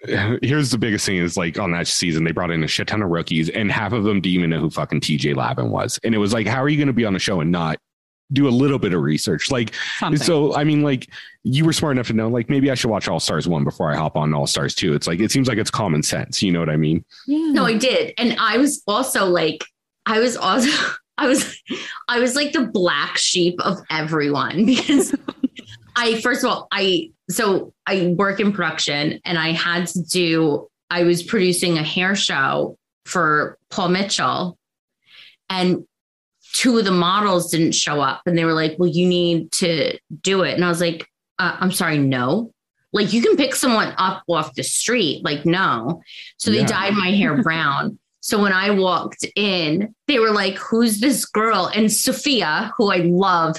here's 0.42 0.70
the 0.70 0.78
biggest 0.78 1.04
thing 1.04 1.18
is 1.18 1.36
like 1.36 1.58
on 1.58 1.72
that 1.72 1.86
season 1.88 2.24
they 2.24 2.32
brought 2.32 2.50
in 2.50 2.64
a 2.64 2.68
shit 2.68 2.86
ton 2.86 3.02
of 3.02 3.10
rookies 3.10 3.50
and 3.50 3.70
half 3.70 3.92
of 3.92 4.04
them 4.04 4.20
didn't 4.20 4.34
even 4.34 4.50
know 4.50 4.60
who 4.60 4.70
fucking 4.70 5.00
TJ 5.00 5.36
Lavin 5.36 5.70
was 5.70 5.98
and 6.04 6.14
it 6.14 6.18
was 6.18 6.32
like 6.32 6.46
how 6.46 6.62
are 6.62 6.68
you 6.68 6.78
going 6.78 6.86
to 6.86 6.94
be 6.94 7.04
on 7.04 7.14
a 7.14 7.18
show 7.18 7.40
and 7.40 7.52
not 7.52 7.78
do 8.32 8.46
a 8.46 8.50
little 8.50 8.78
bit 8.78 8.92
of 8.92 9.00
research 9.00 9.50
like 9.50 9.74
Something. 9.98 10.22
so 10.22 10.54
I 10.54 10.64
mean 10.64 10.82
like 10.82 11.08
you 11.44 11.64
were 11.64 11.72
smart 11.72 11.96
enough 11.96 12.08
to 12.08 12.12
know 12.12 12.28
like 12.28 12.50
maybe 12.50 12.70
I 12.70 12.74
should 12.74 12.90
watch 12.90 13.08
All 13.08 13.20
Stars 13.20 13.48
one 13.48 13.64
before 13.64 13.90
I 13.90 13.96
hop 13.96 14.16
on 14.16 14.34
All 14.34 14.46
Stars 14.46 14.74
two 14.74 14.94
it's 14.94 15.06
like 15.06 15.20
it 15.20 15.30
seems 15.30 15.48
like 15.48 15.58
it's 15.58 15.70
common 15.70 16.02
sense 16.02 16.42
you 16.42 16.52
know 16.52 16.60
what 16.60 16.68
I 16.68 16.76
mean 16.76 17.04
yeah. 17.26 17.52
No, 17.52 17.64
I 17.64 17.76
did. 17.76 18.14
And 18.18 18.36
I 18.38 18.58
was 18.58 18.82
also 18.86 19.26
like, 19.26 19.64
I 20.06 20.20
was 20.20 20.36
also, 20.36 20.70
I 21.18 21.26
was, 21.26 21.60
I 22.06 22.20
was 22.20 22.36
like 22.36 22.52
the 22.52 22.66
black 22.66 23.16
sheep 23.16 23.60
of 23.60 23.78
everyone 23.90 24.64
because 24.66 25.14
I, 25.96 26.20
first 26.20 26.44
of 26.44 26.50
all, 26.50 26.68
I, 26.70 27.10
so 27.28 27.72
I 27.86 28.14
work 28.16 28.38
in 28.40 28.52
production 28.52 29.20
and 29.24 29.38
I 29.38 29.52
had 29.52 29.88
to 29.88 30.02
do, 30.02 30.68
I 30.90 31.02
was 31.02 31.22
producing 31.22 31.76
a 31.78 31.82
hair 31.82 32.14
show 32.14 32.78
for 33.04 33.58
Paul 33.70 33.88
Mitchell 33.88 34.56
and 35.50 35.84
two 36.54 36.78
of 36.78 36.84
the 36.84 36.90
models 36.90 37.50
didn't 37.50 37.72
show 37.72 38.00
up 38.00 38.22
and 38.26 38.36
they 38.36 38.44
were 38.44 38.52
like, 38.54 38.76
well, 38.78 38.88
you 38.88 39.06
need 39.06 39.52
to 39.52 39.98
do 40.22 40.42
it. 40.42 40.54
And 40.54 40.64
I 40.64 40.68
was 40.68 40.80
like, 40.80 41.06
uh, 41.38 41.56
I'm 41.60 41.72
sorry, 41.72 41.98
no. 41.98 42.52
Like 42.92 43.12
you 43.12 43.20
can 43.22 43.36
pick 43.36 43.54
someone 43.54 43.92
up 43.98 44.22
off 44.28 44.54
the 44.54 44.62
street. 44.64 45.22
Like, 45.24 45.44
no. 45.44 46.02
So 46.38 46.50
they 46.50 46.60
Yeah. 46.60 46.66
dyed 46.66 46.94
my 46.94 47.10
hair 47.10 47.42
brown. 47.42 47.98
So 48.20 48.42
when 48.42 48.52
I 48.52 48.70
walked 48.70 49.24
in, 49.36 49.94
they 50.06 50.18
were 50.18 50.30
like, 50.32 50.56
Who's 50.56 51.00
this 51.00 51.24
girl? 51.24 51.70
And 51.74 51.92
Sophia, 51.92 52.72
who 52.76 52.90
I 52.90 52.98
love 52.98 53.56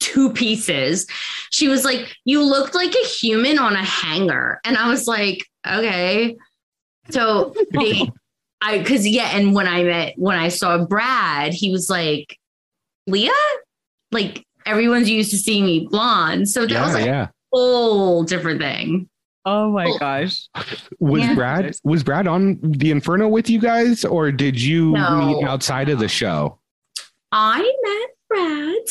two 0.00 0.32
pieces, 0.32 1.06
she 1.50 1.68
was 1.68 1.84
like, 1.84 2.14
You 2.24 2.42
looked 2.42 2.74
like 2.74 2.94
a 2.94 3.06
human 3.06 3.58
on 3.58 3.74
a 3.74 3.84
hanger. 3.84 4.60
And 4.64 4.76
I 4.76 4.88
was 4.88 5.06
like, 5.08 5.44
Okay. 5.66 6.36
So 7.10 7.54
they, 7.72 8.10
I, 8.60 8.82
cause 8.82 9.06
yeah. 9.06 9.36
And 9.36 9.54
when 9.54 9.68
I 9.68 9.82
met, 9.84 10.14
when 10.16 10.36
I 10.36 10.48
saw 10.48 10.84
Brad, 10.84 11.52
he 11.52 11.70
was 11.70 11.88
like, 11.88 12.36
Leah? 13.06 13.30
Like 14.10 14.44
everyone's 14.66 15.08
used 15.08 15.30
to 15.30 15.36
seeing 15.36 15.64
me 15.64 15.86
blonde. 15.90 16.48
So 16.48 16.66
that 16.66 16.84
was 16.84 16.94
like 16.94 17.06
yeah 17.06 17.22
a 17.24 17.30
whole 17.56 18.24
different 18.24 18.60
thing. 18.60 19.08
oh 19.46 19.70
my 19.70 19.86
Oh. 19.86 19.98
gosh. 19.98 20.48
was 20.98 21.22
Yeah. 21.22 21.34
Brad 21.34 21.76
was 21.84 22.02
Brad 22.02 22.26
on 22.26 22.58
the 22.62 22.90
Inferno 22.90 23.28
with 23.28 23.48
you 23.48 23.60
guys 23.60 24.04
or 24.04 24.30
did 24.32 24.60
you 24.60 24.92
No. 24.92 25.18
meet 25.26 25.44
outside 25.46 25.88
of 25.88 25.98
the 25.98 26.08
show 26.08 26.58
I 27.32 27.60
met 27.60 28.16
Brad 28.28 28.82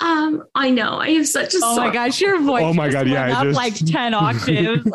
Um, 0.00 0.44
I 0.54 0.70
know. 0.70 0.98
I 1.00 1.10
have 1.12 1.26
such 1.26 1.54
a 1.54 1.58
Oh 1.62 1.76
my 1.76 1.90
gosh, 1.92 2.20
your 2.20 2.40
voice. 2.42 2.62
Oh 2.64 2.74
my 2.74 2.86
just 2.90 2.94
God, 2.98 3.08
yeah, 3.08 3.26
went 3.28 3.36
I 3.36 3.40
up 3.40 3.44
just- 3.46 3.56
like 3.56 3.74
10 3.92 4.14
octaves. 4.14 4.90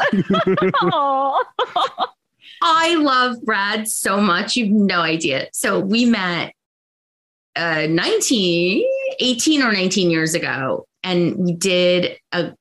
oh. 0.83 1.43
I 2.61 2.95
love 2.95 3.41
Brad 3.43 3.87
so 3.87 4.21
much. 4.21 4.55
You've 4.55 4.71
no 4.71 5.01
idea. 5.01 5.47
So 5.53 5.79
we 5.79 6.05
met 6.05 6.53
uh 7.55 7.87
19, 7.89 8.87
18 9.19 9.61
or 9.61 9.73
19 9.73 10.09
years 10.09 10.33
ago, 10.35 10.85
and 11.03 11.35
we 11.37 11.53
did 11.53 12.17
a 12.31 12.53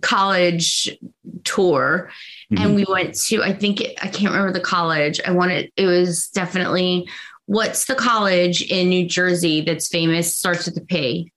college 0.00 0.96
tour. 1.44 2.10
And 2.56 2.74
we 2.74 2.84
went 2.88 3.14
to, 3.26 3.42
I 3.42 3.52
think 3.52 3.80
it, 3.80 3.98
I 4.02 4.08
can't 4.08 4.32
remember 4.32 4.52
the 4.52 4.60
college. 4.60 5.20
I 5.24 5.30
wanted 5.30 5.70
it 5.76 5.86
was 5.86 6.28
definitely 6.28 7.08
what's 7.46 7.86
the 7.86 7.94
college 7.94 8.62
in 8.62 8.88
New 8.88 9.06
Jersey 9.06 9.60
that's 9.60 9.88
famous, 9.88 10.36
starts 10.36 10.66
with 10.66 10.76
a 10.76 10.80
P. 10.80 11.32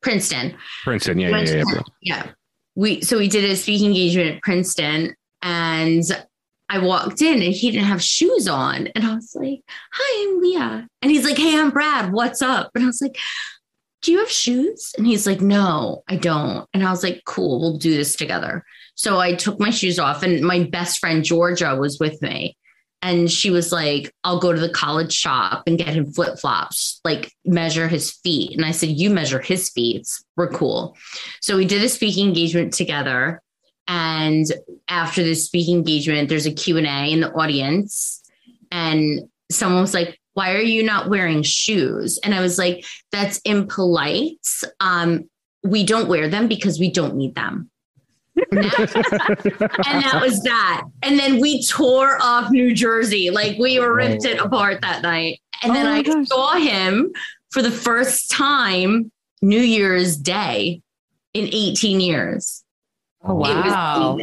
Princeton. 0.00 0.56
Princeton. 0.84 1.18
Yeah, 1.18 1.28
yeah, 1.28 1.40
yeah. 1.40 1.64
yeah. 1.66 1.82
Yeah. 2.00 2.26
We 2.74 3.02
so 3.02 3.18
we 3.18 3.28
did 3.28 3.44
a 3.44 3.54
speaking 3.54 3.88
engagement 3.88 4.36
at 4.36 4.42
Princeton 4.42 5.14
and 5.42 6.04
I 6.72 6.78
walked 6.78 7.20
in 7.20 7.42
and 7.42 7.52
he 7.52 7.70
didn't 7.70 7.88
have 7.88 8.02
shoes 8.02 8.48
on. 8.48 8.86
And 8.86 9.04
I 9.04 9.14
was 9.14 9.36
like, 9.38 9.60
Hi, 9.92 10.26
I'm 10.26 10.40
Leah. 10.40 10.88
And 11.02 11.10
he's 11.10 11.24
like, 11.24 11.36
Hey, 11.36 11.60
I'm 11.60 11.70
Brad. 11.70 12.12
What's 12.12 12.40
up? 12.40 12.70
And 12.74 12.82
I 12.82 12.86
was 12.86 13.02
like, 13.02 13.18
Do 14.00 14.10
you 14.10 14.20
have 14.20 14.30
shoes? 14.30 14.92
And 14.96 15.06
he's 15.06 15.26
like, 15.26 15.42
No, 15.42 16.02
I 16.08 16.16
don't. 16.16 16.66
And 16.72 16.82
I 16.82 16.90
was 16.90 17.02
like, 17.02 17.22
Cool, 17.26 17.60
we'll 17.60 17.76
do 17.76 17.94
this 17.94 18.16
together. 18.16 18.64
So 18.94 19.20
I 19.20 19.34
took 19.34 19.60
my 19.60 19.68
shoes 19.68 19.98
off, 19.98 20.22
and 20.22 20.42
my 20.42 20.64
best 20.64 20.98
friend 20.98 21.22
Georgia 21.22 21.76
was 21.76 22.00
with 22.00 22.20
me. 22.22 22.56
And 23.02 23.30
she 23.30 23.50
was 23.50 23.70
like, 23.70 24.10
I'll 24.24 24.38
go 24.38 24.52
to 24.52 24.60
the 24.60 24.70
college 24.70 25.12
shop 25.12 25.64
and 25.66 25.76
get 25.76 25.88
him 25.88 26.10
flip 26.10 26.38
flops, 26.38 27.00
like 27.04 27.32
measure 27.44 27.88
his 27.88 28.12
feet. 28.12 28.56
And 28.56 28.64
I 28.64 28.70
said, 28.70 28.90
You 28.90 29.10
measure 29.10 29.40
his 29.40 29.68
feet. 29.68 30.08
We're 30.38 30.48
cool. 30.48 30.96
So 31.42 31.58
we 31.58 31.66
did 31.66 31.82
a 31.82 31.90
speaking 31.90 32.28
engagement 32.28 32.72
together. 32.72 33.42
And 33.88 34.46
after 34.88 35.22
the 35.22 35.34
speaking 35.34 35.78
engagement, 35.78 36.28
there's 36.28 36.46
a 36.46 36.52
Q&A 36.52 37.12
in 37.12 37.20
the 37.20 37.32
audience. 37.32 38.22
And 38.70 39.28
someone 39.50 39.82
was 39.82 39.94
like, 39.94 40.18
why 40.34 40.54
are 40.54 40.60
you 40.62 40.82
not 40.82 41.10
wearing 41.10 41.42
shoes? 41.42 42.18
And 42.24 42.34
I 42.34 42.40
was 42.40 42.58
like, 42.58 42.84
that's 43.10 43.38
impolite. 43.44 44.38
Um, 44.80 45.28
we 45.62 45.84
don't 45.84 46.08
wear 46.08 46.28
them 46.28 46.48
because 46.48 46.78
we 46.78 46.90
don't 46.90 47.16
need 47.16 47.34
them. 47.34 47.70
and 48.50 48.62
that 48.64 50.18
was 50.22 50.42
that. 50.42 50.84
And 51.02 51.18
then 51.18 51.38
we 51.38 51.64
tore 51.64 52.18
off 52.22 52.50
New 52.50 52.74
Jersey. 52.74 53.30
Like 53.30 53.58
we 53.58 53.78
ripped 53.78 54.24
it 54.24 54.38
apart 54.40 54.80
that 54.80 55.02
night. 55.02 55.40
And 55.62 55.74
then 55.74 55.86
Oh 55.86 55.90
my 55.90 55.98
I 55.98 56.02
gosh. 56.02 56.28
saw 56.28 56.54
him 56.54 57.12
for 57.50 57.60
the 57.62 57.70
first 57.70 58.30
time 58.30 59.12
New 59.42 59.60
Year's 59.60 60.16
Day 60.16 60.80
in 61.34 61.48
18 61.52 62.00
years. 62.00 62.64
Oh, 63.24 63.32
It 63.44 63.54
was 63.56 63.64
wow. 63.72 64.18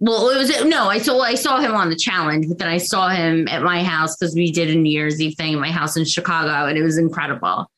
Well, 0.00 0.28
it 0.30 0.38
was 0.38 0.64
no. 0.64 0.88
I 0.88 0.98
saw 0.98 1.18
I 1.20 1.34
saw 1.34 1.58
him 1.60 1.74
on 1.74 1.90
the 1.90 1.96
challenge, 1.96 2.46
but 2.48 2.58
then 2.58 2.68
I 2.68 2.78
saw 2.78 3.08
him 3.08 3.48
at 3.48 3.62
my 3.64 3.82
house 3.82 4.16
because 4.16 4.32
we 4.34 4.52
did 4.52 4.70
a 4.70 4.74
New 4.76 4.90
Year's 4.90 5.20
Eve 5.20 5.34
thing 5.36 5.54
at 5.54 5.60
my 5.60 5.72
house 5.72 5.96
in 5.96 6.04
Chicago, 6.04 6.68
and 6.68 6.78
it 6.78 6.82
was 6.82 6.98
incredible. 6.98 7.68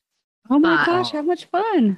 Oh 0.51 0.59
my 0.59 0.75
Wow. 0.77 0.85
gosh, 0.85 1.13
how 1.13 1.23
much 1.23 1.47
fun. 1.47 1.97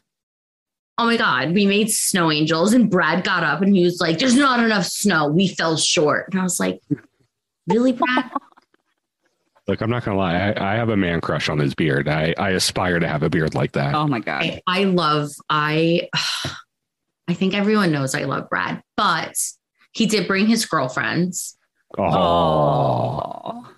Oh 0.98 1.06
my 1.06 1.16
god, 1.16 1.52
we 1.54 1.66
made 1.66 1.90
snow 1.90 2.30
angels, 2.30 2.72
and 2.72 2.88
Brad 2.88 3.24
got 3.24 3.42
up 3.42 3.62
and 3.62 3.74
he 3.74 3.82
was 3.82 4.00
like, 4.00 4.18
"There's 4.18 4.36
not 4.36 4.62
enough 4.62 4.84
snow. 4.84 5.26
We 5.26 5.48
fell 5.48 5.76
short." 5.76 6.28
And 6.30 6.38
I 6.38 6.44
was 6.44 6.60
like, 6.60 6.80
"Really, 7.66 7.90
Brad?" 7.92 8.30
Look, 9.66 9.80
I'm 9.80 9.90
not 9.90 10.04
gonna 10.04 10.18
lie. 10.18 10.34
I, 10.52 10.72
I 10.72 10.76
have 10.76 10.88
a 10.88 10.96
man 10.96 11.20
crush 11.20 11.48
on 11.48 11.58
his 11.58 11.74
beard. 11.74 12.08
I, 12.08 12.32
I 12.38 12.50
aspire 12.50 13.00
to 13.00 13.08
have 13.08 13.22
a 13.24 13.30
beard 13.30 13.54
like 13.56 13.72
that. 13.72 13.94
Oh 13.94 14.06
my 14.06 14.20
God. 14.20 14.42
I, 14.44 14.60
I 14.68 14.84
love. 14.84 15.30
I 15.50 16.08
I 17.32 17.34
think 17.34 17.54
everyone 17.54 17.90
knows 17.90 18.14
I 18.14 18.24
love 18.24 18.50
Brad, 18.50 18.82
but 18.94 19.34
he 19.92 20.04
did 20.04 20.28
bring 20.28 20.46
his 20.46 20.66
girlfriends. 20.66 21.56
Oh, 21.96 22.04
Oh, 22.04 23.68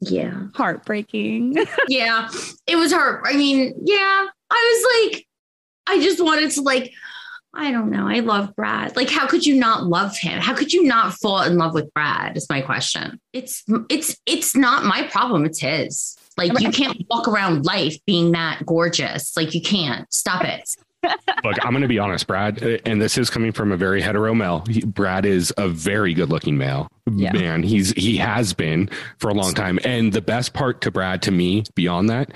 Yeah. 0.00 0.44
heartbreaking. 0.54 1.56
yeah, 1.88 2.30
it 2.66 2.76
was 2.76 2.90
hard. 2.92 3.22
I 3.26 3.34
mean, 3.36 3.74
yeah, 3.84 4.26
I 4.50 4.82
was 5.04 5.12
like, 5.12 5.26
I 5.86 6.02
just 6.02 6.24
wanted 6.24 6.50
to 6.52 6.62
like, 6.62 6.90
I 7.52 7.70
don't 7.70 7.90
know. 7.90 8.08
I 8.08 8.20
love 8.20 8.56
Brad. 8.56 8.96
Like, 8.96 9.10
how 9.10 9.26
could 9.26 9.44
you 9.44 9.56
not 9.56 9.84
love 9.84 10.16
him? 10.16 10.40
How 10.40 10.54
could 10.54 10.72
you 10.72 10.84
not 10.84 11.12
fall 11.14 11.42
in 11.42 11.58
love 11.58 11.74
with 11.74 11.92
Brad? 11.92 12.34
Is 12.38 12.48
my 12.48 12.62
question. 12.62 13.20
It's 13.34 13.62
it's 13.90 14.16
it's 14.24 14.56
not 14.56 14.84
my 14.84 15.02
problem. 15.10 15.44
It's 15.44 15.60
his. 15.60 16.16
Like, 16.38 16.58
you 16.60 16.70
can't 16.70 16.98
walk 17.10 17.28
around 17.28 17.64
life 17.66 17.96
being 18.06 18.32
that 18.32 18.64
gorgeous. 18.66 19.34
Like, 19.38 19.54
you 19.54 19.60
can't. 19.62 20.10
Stop 20.12 20.44
it. 20.44 20.68
Look, 21.02 21.64
I'm 21.64 21.72
gonna 21.72 21.86
be 21.88 21.98
honest, 21.98 22.26
Brad, 22.26 22.62
and 22.84 23.00
this 23.00 23.16
is 23.18 23.30
coming 23.30 23.52
from 23.52 23.70
a 23.70 23.76
very 23.76 24.00
hetero 24.00 24.34
male. 24.34 24.64
He- 24.68 24.84
Brad 24.84 25.24
is 25.24 25.52
a 25.56 25.68
very 25.68 26.14
good 26.14 26.30
looking 26.30 26.58
male. 26.58 26.88
Yeah. 27.12 27.32
Man, 27.32 27.62
he's 27.62 27.92
he 27.92 28.16
has 28.16 28.52
been 28.52 28.88
for 29.18 29.28
a 29.30 29.34
long 29.34 29.54
time. 29.54 29.78
And 29.84 30.12
the 30.12 30.22
best 30.22 30.52
part 30.54 30.80
to 30.80 30.90
Brad, 30.90 31.22
to 31.22 31.30
me, 31.30 31.62
beyond 31.76 32.10
that, 32.10 32.32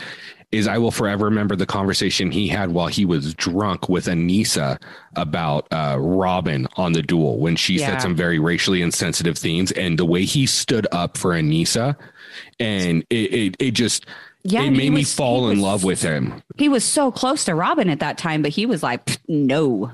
is 0.53 0.69
I 0.69 0.79
will 0.79 0.91
forever 0.93 1.25
remember 1.25 1.57
the 1.57 1.67
conversation 1.67 2.31
he 2.31 2.47
had 2.49 2.71
while 2.71 2.87
he 2.89 3.05
was 3.05 3.35
drunk 3.35 3.89
with 3.89 4.07
Aneesa 4.07 4.81
about 5.17 5.67
uh, 5.73 5.97
Robin 5.99 6.69
on 6.77 6.93
the 6.93 7.03
duel 7.03 7.39
when 7.41 7.57
she 7.57 7.75
Yeah. 7.75 7.89
said 7.93 8.03
some 8.03 8.15
very 8.15 8.39
racially 8.39 8.83
insensitive 8.83 9.37
things, 9.39 9.73
and 9.73 9.99
the 9.99 10.05
way 10.07 10.25
he 10.25 10.47
stood 10.47 10.87
up 10.93 11.17
for 11.17 11.33
Aneesa, 11.33 11.97
and 12.61 13.05
it 13.11 13.33
it, 13.33 13.57
it 13.59 13.71
just 13.73 14.07
Yeah, 14.43 14.63
it 14.63 14.67
and 14.69 14.77
he 14.77 14.83
made 14.85 14.91
me 14.91 15.01
was- 15.03 15.15
fall 15.15 15.51
in 15.51 15.59
was- 15.59 15.65
love 15.65 15.85
with 15.85 16.03
him. 16.03 16.43
He 16.57 16.69
was 16.69 16.85
so 16.85 17.11
close 17.11 17.45
to 17.45 17.55
Robin 17.55 17.89
at 17.91 18.01
that 18.01 18.19
time, 18.19 18.43
but 18.43 18.51
he 18.53 18.67
was 18.67 18.83
like, 18.83 19.19
no. 19.29 19.93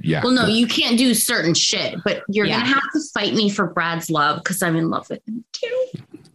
Yeah. 0.00 0.22
Well, 0.22 0.32
no, 0.32 0.46
you 0.46 0.68
can't 0.68 0.96
do 0.96 1.12
certain 1.14 1.54
shit, 1.54 1.96
but 2.04 2.22
you're 2.28 2.46
Yeah. 2.46 2.60
gonna 2.60 2.66
have 2.74 2.92
to 2.92 3.00
fight 3.12 3.34
me 3.34 3.50
for 3.50 3.66
Brad's 3.66 4.08
love 4.10 4.38
because 4.44 4.62
I'm 4.62 4.76
in 4.76 4.90
love 4.90 5.10
with 5.10 5.20
him 5.26 5.44
too. 5.52 5.86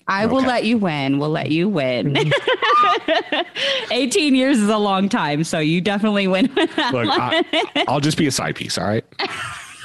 I 0.05 0.25
will 0.25 0.41
let 0.41 0.65
you 0.65 0.77
win. 0.77 1.17
We'll 1.17 1.29
let 1.29 1.49
you 1.49 1.69
win. 1.69 2.13
Mm-hmm. 2.13 3.41
18 3.91 4.35
years 4.35 4.59
is 4.59 4.67
a 4.67 4.77
long 4.77 5.07
time, 5.07 5.45
so 5.45 5.59
you 5.59 5.79
definitely 5.79 6.27
win. 6.27 6.51
Look. 6.55 6.69
I, 6.77 7.85
I'll 7.87 8.01
just 8.01 8.17
be 8.17 8.27
a 8.27 8.31
side 8.31 8.55
piece. 8.57 8.77
All 8.77 8.83
right. 8.85 9.05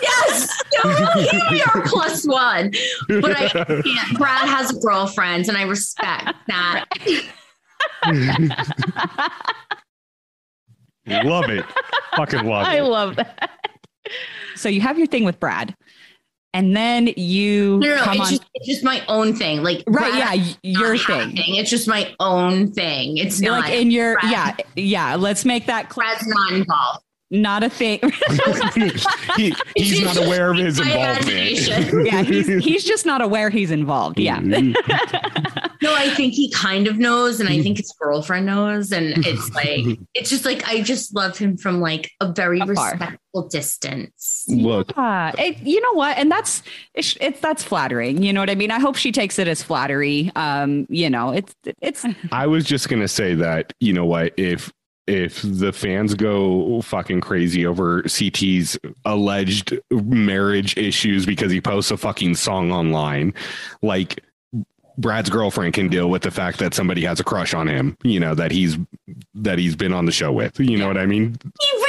Yes, 0.03 0.63
no, 0.85 0.91
here 1.31 1.41
we 1.53 1.63
are 1.63 1.83
plus 1.87 2.27
one. 2.27 2.73
But 3.09 3.37
I 3.37 3.49
can't. 3.49 4.19
Brad 4.19 4.49
has 4.49 4.73
girlfriends, 4.73 5.49
and 5.49 5.57
I 5.57 5.63
respect 5.63 6.35
that. 6.49 6.85
love 11.25 11.49
it. 11.51 11.65
Fucking 12.17 12.45
love 12.47 12.67
I 12.67 12.79
it. 12.79 12.83
love 12.83 13.17
that. 13.17 13.51
So 14.57 14.69
you 14.69 14.81
have 14.81 14.99
your 14.99 15.07
thing 15.07 15.25
with 15.25 15.39
Brad, 15.41 15.75
and 16.55 16.77
then 16.77 17.09
you 17.17 17.79
No, 17.79 17.89
no, 17.89 17.97
no 17.97 18.03
come 18.03 18.13
it's 18.15 18.21
on. 18.23 18.31
just 18.31 18.45
it's 18.55 18.67
just 18.67 18.85
my 18.85 19.03
own 19.09 19.35
thing. 19.37 19.63
Like 19.63 19.85
right, 19.87 20.11
Brad 20.13 20.39
yeah, 20.39 20.53
your 20.63 20.95
not 20.95 21.01
have 21.01 21.31
thing. 21.33 21.55
It's 21.57 21.71
just 21.71 21.87
my 21.89 22.15
own 22.21 22.73
thing. 22.73 23.19
It's 23.19 23.41
You're 23.41 23.53
not 23.53 23.65
like 23.67 23.75
in 23.75 23.91
your 23.91 24.15
Brad. 24.21 24.33
yeah, 24.33 24.57
yeah. 24.77 25.15
Let's 25.17 25.45
make 25.45 25.67
that 25.67 25.93
cl- 25.93 26.07
Brad's 26.07 26.27
not 26.27 26.53
involved. 26.53 27.05
Not 27.31 27.63
a 27.63 27.69
thing. 27.71 28.01
he, 29.37 29.55
he's 29.77 30.03
not 30.03 30.17
aware 30.17 30.51
of 30.51 30.57
his 30.59 30.79
involvement. 30.81 32.07
yeah, 32.07 32.23
he's 32.23 32.47
he's 32.65 32.85
just 32.85 33.05
not 33.07 33.21
aware 33.21 33.51
he's 33.51 33.71
involved. 33.71 34.19
Yeah. 34.19 34.41
No, 35.81 35.95
I 35.95 36.11
think 36.11 36.35
he 36.35 36.51
kind 36.51 36.89
of 36.89 36.99
knows, 36.99 37.39
and 37.39 37.49
I 37.49 37.63
think 37.63 37.77
his 37.77 37.93
girlfriend 38.01 38.47
knows, 38.47 38.91
and 38.91 39.25
it's 39.25 39.55
like 39.55 39.99
it's 40.13 40.29
just 40.29 40.45
like 40.45 40.67
I 40.67 40.83
just 40.83 41.15
love 41.15 41.39
him 41.39 41.57
from 41.57 41.81
like 41.81 42.11
a 42.21 42.33
very 42.33 42.59
Afar. 42.59 42.91
respectful 42.91 43.49
distance. 43.49 44.45
Look, 44.49 44.93
Uh, 44.99 45.31
it, 45.39 45.59
you 45.61 45.81
know 45.81 45.93
what? 45.93 46.19
And 46.19 46.33
that's 46.33 46.65
it's, 46.95 47.17
it's 47.21 47.39
that's 47.39 47.63
flattering. 47.63 48.25
You 48.25 48.33
know 48.33 48.41
what 48.41 48.51
I 48.51 48.57
mean? 48.57 48.73
I 48.73 48.81
hope 48.81 48.97
she 48.97 49.13
takes 49.13 49.39
it 49.39 49.47
as 49.47 49.63
flattery. 49.63 50.33
Um, 50.35 50.85
you 50.91 51.09
know, 51.09 51.31
it's 51.31 51.55
it's 51.81 52.05
I 52.33 52.49
was 52.49 52.65
just 52.65 52.89
gonna 52.89 53.07
say 53.07 53.35
that 53.37 53.73
you 53.79 53.93
know 53.93 54.05
what 54.05 54.35
if 54.37 54.73
if 55.09 55.41
the 55.43 55.73
fans 55.73 56.15
go 56.15 56.81
fucking 56.83 57.21
crazy 57.21 57.67
over 57.67 58.03
CT's 58.03 58.79
alleged 59.05 59.79
marriage 59.91 60.77
issues 60.77 61.25
because 61.25 61.51
he 61.51 61.61
posts 61.61 61.91
a 61.91 61.97
fucking 61.97 62.35
song 62.35 62.71
online, 62.71 63.33
like 63.83 64.23
Brad's 64.99 65.31
girlfriend 65.31 65.75
can 65.75 65.89
deal 65.89 66.11
with 66.11 66.23
the 66.23 66.31
fact 66.31 66.59
that 66.59 66.75
somebody 66.75 67.05
has 67.05 67.21
a 67.21 67.25
crush 67.25 67.55
on 67.55 67.69
him, 67.69 67.97
you 68.03 68.19
know, 68.19 68.35
that 68.35 68.51
he's 68.51 68.77
that 69.35 69.59
he's 69.59 69.77
been 69.77 69.93
on 69.93 70.07
the 70.07 70.13
show 70.13 70.33
with. 70.33 70.59
You 70.59 70.77
know 70.77 70.89
what 70.89 70.99
I 70.99 71.07
mean? 71.07 71.31
Be 71.33 71.85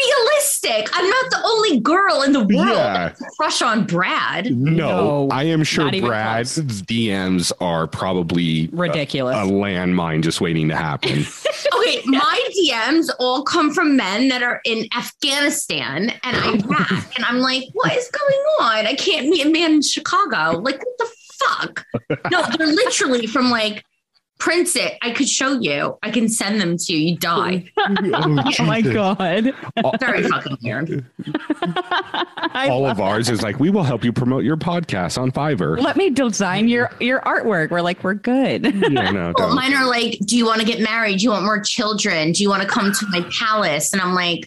realistic. 0.64 0.90
I'm 0.94 1.10
not 1.10 1.26
the 1.32 1.42
only 1.46 1.80
girl 1.80 2.22
in 2.24 2.34
the 2.34 2.40
world 2.40 2.50
Yeah. 2.70 2.94
that 2.94 3.12
has 3.12 3.22
a 3.22 3.26
crush 3.38 3.62
on 3.62 3.86
Brad. 3.86 4.52
No, 4.56 5.28
No, 5.28 5.28
I 5.32 5.44
am 5.44 5.64
sure 5.64 5.86
not 5.86 5.94
even 5.96 6.10
Brad's 6.10 6.58
DMs 6.84 7.52
are 7.60 7.88
probably 7.88 8.66
a, 8.66 8.76
ridiculous. 8.76 9.36
a 9.36 9.42
landmine 9.52 10.22
just 10.24 10.42
waiting 10.42 10.68
to 10.70 10.76
happen. 10.76 11.26
Okay, 11.80 12.02
my 12.06 12.50
DMs 12.56 13.10
all 13.20 13.44
come 13.44 13.74
from 13.74 13.96
men 13.98 14.28
that 14.30 14.44
are 14.44 14.62
in 14.66 14.86
Afghanistan 14.96 16.14
and 16.24 16.38
Iraq, 16.64 16.92
and 17.16 17.26
I'm 17.26 17.40
like, 17.40 17.64
what 17.74 17.96
is 17.96 18.10
going 18.10 18.44
on? 18.62 18.86
I 18.88 18.94
can't 18.96 19.28
meet 19.28 19.46
a 19.46 19.50
man 19.50 19.74
in 19.74 19.82
Chicago. 19.82 20.60
Like, 20.60 20.78
what 20.84 20.98
the 21.00 21.10
fuck? 21.40 21.86
No, 22.32 22.44
they're 22.58 22.68
literally 22.68 23.28
from 23.28 23.50
like 23.50 23.84
Prince 24.40 24.78
it. 24.78 24.98
I 25.02 25.12
could 25.12 25.28
show 25.28 25.60
you. 25.60 25.98
I 26.02 26.12
can 26.12 26.30
send 26.30 26.62
them 26.62 26.78
to 26.78 26.94
you. 26.94 27.10
You 27.10 27.18
die. 27.18 27.66
oh 27.78 28.56
my 28.60 28.82
oh, 28.86 28.94
god. 28.94 29.54
Very 30.00 30.24
fucking 30.24 30.58
weird. 30.64 31.06
All 32.56 32.86
of 32.86 33.02
ours 33.02 33.30
is 33.30 33.42
like, 33.42 33.60
we 33.60 33.70
will 33.70 33.84
help 33.84 34.04
you 34.04 34.14
promote 34.14 34.46
your 34.46 34.56
podcast 34.56 35.22
on 35.22 35.32
Fiverr. 35.32 35.80
let 35.80 35.98
me 35.98 36.10
design 36.10 36.70
your 36.70 36.90
your 37.02 37.20
artwork. 37.22 37.70
We're 37.70 37.82
like, 37.82 38.04
we're 38.04 38.14
good. 38.14 38.66
Yeah, 38.90 39.12
no, 39.12 39.34
Well, 39.38 39.54
mine 39.54 39.74
are 39.74 39.86
like, 39.86 40.18
do 40.26 40.36
you 40.36 40.46
want 40.46 40.62
to 40.62 40.66
get 40.66 40.80
married? 40.80 41.20
Do 41.20 41.26
you 41.26 41.30
want 41.30 41.44
more 41.44 41.60
children? 41.62 42.32
Do 42.32 42.42
you 42.42 42.50
want 42.50 42.64
to 42.64 42.68
come 42.68 42.92
to 42.92 43.06
my 43.10 43.22
palace? 43.30 43.94
And 43.94 44.02
I'm 44.02 44.16
like, 44.16 44.46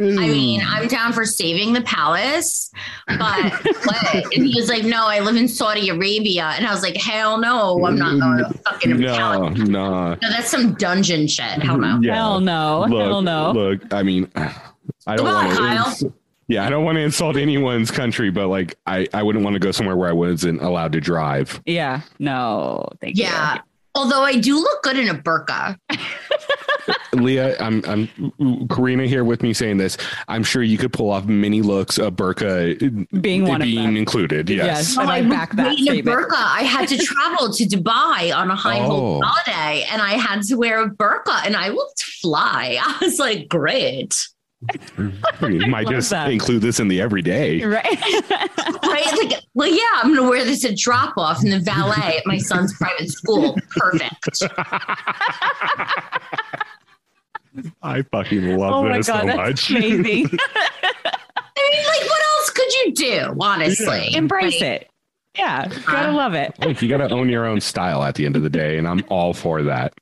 I 0.00 0.28
mean, 0.28 0.60
hmm. 0.60 0.66
I'm 0.68 0.86
down 0.86 1.12
for 1.12 1.24
saving 1.24 1.72
the 1.72 1.80
palace, 1.80 2.70
but 3.06 3.52
what? 3.84 4.14
And 4.14 4.46
he 4.46 4.54
was 4.54 4.68
like, 4.68 4.84
no, 4.84 5.06
I 5.08 5.18
live 5.18 5.34
in 5.34 5.48
Saudi 5.48 5.88
Arabia. 5.88 6.52
And 6.56 6.66
I 6.66 6.72
was 6.72 6.82
like, 6.82 6.96
hell 6.96 7.38
no, 7.38 7.84
I'm 7.84 7.98
not 7.98 8.20
going 8.20 8.38
to 8.38 8.44
mm. 8.44 8.62
fucking 8.62 8.96
no, 8.96 9.16
palace. 9.16 9.58
no. 9.58 10.14
No, 10.14 10.16
that's 10.20 10.50
some 10.50 10.74
dungeon 10.74 11.26
shit. 11.26 11.62
Hell 11.62 11.78
no. 11.78 11.98
Yeah. 12.00 12.14
Hell 12.14 12.40
no. 12.40 12.86
Look, 12.88 13.00
Hell 13.00 13.22
no. 13.22 13.50
Look, 13.50 13.92
I 13.92 14.04
mean, 14.04 14.30
I 15.06 15.16
don't 15.16 15.26
want 15.26 15.58
Kyle. 15.58 15.94
to. 15.96 16.12
Yeah, 16.46 16.64
I 16.64 16.70
don't 16.70 16.84
want 16.84 16.96
to 16.96 17.02
insult 17.02 17.36
anyone's 17.36 17.90
country, 17.90 18.30
but 18.30 18.46
like, 18.48 18.78
I, 18.86 19.06
I 19.12 19.22
wouldn't 19.22 19.44
want 19.44 19.54
to 19.54 19.60
go 19.60 19.70
somewhere 19.72 19.96
where 19.96 20.08
I 20.08 20.12
wasn't 20.12 20.62
allowed 20.62 20.92
to 20.92 21.00
drive. 21.00 21.60
Yeah. 21.66 22.02
No. 22.20 22.88
Thank 23.00 23.16
you. 23.16 23.24
Yeah. 23.24 23.58
Although 23.94 24.22
I 24.22 24.36
do 24.36 24.56
look 24.58 24.82
good 24.82 24.98
in 24.98 25.08
a 25.08 25.14
burqa. 25.14 25.76
Leah, 27.14 27.56
I'm, 27.60 27.82
I'm 27.86 28.06
Corrina 28.68 29.06
here 29.06 29.24
with 29.24 29.42
me 29.42 29.52
saying 29.52 29.76
this. 29.78 29.96
I'm 30.28 30.42
sure 30.44 30.62
you 30.62 30.78
could 30.78 30.92
pull 30.92 31.10
off 31.10 31.26
many 31.26 31.62
looks 31.62 31.98
of 31.98 32.14
burqa 32.14 33.22
Being 33.22 33.46
one 33.46 33.62
of 33.62 33.66
being 33.66 33.84
them. 33.86 33.96
included. 33.96 34.48
Yes. 34.50 34.66
Yes. 34.66 34.98
Oh, 34.98 35.02
I 35.02 35.20
was 35.22 35.30
back 35.30 35.52
that 35.56 35.72
a 35.72 35.76
statement. 35.76 36.06
burqa. 36.06 36.34
I 36.36 36.62
had 36.62 36.88
to 36.88 36.98
travel 36.98 37.52
to 37.52 37.64
Dubai 37.64 38.34
on 38.36 38.50
a 38.50 38.56
high 38.56 38.80
Oh. 38.80 38.86
hold 38.86 39.24
holiday 39.24 39.84
and 39.90 40.00
I 40.02 40.12
had 40.12 40.42
to 40.44 40.54
wear 40.56 40.82
a 40.82 40.90
burqa 40.90 41.44
and 41.46 41.56
I 41.56 41.68
looked 41.70 42.02
fly. 42.02 42.78
I 42.82 42.98
was 43.04 43.18
like, 43.18 43.48
great. 43.48 44.14
You 45.40 45.66
might 45.68 45.86
just 45.86 46.10
that. 46.10 46.32
include 46.32 46.62
this 46.62 46.80
in 46.80 46.88
the 46.88 47.00
everyday. 47.00 47.64
Right. 47.64 47.84
Right? 48.82 49.06
Like, 49.22 49.40
well, 49.54 49.68
yeah, 49.68 49.82
I'm 50.02 50.14
gonna 50.14 50.28
wear 50.28 50.44
this 50.44 50.64
at 50.64 50.76
drop 50.76 51.16
off 51.16 51.44
in 51.44 51.50
the 51.50 51.60
valet 51.60 52.16
at 52.18 52.26
my 52.26 52.38
son's 52.38 52.74
private 52.76 53.08
school. 53.10 53.56
Perfect. 53.70 54.42
I 57.82 58.02
fucking 58.02 58.56
love 58.56 58.72
oh 58.72 58.82
my 58.84 58.98
this 58.98 59.06
god, 59.08 59.20
so 59.20 59.26
that's 59.26 59.36
much. 59.36 59.70
amazing. 59.70 60.26
I 61.56 61.70
mean, 61.72 61.86
like, 61.86 62.08
what 62.08 62.22
else 62.22 62.50
could 62.50 62.72
you 62.74 62.92
do, 62.94 63.36
honestly? 63.40 64.14
Embrace 64.14 64.60
Like, 64.60 64.70
it. 64.82 64.90
Yeah. 65.36 65.68
Gotta 65.86 66.12
love 66.12 66.34
it. 66.34 66.54
Like, 66.60 66.80
you 66.82 66.88
got 66.88 66.98
to 66.98 67.10
own 67.14 67.28
your 67.28 67.46
own 67.46 67.60
style 67.60 68.02
at 68.02 68.14
the 68.16 68.26
end 68.26 68.36
of 68.36 68.42
the 68.42 68.50
day, 68.50 68.78
and 68.78 68.86
I'm 68.88 69.04
all 69.08 69.34
for 69.34 69.62
that. 69.64 69.94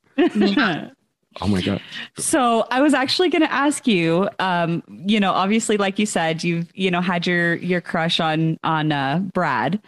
Oh 1.43 1.49
my 1.49 1.61
god. 1.61 1.83
So 2.17 2.67
I 2.71 2.81
was 2.81 2.95
actually 2.95 3.29
going 3.29 3.43
to 3.43 3.53
ask 3.53 3.87
you, 3.87 4.29
um, 4.39 4.83
you 4.89 5.21
know, 5.21 5.33
obviously, 5.33 5.77
like 5.77 5.99
you 5.99 6.07
said, 6.07 6.43
you've 6.43 6.71
you 6.75 6.91
know 6.91 7.03
had 7.03 7.27
your 7.27 7.57
your 7.57 7.81
crush 7.83 8.21
on 8.21 8.59
on 8.65 8.91
uh, 8.93 9.19
Brad. 9.35 9.81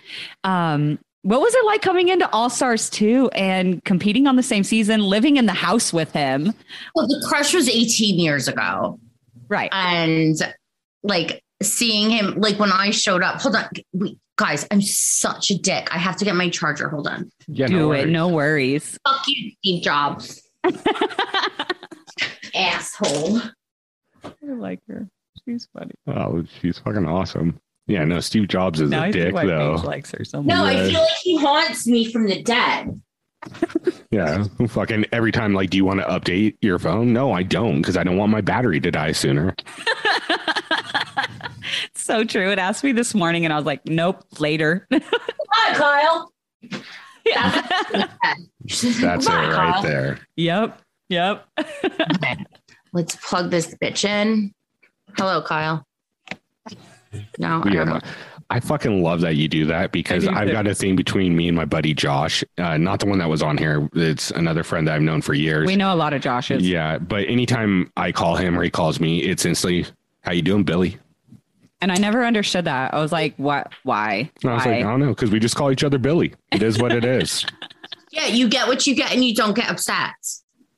Um, 0.45 0.99
what 1.23 1.41
was 1.41 1.55
it 1.55 1.65
like 1.67 1.83
coming 1.83 2.09
into 2.09 2.29
All 2.31 2.49
Stars 2.51 2.89
two 2.91 3.29
and 3.35 3.83
competing 3.85 4.27
on 4.27 4.37
the 4.37 4.43
same 4.43 4.65
season, 4.65 5.01
living 5.03 5.37
in 5.37 5.47
the 5.47 5.53
house 5.53 5.93
with 5.93 6.13
him? 6.13 6.55
Well, 6.95 7.07
the 7.07 7.25
crush 7.29 7.53
was 7.55 7.69
18 7.69 8.19
years 8.19 8.49
ago. 8.49 8.99
Right. 9.49 9.71
and 9.73 10.37
like 11.03 11.43
seeing 11.63 12.11
him 12.11 12.35
like 12.39 12.59
when 12.59 12.71
I 12.71 12.91
showed 12.91 13.23
up. 13.23 13.41
Hold 13.41 13.57
on, 13.57 13.65
wait, 13.95 14.19
guys, 14.37 14.67
I'm 14.71 14.83
such 14.83 15.51
a 15.51 15.59
dick. 15.59 15.89
I 15.95 15.99
have 15.99 16.17
to 16.17 16.25
get 16.25 16.35
my 16.37 16.51
charger. 16.51 16.89
Hold 16.91 17.09
on. 17.09 17.31
Yeah, 17.47 17.67
Do 17.69 17.93
it. 17.93 18.01
worries. 18.01 18.13
No 18.13 18.29
worries. 18.29 18.99
Fuck 19.07 19.23
you, 19.27 19.53
Steve 19.63 19.83
Jobs. 19.83 20.43
Asshole. 22.55 23.41
I 24.25 24.31
like 24.43 24.81
her. 24.89 25.09
She's 25.45 25.69
funny. 25.73 25.93
Oh, 26.07 26.45
she's 26.61 26.79
fucking 26.79 27.07
awesome. 27.07 27.59
Yeah, 27.89 28.05
no, 28.05 28.21
Steve 28.21 28.49
Jobs 28.49 28.81
is 28.81 28.91
Now 28.91 29.05
a 29.05 29.07
I 29.07 29.11
see 29.11 29.19
dick 29.19 29.35
why 29.35 29.47
though. 29.47 29.77
Paige 29.77 29.85
likes 29.87 30.11
her 30.13 30.25
so 30.25 30.43
much. 30.43 30.55
No, 30.55 30.65
I 30.65 30.75
feel 30.89 31.01
like 31.01 31.11
he 31.23 31.37
haunts 31.39 31.87
me 31.87 32.11
from 32.13 32.27
the 32.27 32.43
dead. 32.43 33.01
Yeah, 34.11 34.45
fucking 34.69 35.05
every 35.13 35.31
time. 35.33 35.53
Like, 35.53 35.69
do 35.69 35.77
you 35.77 35.85
want 35.85 36.01
to 36.01 36.07
update 36.07 36.57
your 36.63 36.79
phone? 36.79 37.13
No, 37.13 37.31
I 37.33 37.43
don't, 37.43 37.77
because 37.83 37.95
I 37.99 38.03
don't 38.03 38.17
want 38.17 38.33
my 38.33 38.41
battery 38.41 38.81
to 38.81 38.91
die 38.91 39.13
sooner. 39.13 39.55
so 41.95 42.25
true. 42.25 42.51
It 42.51 42.59
asked 42.59 42.83
me 42.85 42.93
this 42.93 43.15
morning, 43.15 43.45
and 43.45 43.53
I 43.53 43.57
was 43.57 43.67
like, 43.67 43.85
"Nope, 43.87 44.25
later." 44.39 44.87
Hi, 44.93 45.75
Kyle. 45.75 46.33
yeah. 47.27 47.69
That's 48.65 48.83
it 48.85 48.95
right 49.01 49.53
Kyle. 49.53 49.83
there. 49.83 50.19
Yep. 50.37 50.81
Yep. 51.11 51.47
Okay, 51.59 52.37
Let's 52.95 53.17
plug 53.17 53.51
this 53.51 53.75
bitch 53.83 54.05
in. 54.07 54.53
Hello, 55.19 55.43
Kyle. 55.43 55.85
No, 57.39 57.63
I 57.65 57.69
Yeah, 57.69 57.85
don't 57.85 57.89
know. 57.89 58.01
I 58.51 58.61
fucking 58.61 59.03
love 59.03 59.21
that 59.21 59.37
you 59.37 59.47
do 59.47 59.67
that 59.67 59.93
because 59.93 60.27
I 60.27 60.31
do 60.31 60.37
I've 60.39 60.47
too. 60.49 60.53
got 60.55 60.67
a 60.67 60.75
thing 60.75 60.97
between 60.97 61.37
me 61.37 61.49
and 61.49 61.57
my 61.57 61.67
buddy 61.67 61.93
Josh. 61.93 62.43
Uh, 62.57 62.79
not 62.79 62.99
the 63.01 63.07
one 63.07 63.19
that 63.19 63.29
was 63.29 63.43
on 63.43 63.59
here. 63.59 63.89
It's 63.95 64.31
another 64.31 64.65
friend 64.65 64.87
that 64.89 64.95
I've 64.95 65.03
known 65.03 65.21
for 65.21 65.35
years. 65.35 65.67
We 65.67 65.77
know 65.77 65.93
a 65.93 65.97
lot 65.97 66.15
of 66.15 66.23
Joshes. 66.23 66.61
Yeah, 66.63 66.97
but 66.99 67.29
anytime 67.29 67.93
I 67.97 68.11
call 68.13 68.37
him 68.37 68.59
or 68.59 68.63
he 68.63 68.71
calls 68.71 69.01
me, 69.01 69.19
it's 69.21 69.45
instantly, 69.45 69.85
"How 70.23 70.33
you 70.33 70.41
doing, 70.43 70.65
Billy?" 70.65 70.97
And 71.81 71.93
I 71.93 71.97
never 71.97 72.25
understood 72.25 72.65
that. 72.65 72.93
I 72.95 72.99
was 73.01 73.13
like, 73.13 73.35
what? 73.37 73.71
Why? 73.85 74.31
And 74.43 74.51
I 74.51 74.55
was 74.55 74.65
Why? 74.65 74.73
like, 74.79 74.85
"I 74.85 74.91
don't 74.91 75.01
know," 75.01 75.11
because 75.11 75.31
we 75.31 75.39
just 75.39 75.55
call 75.55 75.71
each 75.71 75.85
other 75.85 75.99
Billy. 75.99 76.35
It 76.51 76.63
is 76.63 76.79
what 76.79 76.93
it 76.93 77.05
is. 77.05 77.45
Yeah, 78.11 78.27
you 78.27 78.49
get 78.49 78.67
what 78.67 78.87
you 78.87 78.95
get 78.95 79.13
and 79.13 79.23
you 79.23 79.35
don't 79.35 79.55
get 79.55 79.71
upset. 79.71 80.15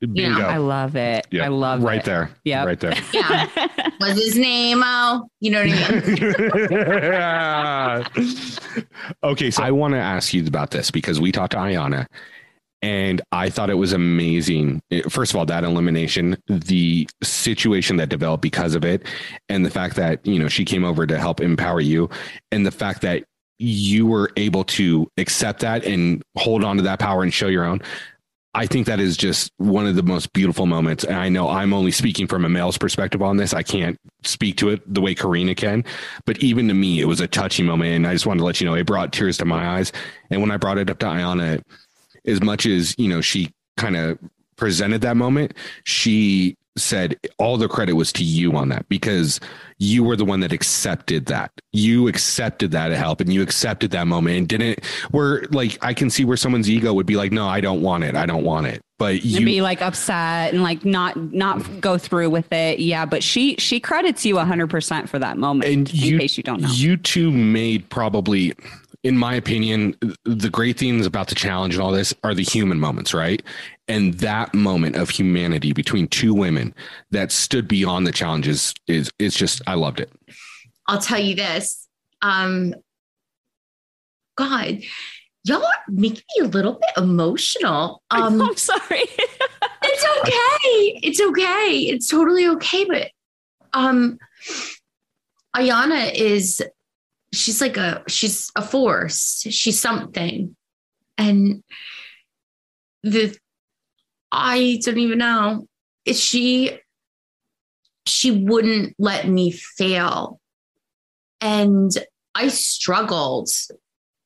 Bingo. 0.06 0.42
I 0.42 0.56
love 0.56 0.96
it. 0.96 1.26
Yeah, 1.30 1.44
I 1.44 1.48
love 1.48 1.82
it. 1.82 1.84
right 1.84 2.00
it. 2.00 2.04
there. 2.04 2.30
Yeah. 2.44 2.64
right 2.64 2.80
there. 2.80 2.94
Yeah. 3.12 3.48
Was 4.00 4.18
his 4.18 4.36
name? 4.36 4.80
Oh, 4.82 5.28
you 5.40 5.50
know 5.50 5.62
what 5.62 5.70
I 5.70 5.74
mean? 8.14 8.86
okay, 9.24 9.50
so 9.50 9.62
I 9.62 9.70
want 9.70 9.92
to 9.92 9.98
ask 9.98 10.32
you 10.32 10.46
about 10.46 10.70
this 10.70 10.90
because 10.90 11.20
we 11.20 11.32
talked 11.32 11.52
to 11.52 11.58
Ayanna 11.58 12.06
and 12.82 13.20
I 13.30 13.50
thought 13.50 13.68
it 13.68 13.74
was 13.74 13.92
amazing. 13.92 14.80
First 15.08 15.32
of 15.32 15.36
all, 15.36 15.46
that 15.46 15.64
elimination, 15.64 16.36
the 16.48 17.06
situation 17.22 17.96
that 17.96 18.08
developed 18.08 18.42
because 18.42 18.74
of 18.74 18.84
it, 18.84 19.06
and 19.48 19.66
the 19.66 19.70
fact 19.70 19.96
that, 19.96 20.24
you 20.26 20.38
know, 20.38 20.48
she 20.48 20.64
came 20.64 20.84
over 20.84 21.06
to 21.06 21.18
help 21.18 21.40
empower 21.40 21.80
you, 21.80 22.08
and 22.50 22.64
the 22.64 22.70
fact 22.70 23.02
that 23.02 23.24
you 23.58 24.06
were 24.06 24.30
able 24.38 24.64
to 24.64 25.06
accept 25.18 25.60
that 25.60 25.84
and 25.84 26.22
hold 26.36 26.64
on 26.64 26.78
to 26.78 26.82
that 26.82 26.98
power 26.98 27.22
and 27.22 27.34
show 27.34 27.48
your 27.48 27.64
own. 27.64 27.82
I 28.52 28.66
think 28.66 28.86
that 28.86 28.98
is 28.98 29.16
just 29.16 29.52
one 29.58 29.86
of 29.86 29.94
the 29.94 30.02
most 30.02 30.32
beautiful 30.32 30.66
moments. 30.66 31.04
And 31.04 31.16
I 31.16 31.28
know 31.28 31.48
I'm 31.48 31.72
only 31.72 31.92
speaking 31.92 32.26
from 32.26 32.44
a 32.44 32.48
male's 32.48 32.78
perspective 32.78 33.22
on 33.22 33.36
this. 33.36 33.54
I 33.54 33.62
can't 33.62 33.96
speak 34.24 34.56
to 34.56 34.70
it 34.70 34.82
the 34.92 35.00
way 35.00 35.14
Corrina 35.14 35.56
can, 35.56 35.84
but 36.26 36.38
even 36.42 36.66
to 36.66 36.74
me, 36.74 37.00
it 37.00 37.04
was 37.04 37.20
a 37.20 37.28
touchy 37.28 37.62
moment. 37.62 37.94
And 37.94 38.06
I 38.08 38.12
just 38.12 38.26
wanted 38.26 38.40
to 38.40 38.44
let 38.44 38.60
you 38.60 38.66
know 38.66 38.74
it 38.74 38.86
brought 38.86 39.12
tears 39.12 39.38
to 39.38 39.44
my 39.44 39.78
eyes. 39.78 39.92
And 40.30 40.40
when 40.40 40.50
I 40.50 40.56
brought 40.56 40.78
it 40.78 40.90
up 40.90 40.98
to 40.98 41.06
Ayanna, 41.06 41.62
as 42.26 42.42
much 42.42 42.66
as, 42.66 42.94
you 42.98 43.08
know, 43.08 43.20
she 43.20 43.52
kind 43.76 43.96
of 43.96 44.18
presented 44.56 45.00
that 45.02 45.16
moment, 45.16 45.54
she 45.84 46.56
said 46.76 47.16
all 47.38 47.56
the 47.56 47.68
credit 47.68 47.94
was 47.94 48.12
to 48.12 48.24
you 48.24 48.56
on 48.56 48.68
that 48.68 48.88
because 48.88 49.40
you 49.78 50.04
were 50.04 50.16
the 50.16 50.24
one 50.24 50.40
that 50.40 50.52
accepted 50.52 51.26
that. 51.26 51.50
You 51.72 52.08
accepted 52.08 52.70
that 52.72 52.92
help 52.92 53.20
and 53.20 53.32
you 53.32 53.42
accepted 53.42 53.90
that 53.92 54.06
moment 54.06 54.36
and 54.36 54.48
didn't 54.48 54.84
where 55.10 55.42
like 55.50 55.78
I 55.82 55.94
can 55.94 56.10
see 56.10 56.24
where 56.24 56.36
someone's 56.36 56.70
ego 56.70 56.92
would 56.92 57.06
be 57.06 57.16
like, 57.16 57.32
no, 57.32 57.48
I 57.48 57.60
don't 57.60 57.82
want 57.82 58.04
it. 58.04 58.14
I 58.14 58.26
don't 58.26 58.44
want 58.44 58.66
it. 58.66 58.80
But 58.98 59.14
and 59.14 59.24
you 59.24 59.44
be 59.46 59.62
like 59.62 59.80
upset 59.80 60.52
and 60.52 60.62
like 60.62 60.84
not 60.84 61.16
not 61.32 61.80
go 61.80 61.96
through 61.96 62.30
with 62.30 62.52
it. 62.52 62.80
Yeah, 62.80 63.06
but 63.06 63.22
she 63.22 63.56
she 63.56 63.80
credits 63.80 64.26
you 64.26 64.38
hundred 64.38 64.68
percent 64.68 65.08
for 65.08 65.18
that 65.18 65.38
moment. 65.38 65.70
and 65.70 65.88
in 65.88 65.96
you, 65.96 66.18
case 66.18 66.36
you 66.36 66.42
don't 66.42 66.60
know. 66.60 66.68
you 66.68 66.96
two 66.96 67.30
made 67.30 67.88
probably 67.88 68.52
in 69.02 69.16
my 69.16 69.34
opinion 69.34 69.94
the 70.24 70.50
great 70.50 70.78
things 70.78 71.06
about 71.06 71.28
the 71.28 71.34
challenge 71.34 71.74
and 71.74 71.82
all 71.82 71.92
this 71.92 72.14
are 72.22 72.34
the 72.34 72.42
human 72.42 72.78
moments 72.78 73.14
right 73.14 73.42
and 73.88 74.14
that 74.14 74.52
moment 74.54 74.94
of 74.96 75.08
humanity 75.08 75.72
between 75.72 76.06
two 76.08 76.34
women 76.34 76.74
that 77.10 77.32
stood 77.32 77.66
beyond 77.66 78.06
the 78.06 78.12
challenges 78.12 78.74
is 78.86 79.10
it's 79.18 79.36
just 79.36 79.62
i 79.66 79.74
loved 79.74 80.00
it 80.00 80.10
I'll 80.90 80.98
tell 80.98 81.20
you 81.20 81.36
this. 81.36 81.86
Um, 82.20 82.74
God, 84.36 84.82
y'all 85.44 85.64
are 85.64 85.84
making 85.88 86.24
me 86.36 86.46
a 86.46 86.48
little 86.48 86.72
bit 86.74 86.90
emotional. 86.96 88.02
Um, 88.10 88.42
I'm 88.42 88.56
sorry. 88.56 88.80
it's 89.84 90.06
okay. 90.18 91.00
It's 91.00 91.20
okay. 91.20 91.78
It's 91.88 92.08
totally 92.08 92.48
okay. 92.48 92.84
But 92.84 93.10
um, 93.72 94.18
Ayanna 95.54 96.12
is, 96.12 96.60
she's 97.32 97.60
like 97.60 97.76
a, 97.76 98.02
she's 98.08 98.50
a 98.56 98.62
force. 98.62 99.44
She's 99.48 99.80
something. 99.80 100.56
And 101.18 101.62
the, 103.02 103.36
I 104.32 104.80
don't 104.84 104.98
even 104.98 105.18
know. 105.18 105.66
She, 106.12 106.78
she 108.06 108.30
wouldn't 108.30 108.94
let 108.98 109.28
me 109.28 109.52
fail. 109.52 110.40
And 111.40 111.90
I 112.34 112.48
struggled 112.48 113.50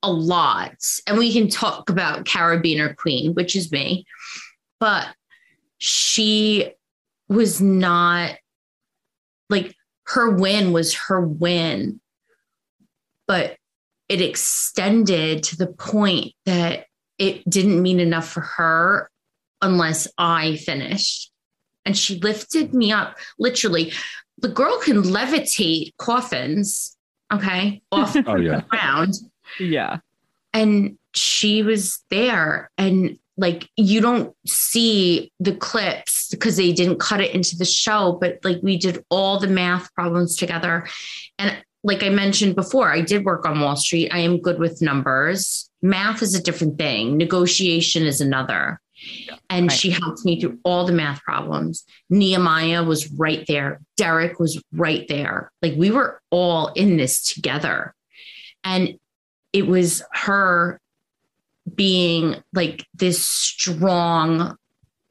a 0.03 0.11
lot. 0.11 0.75
And 1.07 1.17
we 1.17 1.33
can 1.33 1.49
talk 1.49 1.89
about 1.89 2.25
Carabiner 2.25 2.95
Queen, 2.95 3.33
which 3.33 3.55
is 3.55 3.71
me. 3.71 4.05
But 4.79 5.07
she 5.77 6.71
was 7.27 7.61
not 7.61 8.35
like 9.49 9.75
her 10.07 10.31
win 10.31 10.71
was 10.71 10.93
her 10.93 11.21
win. 11.21 11.99
But 13.27 13.57
it 14.09 14.21
extended 14.21 15.43
to 15.43 15.57
the 15.57 15.67
point 15.67 16.33
that 16.45 16.85
it 17.17 17.47
didn't 17.49 17.81
mean 17.81 17.99
enough 17.99 18.27
for 18.29 18.41
her 18.41 19.09
unless 19.61 20.07
I 20.17 20.57
finished. 20.57 21.31
And 21.85 21.97
she 21.97 22.19
lifted 22.19 22.73
me 22.73 22.91
up 22.91 23.17
literally. 23.39 23.93
The 24.39 24.49
girl 24.49 24.79
can 24.79 25.01
levitate 25.03 25.95
coffins, 25.97 26.95
okay, 27.31 27.81
off 27.91 28.15
Oh 28.27 28.35
yeah. 28.35 28.57
the 28.57 28.65
ground. 28.69 29.13
Yeah. 29.59 29.97
And 30.53 30.97
she 31.13 31.63
was 31.63 32.03
there. 32.09 32.69
And 32.77 33.17
like, 33.37 33.69
you 33.75 34.01
don't 34.01 34.35
see 34.45 35.31
the 35.39 35.53
clips 35.55 36.29
because 36.29 36.57
they 36.57 36.71
didn't 36.71 36.99
cut 36.99 37.21
it 37.21 37.33
into 37.33 37.57
the 37.57 37.65
show, 37.65 38.17
but 38.19 38.39
like, 38.43 38.59
we 38.61 38.77
did 38.77 39.03
all 39.09 39.39
the 39.39 39.47
math 39.47 39.93
problems 39.93 40.35
together. 40.35 40.87
And 41.37 41.57
like 41.85 42.01
I 42.01 42.09
mentioned 42.09 42.55
before, 42.55 42.91
I 42.91 43.01
did 43.01 43.23
work 43.23 43.45
on 43.45 43.61
Wall 43.61 43.75
Street. 43.75 44.09
I 44.11 44.19
am 44.19 44.41
good 44.41 44.57
with 44.57 44.81
numbers. 44.81 45.69
Math 45.83 46.23
is 46.23 46.33
a 46.33 46.41
different 46.41 46.79
thing, 46.79 47.15
negotiation 47.15 48.03
is 48.03 48.21
another. 48.21 48.81
And 49.51 49.67
Right. 49.67 49.77
she 49.77 49.91
helped 49.91 50.25
me 50.25 50.41
through 50.41 50.57
all 50.63 50.87
the 50.87 50.93
math 50.93 51.21
problems. 51.21 51.85
Nehemiah 52.09 52.83
was 52.83 53.11
right 53.11 53.45
there. 53.47 53.81
Derrick 53.97 54.39
was 54.39 54.59
right 54.73 55.07
there. 55.07 55.51
Like 55.61 55.75
we 55.77 55.91
were 55.91 56.21
all 56.31 56.69
in 56.69 56.97
this 56.97 57.21
together. 57.21 57.93
And 58.63 58.97
it 59.53 59.67
was 59.67 60.01
her 60.11 60.81
being 61.75 62.37
like 62.51 62.87
this 62.95 63.23
strong 63.23 64.57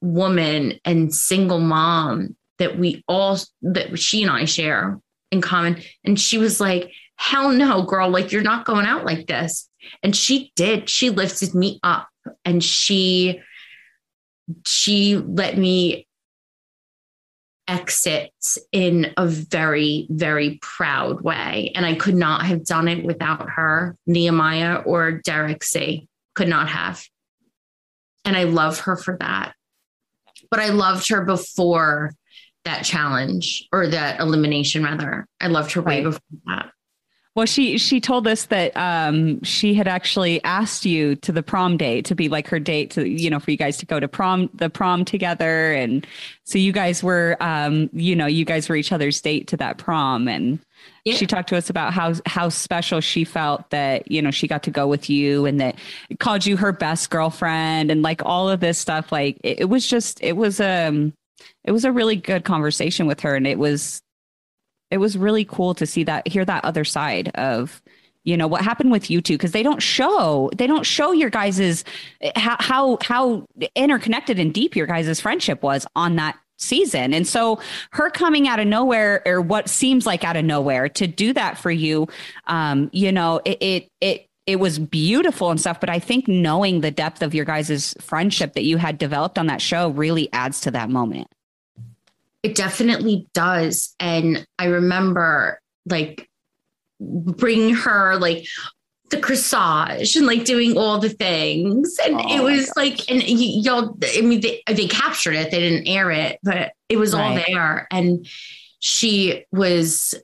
woman 0.00 0.80
and 0.84 1.14
single 1.14 1.60
mom 1.60 2.34
that 2.58 2.78
we 2.78 3.04
all, 3.06 3.38
that 3.62 3.96
she 3.96 4.22
and 4.22 4.32
I 4.32 4.44
share 4.44 4.98
in 5.34 5.42
common. 5.42 5.82
And 6.04 6.18
she 6.18 6.38
was 6.38 6.60
like, 6.60 6.90
hell 7.16 7.50
no, 7.50 7.82
girl, 7.82 8.08
like 8.08 8.32
you're 8.32 8.42
not 8.42 8.64
going 8.64 8.86
out 8.86 9.04
like 9.04 9.26
this. 9.26 9.68
And 10.02 10.16
she 10.16 10.52
did. 10.56 10.88
She 10.88 11.10
lifted 11.10 11.54
me 11.54 11.78
up 11.82 12.08
and 12.44 12.64
she 12.64 13.40
she 14.66 15.16
let 15.16 15.56
me 15.56 16.06
exit 17.66 18.30
in 18.72 19.12
a 19.16 19.26
very 19.26 20.06
very 20.10 20.58
proud 20.60 21.22
way 21.22 21.72
and 21.74 21.86
i 21.86 21.94
could 21.94 22.14
not 22.14 22.44
have 22.44 22.62
done 22.62 22.88
it 22.88 23.02
without 23.04 23.48
her 23.48 23.96
nehemiah 24.06 24.76
or 24.84 25.12
derrick 25.12 25.64
c 25.64 26.06
could 26.34 26.48
not 26.48 26.68
have 26.68 27.02
and 28.26 28.36
i 28.36 28.44
love 28.44 28.80
her 28.80 28.96
for 28.96 29.16
that 29.18 29.54
but 30.50 30.60
i 30.60 30.68
loved 30.68 31.08
her 31.08 31.24
before 31.24 32.12
that 32.64 32.82
challenge 32.84 33.66
or 33.72 33.86
that 33.88 34.20
elimination 34.20 34.82
rather 34.82 35.26
i 35.40 35.46
loved 35.48 35.72
her 35.72 35.82
way 35.82 35.96
Right. 35.96 36.04
before 36.04 36.20
that 36.46 36.70
Well, 37.36 37.46
she 37.46 37.78
she 37.78 38.00
told 38.00 38.28
us 38.28 38.44
that 38.46 38.76
um, 38.76 39.42
she 39.42 39.74
had 39.74 39.88
actually 39.88 40.42
asked 40.44 40.84
you 40.86 41.16
to 41.16 41.32
the 41.32 41.42
prom 41.42 41.76
date 41.76 42.04
to 42.04 42.14
be 42.14 42.28
like 42.28 42.46
her 42.46 42.60
date 42.60 42.92
to 42.92 43.08
you 43.08 43.28
know 43.28 43.40
for 43.40 43.50
you 43.50 43.56
guys 43.56 43.76
to 43.78 43.86
go 43.86 43.98
to 43.98 44.06
prom 44.06 44.48
the 44.54 44.70
prom 44.70 45.04
together, 45.04 45.72
and 45.72 46.06
so 46.44 46.58
you 46.58 46.70
guys 46.70 47.02
were 47.02 47.36
um, 47.40 47.90
you 47.92 48.14
know 48.14 48.26
you 48.26 48.44
guys 48.44 48.68
were 48.68 48.76
each 48.76 48.92
other's 48.92 49.20
date 49.20 49.48
to 49.48 49.56
that 49.56 49.78
prom, 49.78 50.28
and 50.28 50.60
Yeah. 51.02 51.14
she 51.16 51.26
talked 51.26 51.48
to 51.48 51.56
us 51.56 51.68
about 51.68 51.92
how 51.92 52.14
how 52.24 52.50
special 52.50 53.00
she 53.00 53.24
felt 53.24 53.68
that 53.70 54.08
you 54.08 54.22
know 54.22 54.30
she 54.30 54.46
got 54.46 54.62
to 54.62 54.70
go 54.70 54.86
with 54.86 55.10
you, 55.10 55.44
and 55.44 55.58
that 55.58 55.74
called 56.20 56.46
you 56.46 56.56
her 56.56 56.70
best 56.70 57.10
girlfriend, 57.10 57.90
and 57.90 58.00
like 58.02 58.22
all 58.24 58.48
of 58.48 58.60
this 58.60 58.78
stuff. 58.78 59.10
Like 59.10 59.38
it, 59.42 59.58
it 59.62 59.68
was 59.68 59.88
just 59.88 60.22
it 60.22 60.36
was 60.36 60.60
um 60.60 61.12
it 61.64 61.72
was 61.72 61.84
a 61.84 61.92
really 61.92 62.16
good 62.16 62.44
conversation 62.44 63.06
with 63.06 63.20
her, 63.20 63.34
and 63.34 63.46
it 63.46 63.58
was 63.58 64.02
it 64.90 64.98
was 64.98 65.16
really 65.16 65.44
cool 65.44 65.74
to 65.74 65.86
see 65.86 66.04
that 66.04 66.26
hear 66.28 66.44
that 66.44 66.64
other 66.64 66.84
side 66.84 67.28
of 67.34 67.82
you 68.24 68.36
know 68.36 68.46
what 68.46 68.62
happened 68.62 68.90
with 68.90 69.10
you 69.10 69.20
two 69.20 69.34
because 69.34 69.52
they 69.52 69.62
don't 69.62 69.82
show 69.82 70.50
they 70.56 70.66
don't 70.66 70.86
show 70.86 71.12
your 71.12 71.30
guys's 71.30 71.84
how 72.36 72.98
how 73.02 73.44
interconnected 73.74 74.38
and 74.38 74.54
deep 74.54 74.76
your 74.76 74.86
guys's 74.86 75.20
friendship 75.20 75.62
was 75.62 75.86
on 75.94 76.16
that 76.16 76.38
season 76.58 77.12
and 77.12 77.26
so 77.26 77.60
her 77.90 78.08
coming 78.08 78.46
out 78.46 78.60
of 78.60 78.66
nowhere 78.66 79.20
or 79.26 79.40
what 79.40 79.68
seems 79.68 80.06
like 80.06 80.22
out 80.22 80.36
of 80.36 80.44
nowhere 80.44 80.88
to 80.88 81.06
do 81.06 81.32
that 81.32 81.58
for 81.58 81.70
you 81.70 82.06
um 82.46 82.88
you 82.92 83.10
know 83.10 83.40
it 83.44 83.58
it, 83.60 83.88
it 84.00 84.26
it 84.46 84.56
was 84.56 84.78
beautiful 84.78 85.50
and 85.50 85.58
stuff, 85.58 85.80
but 85.80 85.88
I 85.88 85.98
think 85.98 86.28
knowing 86.28 86.82
the 86.82 86.90
depth 86.90 87.22
of 87.22 87.34
your 87.34 87.46
guys' 87.46 87.94
friendship 88.00 88.52
that 88.52 88.64
you 88.64 88.76
had 88.76 88.98
developed 88.98 89.38
on 89.38 89.46
that 89.46 89.62
show 89.62 89.88
really 89.88 90.30
adds 90.32 90.60
to 90.62 90.70
that 90.72 90.90
moment. 90.90 91.28
It 92.44 92.54
definitely 92.54 93.26
does. 93.34 93.94
And 93.98 94.46
I 94.58 94.66
remember 94.66 95.60
like 95.86 96.28
bringing 97.00 97.74
her 97.74 98.16
like 98.16 98.46
the 99.10 99.16
corsage 99.16 100.16
and 100.16 100.26
like 100.26 100.44
doing 100.44 100.76
all 100.76 100.98
the 100.98 101.08
things. 101.08 101.96
And 102.04 102.20
Oh 102.20 102.36
it 102.36 102.42
was 102.42 102.70
like, 102.76 103.10
and 103.10 103.20
y- 103.22 103.26
y'all, 103.28 103.96
I 104.16 104.20
mean, 104.20 104.40
they, 104.40 104.62
they 104.66 104.86
captured 104.86 105.34
it, 105.34 105.50
they 105.50 105.60
didn't 105.60 105.88
air 105.88 106.10
it, 106.10 106.38
but 106.42 106.72
it 106.88 106.96
was 106.96 107.14
all 107.14 107.34
there. 107.34 107.86
And 107.90 108.26
she 108.78 109.44
was 109.50 110.14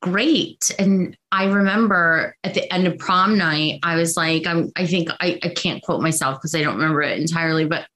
great. 0.00 0.70
And 0.78 1.16
I 1.32 1.46
remember 1.46 2.36
at 2.44 2.54
the 2.54 2.72
end 2.72 2.86
of 2.86 2.98
prom 2.98 3.36
night, 3.36 3.80
I 3.82 3.96
was 3.96 4.16
like, 4.16 4.46
I'm, 4.46 4.70
I 4.76 4.86
think 4.86 5.10
I, 5.20 5.38
I 5.42 5.48
can't 5.48 5.82
quote 5.82 6.02
myself 6.02 6.38
because 6.38 6.54
I 6.54 6.62
don't 6.62 6.76
remember 6.76 7.02
it 7.02 7.18
entirely, 7.18 7.64
but 7.64 7.86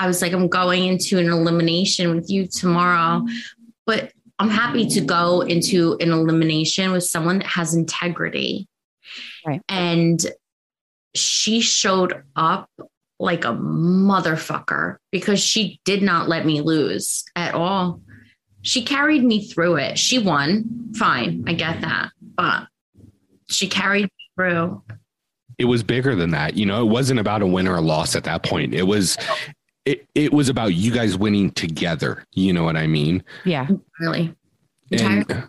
I 0.00 0.06
was 0.06 0.22
like, 0.22 0.32
I'm 0.32 0.48
going 0.48 0.86
into 0.86 1.18
an 1.18 1.28
elimination 1.28 2.14
with 2.14 2.30
you 2.30 2.46
tomorrow, 2.46 3.26
but 3.84 4.12
I'm 4.38 4.48
happy 4.48 4.86
to 4.88 5.02
go 5.02 5.42
into 5.42 5.98
an 6.00 6.10
elimination 6.10 6.90
with 6.90 7.04
someone 7.04 7.40
that 7.40 7.46
has 7.46 7.74
integrity. 7.74 8.66
Right. 9.46 9.60
And 9.68 10.18
she 11.14 11.60
showed 11.60 12.22
up 12.34 12.70
like 13.18 13.44
a 13.44 13.48
motherfucker 13.48 14.96
because 15.12 15.38
she 15.38 15.78
did 15.84 16.02
not 16.02 16.30
let 16.30 16.46
me 16.46 16.62
lose 16.62 17.22
at 17.36 17.54
all. 17.54 18.00
She 18.62 18.82
carried 18.82 19.22
me 19.22 19.46
through 19.46 19.76
it. 19.76 19.98
She 19.98 20.18
won. 20.18 20.92
Fine. 20.96 21.44
I 21.46 21.52
get 21.52 21.82
that. 21.82 22.10
But 22.22 22.68
she 23.48 23.68
carried 23.68 24.04
me 24.04 24.10
through. 24.34 24.82
it 25.58 25.66
was 25.66 25.82
bigger 25.82 26.14
than 26.14 26.30
that. 26.30 26.56
You 26.56 26.64
know, 26.64 26.80
it 26.80 26.88
wasn't 26.88 27.20
about 27.20 27.42
a 27.42 27.46
win 27.46 27.68
or 27.68 27.76
a 27.76 27.82
loss 27.82 28.16
at 28.16 28.24
that 28.24 28.42
point. 28.42 28.72
It 28.72 28.84
was 28.84 29.18
it 29.84 30.06
it 30.14 30.32
was 30.32 30.48
about 30.48 30.74
you 30.74 30.92
guys 30.92 31.16
winning 31.16 31.50
together. 31.52 32.24
You 32.32 32.52
know 32.52 32.64
what 32.64 32.76
I 32.76 32.86
mean? 32.86 33.22
Yeah. 33.44 33.68
Really. 33.98 34.34
And 34.92 35.48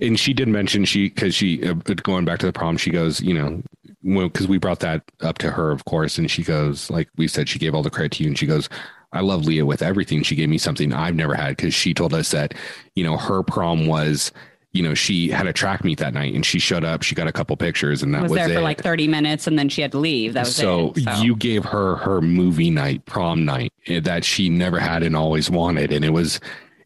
and 0.00 0.18
she 0.18 0.34
did 0.34 0.48
mention 0.48 0.84
she 0.84 1.08
because 1.08 1.34
she 1.34 1.66
uh, 1.66 1.74
going 1.74 2.24
back 2.24 2.38
to 2.40 2.46
the 2.46 2.52
prom. 2.52 2.76
She 2.76 2.90
goes, 2.90 3.20
you 3.20 3.34
know, 3.34 3.62
because 4.02 4.46
we 4.46 4.58
brought 4.58 4.80
that 4.80 5.02
up 5.20 5.38
to 5.38 5.50
her, 5.50 5.70
of 5.70 5.84
course, 5.84 6.18
and 6.18 6.30
she 6.30 6.42
goes, 6.42 6.90
like 6.90 7.08
we 7.16 7.28
said, 7.28 7.48
she 7.48 7.58
gave 7.58 7.74
all 7.74 7.82
the 7.82 7.90
credit 7.90 8.12
to 8.12 8.24
you, 8.24 8.28
and 8.28 8.38
she 8.38 8.46
goes. 8.46 8.68
I 9.12 9.20
love 9.20 9.44
Leah 9.44 9.64
with 9.64 9.80
everything. 9.80 10.24
She 10.24 10.34
gave 10.34 10.48
me 10.48 10.58
something 10.58 10.92
I've 10.92 11.14
never 11.14 11.36
had 11.36 11.50
because 11.50 11.72
she 11.72 11.94
told 11.94 12.12
us 12.12 12.32
that, 12.32 12.52
you 12.96 13.04
know, 13.04 13.16
her 13.16 13.44
prom 13.44 13.86
was, 13.86 14.32
you 14.74 14.82
know, 14.82 14.92
she 14.92 15.28
had 15.28 15.46
a 15.46 15.52
track 15.52 15.84
meet 15.84 15.98
that 15.98 16.12
night 16.12 16.34
and 16.34 16.44
she 16.44 16.58
showed 16.58 16.84
up. 16.84 17.02
She 17.02 17.14
got 17.14 17.28
a 17.28 17.32
couple 17.32 17.56
pictures 17.56 18.02
and 18.02 18.12
that 18.12 18.22
was, 18.22 18.30
was, 18.30 18.38
there 18.38 18.50
it 18.50 18.54
for 18.54 18.60
like 18.60 18.82
30 18.82 19.06
minutes 19.06 19.46
and 19.46 19.56
then 19.56 19.68
she 19.68 19.80
had 19.80 19.92
to 19.92 19.98
leave. 19.98 20.34
That 20.34 20.46
was 20.46 20.56
so, 20.56 20.92
it. 20.96 21.04
So 21.04 21.22
you 21.22 21.36
gave 21.36 21.64
her 21.64 21.94
her 21.96 22.20
movie 22.20 22.70
night, 22.70 23.06
prom 23.06 23.44
night 23.44 23.72
eh, 23.86 24.00
that 24.00 24.24
she 24.24 24.48
never 24.48 24.80
had 24.80 25.04
and 25.04 25.16
always 25.16 25.48
wanted, 25.48 25.92
and 25.92 26.04
it 26.04 26.10
was. 26.10 26.40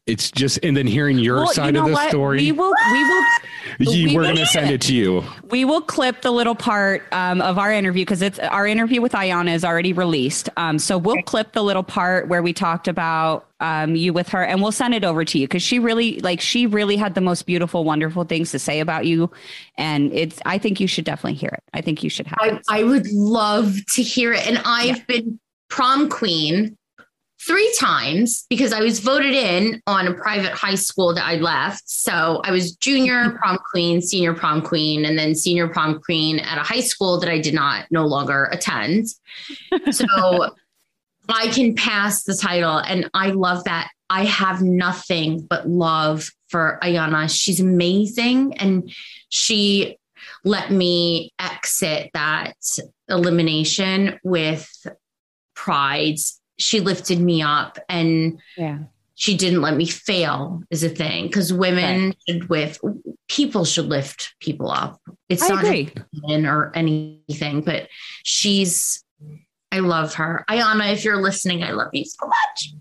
It's 0.09 0.31
just, 0.31 0.59
and 0.65 0.75
then 0.75 0.87
hearing 0.87 1.19
your 1.19 1.37
Well, 1.37 1.49
side 1.53 1.77
of 1.77 1.85
the 1.85 1.93
what? 1.93 2.09
story, 2.09 2.39
We 2.39 2.53
will 2.53 2.73
we 2.93 3.05
will 3.05 3.25
you, 3.95 4.07
we 4.09 4.15
we're 4.17 4.23
will 4.23 4.29
gonna 4.29 4.47
send 4.47 4.71
it 4.71 4.81
to 4.83 4.95
you. 4.95 5.23
we 5.51 5.67
will 5.67 5.83
clip 5.83 6.23
the 6.23 6.31
little 6.31 6.55
part 6.55 7.03
um, 7.13 7.43
of 7.43 7.59
our 7.59 7.71
interview 7.71 8.05
because 8.07 8.23
it's 8.23 8.39
our 8.39 8.67
interview 8.67 9.03
with 9.03 9.13
Ayanna 9.13 9.55
is 9.55 9.65
already 9.65 9.93
released. 9.93 10.49
Um, 10.57 10.79
so 10.79 10.97
we'll 10.97 11.23
clip 11.23 11.53
the 11.53 11.63
little 11.63 11.83
part 11.83 12.29
where 12.29 12.43
we 12.43 12.55
talked 12.55 12.89
about 12.89 13.47
um, 13.61 13.95
you 13.97 14.13
with 14.15 14.29
her, 14.31 14.43
and 14.43 14.63
we'll 14.63 14.73
send 14.73 14.95
it 14.95 15.05
over 15.05 15.25
to 15.27 15.39
you 15.39 15.47
because 15.47 15.63
she 15.63 15.79
really 15.79 16.21
like 16.21 16.41
she 16.41 16.67
really 16.67 16.97
had 16.97 17.15
the 17.15 17.21
most 17.21 17.45
beautiful, 17.45 17.85
wonderful 17.85 18.25
things 18.25 18.51
to 18.53 18.59
say 18.59 18.81
about 18.81 19.05
you, 19.05 19.31
and 19.77 20.11
it's. 20.15 20.41
I 20.47 20.57
think 20.57 20.81
you 20.81 20.87
should 20.87 21.05
definitely 21.05 21.35
hear 21.39 21.51
it. 21.51 21.63
I 21.75 21.83
think 21.83 22.03
you 22.03 22.09
should 22.09 22.27
have 22.29 22.39
I, 22.41 22.49
it. 22.49 22.63
I 22.71 22.83
would 22.85 23.07
love 23.13 23.77
to 23.95 24.03
hear 24.03 24.33
it. 24.33 24.47
And 24.47 24.59
I've 24.65 25.07
been 25.07 25.39
prom 25.69 26.09
queen 26.09 26.77
three 27.41 27.73
times 27.79 28.47
because 28.51 28.73
I 28.73 28.81
was 28.81 28.99
voted 28.99 29.33
in 29.33 29.81
on 29.87 30.09
a 30.09 30.15
private 30.15 30.53
high 30.53 30.75
school 30.75 31.15
that 31.15 31.25
I 31.25 31.37
left. 31.37 31.89
So 31.89 32.41
I 32.45 32.51
was 32.51 32.75
junior 32.77 33.25
mm-hmm. 33.25 33.37
prom 33.37 33.59
queen, 33.59 34.03
senior 34.03 34.35
prom 34.35 34.63
queen, 34.63 35.05
and 35.05 35.19
then 35.19 35.35
senior 35.35 35.69
prom 35.69 36.01
queen 36.01 36.41
at 36.41 36.59
a 36.59 36.63
high 36.63 36.81
school 36.81 37.21
that 37.21 37.31
I 37.31 37.41
did 37.41 37.55
not 37.55 37.87
no 37.91 38.07
longer 38.07 38.49
attend. 38.53 39.07
So 39.91 40.07
I 41.29 41.49
can 41.49 41.75
pass 41.75 42.25
the 42.25 42.35
title 42.35 42.79
and 42.79 43.09
I 43.15 43.31
love 43.31 43.65
that. 43.65 43.91
I 44.11 44.25
have 44.25 44.63
nothing 44.63 45.43
but 45.43 45.69
love 45.69 46.31
for 46.49 46.79
Ayanna. 46.83 47.31
She's 47.31 47.61
amazing 47.61 48.57
and 48.57 48.91
she 49.29 49.99
let 50.45 50.71
me 50.71 51.33
exit 51.39 52.11
that 52.15 52.55
elimination 53.09 54.19
with 54.23 54.69
pride. 55.55 56.17
She 56.59 56.81
lifted 56.81 57.21
me 57.21 57.43
up 57.43 57.79
and 57.89 58.39
Yeah. 58.57 58.79
she 59.15 59.37
didn't 59.37 59.63
let 59.63 59.77
me 59.77 59.87
fail 59.87 60.63
is 60.71 60.83
a 60.85 60.89
thing 60.89 61.27
because 61.27 61.53
women 61.53 62.15
should 62.29 62.49
with 62.49 62.81
people 63.29 63.65
should 63.65 63.87
lift 63.87 64.35
people 64.41 64.71
up. 64.71 65.01
It's 65.29 65.43
I 65.43 65.49
not 65.49 65.65
agree. 65.65 65.93
women 66.23 66.47
or 66.47 66.73
anything, 66.75 67.63
but 67.63 67.89
she's 68.25 69.05
I 69.71 69.81
love 69.81 70.15
her. 70.15 70.45
Ayanna, 70.49 70.93
if 70.95 71.05
you're 71.05 71.21
listening, 71.23 71.63
I 71.63 71.73
love 71.73 71.91
you 71.93 72.05
so 72.05 72.27
much. 72.27 72.73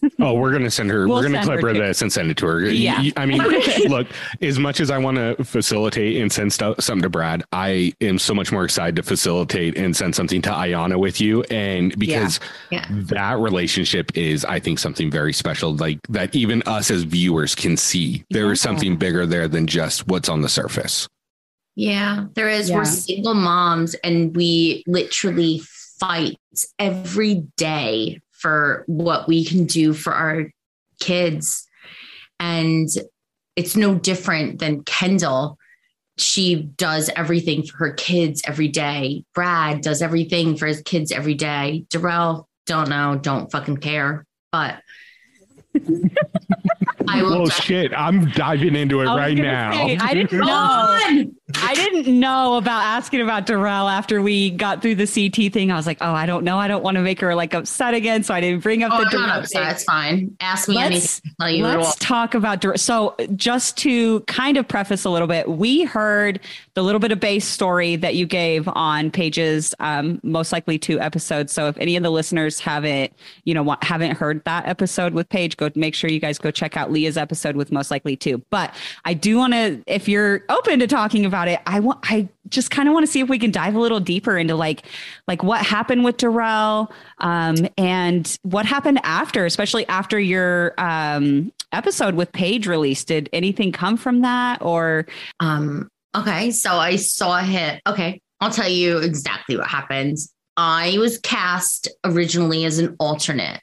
Oh, 0.20 0.34
we're 0.34 0.52
gonna 0.52 0.70
send 0.70 0.90
her. 0.90 1.08
We'll 1.08 1.16
we're 1.16 1.22
gonna 1.28 1.42
clip 1.42 1.60
her 1.60 1.68
her 1.68 1.74
this 1.74 2.02
and 2.02 2.12
send 2.12 2.30
it 2.30 2.36
to 2.38 2.46
her. 2.46 2.60
Yeah. 2.70 3.00
Y- 3.00 3.12
I 3.16 3.26
mean, 3.26 3.38
look. 3.88 4.06
As 4.40 4.58
much 4.58 4.78
as 4.78 4.90
I 4.92 4.98
want 4.98 5.16
to 5.16 5.42
facilitate 5.44 6.20
and 6.20 6.32
send 6.32 6.52
stuff, 6.52 6.80
something 6.80 7.02
to 7.02 7.08
Brad, 7.08 7.42
I 7.52 7.92
am 8.00 8.18
so 8.18 8.32
much 8.32 8.52
more 8.52 8.64
excited 8.64 8.94
to 8.96 9.02
facilitate 9.02 9.76
and 9.76 9.96
send 9.96 10.14
something 10.14 10.40
to 10.42 10.50
Ayanna 10.50 10.98
with 11.00 11.20
you, 11.20 11.42
and 11.50 11.98
because 11.98 12.38
Yeah. 12.70 12.86
that 12.90 13.38
relationship 13.38 14.16
is, 14.16 14.44
I 14.44 14.60
think, 14.60 14.78
something 14.78 15.10
very 15.10 15.32
special. 15.32 15.74
Like 15.74 15.98
that, 16.10 16.34
even 16.34 16.62
us 16.66 16.90
as 16.92 17.02
viewers 17.02 17.56
can 17.56 17.76
see 17.76 18.24
there 18.30 18.52
is 18.52 18.60
Yeah. 18.60 18.70
something 18.70 18.96
bigger 18.96 19.26
there 19.26 19.48
than 19.48 19.66
just 19.66 20.06
what's 20.06 20.28
on 20.28 20.42
the 20.42 20.48
surface. 20.48 21.08
Yeah, 21.74 22.26
there 22.34 22.48
is. 22.48 22.70
Yeah. 22.70 22.76
We're 22.76 22.84
single 22.84 23.34
moms 23.34 23.94
and 24.04 24.34
we 24.36 24.84
literally 24.86 25.62
fight 25.98 26.36
every 26.78 27.44
day 27.56 28.20
for 28.38 28.84
what 28.86 29.28
we 29.28 29.44
can 29.44 29.66
do 29.66 29.92
for 29.92 30.12
our 30.12 30.50
kids. 31.00 31.66
And 32.40 32.88
it's 33.56 33.76
no 33.76 33.94
different 33.94 34.58
than 34.60 34.84
Kendal. 34.84 35.58
She 36.16 36.54
does 36.76 37.10
everything 37.14 37.64
for 37.64 37.76
her 37.78 37.92
kids 37.92 38.42
every 38.44 38.68
day. 38.68 39.24
Brad 39.34 39.80
does 39.82 40.02
everything 40.02 40.56
for 40.56 40.66
his 40.66 40.80
kids 40.82 41.12
every 41.12 41.34
day. 41.34 41.84
Darrell, 41.90 42.48
don't 42.66 42.88
know, 42.88 43.18
don't 43.20 43.50
fucking 43.50 43.78
care. 43.78 44.24
But 44.52 44.80
I 47.10 47.22
will 47.22 47.42
Oh 47.42 47.48
shit! 47.48 47.92
I'm 47.96 48.26
diving 48.32 48.76
into 48.76 49.00
it 49.00 49.06
I 49.06 49.16
right 49.16 49.36
now. 49.36 49.72
say, 49.72 49.96
I 49.96 50.12
didn't 50.14 50.38
know. 50.38 50.46
I 51.60 51.74
didn't 51.74 52.20
know 52.20 52.56
about 52.58 52.82
asking 52.84 53.22
about 53.22 53.46
Darrell 53.46 53.88
after 53.88 54.20
we 54.20 54.50
got 54.50 54.82
through 54.82 54.96
the 54.96 55.06
CT 55.06 55.50
thing. 55.52 55.70
I 55.72 55.76
was 55.76 55.86
like, 55.86 55.98
oh, 56.02 56.12
I 56.12 56.26
don't 56.26 56.44
know. 56.44 56.58
I 56.58 56.68
don't 56.68 56.82
want 56.84 56.96
to 56.96 57.00
make 57.02 57.20
her 57.20 57.34
like 57.34 57.54
upset 57.54 57.94
again, 57.94 58.22
so 58.24 58.34
I 58.34 58.40
didn't 58.42 58.62
bring 58.62 58.82
up 58.82 58.92
Oh, 58.92 58.98
the 58.98 59.04
I'm 59.04 59.10
Darrell 59.10 59.26
not 59.28 59.38
upset. 59.44 59.62
thing. 59.62 59.70
It's 59.74 59.84
fine. 59.84 60.36
Ask 60.40 60.68
me 60.68 60.74
Let's- 60.74 61.22
anything. 61.24 61.32
I'll 61.40 61.46
tell 61.46 61.56
you 61.56 61.64
it 61.64 61.68
all. 61.76 61.82
Let's 61.84 61.96
talk 61.96 62.34
about 62.34 62.60
Dur- 62.60 62.76
so 62.76 63.16
just 63.36 63.78
to 63.78 64.20
kind 64.20 64.58
of 64.58 64.68
preface 64.68 65.04
a 65.06 65.10
little 65.10 65.28
bit. 65.28 65.48
We 65.48 65.84
heard 65.84 66.40
the 66.78 66.84
little 66.84 67.00
bit 67.00 67.10
of 67.10 67.18
base 67.18 67.44
story 67.44 67.96
that 67.96 68.14
you 68.14 68.24
gave 68.24 68.68
on 68.68 69.10
Paige's, 69.10 69.74
um, 69.80 70.20
most 70.22 70.52
likely 70.52 70.78
two 70.78 71.00
episodes. 71.00 71.52
So 71.52 71.66
if 71.66 71.76
any 71.78 71.96
of 71.96 72.04
the 72.04 72.10
listeners 72.10 72.60
haven't, 72.60 73.12
you 73.42 73.52
know, 73.52 73.76
haven't 73.82 74.12
heard 74.12 74.44
that 74.44 74.64
episode 74.68 75.12
with 75.12 75.28
Paige, 75.28 75.56
go 75.56 75.70
make 75.74 75.96
sure 75.96 76.08
you 76.08 76.20
guys 76.20 76.38
go 76.38 76.52
check 76.52 76.76
out 76.76 76.92
Leah's 76.92 77.16
episode 77.16 77.56
with 77.56 77.72
most 77.72 77.90
likely 77.90 78.14
two. 78.14 78.40
But 78.50 78.72
I 79.04 79.14
do 79.14 79.38
want 79.38 79.54
to, 79.54 79.82
if 79.88 80.08
you're 80.08 80.44
open 80.50 80.78
to 80.78 80.86
talking 80.86 81.26
about 81.26 81.48
it, 81.48 81.58
I 81.66 81.80
want, 81.80 81.98
I 82.04 82.28
just 82.48 82.70
kind 82.70 82.88
of 82.88 82.94
want 82.94 83.04
to 83.04 83.10
see 83.10 83.18
if 83.18 83.28
we 83.28 83.40
can 83.40 83.50
dive 83.50 83.74
a 83.74 83.80
little 83.80 83.98
deeper 83.98 84.38
into 84.38 84.54
like, 84.54 84.86
like 85.26 85.42
what 85.42 85.66
happened 85.66 86.04
with 86.04 86.16
Darrell, 86.18 86.92
um, 87.18 87.56
and 87.76 88.38
what 88.42 88.66
happened 88.66 89.00
after, 89.02 89.44
especially 89.46 89.84
after 89.88 90.20
your 90.20 90.74
um, 90.78 91.52
episode 91.72 92.14
with 92.14 92.30
Paige 92.30 92.68
released. 92.68 93.08
Did 93.08 93.28
anything 93.32 93.72
come 93.72 93.96
from 93.96 94.20
that, 94.20 94.62
or 94.62 95.06
Um, 95.40 95.90
okay, 96.16 96.50
so 96.50 96.72
I 96.72 96.96
saw 96.96 97.38
him. 97.38 97.80
Okay, 97.86 98.20
I'll 98.40 98.50
tell 98.50 98.68
you 98.68 98.98
exactly 98.98 99.56
what 99.56 99.66
happened. 99.66 100.18
I 100.56 100.96
was 100.98 101.18
cast 101.18 101.88
originally 102.04 102.64
as 102.64 102.78
an 102.78 102.96
alternate. 102.98 103.60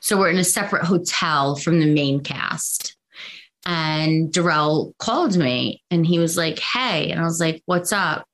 So 0.00 0.18
we're 0.18 0.30
in 0.30 0.38
a 0.38 0.44
separate 0.44 0.84
hotel 0.84 1.56
from 1.56 1.80
the 1.80 1.92
main 1.92 2.20
cast. 2.20 2.96
And 3.66 4.32
Darrell 4.32 4.94
called 4.98 5.36
me 5.36 5.82
and 5.90 6.06
he 6.06 6.18
was 6.18 6.36
like, 6.36 6.58
Hey, 6.58 7.10
and 7.10 7.20
I 7.20 7.24
was 7.24 7.40
like, 7.40 7.62
What's 7.66 7.92
up? 7.92 8.26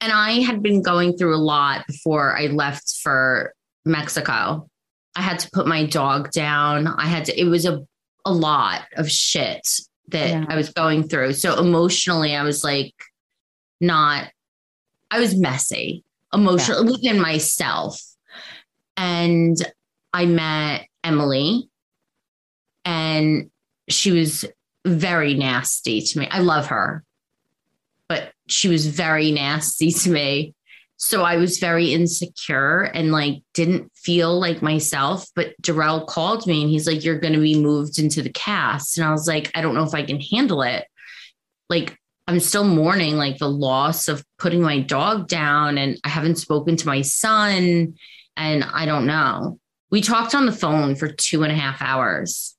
And 0.00 0.12
I 0.12 0.40
had 0.40 0.62
been 0.62 0.82
going 0.82 1.16
through 1.16 1.34
a 1.34 1.38
lot 1.38 1.86
before 1.86 2.36
I 2.36 2.46
left 2.46 2.98
for 3.02 3.52
Mexico. 3.84 4.68
I 5.16 5.22
had 5.22 5.40
to 5.40 5.50
put 5.52 5.66
my 5.66 5.86
dog 5.86 6.30
down. 6.30 6.86
I 6.86 7.06
had 7.06 7.24
to, 7.26 7.40
it 7.40 7.46
was 7.46 7.66
a, 7.66 7.84
a 8.24 8.32
lot 8.32 8.82
of 8.96 9.10
shit 9.10 9.66
that 10.08 10.28
Yeah. 10.30 10.44
I 10.48 10.56
was 10.56 10.70
going 10.70 11.08
through. 11.08 11.34
So 11.34 11.58
emotionally, 11.58 12.34
I 12.34 12.42
was 12.42 12.64
like, 12.64 12.94
not, 13.80 14.30
I 15.10 15.20
was 15.20 15.36
messy 15.36 16.04
emotionally 16.32 16.92
within 16.92 17.20
myself. 17.20 18.00
And 18.96 19.56
I 20.12 20.26
met 20.26 20.86
Emily, 21.04 21.68
and 22.84 23.50
she 23.88 24.10
was 24.10 24.44
very 24.84 25.34
nasty 25.34 26.00
to 26.00 26.18
me. 26.18 26.28
I 26.30 26.40
love 26.40 26.66
her, 26.66 27.04
but 28.08 28.32
she 28.48 28.68
was 28.68 28.86
very 28.86 29.30
nasty 29.44 29.92
to 29.92 30.10
me. 30.10 30.54
So 30.98 31.22
I 31.22 31.36
was 31.36 31.58
very 31.58 31.92
insecure 31.92 32.82
and 32.82 33.12
like 33.12 33.42
didn't 33.54 33.90
feel 33.94 34.38
like 34.38 34.62
myself. 34.62 35.28
But 35.36 35.54
Darrell 35.62 36.04
called 36.04 36.44
me 36.46 36.60
and 36.62 36.70
he's 36.70 36.88
like, 36.88 37.04
You're 37.04 37.20
going 37.20 37.34
to 37.34 37.40
be 37.40 37.58
moved 37.58 38.00
into 38.00 38.20
the 38.20 38.32
cast. 38.32 38.98
And 38.98 39.06
I 39.06 39.12
was 39.12 39.28
like, 39.28 39.50
I 39.54 39.62
don't 39.62 39.74
know 39.74 39.84
if 39.84 39.94
I 39.94 40.02
can 40.02 40.20
handle 40.20 40.62
it. 40.62 40.84
Like, 41.70 41.96
I'm 42.26 42.40
still 42.40 42.64
mourning 42.64 43.16
like 43.16 43.38
the 43.38 43.48
loss 43.48 44.08
of 44.08 44.24
putting 44.38 44.60
my 44.60 44.80
dog 44.80 45.28
down 45.28 45.78
and 45.78 45.98
I 46.04 46.08
haven't 46.08 46.36
spoken 46.36 46.76
to 46.76 46.86
my 46.86 47.02
son. 47.02 47.94
And 48.36 48.64
I 48.64 48.84
don't 48.84 49.06
know. 49.06 49.60
We 49.90 50.00
talked 50.00 50.34
on 50.34 50.46
the 50.46 50.52
phone 50.52 50.96
for 50.96 51.08
two 51.08 51.44
and 51.44 51.52
a 51.52 51.56
half 51.56 51.80
hours. 51.80 52.56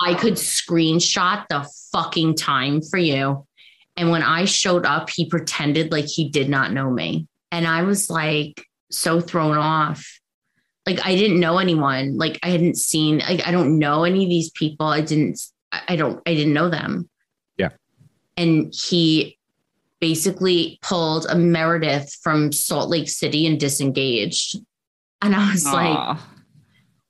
I 0.00 0.14
could 0.14 0.34
screenshot 0.34 1.46
the 1.48 1.68
fucking 1.90 2.36
time 2.36 2.82
for 2.82 2.98
you. 2.98 3.46
And 3.98 4.10
when 4.10 4.22
I 4.22 4.44
showed 4.44 4.86
up, 4.86 5.10
he 5.10 5.28
pretended 5.28 5.90
like 5.90 6.06
he 6.06 6.28
did 6.28 6.48
not 6.48 6.72
know 6.72 6.88
me. 6.88 7.26
And 7.50 7.66
I 7.66 7.82
was 7.82 8.08
like 8.08 8.64
so 8.92 9.20
thrown 9.20 9.58
off. 9.58 10.06
Like 10.86 11.04
I 11.04 11.16
didn't 11.16 11.40
know 11.40 11.58
anyone. 11.58 12.16
Like 12.16 12.38
I 12.44 12.50
hadn't 12.50 12.76
seen, 12.76 13.18
like 13.18 13.46
I 13.46 13.50
don't 13.50 13.78
know 13.78 14.04
any 14.04 14.22
of 14.22 14.30
these 14.30 14.50
people. 14.50 14.86
I 14.86 15.00
didn't, 15.00 15.40
I 15.72 15.82
I 15.88 15.96
don't, 15.96 16.22
I 16.26 16.34
didn't 16.34 16.54
know 16.54 16.70
them. 16.70 17.10
Yeah. 17.56 17.70
And 18.36 18.72
he 18.72 19.36
basically 20.00 20.78
pulled 20.80 21.26
a 21.26 21.34
Meredith 21.34 22.16
from 22.22 22.52
Salt 22.52 22.88
Lake 22.88 23.08
City 23.08 23.46
and 23.46 23.58
disengaged. 23.58 24.58
And 25.20 25.34
I 25.34 25.50
was 25.52 25.66
like, 25.66 26.18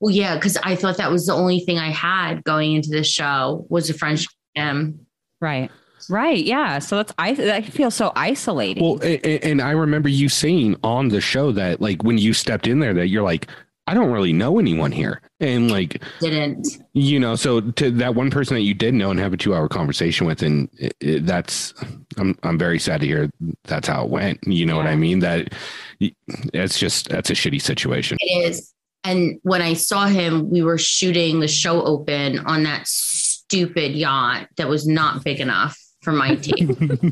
well, 0.00 0.14
yeah, 0.14 0.36
because 0.36 0.56
I 0.62 0.74
thought 0.74 0.96
that 0.96 1.10
was 1.10 1.26
the 1.26 1.34
only 1.34 1.60
thing 1.60 1.78
I 1.78 1.90
had 1.90 2.44
going 2.44 2.72
into 2.72 2.88
the 2.88 3.04
show 3.04 3.66
was 3.68 3.90
a 3.90 3.94
friendship 3.94 4.30
with 4.54 4.62
him. 4.62 5.06
right, 5.42 5.70
right, 6.08 6.42
yeah. 6.44 6.78
So 6.78 6.96
that's 6.96 7.12
I. 7.18 7.30
I 7.30 7.62
feel 7.62 7.90
so 7.90 8.12
isolated. 8.16 8.82
Well, 8.82 8.98
a- 9.02 9.20
a- 9.26 9.40
and 9.50 9.60
I 9.62 9.70
remember 9.72 10.08
you 10.08 10.28
saying 10.28 10.76
on 10.82 11.08
the 11.08 11.20
show 11.20 11.52
that 11.52 11.80
like 11.80 12.02
when 12.02 12.18
you 12.18 12.32
stepped 12.32 12.66
in 12.66 12.80
there 12.80 12.94
that 12.94 13.08
you're 13.08 13.22
like, 13.22 13.48
I 13.86 13.94
don't 13.94 14.10
really 14.12 14.32
know 14.34 14.58
anyone 14.58 14.92
here, 14.92 15.22
and 15.40 15.70
like 15.70 16.02
Didn't. 16.20 16.66
you 16.92 17.18
know, 17.18 17.36
so 17.36 17.60
to 17.62 17.90
that 17.92 18.14
one 18.14 18.30
person 18.30 18.54
that 18.54 18.60
you 18.62 18.74
did 18.74 18.92
know 18.94 19.10
and 19.10 19.18
have 19.18 19.32
a 19.32 19.36
two 19.36 19.54
hour 19.54 19.66
conversation 19.68 20.26
with, 20.26 20.42
and 20.42 20.68
it, 20.78 20.94
it, 21.00 21.26
that's 21.26 21.72
I'm 22.18 22.38
I'm 22.42 22.58
very 22.58 22.78
sad 22.78 23.00
to 23.00 23.06
hear 23.06 23.30
that's 23.64 23.88
how 23.88 24.04
it 24.04 24.10
went. 24.10 24.40
You 24.46 24.66
know 24.66 24.76
what 24.76 24.86
I 24.86 24.94
mean? 24.96 25.20
That 25.20 25.54
it's 26.00 26.78
just 26.78 27.08
that's 27.08 27.30
a 27.30 27.34
shitty 27.34 27.62
situation. 27.62 28.18
It 28.20 28.50
is. 28.50 28.74
And 29.04 29.38
when 29.42 29.62
I 29.62 29.72
saw 29.74 30.06
him, 30.06 30.50
we 30.50 30.60
were 30.62 30.76
shooting 30.76 31.40
the 31.40 31.48
show 31.48 31.82
open 31.82 32.40
on 32.40 32.64
that 32.64 32.86
stupid 32.86 33.92
yacht 33.92 34.48
that 34.56 34.68
was 34.68 34.86
not 34.86 35.24
big 35.24 35.40
enough 35.40 35.78
for 36.08 36.14
my 36.14 36.36
team. 36.36 36.68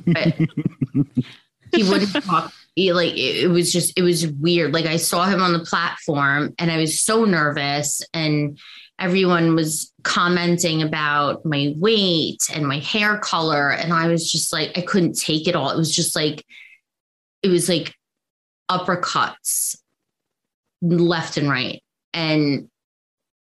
but 0.06 0.34
he 1.74 1.82
wouldn't 1.82 2.12
talk. 2.24 2.50
He, 2.74 2.92
like 2.94 3.12
it, 3.12 3.44
it 3.44 3.48
was 3.48 3.70
just 3.70 3.92
it 3.98 4.02
was 4.02 4.26
weird. 4.26 4.72
Like 4.72 4.86
I 4.86 4.96
saw 4.96 5.26
him 5.26 5.42
on 5.42 5.52
the 5.52 5.64
platform 5.64 6.54
and 6.58 6.70
I 6.70 6.78
was 6.78 7.00
so 7.00 7.26
nervous 7.26 8.00
and 8.14 8.58
everyone 8.98 9.54
was 9.54 9.92
commenting 10.02 10.82
about 10.82 11.44
my 11.44 11.74
weight 11.76 12.40
and 12.54 12.66
my 12.66 12.78
hair 12.78 13.18
color 13.18 13.70
and 13.70 13.92
I 13.92 14.08
was 14.08 14.30
just 14.30 14.50
like 14.50 14.78
I 14.78 14.80
couldn't 14.80 15.18
take 15.18 15.46
it 15.46 15.54
all. 15.54 15.70
It 15.70 15.76
was 15.76 15.94
just 15.94 16.16
like 16.16 16.42
it 17.42 17.48
was 17.48 17.68
like 17.68 17.94
uppercuts 18.70 19.76
left 20.80 21.36
and 21.36 21.50
right. 21.50 21.82
And 22.14 22.70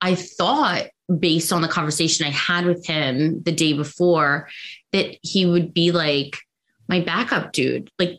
I 0.00 0.16
thought, 0.16 0.86
based 1.18 1.52
on 1.52 1.62
the 1.62 1.68
conversation 1.68 2.26
I 2.26 2.30
had 2.30 2.66
with 2.66 2.84
him 2.84 3.42
the 3.42 3.52
day 3.52 3.72
before, 3.72 4.48
that 4.96 5.18
he 5.22 5.46
would 5.46 5.74
be 5.74 5.92
like 5.92 6.38
my 6.88 7.00
backup 7.00 7.52
dude. 7.52 7.90
Like, 7.98 8.18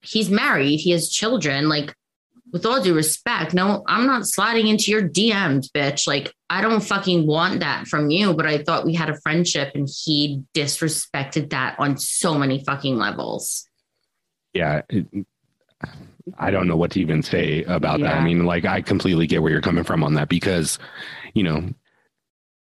he's 0.00 0.30
married, 0.30 0.78
he 0.78 0.90
has 0.92 1.08
children. 1.10 1.68
Like, 1.68 1.94
with 2.52 2.64
all 2.64 2.82
due 2.82 2.94
respect, 2.94 3.52
no, 3.52 3.82
I'm 3.86 4.06
not 4.06 4.26
sliding 4.26 4.68
into 4.68 4.90
your 4.90 5.06
DMs, 5.06 5.70
bitch. 5.70 6.06
Like, 6.06 6.32
I 6.48 6.62
don't 6.62 6.80
fucking 6.80 7.26
want 7.26 7.60
that 7.60 7.86
from 7.86 8.10
you, 8.10 8.32
but 8.32 8.46
I 8.46 8.62
thought 8.62 8.86
we 8.86 8.94
had 8.94 9.10
a 9.10 9.20
friendship 9.20 9.72
and 9.74 9.88
he 10.04 10.42
disrespected 10.54 11.50
that 11.50 11.76
on 11.78 11.98
so 11.98 12.38
many 12.38 12.64
fucking 12.64 12.96
levels. 12.96 13.68
Yeah. 14.54 14.82
it- 14.88 15.26
I 16.36 16.50
don't 16.50 16.68
know 16.68 16.76
what 16.76 16.90
to 16.92 17.00
even 17.00 17.22
say 17.22 17.62
about 17.64 18.00
that. 18.00 18.16
I 18.16 18.24
mean, 18.24 18.44
like, 18.44 18.64
I 18.64 18.82
completely 18.82 19.26
get 19.26 19.42
where 19.42 19.50
you're 19.52 19.60
coming 19.62 19.84
from 19.84 20.02
on 20.04 20.14
that 20.14 20.28
because, 20.28 20.78
you 21.34 21.42
know, 21.42 21.72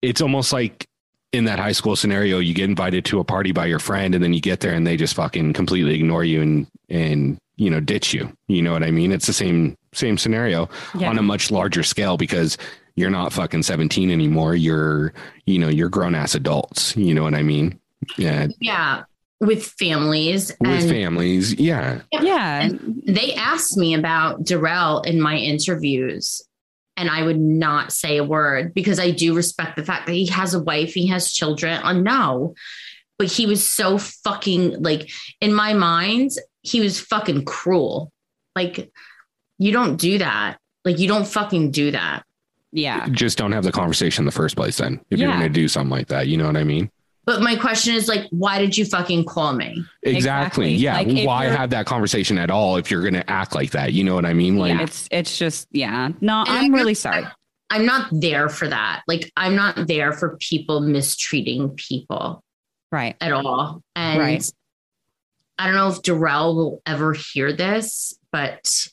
it's 0.00 0.20
almost 0.20 0.52
like 0.52 0.88
in 1.32 1.44
that 1.44 1.58
high 1.58 1.72
school 1.72 1.94
scenario, 1.96 2.38
you 2.38 2.54
get 2.54 2.68
invited 2.68 3.04
to 3.06 3.20
a 3.20 3.24
party 3.24 3.52
by 3.52 3.66
your 3.66 3.78
friend 3.78 4.14
and 4.14 4.22
then 4.24 4.32
you 4.32 4.40
get 4.40 4.60
there 4.60 4.72
and 4.74 4.86
they 4.86 4.96
just 4.96 5.14
fucking 5.14 5.52
completely 5.52 5.94
ignore 5.94 6.24
you 6.24 6.42
and, 6.42 6.66
and, 6.88 7.38
you 7.56 7.70
know, 7.70 7.78
ditch 7.80 8.12
you. 8.12 8.32
You 8.48 8.62
know 8.62 8.72
what 8.72 8.82
I 8.82 8.90
mean? 8.90 9.12
It's 9.12 9.26
the 9.26 9.32
same, 9.32 9.76
same 9.92 10.18
scenario 10.18 10.68
Yeah. 10.98 11.08
on 11.08 11.18
a 11.18 11.22
much 11.22 11.50
larger 11.50 11.82
scale 11.84 12.16
because 12.16 12.58
you're 12.96 13.10
not 13.10 13.32
fucking 13.32 13.62
17 13.62 14.10
anymore. 14.10 14.56
You're, 14.56 15.12
you 15.46 15.58
know, 15.58 15.68
you're 15.68 15.88
grown 15.88 16.14
ass 16.16 16.34
adults. 16.34 16.96
You 16.96 17.14
know 17.14 17.22
what 17.22 17.34
I 17.34 17.42
mean? 17.42 17.78
Yeah. 18.18 18.48
Yeah. 18.60 19.04
With 19.40 19.64
families. 19.64 20.52
With 20.60 20.68
and 20.82 20.90
families. 20.90 21.54
Yeah. 21.54 22.00
yeah. 22.12 22.70
they 23.06 23.34
asked 23.34 23.76
me 23.76 23.94
about 23.94 24.44
Darrell 24.44 25.02
in 25.02 25.20
my 25.20 25.36
interviews, 25.36 26.42
and 27.00 27.08
I 27.08 27.22
would 27.22 27.40
not 27.40 27.92
say 27.92 28.18
a 28.18 28.24
word 28.24 28.74
because 28.74 29.00
I 29.00 29.10
do 29.10 29.34
respect 29.34 29.76
the 29.76 29.84
fact 29.84 30.06
that 30.06 30.12
he 30.12 30.26
has 30.26 30.52
a 30.52 30.62
wife, 30.62 30.92
he 30.92 31.06
has 31.06 31.32
children. 31.32 31.82
Uh, 31.82 31.94
no, 31.94 32.54
but 33.18 33.32
he 33.32 33.46
was 33.46 33.66
so 33.66 33.96
fucking 33.96 34.82
like 34.82 35.10
in 35.40 35.54
my 35.54 35.72
mind, 35.72 36.32
he 36.60 36.80
was 36.80 37.00
fucking 37.00 37.46
cruel. 37.46 38.12
Like, 38.54 38.92
you 39.56 39.72
don't 39.72 39.96
do 39.96 40.18
that. 40.18 40.58
Like, 40.84 40.98
you 40.98 41.08
don't 41.08 41.26
fucking 41.26 41.70
do 41.70 41.90
that. 41.92 42.24
Yeah. 42.70 43.08
Just 43.08 43.38
don't 43.38 43.52
have 43.52 43.64
the 43.64 43.72
conversation 43.72 44.22
in 44.22 44.26
the 44.26 44.32
first 44.32 44.54
place 44.54 44.76
then. 44.76 45.00
If 45.10 45.18
you're 45.18 45.30
going 45.30 45.40
to 45.40 45.48
do 45.48 45.68
something 45.68 45.90
like 45.90 46.08
that, 46.08 46.28
you 46.28 46.36
know 46.36 46.46
what 46.46 46.56
I 46.56 46.64
mean? 46.64 46.90
But 47.26 47.42
my 47.42 47.54
question 47.54 47.94
is 47.94 48.08
like, 48.08 48.26
why 48.30 48.58
did 48.58 48.76
you 48.76 48.84
fucking 48.84 49.24
call 49.26 49.52
me? 49.52 49.84
Exactly. 50.02 50.74
Exactly. 50.74 50.74
Yeah. 50.74 50.96
Like, 50.96 51.26
Why 51.26 51.44
have 51.46 51.70
that 51.70 51.86
conversation 51.86 52.38
at 52.38 52.50
all 52.50 52.76
if 52.76 52.90
you're 52.90 53.02
going 53.02 53.14
to 53.14 53.28
act 53.30 53.54
like 53.54 53.70
that? 53.72 53.92
You 53.92 54.04
know 54.04 54.14
what 54.14 54.24
I 54.24 54.32
mean? 54.34 54.56
Like, 54.56 54.80
It's 54.80 55.06
it's 55.10 55.38
just 55.38 55.68
yeah. 55.70 56.10
No, 56.20 56.44
I'm 56.46 56.72
really 56.72 56.94
sorry. 56.94 57.24
I'm 57.68 57.86
not 57.86 58.08
there 58.10 58.48
for 58.48 58.66
that. 58.66 59.02
Like, 59.06 59.30
I'm 59.36 59.54
not 59.54 59.86
there 59.86 60.12
for 60.12 60.36
people 60.38 60.80
mistreating 60.80 61.70
people. 61.70 62.42
Right. 62.92 63.14
at 63.20 63.32
all. 63.32 63.82
And 63.94 64.18
Right. 64.18 64.52
I 65.58 65.66
don't 65.66 65.76
know 65.76 65.88
if 65.88 66.02
Darrell 66.02 66.56
will 66.56 66.82
ever 66.86 67.12
hear 67.12 67.52
this, 67.52 68.18
but 68.32 68.88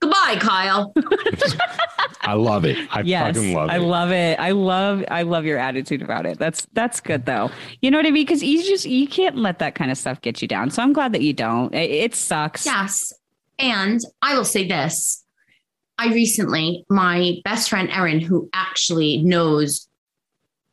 goodbye, 0.00 0.36
Kyle. 0.40 0.92
I 2.20 2.34
love 2.34 2.64
it. 2.64 2.76
I 2.90 3.00
yes. 3.00 3.36
fucking 3.36 3.54
love 3.54 3.68
it. 3.68 3.72
I 3.72 3.76
love 3.78 4.10
it. 4.10 4.38
I 4.38 4.50
love 4.50 5.04
I 5.10 5.22
love 5.22 5.44
your 5.44 5.58
attitude 5.58 6.02
about 6.02 6.26
it. 6.26 6.38
That's 6.38 6.66
that's 6.72 7.00
good 7.00 7.24
though. 7.26 7.50
You 7.80 7.90
know 7.90 7.98
what 7.98 8.06
I 8.06 8.10
mean? 8.10 8.26
Because 8.26 8.42
you 8.42 8.62
just 8.62 8.84
you 8.84 9.08
can't 9.08 9.36
let 9.36 9.58
that 9.60 9.74
kind 9.74 9.90
of 9.90 9.98
stuff 9.98 10.20
get 10.20 10.42
you 10.42 10.48
down. 10.48 10.70
So 10.70 10.82
I'm 10.82 10.92
glad 10.92 11.12
that 11.12 11.22
you 11.22 11.32
don't. 11.32 11.74
It, 11.74 11.90
it 11.90 12.14
sucks. 12.14 12.66
yes. 12.66 13.12
And 13.58 14.00
I 14.22 14.34
will 14.34 14.44
say 14.44 14.68
this. 14.68 15.24
I 15.98 16.12
recently, 16.12 16.84
my 16.88 17.40
best 17.44 17.70
friend 17.70 17.90
Erin, 17.90 18.20
who 18.20 18.48
actually 18.52 19.16
knows 19.18 19.88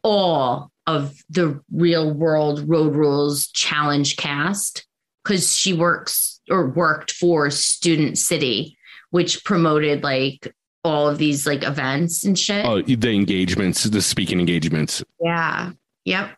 all 0.04 0.72
of 0.86 1.16
the 1.32 1.60
real 1.72 2.14
world 2.14 2.70
road 2.70 2.96
rules 2.96 3.48
challenge 3.48 4.18
cast, 4.18 4.86
because 5.24 5.58
she 5.58 5.74
works 5.74 6.40
or 6.52 6.70
worked 6.70 7.12
for 7.12 7.50
Student 7.50 8.20
City, 8.20 8.78
which 9.16 9.46
promoted 9.46 10.04
like 10.04 10.54
all 10.84 11.08
of 11.08 11.18
these 11.18 11.48
like 11.48 11.64
events 11.64 12.26
and 12.26 12.38
shit. 12.38 12.66
Oh, 12.66 12.82
the 12.82 13.16
engagements, 13.16 13.86
the 13.86 14.02
speaking 14.02 14.42
engagements. 14.42 15.02
Yeah. 15.22 15.72
Yep. 16.04 16.36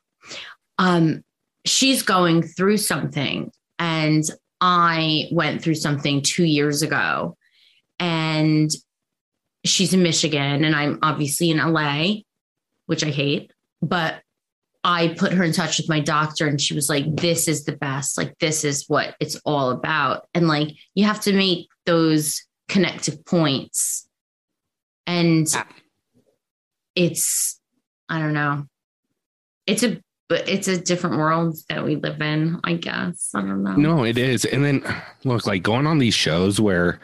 Um, 0.78 1.24
she's 1.66 2.04
going 2.04 2.44
through 2.44 2.78
something, 2.78 3.52
and 3.80 4.24
I 4.62 5.28
went 5.32 5.64
through 5.64 5.74
something 5.74 6.22
two 6.22 6.44
years 6.44 6.84
ago, 6.84 7.36
and 7.98 8.70
she's 9.66 9.96
in 9.96 10.04
Michigan, 10.04 10.64
and 10.64 10.76
I'm 10.76 11.00
obviously 11.02 11.50
in 11.50 11.58
LA, 11.58 12.18
which 12.86 13.04
I 13.04 13.10
hate, 13.10 13.52
but 13.82 14.22
I 14.84 15.16
put 15.18 15.34
her 15.34 15.44
in 15.44 15.52
touch 15.52 15.80
with 15.80 15.90
my 15.90 16.00
doctor, 16.00 16.46
and 16.46 16.62
she 16.62 16.76
was 16.76 16.90
like, 16.90 17.06
This 17.16 17.48
is 17.48 17.66
the 17.66 17.76
best. 17.76 18.20
Like, 18.20 18.38
this 18.38 18.64
is 18.64 18.86
what 18.88 19.16
it's 19.20 19.36
all 19.46 19.72
about. 19.72 20.28
And 20.36 20.48
like, 20.48 20.76
you 20.94 21.06
have 21.06 21.22
to 21.22 21.34
make 21.34 21.70
those 21.88 22.47
connective 22.68 23.24
points. 23.26 24.08
And 25.06 25.48
Yeah. 25.52 25.64
it's, 26.96 27.60
I 28.10 28.20
don't 28.20 28.34
know 28.34 28.66
it's 29.68 29.84
a 29.84 30.02
but 30.30 30.48
it's 30.50 30.68
a 30.70 30.78
different 30.82 31.18
world 31.18 31.56
that 31.70 31.84
we 31.86 31.98
live 31.98 32.22
in 32.22 32.58
i 32.64 32.74
guess 32.74 33.32
i 33.36 33.42
don't 33.42 33.64
know 33.64 33.76
No, 33.76 34.04
it 34.06 34.18
is. 34.18 34.46
And 34.46 34.64
then 34.64 34.82
look, 35.26 35.46
like 35.46 35.62
going 35.62 35.86
on 35.86 36.00
these 36.00 36.14
shows 36.16 36.60
where 36.60 37.00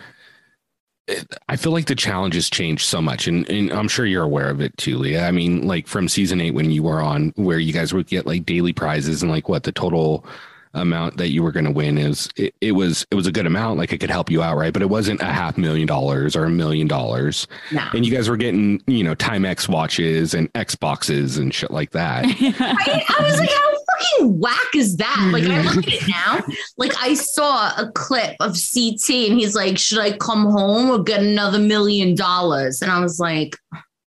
it, 1.08 1.28
I 1.50 1.58
feel 1.58 1.74
like 1.74 1.86
the 1.88 1.96
challenges 1.96 2.50
change 2.50 2.86
so 2.86 3.02
much. 3.02 3.28
And, 3.28 3.48
and 3.50 3.72
I'm 3.72 3.90
sure 3.90 4.06
you're 4.06 4.24
aware 4.24 4.50
of 4.50 4.62
it 4.62 4.76
too, 4.78 4.98
Leah. 4.98 5.28
I 5.28 5.32
mean, 5.32 5.68
like 5.68 5.86
from 5.88 6.08
season 6.08 6.40
eight 6.40 6.54
when 6.54 6.72
you 6.72 6.84
were 6.84 7.02
on, 7.02 7.34
where 7.36 7.60
you 7.60 7.74
guys 7.74 7.94
would 7.94 8.08
get 8.08 8.26
like 8.26 8.46
daily 8.46 8.72
prizes 8.72 9.22
and 9.22 9.30
like 9.30 9.50
what 9.50 9.64
the 9.64 9.74
total 9.74 10.26
amount 10.74 11.18
that 11.18 11.30
you 11.30 11.44
were 11.44 11.52
going 11.52 11.66
to 11.66 11.72
win 11.72 11.98
is 11.98 12.30
it, 12.36 12.56
it 12.60 12.72
was 12.72 13.06
it 13.12 13.16
was 13.16 13.28
a 13.28 13.32
good 13.32 13.46
amount 13.46 13.78
like 13.78 13.94
it 13.94 14.00
could 14.00 14.10
help 14.10 14.32
you 14.32 14.42
out 14.42 14.58
right? 14.58 14.74
But 14.74 14.82
it 14.82 14.90
wasn't 14.90 15.22
a 15.22 15.26
half 15.26 15.58
million 15.58 15.88
dollars 15.88 16.36
or 16.36 16.46
a 16.46 16.50
million 16.50 16.88
dollars. 16.88 17.48
No. 17.72 17.88
And 17.94 18.06
you 18.06 18.14
guys 18.14 18.30
were 18.30 18.38
getting 18.38 18.82
you 18.88 19.04
know 19.04 19.16
timex 19.16 19.68
watches 19.68 20.34
and 20.34 20.52
xboxes 20.54 21.38
and 21.38 21.54
shit 21.54 21.72
like 21.72 21.92
that. 21.92 22.26
I, 22.28 23.06
I 23.20 23.24
was 23.24 23.40
like 23.40 23.50
how 23.50 23.72
fucking 23.72 24.40
whack 24.40 24.76
is 24.76 24.98
that? 24.98 25.30
Like 25.32 25.44
i 25.44 25.62
look 25.62 25.88
at 25.88 25.94
it 25.94 26.08
now 26.08 26.42
like 26.78 26.94
i 27.02 27.14
saw 27.14 27.70
a 27.78 27.92
clip 27.94 28.36
of 28.40 28.56
ct 28.56 29.10
and 29.10 29.40
he's 29.40 29.56
like 29.56 29.78
should 29.78 30.00
i 30.00 30.18
come 30.18 30.46
home 30.46 30.90
or 30.90 31.04
get 31.04 31.22
another 31.22 31.60
million 31.60 32.16
dollars? 32.16 32.82
And 32.82 32.92
i 32.92 33.00
was 33.00 33.20
like 33.20 33.58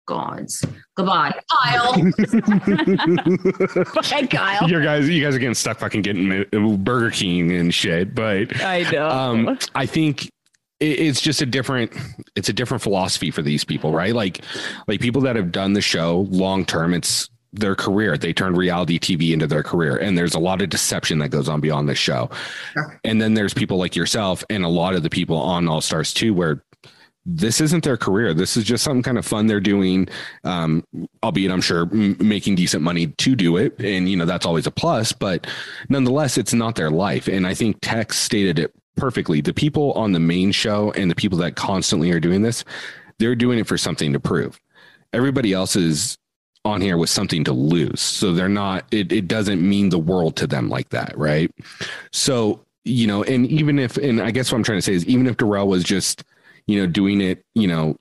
god 0.05 0.45
goodbye 0.95 1.33
kyle 1.51 1.93
Bye, 3.95 4.27
Kyle. 4.27 4.69
you 4.69 4.81
guys 4.81 5.09
you 5.09 5.23
guys 5.23 5.35
are 5.35 5.39
getting 5.39 5.53
stuck 5.55 5.79
fucking 5.79 6.01
getting 6.01 6.45
burger 6.83 7.11
king 7.11 7.51
and 7.51 7.73
shit 7.73 8.13
but 8.15 8.61
I 8.61 8.89
know. 8.91 9.07
um 9.09 9.57
i 9.73 9.85
think 9.85 10.29
it's 10.79 11.21
just 11.21 11.41
a 11.41 11.45
different 11.45 11.91
it's 12.35 12.49
a 12.49 12.53
different 12.53 12.83
philosophy 12.83 13.31
for 13.31 13.41
these 13.41 13.63
people 13.63 13.91
right 13.93 14.13
like 14.13 14.41
like 14.87 14.99
people 14.99 15.21
that 15.23 15.35
have 15.35 15.51
done 15.51 15.73
the 15.73 15.81
show 15.81 16.27
long 16.29 16.65
term 16.65 16.93
it's 16.93 17.29
their 17.53 17.73
career 17.75 18.17
they 18.17 18.33
turned 18.33 18.57
reality 18.57 18.99
tv 18.99 19.31
into 19.31 19.47
their 19.47 19.63
career 19.63 19.95
and 19.95 20.17
there's 20.17 20.35
a 20.35 20.39
lot 20.39 20.61
of 20.61 20.69
deception 20.69 21.19
that 21.19 21.29
goes 21.29 21.47
on 21.47 21.61
beyond 21.61 21.87
the 21.87 21.95
show 21.95 22.29
Sure. 22.73 22.99
and 23.05 23.21
then 23.21 23.33
there's 23.33 23.53
people 23.53 23.77
like 23.77 23.95
yourself 23.95 24.43
and 24.49 24.65
a 24.65 24.69
lot 24.69 24.93
of 24.93 25.03
the 25.03 25.09
people 25.09 25.37
on 25.37 25.67
all 25.69 25.79
stars 25.79 26.13
too 26.13 26.33
where 26.33 26.61
this 27.25 27.59
isn't 27.59 27.83
their 27.83 27.97
career. 27.97 28.33
This 28.33 28.55
is 28.55 28.63
just 28.63 28.83
something 28.83 29.01
kind 29.01 29.17
of 29.17 29.25
fun 29.25 29.47
they're 29.47 29.59
doing 29.59 30.07
um 30.43 30.83
albeit 31.23 31.51
i'm 31.51 31.61
sure 31.61 31.83
m- 31.91 32.17
making 32.19 32.55
decent 32.55 32.83
money 32.83 33.07
to 33.07 33.35
do 33.35 33.57
it 33.57 33.79
and 33.79 34.07
you 34.09 34.15
know 34.15 34.25
that's 34.25 34.45
always 34.45 34.67
a 34.67 34.71
plus 34.71 35.11
but 35.11 35.47
nonetheless 35.89 36.37
it's 36.37 36.53
not 36.53 36.75
their 36.75 36.91
life 36.91 37.27
and 37.27 37.47
i 37.47 37.53
think 37.53 37.77
tex 37.81 38.17
stated 38.17 38.59
it 38.59 38.73
perfectly. 38.95 39.41
The 39.41 39.53
people 39.53 39.91
on 39.93 40.13
the 40.13 40.19
main 40.19 40.51
show 40.51 40.91
and 40.91 41.11
the 41.11 41.15
people 41.15 41.37
that 41.39 41.55
constantly 41.55 42.11
are 42.11 42.19
doing 42.19 42.41
this 42.41 42.63
they're 43.17 43.35
doing 43.35 43.57
it 43.59 43.65
for 43.65 43.77
something 43.77 44.11
to 44.11 44.19
prove. 44.19 44.59
Everybody 45.13 45.53
else 45.53 45.77
is 45.77 46.17
on 46.65 46.81
here 46.81 46.97
with 46.97 47.09
something 47.09 47.45
to 47.45 47.53
lose 47.53 48.01
so 48.01 48.33
they're 48.33 48.49
not 48.49 48.85
it, 48.91 49.11
it 49.11 49.27
doesn't 49.27 49.61
mean 49.61 49.89
the 49.89 49.99
world 49.99 50.35
to 50.37 50.47
them 50.47 50.67
like 50.67 50.89
that 50.89 51.17
right? 51.17 51.51
So 52.11 52.61
you 52.83 53.07
know 53.07 53.23
and 53.23 53.47
even 53.47 53.79
if 53.79 53.97
and 53.97 54.21
i 54.21 54.29
guess 54.29 54.51
what 54.51 54.59
i'm 54.59 54.63
trying 54.63 54.77
to 54.77 54.81
say 54.83 54.93
is 54.93 55.03
even 55.07 55.25
if 55.25 55.37
Darrell 55.37 55.67
was 55.67 55.83
just 55.83 56.23
you 56.67 56.79
know 56.79 56.87
doing 56.87 57.21
it 57.21 57.43
you 57.53 57.67
know 57.67 57.95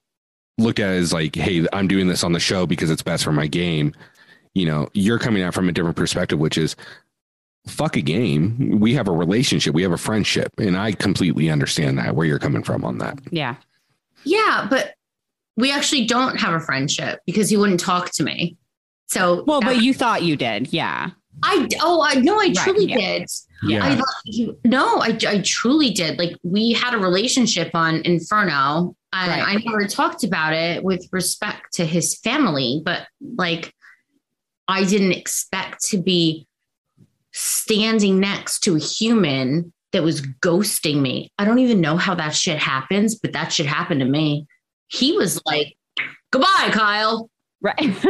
looked 0.59 0.79
at 0.79 0.91
as 0.91 1.13
like 1.13 1.35
hey 1.35 1.67
i'm 1.73 1.89
doing 1.89 2.07
this 2.07 2.25
on 2.25 2.33
the 2.33 2.41
show 2.41 2.67
because 2.67 2.91
it's 2.91 3.03
best 3.03 3.25
for 3.25 3.33
my 3.33 3.47
game 3.47 3.93
you 4.55 4.67
know 4.67 4.89
you're 4.93 5.19
coming 5.19 5.43
out 5.43 5.55
from 5.55 5.69
a 5.69 5.73
different 5.73 5.97
perspective 5.97 6.39
which 6.39 6.59
is 6.59 6.77
fuck 7.67 7.97
a 7.97 8.01
game 8.01 8.79
we 8.79 8.95
have 8.95 9.09
a 9.09 9.13
relationship 9.13 9.75
we 9.75 9.83
have 9.83 9.93
a 9.93 9.99
friendship 9.99 10.51
and 10.59 10.77
i 10.77 10.93
completely 10.93 11.51
understand 11.51 11.99
that 11.99 12.15
where 12.15 12.27
you're 12.27 12.39
coming 12.39 12.63
from 12.63 12.85
on 12.85 12.99
that 12.99 13.19
yeah. 13.31 13.57
yeah 14.25 14.67
but 14.69 14.95
we 15.57 15.73
actually 15.73 16.05
don't 16.05 16.39
have 16.39 16.53
a 16.53 16.61
friendship 16.61 17.21
because 17.27 17.49
he 17.49 17.57
wouldn't 17.57 17.81
talk 17.81 18.11
to 18.11 18.23
me 18.23 18.57
so 19.07 19.45
Well, 19.47 19.61
but 19.61 19.83
you 19.83 19.95
thought 19.95 20.23
you 20.23 20.37
did. 20.37 20.73
Yeah. 20.73 21.11
i 21.43 21.69
oh 21.81 22.03
i 22.03 22.15
no 22.15 22.35
i 22.35 22.47
Right, 22.47 22.57
truly 22.57 22.87
yeah. 22.87 22.97
did 22.97 23.29
yeah 23.67 23.85
I 23.85 24.55
no, 24.65 25.01
I, 25.01 25.19
I 25.27 25.41
truly 25.45 25.91
did. 25.91 26.19
Like 26.19 26.37
we 26.43 26.73
had 26.73 26.95
a 26.95 26.99
relationship 26.99 27.71
on 27.75 28.03
Inferno, 28.05 28.97
and 29.13 29.31
Right. 29.31 29.45
I 29.47 29.63
never 29.65 29.87
talked 29.87 30.25
about 30.25 30.53
it 30.53 30.83
with 30.83 31.09
respect 31.13 31.75
to 31.75 31.85
his 31.85 32.17
family, 32.19 32.83
but 32.85 33.07
like 33.37 33.73
I 34.69 34.85
didn't 34.85 35.13
expect 35.13 35.85
to 35.87 35.99
be 35.99 36.47
standing 37.33 38.21
next 38.21 38.61
to 38.61 38.77
a 38.77 38.81
human 38.81 39.73
that 39.93 40.03
was 40.03 40.23
ghosting 40.23 41.01
me. 41.01 41.31
I 41.39 41.45
don't 41.45 41.59
even 41.61 41.81
know 41.81 41.97
how 41.97 42.15
that 42.17 42.35
shit 42.35 42.59
happens, 42.59 43.15
but 43.15 43.33
that 43.33 43.53
shit 43.53 43.67
happened 43.67 44.01
to 44.01 44.07
me. 44.07 44.47
He 44.89 45.13
was 45.13 45.41
like, 45.47 45.77
goodbye, 46.31 46.71
Kyle. 46.73 47.31
Right. 47.65 47.79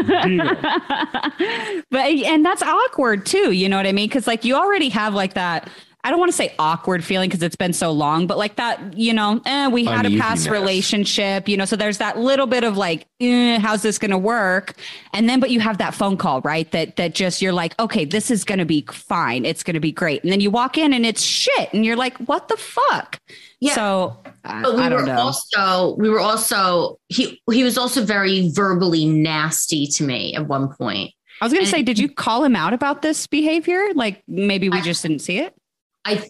but 1.91 2.11
and 2.11 2.45
that's 2.45 2.61
awkward 2.61 3.25
too, 3.25 3.53
you 3.53 3.69
know 3.69 3.77
what 3.77 3.87
I 3.87 3.93
mean? 3.93 4.11
Cuz 4.11 4.27
like 4.27 4.45
you 4.45 4.57
already 4.57 4.89
have 4.89 5.15
like 5.15 5.35
that 5.35 5.71
I 6.05 6.11
don't 6.11 6.19
want 6.19 6.31
to 6.31 6.37
say 6.37 6.55
awkward 6.59 7.03
feeling 7.03 7.31
because 7.31 7.43
it's 7.43 7.57
been 7.57 7.73
so 7.73 7.91
long, 7.91 8.27
but 8.27 8.37
like 8.37 8.57
that, 8.57 8.95
you 8.95 9.15
know, 9.15 9.41
eh, 9.47 9.69
we 9.69 9.87
had 9.87 10.05
a 10.05 10.19
past 10.19 10.51
relationship, 10.51 11.49
you 11.49 11.57
know, 11.57 11.65
so 11.65 11.77
there's 11.77 11.97
that 11.97 12.19
little 12.19 12.47
bit 12.47 12.63
of 12.63 12.77
like, 12.77 13.07
eh, 13.21 13.59
how's 13.59 13.81
this 13.81 13.99
going 13.99 14.11
to 14.11 14.19
work? 14.19 14.75
And 15.15 15.31
then, 15.31 15.41
but 15.41 15.51
you 15.51 15.61
have 15.61 15.79
that 15.79 15.95
phone 15.95 16.19
call, 16.19 16.43
right? 16.43 16.71
That, 16.73 16.97
that 16.97 17.15
just, 17.15 17.41
you're 17.41 17.55
like, 17.55 17.75
okay, 17.81 18.05
this 18.05 18.31
is 18.31 18.45
going 18.45 18.59
to 18.59 18.67
be 18.67 18.85
fine. 18.93 19.47
It's 19.47 19.63
going 19.63 19.75
to 19.75 19.81
be 19.81 19.93
great. 19.93 20.23
And 20.23 20.31
then 20.31 20.43
you 20.43 20.51
walk 20.51 20.77
in 20.77 20.93
and 20.93 21.07
it's 21.07 21.23
shit. 21.23 21.73
And 21.73 21.87
you're 21.87 21.97
like, 21.97 22.19
what 22.19 22.49
the 22.49 22.59
fuck? 22.59 23.19
Yeah. 23.61 23.75
So 23.75 24.19
but 24.43 24.77
we 24.77 24.83
I 24.83 24.91
were 24.91 25.07
know. 25.07 25.17
also, 25.17 25.97
we 25.97 26.11
were 26.11 26.21
also, 26.21 26.99
he, 27.09 27.41
he 27.51 27.65
was 27.65 27.79
also 27.79 28.05
very 28.05 28.51
verbally 28.51 29.07
nasty 29.07 29.87
to 29.87 30.05
me 30.05 30.35
at 30.35 30.47
one 30.49 30.69
point. 30.69 31.13
I 31.41 31.47
was 31.47 31.53
going 31.55 31.65
to 31.65 31.71
say, 31.71 31.83
did 31.83 31.99
you 31.99 32.11
call 32.11 32.45
him 32.45 32.55
out 32.55 32.75
about 32.75 33.01
this 33.01 33.27
behavior? 33.27 33.95
Like 33.95 34.23
maybe 34.29 34.69
we 34.69 34.79
I, 34.79 34.83
just 34.83 35.01
didn't 35.01 35.21
see 35.21 35.39
it? 35.39 35.57
I 36.05 36.25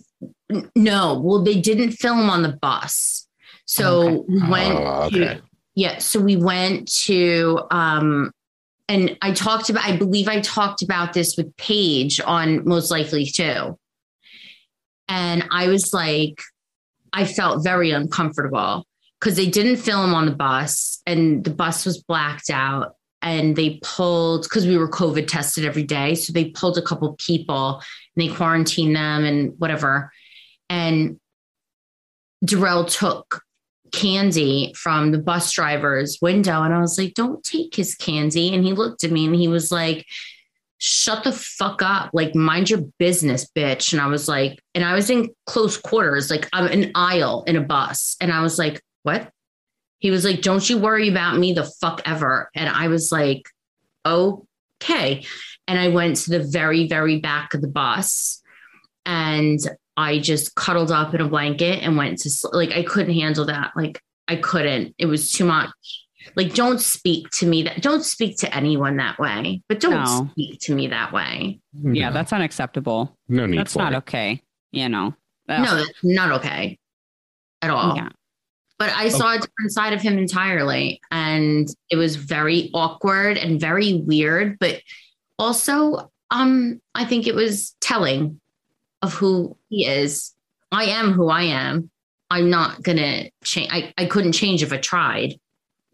no, 0.77 1.21
well, 1.21 1.43
they 1.43 1.61
didn't 1.61 1.93
film 1.93 2.31
on 2.31 2.43
the 2.43 2.57
bus. 2.61 3.27
So 3.67 4.01
okay. 4.01 4.25
we 4.29 4.49
went 4.49 4.79
oh, 4.79 5.03
okay. 5.05 5.19
to, 5.19 5.43
yeah, 5.75 5.99
so 5.99 6.21
we 6.21 6.37
went 6.37 6.91
to 7.05 7.63
um 7.71 8.31
and 8.89 9.17
I 9.23 9.33
talked 9.33 9.71
about 9.71 9.85
I 9.85 9.97
believe 9.97 10.29
I 10.29 10.41
talked 10.41 10.83
about 10.83 11.13
this 11.13 11.37
with 11.37 11.57
Paige 11.57 12.21
on 12.21 12.67
most 12.67 12.91
likely 12.91 13.27
too. 13.27 13.79
And 15.09 15.45
I 15.51 15.69
was 15.69 15.93
like, 15.93 16.41
I 17.13 17.25
felt 17.25 17.63
very 17.63 17.91
uncomfortable 17.91 18.87
because 19.21 19.37
they 19.37 19.49
didn't 19.49 19.77
film 19.77 20.15
on 20.15 20.27
the 20.27 20.33
bus 20.33 21.01
and 21.07 21.45
the 21.45 21.51
bus 21.51 21.87
was 21.87 22.03
blacked 22.03 22.51
out 22.51 22.97
and 23.23 23.57
they 23.57 23.81
pulled 23.83 24.43
because 24.43 24.67
we 24.67 24.77
were 24.77 24.89
COVID 24.89 25.27
tested 25.27 25.65
every 25.65 25.83
day. 25.83 26.15
So 26.15 26.33
they 26.33 26.51
pulled 26.51 26.77
a 26.77 26.83
couple 26.83 27.15
people 27.19 27.83
and 28.16 28.28
they 28.28 28.35
quarantined 28.35 28.97
them 28.97 29.24
and 29.24 29.55
whatever. 29.59 30.12
And 30.69 31.19
Darrell 32.45 32.85
took 32.85 33.43
candy 33.93 34.73
from 34.77 35.12
the 35.12 35.19
bus 35.19 35.53
driver's 35.53 36.19
window. 36.20 36.62
And 36.62 36.74
I 36.74 36.81
was 36.81 36.99
like, 36.99 37.15
don't 37.15 37.43
take 37.45 37.74
his 37.74 37.95
candy. 37.95 38.55
And 38.55 38.65
he 38.65 38.73
looked 38.73 39.05
at 39.05 39.11
me 39.11 39.27
and 39.27 39.35
he 39.35 39.49
was 39.49 39.70
like, 39.70 40.05
shut 40.78 41.24
the 41.24 41.32
fuck 41.32 41.81
up. 41.82 42.11
Like, 42.12 42.35
mind 42.35 42.69
your 42.69 42.82
business, 42.99 43.49
bitch. 43.57 43.93
And 43.93 44.03
I 44.03 44.07
was 44.07 44.28
like, 44.28 44.61
and 44.74 44.85
I 44.85 44.95
was 44.95 45.11
in 45.11 45.31
close 45.47 45.77
quarters, 45.77 46.31
like 46.31 46.49
I'm 46.53 46.66
an 46.66 46.91
aisle 46.95 47.45
in 47.47 47.57
a 47.57 47.62
bus. 47.62 48.16
And 48.20 48.32
I 48.32 48.43
was 48.43 48.59
like, 48.59 48.82
what? 49.03 49.31
He 49.99 50.11
was 50.11 50.24
like, 50.24 50.43
Don't 50.43 50.69
you 50.69 50.77
worry 50.77 51.09
about 51.09 51.39
me 51.39 51.55
the 51.55 51.65
fuck 51.65 52.03
ever. 52.05 52.51
And 52.55 52.69
I 52.69 52.89
was 52.89 53.11
like, 53.11 53.49
Okay. 54.05 55.24
And 55.66 55.78
I 55.78 55.89
went 55.89 56.16
to 56.16 56.31
the 56.31 56.41
very, 56.43 56.86
very 56.86 57.20
back 57.20 57.55
of 57.55 57.61
the 57.61 57.69
bus 57.69 58.43
and 59.07 59.59
I 59.97 60.19
just 60.19 60.55
cuddled 60.55 60.91
up 60.91 61.15
in 61.15 61.20
a 61.20 61.28
blanket 61.28 61.82
and 61.82 61.97
went 61.97 62.19
to 62.20 62.31
sleep. 62.31 62.55
Like, 62.55 62.73
I 62.73 62.82
couldn't 62.82 63.15
handle 63.15 63.47
that. 63.47 63.73
Like, 63.77 64.01
I 64.28 64.36
couldn't. 64.36 64.95
It 64.99 65.07
was 65.07 65.31
too 65.31 65.45
much. 65.45 65.70
Like, 66.36 66.55
don't 66.55 66.81
speak 66.81 67.28
to 67.32 67.47
me 67.47 67.62
that 67.65 67.82
don't 67.82 68.05
speak 68.05 68.39
to 68.39 68.57
anyone 68.57 68.97
that 68.97 69.19
way, 69.19 69.62
but 69.69 69.81
don't 69.81 70.05
no. 70.05 70.28
speak 70.32 70.59
to 70.62 70.74
me 70.74 70.89
that 70.89 71.12
way. 71.12 71.61
Yeah, 71.74 72.11
that's 72.11 72.32
unacceptable. 72.32 73.16
No 73.28 73.47
need. 73.47 73.59
That's 73.59 73.77
not 73.77 73.93
it. 73.93 73.97
okay. 73.97 74.43
You 74.73 74.89
know. 74.89 75.15
No, 75.49 75.77
that's 75.77 75.93
not 76.03 76.32
okay 76.41 76.78
at 77.61 77.70
all. 77.70 77.97
Yeah 77.97 78.09
but 78.78 78.91
I 78.91 79.09
saw 79.09 79.35
a 79.35 79.39
different 79.39 79.73
side 79.73 79.93
of 79.93 80.03
him 80.03 80.19
entirely. 80.19 81.01
And 81.11 81.69
it 81.91 81.97
was 81.97 82.16
very 82.16 82.70
awkward 82.74 83.39
and 83.39 83.61
very 83.61 83.95
weird, 83.95 84.59
but 84.59 84.81
also 85.39 86.11
um, 86.31 86.81
I 86.94 87.05
think 87.05 87.27
it 87.27 87.35
was 87.35 87.77
telling 87.81 88.40
of 89.02 89.15
who 89.15 89.56
he 89.69 89.86
is. 89.86 90.35
I 90.73 90.85
am 90.86 91.12
who 91.12 91.28
I 91.28 91.43
am. 91.43 91.90
I'm 92.31 92.51
not 92.51 92.82
gonna 92.82 93.31
change. 93.44 93.70
I, 93.70 93.93
I 93.97 94.06
couldn't 94.06 94.32
change 94.32 94.62
if 94.62 94.73
I 94.73 94.78
tried, 94.78 95.39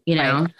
you 0.05 0.15
know. 0.15 0.41
Right. 0.41 0.53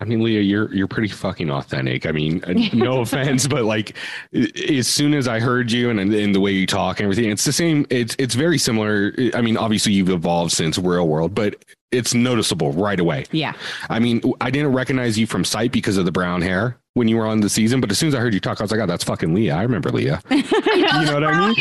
I 0.00 0.04
mean, 0.04 0.22
Leah, 0.22 0.40
you're 0.40 0.72
you're 0.72 0.86
pretty 0.86 1.08
fucking 1.08 1.50
authentic. 1.50 2.06
I 2.06 2.12
mean, 2.12 2.42
uh, 2.44 2.52
no 2.72 3.00
offense, 3.00 3.46
but 3.46 3.64
like, 3.64 3.96
as 4.32 4.86
soon 4.86 5.12
as 5.12 5.26
I 5.26 5.40
heard 5.40 5.72
you 5.72 5.90
and, 5.90 5.98
and 6.00 6.34
the 6.34 6.40
way 6.40 6.52
you 6.52 6.66
talk 6.66 7.00
and 7.00 7.04
everything, 7.04 7.30
it's 7.30 7.44
the 7.44 7.52
same. 7.52 7.84
It's 7.90 8.14
it's 8.18 8.34
very 8.34 8.58
similar. 8.58 9.12
I 9.34 9.42
mean, 9.42 9.56
obviously 9.56 9.92
you've 9.92 10.08
evolved 10.08 10.52
since 10.52 10.78
Real 10.78 11.08
World, 11.08 11.34
but 11.34 11.56
it's 11.90 12.14
noticeable 12.14 12.72
right 12.72 13.00
away. 13.00 13.24
Yeah. 13.32 13.54
I 13.90 13.98
mean, 13.98 14.22
I 14.40 14.50
didn't 14.50 14.72
recognize 14.72 15.18
you 15.18 15.26
from 15.26 15.44
sight 15.44 15.72
because 15.72 15.96
of 15.96 16.04
the 16.04 16.12
brown 16.12 16.42
hair 16.42 16.78
when 16.98 17.06
you 17.08 17.16
were 17.16 17.26
on 17.26 17.40
the 17.40 17.48
season, 17.48 17.80
but 17.80 17.90
as 17.90 17.98
soon 17.98 18.08
as 18.08 18.14
I 18.14 18.18
heard 18.18 18.34
you 18.34 18.40
talk, 18.40 18.60
I 18.60 18.64
was 18.64 18.72
like, 18.72 18.80
oh, 18.80 18.86
that's 18.86 19.04
fucking 19.04 19.32
Leah. 19.32 19.54
I 19.54 19.62
remember 19.62 19.90
Leah. 19.90 20.20
you 20.30 20.42
know 20.42 21.14
what 21.14 21.24
I 21.24 21.48
mean? 21.48 21.56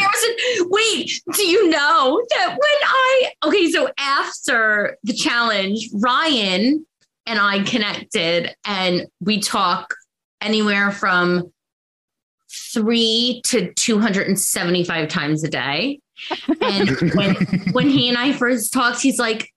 Wait, 0.70 1.22
do 1.34 1.48
you 1.48 1.70
know 1.70 2.26
that 2.32 2.50
when 2.50 2.58
I, 2.60 3.32
okay, 3.46 3.70
so 3.70 3.90
after 4.00 4.98
the 5.04 5.14
challenge, 5.14 5.90
Ryan 5.94 6.86
and 7.28 7.40
I 7.40 7.64
connected 7.64 8.56
and 8.66 9.06
we 9.22 9.40
talk 9.40 9.94
anywhere 10.42 10.92
from 10.92 11.54
three 12.74 13.42
to 13.46 13.72
275 13.74 15.08
times 15.08 15.44
a 15.44 15.50
day. 15.50 16.00
And 16.62 16.90
when, 17.16 17.36
when 17.74 17.90
he 17.90 18.10
and 18.10 18.18
I 18.18 18.34
first 18.34 18.74
talked, 18.74 19.02
he's 19.02 19.20
like, 19.20 19.52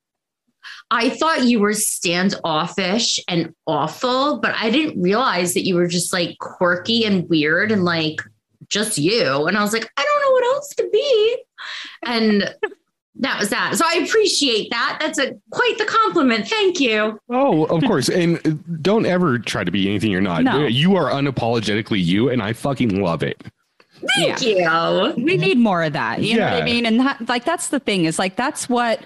I 0.90 1.10
thought 1.10 1.44
you 1.44 1.60
were 1.60 1.72
standoffish 1.72 3.20
and 3.28 3.54
awful, 3.66 4.38
but 4.38 4.54
I 4.56 4.70
didn't 4.70 5.00
realize 5.00 5.54
that 5.54 5.64
you 5.64 5.76
were 5.76 5.86
just 5.86 6.12
like 6.12 6.38
quirky 6.38 7.04
and 7.04 7.28
weird 7.28 7.70
and 7.70 7.84
like 7.84 8.20
just 8.68 8.98
you. 8.98 9.46
And 9.46 9.56
I 9.56 9.62
was 9.62 9.72
like, 9.72 9.90
I 9.96 10.04
don't 10.04 10.20
know 10.22 10.30
what 10.32 10.54
else 10.54 10.74
to 10.74 10.88
be. 10.90 11.36
And 12.04 12.54
that 13.16 13.38
was 13.38 13.50
that. 13.50 13.76
So 13.76 13.84
I 13.86 14.02
appreciate 14.04 14.70
that. 14.70 14.98
That's 15.00 15.18
a 15.18 15.36
quite 15.50 15.76
the 15.78 15.84
compliment. 15.84 16.48
Thank 16.48 16.80
you. 16.80 17.20
Oh, 17.28 17.64
of 17.66 17.82
course. 17.84 18.08
and 18.08 18.82
don't 18.82 19.06
ever 19.06 19.38
try 19.38 19.62
to 19.62 19.70
be 19.70 19.88
anything 19.88 20.10
you're 20.10 20.20
not. 20.20 20.42
No. 20.42 20.66
You 20.66 20.96
are 20.96 21.10
unapologetically 21.10 22.02
you, 22.02 22.30
and 22.30 22.42
I 22.42 22.52
fucking 22.52 23.00
love 23.00 23.22
it. 23.22 23.42
Thank 24.16 24.42
yeah. 24.42 24.90
you. 24.90 25.14
We 25.22 25.36
need 25.36 25.58
more 25.58 25.82
of 25.82 25.92
that. 25.92 26.22
You 26.22 26.36
yeah. 26.36 26.36
know 26.36 26.54
what 26.54 26.62
I 26.62 26.64
mean? 26.64 26.86
And 26.86 27.00
that, 27.00 27.28
like 27.28 27.44
that's 27.44 27.68
the 27.68 27.80
thing 27.80 28.06
is 28.06 28.18
like 28.18 28.36
that's 28.36 28.68
what 28.68 29.04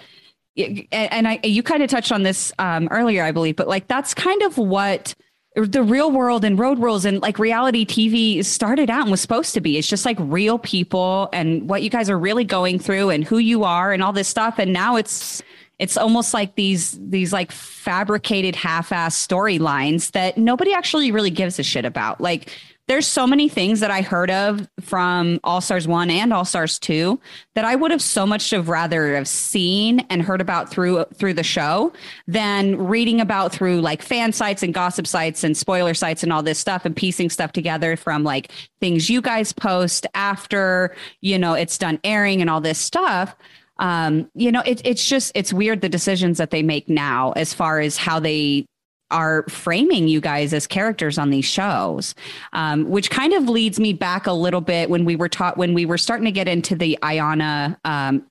and 0.57 1.29
I 1.29 1.41
you 1.43 1.63
kind 1.63 1.83
of 1.83 1.91
touched 1.91 2.13
on 2.13 2.23
this 2.23 2.53
um, 2.59 2.89
earlier, 2.91 3.23
I 3.23 3.33
believe, 3.33 3.57
but 3.57 3.69
like 3.69 3.89
that's 3.89 4.15
kind 4.15 4.43
of 4.43 4.57
what 4.59 5.15
the 5.57 5.83
real 5.83 6.11
world 6.11 6.45
and 6.45 6.59
road 6.59 6.81
rules 6.81 7.05
and 7.05 7.23
like 7.23 7.39
reality 7.39 7.87
TV 7.87 8.45
started 8.45 8.91
out 8.91 9.03
and 9.03 9.11
was 9.11 9.21
supposed 9.21 9.55
to 9.55 9.61
be. 9.61 9.79
It's 9.79 9.89
just 9.89 10.05
like 10.05 10.17
real 10.21 10.59
people 10.59 11.29
and 11.33 11.69
what 11.69 11.83
you 11.83 11.91
guys 11.91 12.11
are 12.11 12.19
really 12.19 12.45
going 12.45 12.79
through 12.81 13.11
and 13.11 13.23
who 13.25 13.39
you 13.39 13.63
are 13.63 13.93
and 13.93 14.03
all 14.03 14.13
this 14.13 14.27
stuff. 14.27 14.59
And 14.59 14.73
now 14.73 14.97
it's 14.97 15.43
it's 15.79 15.97
almost 15.97 16.35
like 16.35 16.57
these 16.57 16.99
these 17.01 17.33
like 17.33 17.53
fabricated 17.53 18.57
half-ass 18.57 19.27
storylines 19.27 20.11
that 20.13 20.37
nobody 20.37 20.73
actually 20.73 21.13
really 21.13 21.31
gives 21.31 21.59
a 21.59 21.63
shit 21.63 21.85
about. 21.85 22.21
Like 22.21 22.51
there's 22.87 23.07
so 23.07 23.27
many 23.27 23.49
things 23.49 23.81
that 23.81 23.91
I 23.91 24.03
heard 24.03 24.31
of 24.31 24.69
from 24.81 25.41
All 25.43 25.63
Stars 25.63 25.89
1 25.89 26.11
and 26.11 26.33
All 26.33 26.45
Stars 26.45 26.79
2 26.79 27.19
that 27.55 27.65
I 27.65 27.75
would 27.75 27.91
have 27.91 28.03
so 28.03 28.27
much 28.27 28.51
have 28.51 28.69
rather 28.69 29.15
have 29.15 29.27
seen 29.27 30.01
and 30.11 30.21
heard 30.21 30.43
about 30.43 30.71
through 30.71 31.05
through 31.15 31.35
the 31.35 31.43
show 31.43 31.93
than 32.27 32.77
reading 32.77 33.21
about 33.21 33.53
through 33.53 33.81
like 33.81 34.03
fan 34.03 34.33
sites 34.33 34.63
and 34.63 34.75
gossip 34.75 35.07
sites 35.07 35.43
and 35.43 35.57
spoiler 35.57 35.95
sites 35.95 36.23
and 36.23 36.33
all 36.33 36.43
this 36.43 36.59
stuff 36.59 36.85
and 36.85 36.95
piecing 36.95 37.31
stuff 37.31 37.53
together 37.53 37.97
from 37.97 38.23
like 38.23 38.53
things 38.81 39.09
you 39.09 39.23
guys 39.23 39.53
post 39.53 40.07
after, 40.15 40.95
you 41.23 41.39
know, 41.39 41.55
it's 41.55 41.79
done 41.79 41.99
airing 42.05 42.43
and 42.43 42.51
all 42.51 42.61
this 42.61 42.79
stuff. 42.79 43.35
Um, 43.79 44.31
you 44.35 44.53
know, 44.53 44.63
it, 44.67 44.83
it's 44.85 45.09
just 45.09 45.33
it's 45.35 45.53
weird 45.53 45.81
the 45.81 45.89
decisions 45.89 46.39
that 46.39 46.51
they 46.51 46.63
make 46.63 46.89
now 46.89 47.33
as 47.33 47.55
far 47.55 47.81
as 47.81 47.97
how 47.97 48.21
they 48.21 48.67
are 49.11 49.45
framing 49.49 50.09
you 50.09 50.21
guys 50.21 50.53
as 50.53 50.67
characters 50.67 51.19
on 51.19 51.31
these 51.31 51.45
shows, 51.45 52.15
um, 52.53 52.89
which 52.89 53.11
kind 53.11 53.33
of 53.33 53.49
leads 53.49 53.79
me 53.79 53.93
back 53.93 54.27
a 54.27 54.33
little 54.33 54.61
bit 54.61 54.91
when 54.91 55.05
we 55.05 55.17
were 55.17 55.29
taught 55.29 55.57
when 55.57 55.75
we 55.75 55.87
were 55.87 55.99
starting 55.99 56.25
to 56.25 56.33
get 56.33 56.49
into 56.49 56.75
the 56.75 56.99
Ayanna 57.03 57.77
um, 57.85 58.27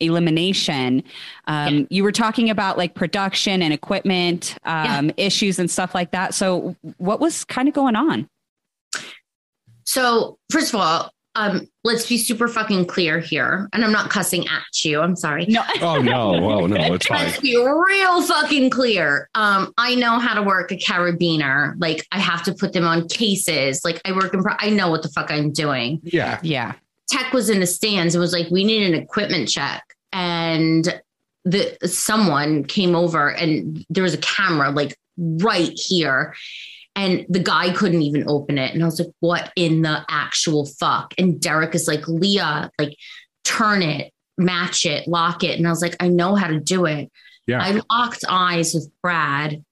elimination. 0.00 1.02
Um, 1.46 1.74
yeah. 1.74 1.86
You 1.90 2.02
were 2.02 2.12
talking 2.12 2.50
about 2.50 2.78
like 2.78 2.94
production 2.94 3.62
and 3.62 3.72
equipment 3.72 4.56
um, 4.64 5.06
yeah. 5.06 5.12
issues 5.16 5.58
and 5.58 5.70
stuff 5.70 5.94
like 5.94 6.10
that. 6.12 6.34
So, 6.34 6.76
what 6.98 7.20
was 7.20 7.44
kind 7.44 7.68
of 7.68 7.74
going 7.74 7.96
on? 7.96 8.28
So, 9.84 10.38
first 10.50 10.74
of 10.74 10.80
all, 10.80 11.10
um, 11.36 11.66
let's 11.84 12.08
be 12.08 12.18
super 12.18 12.48
fucking 12.48 12.86
clear 12.86 13.20
here. 13.20 13.68
And 13.72 13.84
I'm 13.84 13.92
not 13.92 14.10
cussing 14.10 14.46
at 14.48 14.84
you. 14.84 15.00
I'm 15.00 15.14
sorry. 15.16 15.46
No. 15.46 15.62
oh 15.80 16.00
no. 16.02 16.34
Oh 16.50 16.66
no. 16.66 16.94
It's 16.94 17.06
fine. 17.08 17.26
Let's 17.26 17.40
be 17.40 17.56
real 17.56 18.22
fucking 18.22 18.70
clear. 18.70 19.28
Um, 19.34 19.72
I 19.78 19.94
know 19.94 20.18
how 20.18 20.34
to 20.34 20.42
work 20.42 20.72
a 20.72 20.76
carabiner. 20.76 21.74
Like 21.78 22.06
I 22.12 22.18
have 22.18 22.42
to 22.44 22.54
put 22.54 22.72
them 22.72 22.84
on 22.84 23.08
cases. 23.08 23.82
Like 23.84 24.00
I 24.04 24.12
work 24.12 24.34
in. 24.34 24.42
Pro- 24.42 24.56
I 24.58 24.70
know 24.70 24.90
what 24.90 25.02
the 25.02 25.08
fuck 25.08 25.30
I'm 25.30 25.52
doing. 25.52 26.00
Yeah. 26.02 26.40
Yeah. 26.42 26.74
tech 27.08 27.32
was 27.32 27.48
in 27.48 27.60
the 27.60 27.66
stands 27.66 28.14
and 28.14 28.20
was 28.20 28.32
like, 28.32 28.50
we 28.50 28.64
need 28.64 28.82
an 28.92 29.00
equipment 29.00 29.48
check. 29.48 29.82
And 30.12 31.00
the 31.44 31.76
someone 31.86 32.64
came 32.64 32.94
over 32.94 33.30
and 33.30 33.84
there 33.88 34.02
was 34.02 34.14
a 34.14 34.18
camera 34.18 34.70
like 34.70 34.98
right 35.16 35.72
here. 35.74 36.34
And 37.00 37.24
the 37.30 37.38
guy 37.38 37.72
couldn't 37.72 38.02
even 38.02 38.28
open 38.28 38.58
it. 38.58 38.74
And 38.74 38.82
I 38.82 38.84
was 38.84 39.00
like, 39.00 39.12
what 39.20 39.50
in 39.56 39.80
the 39.80 40.04
actual 40.10 40.66
fuck? 40.66 41.14
And 41.16 41.40
Derrick 41.40 41.74
is 41.74 41.88
like, 41.88 42.06
Leah, 42.06 42.70
like, 42.78 42.94
turn 43.42 43.80
it, 43.80 44.12
match 44.36 44.84
it, 44.84 45.08
lock 45.08 45.42
it. 45.42 45.56
And 45.56 45.66
I 45.66 45.70
was 45.70 45.80
like, 45.80 45.96
I 45.98 46.08
know 46.08 46.34
how 46.34 46.48
to 46.48 46.60
do 46.60 46.84
it. 46.84 47.10
Yeah. 47.46 47.62
I 47.62 47.80
locked 47.90 48.24
eyes 48.28 48.74
with 48.74 48.90
Brad. 49.02 49.64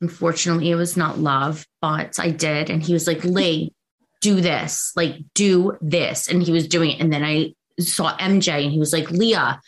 Unfortunately, 0.00 0.70
it 0.70 0.74
was 0.74 0.96
not 0.96 1.20
love, 1.20 1.64
but 1.80 2.18
I 2.18 2.30
did. 2.30 2.68
And 2.68 2.82
he 2.82 2.92
was 2.92 3.06
like, 3.06 3.22
Lee, 3.38 3.72
do 4.20 4.40
this, 4.40 4.90
like, 4.96 5.14
do 5.34 5.78
this. 5.80 6.26
And 6.26 6.42
he 6.42 6.50
was 6.50 6.66
doing 6.66 6.90
it. 6.90 7.00
And 7.00 7.12
then 7.12 7.22
I 7.22 7.54
saw 7.78 8.16
MJ 8.16 8.64
and 8.64 8.72
he 8.72 8.80
was 8.80 8.92
like, 8.92 9.08
Leah, 9.12 9.60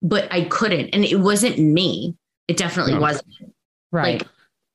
but 0.00 0.26
I 0.32 0.44
couldn't. 0.44 0.88
And 0.94 1.04
it 1.04 1.20
wasn't 1.20 1.58
me. 1.58 2.14
It 2.48 2.56
definitely 2.56 2.94
No. 2.94 3.00
wasn't. 3.00 3.26
Right. 3.92 4.22
Like, 4.22 4.28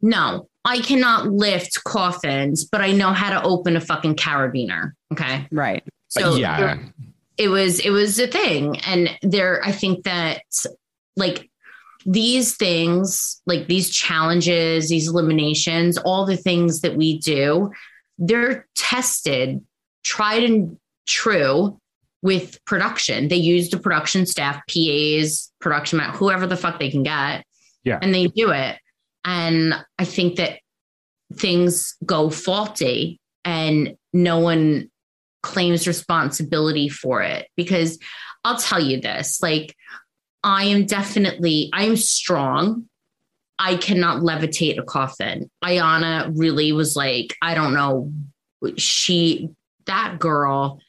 no, 0.03 0.47
I 0.63 0.79
cannot 0.79 1.27
lift 1.27 1.83
coffins, 1.83 2.65
but 2.65 2.81
I 2.81 2.91
know 2.91 3.13
how 3.13 3.29
to 3.31 3.43
open 3.43 3.75
a 3.75 3.81
fucking 3.81 4.15
carabiner. 4.15 4.91
Okay. 5.11 5.47
right. 5.51 5.83
So 6.09 6.35
yeah. 6.35 6.77
it 7.38 7.47
was 7.47 7.79
it 7.79 7.89
was 7.89 8.19
a 8.19 8.27
thing 8.27 8.77
and 8.81 9.09
there 9.23 9.63
i 9.65 9.71
think 9.71 10.03
that 10.03 10.43
like 11.15 11.49
these 12.05 12.55
things 12.55 13.41
like 13.45 13.67
these 13.67 13.89
challenges 13.89 14.89
these 14.89 15.07
eliminations 15.07 15.97
all 15.97 16.25
the 16.25 16.38
things 16.38 16.81
that 16.81 16.95
we 16.95 17.17
do 17.19 17.71
they're 18.19 18.67
tested 18.75 19.65
tried 20.03 20.43
and 20.43 20.77
true 21.07 21.79
with 22.21 22.63
production 22.65 23.27
they 23.29 23.38
use 23.38 23.69
the 23.69 23.79
production 23.79 24.25
staff 24.25 24.61
pas 24.67 25.51
production 25.59 25.97
ma- 25.97 26.11
whoever 26.11 26.45
the 26.45 26.57
fuck 26.57 26.79
they 26.79 26.91
can 26.91 27.03
get 27.03 27.43
Yeah. 27.83 27.97
and 28.01 28.13
they 28.13 28.27
do 28.27 28.51
it 28.51 28.77
and 29.26 29.73
i 29.98 30.06
think 30.06 30.35
that 30.38 30.60
things 31.35 31.95
go 32.06 32.30
faulty 32.30 33.19
and 33.45 33.95
no 34.14 34.39
one 34.39 34.89
claims 35.41 35.88
responsibility 35.88 36.88
for 36.89 37.22
it 37.22 37.48
because 37.56 37.98
I'll 38.43 38.57
tell 38.57 38.80
you 38.80 38.99
this 39.02 39.41
like 39.41 39.76
I 40.43 40.65
am 40.65 40.85
definitely 40.85 41.69
I 41.73 41.85
am 41.85 41.95
strong 41.98 42.88
I 43.57 43.76
cannot 43.76 44.22
levitate 44.22 44.77
a 44.77 44.84
coffin 44.84 45.49
Ayanna 45.64 46.31
really 46.35 46.72
was 46.72 46.95
like 46.95 47.35
I 47.41 47.56
don't 47.56 47.73
know 47.73 48.11
she 48.77 49.49
that 49.85 50.19
girl 50.19 50.80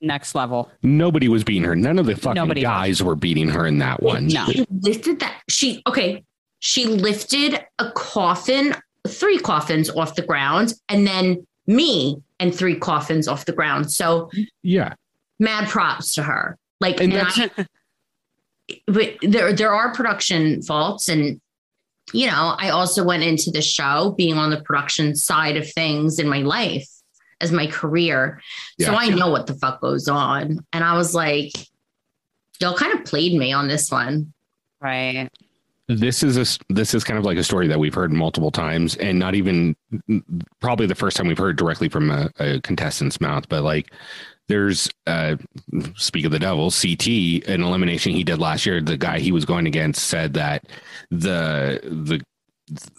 Next 0.00 0.36
level. 0.36 0.70
Nobody 0.80 1.26
was 1.26 1.42
beating 1.42 1.64
her. 1.64 1.74
None 1.74 1.98
of 1.98 2.06
the 2.06 2.14
fucking 2.14 2.36
Nobody. 2.36 2.60
guys 2.60 3.02
were 3.02 3.16
beating 3.16 3.48
her 3.48 3.66
in 3.66 3.78
that 3.78 4.00
one. 4.00 4.28
No. 4.28 4.46
she 4.46 4.64
lifted 4.70 5.18
that 5.18 5.42
she 5.48 5.82
okay 5.88 6.22
she 6.60 6.86
lifted 6.86 7.64
a 7.78 7.90
coffin 7.92 8.74
three 9.06 9.38
coffins 9.38 9.88
off 9.90 10.14
the 10.16 10.22
ground 10.22 10.74
and 10.88 11.06
then 11.06 11.46
me 11.66 12.20
and 12.40 12.54
three 12.54 12.76
coffins 12.76 13.26
off 13.28 13.44
the 13.46 13.52
ground. 13.52 13.90
So 13.90 14.30
Yeah. 14.62 14.94
mad 15.38 15.68
props 15.68 16.14
to 16.14 16.22
her. 16.22 16.58
Like 16.80 17.00
And 17.00 17.12
and 17.12 17.26
that's 17.26 17.38
I- 17.38 17.66
but 18.86 19.16
there 19.22 19.52
there 19.52 19.72
are 19.74 19.94
production 19.94 20.60
faults 20.62 21.08
and 21.08 21.40
you 22.12 22.26
know 22.26 22.54
i 22.58 22.68
also 22.68 23.02
went 23.02 23.22
into 23.22 23.50
the 23.50 23.62
show 23.62 24.14
being 24.16 24.34
on 24.36 24.50
the 24.50 24.60
production 24.62 25.14
side 25.16 25.56
of 25.56 25.70
things 25.72 26.18
in 26.18 26.28
my 26.28 26.40
life 26.40 26.86
as 27.40 27.50
my 27.52 27.66
career. 27.66 28.42
So 28.80 28.94
i 28.94 29.08
know 29.08 29.30
what 29.30 29.46
the 29.46 29.54
fuck 29.54 29.80
goes 29.80 30.08
on. 30.08 30.60
And 30.72 30.84
i 30.84 30.96
was 30.96 31.14
like 31.14 31.52
y'all 32.60 32.76
kind 32.76 32.98
of 32.98 33.04
played 33.06 33.38
me 33.38 33.52
on 33.52 33.68
this 33.68 33.90
one. 33.90 34.32
Right. 34.80 35.28
This 35.88 36.22
is 36.22 36.36
a 36.36 36.72
this 36.72 36.92
is 36.92 37.02
kind 37.02 37.18
of 37.18 37.24
like 37.24 37.38
a 37.38 37.44
story 37.44 37.66
that 37.66 37.78
we've 37.78 37.94
heard 37.94 38.12
multiple 38.12 38.50
times 38.50 38.94
and 38.96 39.18
not 39.18 39.34
even 39.34 39.74
probably 40.60 40.86
the 40.86 40.94
first 40.94 41.16
time 41.16 41.26
we've 41.26 41.38
heard 41.38 41.56
directly 41.56 41.88
from 41.88 42.10
a, 42.10 42.30
a 42.38 42.60
contestant's 42.60 43.20
mouth 43.20 43.48
but 43.48 43.62
like 43.62 43.90
there's 44.48 44.90
uh 45.06 45.36
speak 45.96 46.26
of 46.26 46.30
the 46.30 46.38
devil 46.38 46.70
ct 46.70 47.08
an 47.48 47.62
elimination 47.62 48.12
he 48.12 48.22
did 48.22 48.38
last 48.38 48.66
year 48.66 48.82
the 48.82 48.98
guy 48.98 49.18
he 49.18 49.32
was 49.32 49.46
going 49.46 49.66
against 49.66 50.06
said 50.08 50.34
that 50.34 50.64
the 51.10 51.80
the 51.82 52.20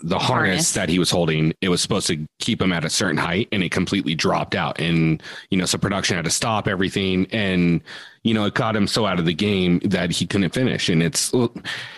the 0.01 0.17
harness, 0.17 0.27
Harness. 0.27 0.71
that 0.73 0.89
he 0.89 0.97
was 0.97 1.11
holding 1.11 1.53
it 1.61 1.69
was 1.69 1.79
supposed 1.79 2.07
to 2.07 2.25
keep 2.39 2.59
him 2.59 2.73
at 2.73 2.83
a 2.83 2.89
certain 2.89 3.17
height 3.17 3.47
and 3.51 3.63
it 3.63 3.71
completely 3.71 4.15
dropped 4.15 4.55
out 4.55 4.79
and 4.79 5.21
you 5.51 5.57
know 5.59 5.65
so 5.65 5.77
production 5.77 6.15
had 6.15 6.25
to 6.25 6.31
stop 6.31 6.67
everything 6.67 7.27
and 7.31 7.81
you 8.23 8.33
know 8.33 8.45
it 8.45 8.53
got 8.53 8.75
him 8.75 8.87
so 8.87 9.05
out 9.05 9.19
of 9.19 9.25
the 9.25 9.33
game 9.33 9.79
that 9.85 10.11
he 10.11 10.25
couldn't 10.27 10.53
finish 10.53 10.89
and 10.89 11.01
it's 11.03 11.31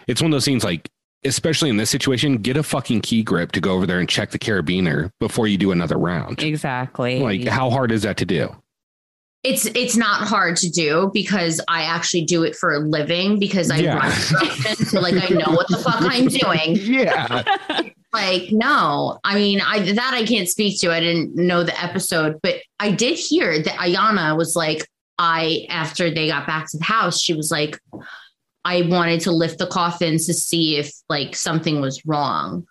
it's 0.08 0.22
one 0.22 0.32
of 0.32 0.36
those 0.36 0.46
things 0.46 0.64
like 0.64 0.90
especially 1.24 1.70
in 1.70 1.78
this 1.78 1.90
situation 1.90 2.38
get 2.38 2.58
a 2.58 2.64
fucking 2.64 3.02
key 3.02 3.22
grip 3.24 3.52
to 3.52 3.62
go 3.62 3.74
over 3.74 3.86
there 3.86 4.00
and 4.00 4.10
check 4.10 4.32
the 4.32 4.40
carabiner 4.40 5.12
before 5.20 5.48
you 5.48 5.58
do 5.58 5.72
another 5.72 5.98
round 5.98 6.42
Exactly. 6.42 7.20
like 7.20 7.48
how 7.48 7.70
hard 7.70 7.92
is 7.92 8.02
that 8.04 8.18
to 8.18 8.26
do 8.26 8.56
it's 9.44 9.66
it's 9.66 9.98
not 9.98 10.28
hard 10.28 10.56
to 10.58 10.70
do 10.70 11.10
because 11.16 11.60
I 11.68 11.82
actually 11.84 12.26
do 12.26 12.44
it 12.44 12.56
for 12.56 12.74
a 12.76 12.80
living 12.80 13.40
because 13.40 13.72
I 13.72 13.78
Yeah. 13.78 13.98
run 13.98 14.12
production, 14.12 14.86
so 14.86 15.00
like 15.00 15.16
I 15.16 15.34
know 15.34 15.52
what 15.56 15.68
the 15.68 15.78
fuck 15.78 15.96
I'm 16.02 16.28
doing. 16.28 16.76
yeah 16.76 17.42
Like 18.14 18.50
no, 18.52 19.20
I 19.24 19.36
mean 19.36 19.62
I 19.62 19.94
that 19.94 20.14
I 20.14 20.26
can't 20.26 20.50
speak 20.50 20.80
to. 20.82 20.92
I 20.92 21.00
didn't 21.00 21.34
know 21.38 21.64
the 21.64 21.82
episode, 21.82 22.40
but 22.44 22.56
I 22.78 22.92
did 22.92 23.18
hear 23.18 23.58
that 23.64 23.74
Ayanna 23.76 24.36
was 24.36 24.54
like 24.54 24.86
I 25.24 25.68
after 25.70 26.10
they 26.10 26.28
got 26.28 26.48
back 26.48 26.70
to 26.72 26.80
the 26.80 26.84
house, 26.84 27.22
she 27.22 27.36
was 27.36 27.52
like 27.52 27.80
I 28.66 28.82
wanted 28.82 29.22
to 29.22 29.32
lift 29.32 29.60
the 29.60 29.68
coffins 29.68 30.26
to 30.26 30.34
see 30.34 30.78
if 30.78 30.92
like 31.10 31.36
something 31.36 31.80
was 31.80 32.04
wrong 32.06 32.66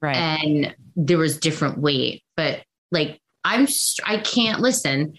right. 0.00 0.16
and 0.16 0.74
there 0.96 1.18
was 1.18 1.38
different 1.38 1.78
weight 1.78 2.22
but 2.36 2.62
like 2.90 3.18
i'm 3.44 3.66
st- 3.66 4.06
i 4.06 4.18
can't 4.18 4.60
listen 4.60 5.14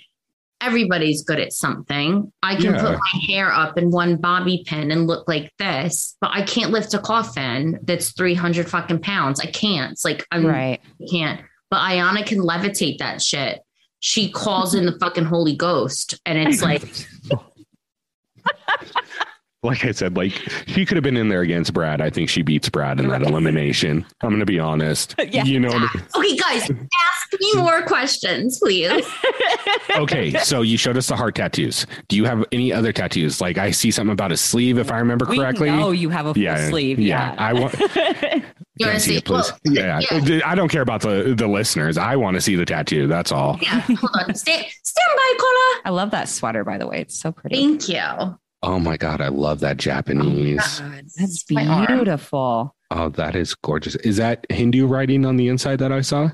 everybody's 0.61 1.23
good 1.23 1.39
at 1.39 1.51
something 1.51 2.31
i 2.43 2.55
can 2.55 2.75
Yeah. 2.75 2.81
put 2.81 2.91
my 2.91 3.21
hair 3.27 3.51
up 3.51 3.77
in 3.77 3.89
one 3.89 4.17
bobby 4.17 4.63
pin 4.67 4.91
and 4.91 5.07
look 5.07 5.27
like 5.27 5.51
this 5.57 6.15
but 6.21 6.29
i 6.31 6.43
can't 6.43 6.71
lift 6.71 6.93
a 6.93 6.99
coffin 6.99 7.79
that's 7.83 8.11
300 8.11 8.69
fucking 8.69 8.99
pounds 8.99 9.39
i 9.39 9.47
can't 9.47 9.93
it's 9.93 10.05
like 10.05 10.27
i'm 10.31 10.45
right. 10.45 10.79
I 11.01 11.05
can't 11.09 11.41
but 11.71 11.79
Ayanna 11.79 12.23
can 12.23 12.37
levitate 12.39 12.99
that 12.99 13.19
shit 13.19 13.62
she 14.05 14.29
calls 14.29 14.75
in 14.75 14.85
the 14.85 14.91
fucking 14.99 15.23
holy 15.23 15.55
ghost 15.55 16.19
and 16.25 16.37
it's 16.37 16.61
like 16.61 16.83
like 19.63 19.85
i 19.85 19.91
said 19.93 20.17
like 20.17 20.33
she 20.67 20.85
could 20.85 20.97
have 20.97 21.03
been 21.05 21.15
in 21.15 21.29
there 21.29 21.39
against 21.39 21.73
brad. 21.73 22.01
I 22.01 22.09
think 22.09 22.27
she 22.29 22.41
beats 22.41 22.67
brad 22.67 22.99
in 22.99 23.07
that 23.07 23.21
elimination. 23.21 24.05
I'm 24.21 24.31
gonna 24.31 24.43
be 24.45 24.59
honest. 24.59 25.15
Yeah. 25.31 25.45
you 25.45 25.57
know 25.59 25.69
okay 26.17 26.35
guys 26.35 26.69
ask 26.69 27.39
me 27.39 27.53
more 27.55 27.81
questions 27.83 28.59
please. 28.59 29.07
Okay 29.95 30.33
so 30.39 30.61
you 30.63 30.77
showed 30.77 30.97
us 30.97 31.07
the 31.07 31.15
heart 31.15 31.35
tattoos. 31.35 31.87
Do 32.09 32.17
you 32.17 32.25
have 32.25 32.43
any 32.51 32.73
other 32.73 32.91
tattoos? 32.91 33.39
Like 33.39 33.57
i 33.57 33.71
see 33.71 33.89
something 33.89 34.11
about 34.11 34.33
a 34.33 34.37
sleeve 34.37 34.77
if 34.79 34.91
i 34.91 34.99
remember 34.99 35.25
correctly. 35.25 35.69
Oh, 35.69 35.91
you 35.91 36.09
have 36.09 36.25
a 36.25 36.33
full 36.33 36.43
yeah 36.43 36.67
sleeve. 36.69 36.99
yeah, 36.99 37.31
Yeah. 37.33 37.35
i 37.39 37.53
want 37.53 37.73
you 38.75 38.85
Can 38.85 38.89
I 38.89 38.93
want 38.93 38.95
to 38.95 39.05
see 39.05 39.11
see 39.11 39.17
it, 39.17 39.25
please? 39.25 39.51
well, 39.65 39.73
yeah. 39.75 39.99
yeah. 40.11 40.41
I 40.45 40.55
don't 40.55 40.69
care 40.69 40.81
about 40.81 41.01
the 41.01 41.33
the 41.37 41.47
listeners. 41.47 41.97
I 41.97 42.15
want 42.15 42.35
to 42.35 42.41
see 42.41 42.55
the 42.55 42.65
tattoo. 42.65 43.07
That's 43.07 43.31
all. 43.31 43.59
yeah 43.61 43.81
hold 43.81 44.09
on 44.13 44.35
stand, 44.35 44.65
stand 44.83 45.15
by 45.15 45.33
Kola. 45.39 45.81
I 45.85 45.89
love 45.91 46.11
that 46.11 46.29
sweater, 46.29 46.63
by 46.63 46.77
the 46.77 46.87
way. 46.87 47.01
It's 47.01 47.19
so 47.19 47.31
pretty. 47.31 47.55
thank 47.55 47.89
you 47.89 48.37
Oh 48.63 48.79
my 48.79 48.95
god, 48.95 49.19
I 49.19 49.27
love 49.27 49.59
that 49.59 49.75
Japanese. 49.75 50.81
Oh 50.81 51.01
that's 51.17 51.43
beautiful. 51.43 52.73
Oh, 52.91 53.09
that 53.09 53.35
is 53.35 53.55
gorgeous. 53.55 53.95
Is 53.95 54.17
that 54.17 54.45
Hindu 54.49 54.87
writing 54.87 55.25
on 55.25 55.35
the 55.35 55.49
inside 55.49 55.79
that 55.79 55.91
I 55.91 55.99
saw? 55.99 56.29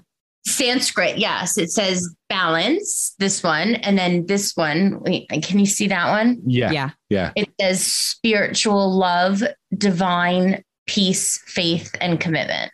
Sanskrit, 0.46 1.18
yes. 1.18 1.58
It 1.58 1.72
says 1.72 2.08
balance, 2.30 3.16
this 3.18 3.42
one. 3.42 3.76
And 3.76 3.98
then 3.98 4.28
this 4.28 4.56
one, 4.56 5.00
wait, 5.02 5.28
can 5.42 5.58
you 5.58 5.66
see 5.66 5.88
that 5.88 6.10
one? 6.10 6.40
Yeah. 6.46 6.72
Yeah. 6.72 6.90
Yeah. 7.10 7.32
It 7.36 7.50
says 7.60 7.84
spiritual 7.84 8.96
love, 8.96 9.42
divine 9.76 10.64
peace, 10.90 11.38
faith, 11.46 11.96
and 12.02 12.20
commitment. 12.20 12.72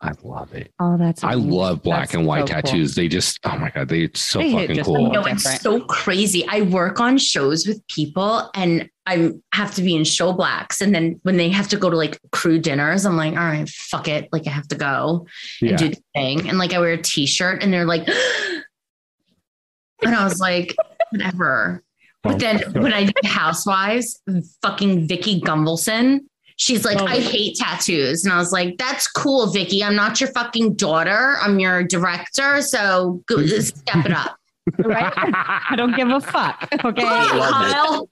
I 0.00 0.12
love 0.22 0.54
it. 0.54 0.72
Oh, 0.78 0.96
that's. 0.96 1.22
I 1.24 1.34
love 1.34 1.82
black 1.82 2.00
That's 2.08 2.14
and 2.14 2.24
white 2.26 2.48
so 2.48 2.54
cool. 2.54 2.62
tattoos. 2.62 2.94
They 2.94 3.08
just 3.08 3.38
oh 3.44 3.58
my 3.58 3.68
god, 3.70 3.88
they 3.88 4.08
so 4.14 4.38
They 4.38 4.52
fucking 4.52 4.84
cool. 4.84 4.94
little- 4.94 5.12
No, 5.12 5.24
it's 5.26 5.60
so 5.60 5.80
crazy. 5.80 6.46
I 6.48 6.62
work 6.62 7.00
on 7.00 7.18
shows 7.18 7.66
with 7.66 7.84
people 7.88 8.48
and 8.54 8.88
I 9.06 9.32
have 9.52 9.74
to 9.74 9.82
be 9.82 9.96
in 9.96 10.04
show 10.04 10.32
blacks. 10.32 10.80
And 10.80 10.94
then 10.94 11.18
when 11.24 11.36
they 11.36 11.48
have 11.50 11.68
to 11.68 11.76
go 11.76 11.90
to 11.90 11.96
like 11.96 12.18
crew 12.30 12.58
dinners, 12.60 13.04
I'm 13.04 13.16
like, 13.16 13.32
all 13.32 13.38
right, 13.44 13.68
fuck 13.68 14.06
it. 14.08 14.28
Like 14.32 14.46
I 14.46 14.50
have 14.50 14.68
to 14.68 14.76
go. 14.76 15.26
Yeah. 15.60 15.70
and 15.70 15.78
do 15.78 15.88
the 15.90 16.02
thing. 16.14 16.48
And 16.48 16.58
like 16.58 16.72
I 16.72 16.78
wear 16.78 16.92
a 16.92 17.02
t-shirt 17.02 17.62
and 17.62 17.72
they're 17.72 17.84
like, 17.84 18.06
and 20.04 20.14
I 20.14 20.24
was 20.24 20.38
like, 20.40 20.74
whatever. 21.10 21.82
Oh 21.82 21.84
but 22.22 22.34
Oh, 22.34 22.38
then 22.38 22.82
when 22.82 22.92
I 22.92 23.04
did 23.04 23.24
Housewives, 23.24 24.20
fucking 24.62 25.08
Vicki 25.08 25.40
Gunvalson, 25.40 26.20
she's 26.58 26.84
like, 26.84 27.00
Oh. 27.00 27.06
I 27.06 27.20
hate 27.20 27.56
tattoos. 27.56 28.24
And 28.24 28.32
I 28.32 28.36
was 28.36 28.52
like, 28.52 28.76
that's 28.76 29.08
cool, 29.08 29.46
Vicki. 29.46 29.82
I'm 29.82 29.96
not 29.96 30.20
your 30.20 30.30
fucking 30.30 30.74
daughter. 30.74 31.38
I'm 31.40 31.58
your 31.58 31.82
director. 31.82 32.60
So 32.60 33.22
go, 33.26 33.44
step 33.46 34.04
it 34.04 34.12
up. 34.12 34.36
right? 34.78 35.12
I 35.16 35.74
don't 35.76 35.96
give 35.96 36.08
a 36.08 36.20
fuck. 36.20 36.68
Okay. 36.84 37.02
Kyle. 37.02 38.08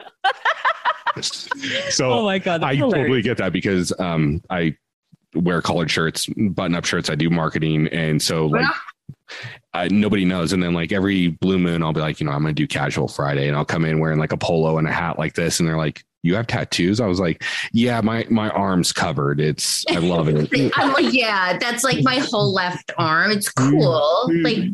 So 1.91 2.11
oh 2.11 2.25
my 2.25 2.39
god, 2.39 2.63
I 2.63 2.75
hilarious. 2.75 3.05
totally 3.05 3.23
get 3.23 3.39
that 3.39 3.53
because 3.53 3.93
um, 3.99 4.43
I 4.51 4.77
wear 5.35 5.61
collared 5.63 5.91
shirts, 5.91 6.27
button 6.27 6.75
up 6.75 6.85
shirts. 6.85 7.11
I 7.11 7.15
do 7.15 7.31
marketing. 7.31 7.89
And 7.89 8.21
so 8.21 8.47
like 8.47 8.67
I, 9.75 9.89
nobody 9.89 10.25
knows. 10.25 10.53
And 10.53 10.63
then 10.63 10.73
like 10.73 10.93
every 10.93 11.29
blue 11.29 11.59
moon, 11.59 11.83
I'll 11.83 11.93
be 11.93 12.01
like, 12.01 12.21
you 12.21 12.27
know, 12.27 12.33
I'm 12.33 12.43
going 12.43 12.55
to 12.55 12.63
do 12.63 12.67
casual 12.67 13.09
Friday 13.09 13.49
and 13.49 13.57
I'll 13.57 13.65
come 13.65 13.85
in 13.85 13.99
wearing 13.99 14.19
like 14.19 14.33
a 14.33 14.37
polo 14.37 14.79
and 14.79 14.87
a 14.87 14.93
hat 14.93 15.19
like 15.19 15.35
this. 15.35 15.61
And 15.61 15.69
they're 15.69 15.77
like, 15.77 16.05
you 16.27 16.35
have 16.35 16.47
tattoos? 16.47 17.01
I 17.01 17.07
was 17.07 17.21
like, 17.21 17.43
yeah, 17.73 18.01
my, 18.01 18.27
my 18.31 18.51
arm's 18.51 18.93
covered. 18.93 19.41
It's, 19.41 19.85
I 19.91 19.99
love 19.99 20.29
it. 20.29 20.51
I'm 20.77 20.93
like, 20.93 21.13
yeah, 21.13 21.57
that's 21.59 21.85
like 21.85 22.03
my 22.03 22.17
whole 22.19 22.53
left 22.53 22.93
arm. 22.99 23.31
It's 23.31 23.49
cool. 23.51 24.31
Like, 24.43 24.71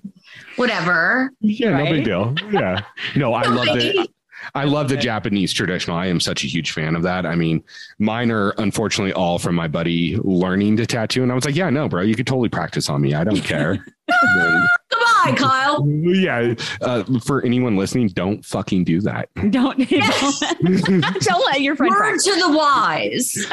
whatever. 0.57 1.33
yeah, 1.41 1.79
no 1.79 1.85
big 1.91 2.05
deal. 2.05 2.35
Yeah. 2.51 2.85
No, 3.17 3.35
I 3.35 3.43
love 3.45 3.67
Right? 3.73 3.95
it. 3.95 4.11
I 4.55 4.65
love 4.65 4.89
the 4.89 4.97
Japanese 4.97 5.53
traditional. 5.53 5.97
I 5.97 6.07
am 6.07 6.19
such 6.19 6.43
a 6.43 6.49
huge 6.49 6.73
fan 6.73 6.97
of 6.97 7.03
that. 7.05 7.25
I 7.25 7.37
mean, 7.37 7.63
mine 8.01 8.31
are 8.33 8.51
unfortunately 8.59 9.13
all 9.13 9.39
from 9.39 9.55
my 9.55 9.69
buddy 9.69 10.17
learning 10.19 10.77
to 10.79 10.87
tattoo. 10.87 11.23
And 11.23 11.31
I 11.31 11.35
was 11.37 11.45
like, 11.45 11.55
yeah, 11.55 11.71
no, 11.71 11.89
bro, 11.89 12.03
you 12.03 12.17
could 12.17 12.27
totally 12.27 12.49
practice 12.49 12.91
on 12.91 13.01
me. 13.01 13.15
I 13.15 13.23
don't 13.25 13.41
care. 13.41 13.87
And, 14.09 14.69
Goodbye, 14.91 15.33
Kyle. 15.37 15.89
yeah. 15.89 16.55
Uh, 16.81 17.05
for 17.21 17.45
anyone 17.45 17.77
listening, 17.77 18.09
don't 18.09 18.45
fucking 18.45 18.85
do 18.85 19.01
that. 19.03 19.29
don't 19.51 19.79
don't, 19.79 21.21
don't 21.21 21.47
let 21.47 21.61
your 21.61 21.77
friend 21.77 21.95
Word 21.95 22.19
to 22.19 22.35
the 22.35 22.51
wise. 22.57 23.47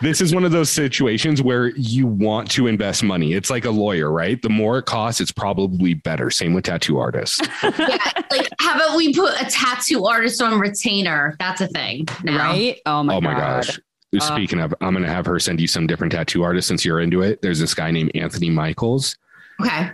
this 0.00 0.20
is 0.20 0.34
one 0.34 0.44
of 0.44 0.52
those 0.52 0.70
situations 0.70 1.42
where 1.42 1.68
you 1.76 2.06
want 2.06 2.50
to 2.52 2.66
invest 2.66 3.02
money. 3.04 3.34
It's 3.34 3.50
like 3.50 3.64
a 3.64 3.70
lawyer, 3.70 4.10
right? 4.10 4.40
The 4.40 4.48
more 4.48 4.78
it 4.78 4.86
costs, 4.86 5.20
it's 5.20 5.32
probably 5.32 5.94
better. 5.94 6.30
Same 6.30 6.54
with 6.54 6.64
tattoo 6.64 6.98
artists. 6.98 7.40
yeah. 7.62 7.98
Like, 8.30 8.48
how 8.60 8.74
about 8.74 8.96
we 8.96 9.14
put 9.14 9.40
a 9.40 9.44
tattoo 9.44 10.06
artist 10.06 10.42
on 10.42 10.58
retainer? 10.58 11.36
That's 11.38 11.60
a 11.60 11.68
thing. 11.68 12.06
Now. 12.24 12.38
Right? 12.50 12.80
Oh 12.86 13.02
my 13.02 13.14
oh 13.14 13.20
my 13.20 13.34
god. 13.34 13.66
gosh. 13.66 13.80
Speaking 14.20 14.60
of, 14.60 14.72
I'm 14.80 14.92
going 14.94 15.04
to 15.04 15.12
have 15.12 15.26
her 15.26 15.40
send 15.40 15.60
you 15.60 15.66
some 15.66 15.88
different 15.88 16.12
tattoo 16.12 16.44
artists 16.44 16.68
since 16.68 16.84
you're 16.84 17.00
into 17.00 17.22
it. 17.22 17.42
There's 17.42 17.58
this 17.58 17.74
guy 17.74 17.90
named 17.90 18.12
Anthony 18.14 18.48
Michaels. 18.48 19.16
Okay. 19.60 19.90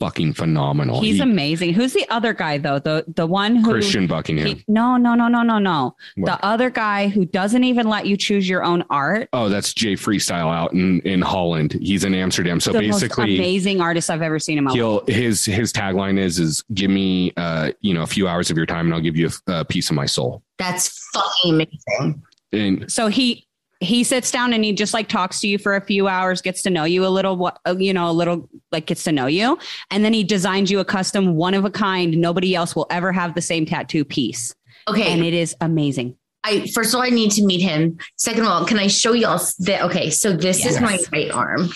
Fucking 0.00 0.34
phenomenal. 0.34 1.00
He's 1.00 1.16
He- 1.16 1.22
amazing. 1.22 1.72
Who's 1.72 1.92
the 1.92 2.04
other 2.10 2.32
guy 2.34 2.58
though? 2.58 2.80
The 2.80 3.04
the 3.14 3.26
one 3.26 3.54
who 3.56 3.70
Christian 3.70 4.08
Buckingham. 4.08 4.46
he- 4.48 4.64
no, 4.66 4.96
no, 4.96 5.14
no, 5.14 5.28
no, 5.28 5.42
no, 5.42 5.58
no. 5.60 5.94
What? 6.16 6.26
The 6.26 6.44
other 6.44 6.68
guy 6.68 7.06
who 7.08 7.24
doesn't 7.24 7.62
even 7.62 7.88
let 7.88 8.04
you 8.04 8.16
choose 8.16 8.46
your 8.48 8.64
own 8.64 8.84
art. 8.90 9.28
oh, 9.32 9.48
that's 9.48 9.72
Jay 9.72 9.94
Freestyle 9.94 10.52
out 10.52 10.72
in, 10.72 11.00
in 11.02 11.22
Holland. 11.22 11.74
He's 11.80 12.02
in 12.04 12.12
Amsterdam. 12.12 12.58
So 12.58 12.72
the 12.72 12.80
basically, 12.80 13.26
most 13.30 13.38
amazing 13.38 13.80
artist 13.80 14.10
I've 14.10 14.20
ever 14.20 14.40
seen 14.40 14.58
in 14.58 14.64
my 14.64 14.70
life. 14.72 14.76
he'll 14.76 15.06
his 15.06 15.44
his 15.44 15.72
tagline 15.72 16.18
is 16.18 16.40
is 16.40 16.64
give 16.74 16.90
me 16.90 17.32
uh 17.36 17.70
you 17.80 17.94
know 17.94 18.02
a 18.02 18.06
few 18.06 18.26
hours 18.26 18.50
of 18.50 18.56
your 18.56 18.66
time 18.66 18.86
and 18.86 18.94
I'll 18.94 19.00
give 19.00 19.16
you 19.16 19.30
a, 19.46 19.52
a 19.60 19.64
piece 19.64 19.90
of 19.90 19.96
my 19.96 20.06
soul. 20.06 20.42
That's 20.58 20.88
fucking 21.14 21.54
amazing. 21.54 22.22
And 22.52 22.90
So 22.90 23.06
he 23.06 23.46
he 23.80 24.04
sits 24.04 24.30
down 24.30 24.52
and 24.52 24.64
he 24.64 24.72
just 24.72 24.94
like 24.94 25.08
talks 25.08 25.40
to 25.40 25.48
you 25.48 25.58
for 25.58 25.76
a 25.76 25.80
few 25.80 26.08
hours, 26.08 26.40
gets 26.40 26.62
to 26.62 26.70
know 26.70 26.84
you 26.84 27.04
a 27.04 27.08
little, 27.08 27.50
uh, 27.66 27.74
you 27.76 27.92
know, 27.92 28.08
a 28.08 28.12
little 28.12 28.48
like 28.72 28.86
gets 28.86 29.04
to 29.04 29.12
know 29.12 29.26
you, 29.26 29.58
and 29.90 30.04
then 30.04 30.12
he 30.12 30.24
designs 30.24 30.70
you 30.70 30.78
a 30.80 30.84
custom, 30.84 31.34
one 31.34 31.54
of 31.54 31.64
a 31.64 31.70
kind. 31.70 32.16
Nobody 32.18 32.54
else 32.54 32.74
will 32.74 32.86
ever 32.90 33.12
have 33.12 33.34
the 33.34 33.42
same 33.42 33.66
tattoo 33.66 34.04
piece, 34.04 34.54
Okay. 34.88 35.12
and 35.12 35.22
it 35.24 35.34
is 35.34 35.54
amazing. 35.60 36.16
I 36.44 36.66
first 36.68 36.90
of 36.92 36.96
all, 36.98 37.02
I 37.02 37.08
need 37.10 37.30
to 37.32 37.44
meet 37.44 37.60
him. 37.62 37.98
Second 38.16 38.42
of 38.42 38.48
all, 38.48 38.64
can 38.66 38.78
I 38.78 38.86
show 38.86 39.12
y'all 39.12 39.40
that? 39.60 39.82
Okay, 39.84 40.10
so 40.10 40.32
this 40.36 40.64
is 40.66 40.80
my 40.80 40.98
right 41.12 41.30
arm. 41.30 41.70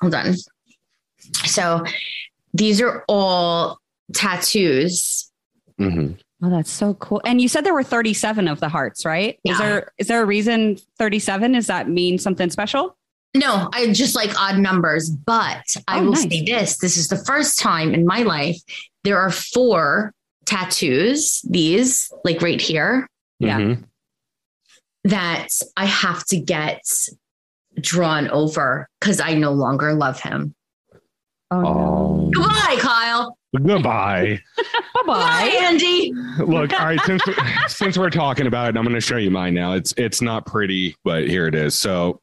Hold 0.00 0.14
on. 0.14 0.34
So 1.46 1.84
these 2.54 2.80
are 2.80 3.04
all 3.08 3.78
tattoos. 4.14 5.30
mhm. 5.80 6.18
Oh, 6.44 6.50
that's 6.50 6.70
so 6.70 6.94
cool. 6.94 7.20
And 7.24 7.40
you 7.40 7.48
said 7.48 7.64
there 7.64 7.74
were 7.74 7.84
37 7.84 8.48
of 8.48 8.58
the 8.60 8.68
hearts, 8.68 9.04
right? 9.04 9.38
Yeah. 9.44 9.52
Is 9.52 9.58
there 9.58 9.92
is 9.98 10.06
there 10.08 10.22
a 10.22 10.26
reason 10.26 10.76
37? 10.98 11.52
Does 11.52 11.68
that 11.68 11.88
mean 11.88 12.18
something 12.18 12.50
special? 12.50 12.96
No, 13.34 13.68
I 13.72 13.92
just 13.92 14.14
like 14.16 14.38
odd 14.38 14.58
numbers, 14.58 15.08
but 15.08 15.62
I 15.88 16.00
Oh, 16.00 16.04
will 16.04 16.12
nice. 16.12 16.22
say 16.22 16.44
this 16.44 16.78
this 16.78 16.96
is 16.96 17.08
the 17.08 17.16
first 17.24 17.58
time 17.58 17.94
in 17.94 18.04
my 18.06 18.22
life 18.22 18.58
there 19.04 19.18
are 19.18 19.30
four 19.30 20.12
tattoos, 20.44 21.40
these 21.48 22.12
like 22.24 22.42
right 22.42 22.60
here, 22.60 23.08
Yeah. 23.38 23.58
Mhm. 23.58 23.84
that 25.04 25.48
I 25.76 25.86
have 25.86 26.24
to 26.26 26.38
get 26.38 26.82
drawn 27.80 28.28
over 28.30 28.88
because 29.00 29.20
I 29.20 29.34
no 29.34 29.52
longer 29.52 29.94
love 29.94 30.20
him. 30.20 30.54
Oh. 31.50 32.30
Goodbye, 32.34 32.76
Kyle. 32.80 33.36
Goodbye. 33.54 34.40
Bye 34.56 34.62
Bye, 34.94 35.02
bye. 35.06 35.58
Andy. 35.62 36.12
Look, 36.38 36.72
all 36.72 36.86
right, 36.86 37.00
since 37.02 37.22
since 37.66 37.98
we're 37.98 38.10
talking 38.10 38.46
about 38.46 38.70
it, 38.70 38.78
I'm 38.78 38.84
going 38.84 38.94
to 38.94 39.00
show 39.00 39.16
you 39.16 39.30
mine 39.30 39.54
now. 39.54 39.72
It's 39.72 39.92
it's 39.96 40.22
not 40.22 40.46
pretty, 40.46 40.96
but 41.04 41.28
here 41.28 41.46
it 41.46 41.54
is. 41.54 41.74
So 41.74 42.20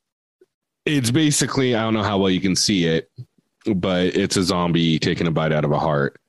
it's 0.86 1.12
basically 1.12 1.76
I 1.76 1.82
don't 1.84 1.94
know 1.94 2.04
how 2.04 2.18
well 2.18 2.30
you 2.32 2.42
can 2.42 2.56
see 2.56 2.86
it, 2.86 3.12
but 3.76 4.16
it's 4.16 4.38
a 4.38 4.44
zombie 4.44 4.98
taking 4.98 5.28
a 5.28 5.32
bite 5.32 5.52
out 5.52 5.66
of 5.66 5.72
a 5.72 5.80
heart. 5.80 6.20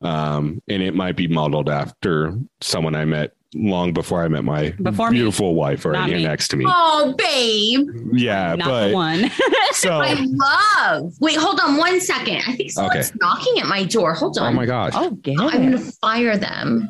Um, 0.00 0.62
and 0.68 0.82
it 0.82 0.94
might 0.94 1.16
be 1.16 1.26
modeled 1.26 1.68
after 1.68 2.38
someone 2.60 2.94
I 2.94 3.04
met 3.04 3.32
long 3.54 3.92
before 3.92 4.22
I 4.22 4.28
met 4.28 4.44
my 4.44 4.70
Before 4.82 5.10
me. 5.10 5.16
beautiful 5.16 5.54
wife 5.54 5.84
right 5.84 5.92
Not 5.92 6.08
here 6.08 6.18
me. 6.18 6.24
next 6.24 6.48
to 6.48 6.56
me. 6.56 6.64
Oh, 6.68 7.14
babe. 7.16 7.88
Yeah, 8.12 8.54
Not 8.56 8.64
the 8.64 8.70
but 8.70 8.92
one. 8.92 9.30
so 9.72 10.00
I 10.02 10.14
love. 10.18 11.14
Wait, 11.20 11.36
hold 11.36 11.58
on 11.60 11.76
one 11.76 12.00
second. 12.00 12.42
I 12.46 12.56
think 12.56 12.70
someone's 12.70 13.14
knocking 13.16 13.58
at 13.58 13.66
my 13.66 13.84
door. 13.84 14.14
Hold 14.14 14.38
oh 14.38 14.44
on. 14.44 14.52
oh 14.52 14.56
my 14.56 14.66
gosh. 14.66 14.92
oh, 14.94 15.10
get 15.12 15.40
I'm 15.40 15.48
it. 15.48 15.52
going 15.52 15.72
to 15.72 15.92
fire 16.00 16.36
them. 16.36 16.88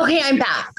okay, 0.00 0.20
I'm 0.24 0.38
back. 0.38 0.72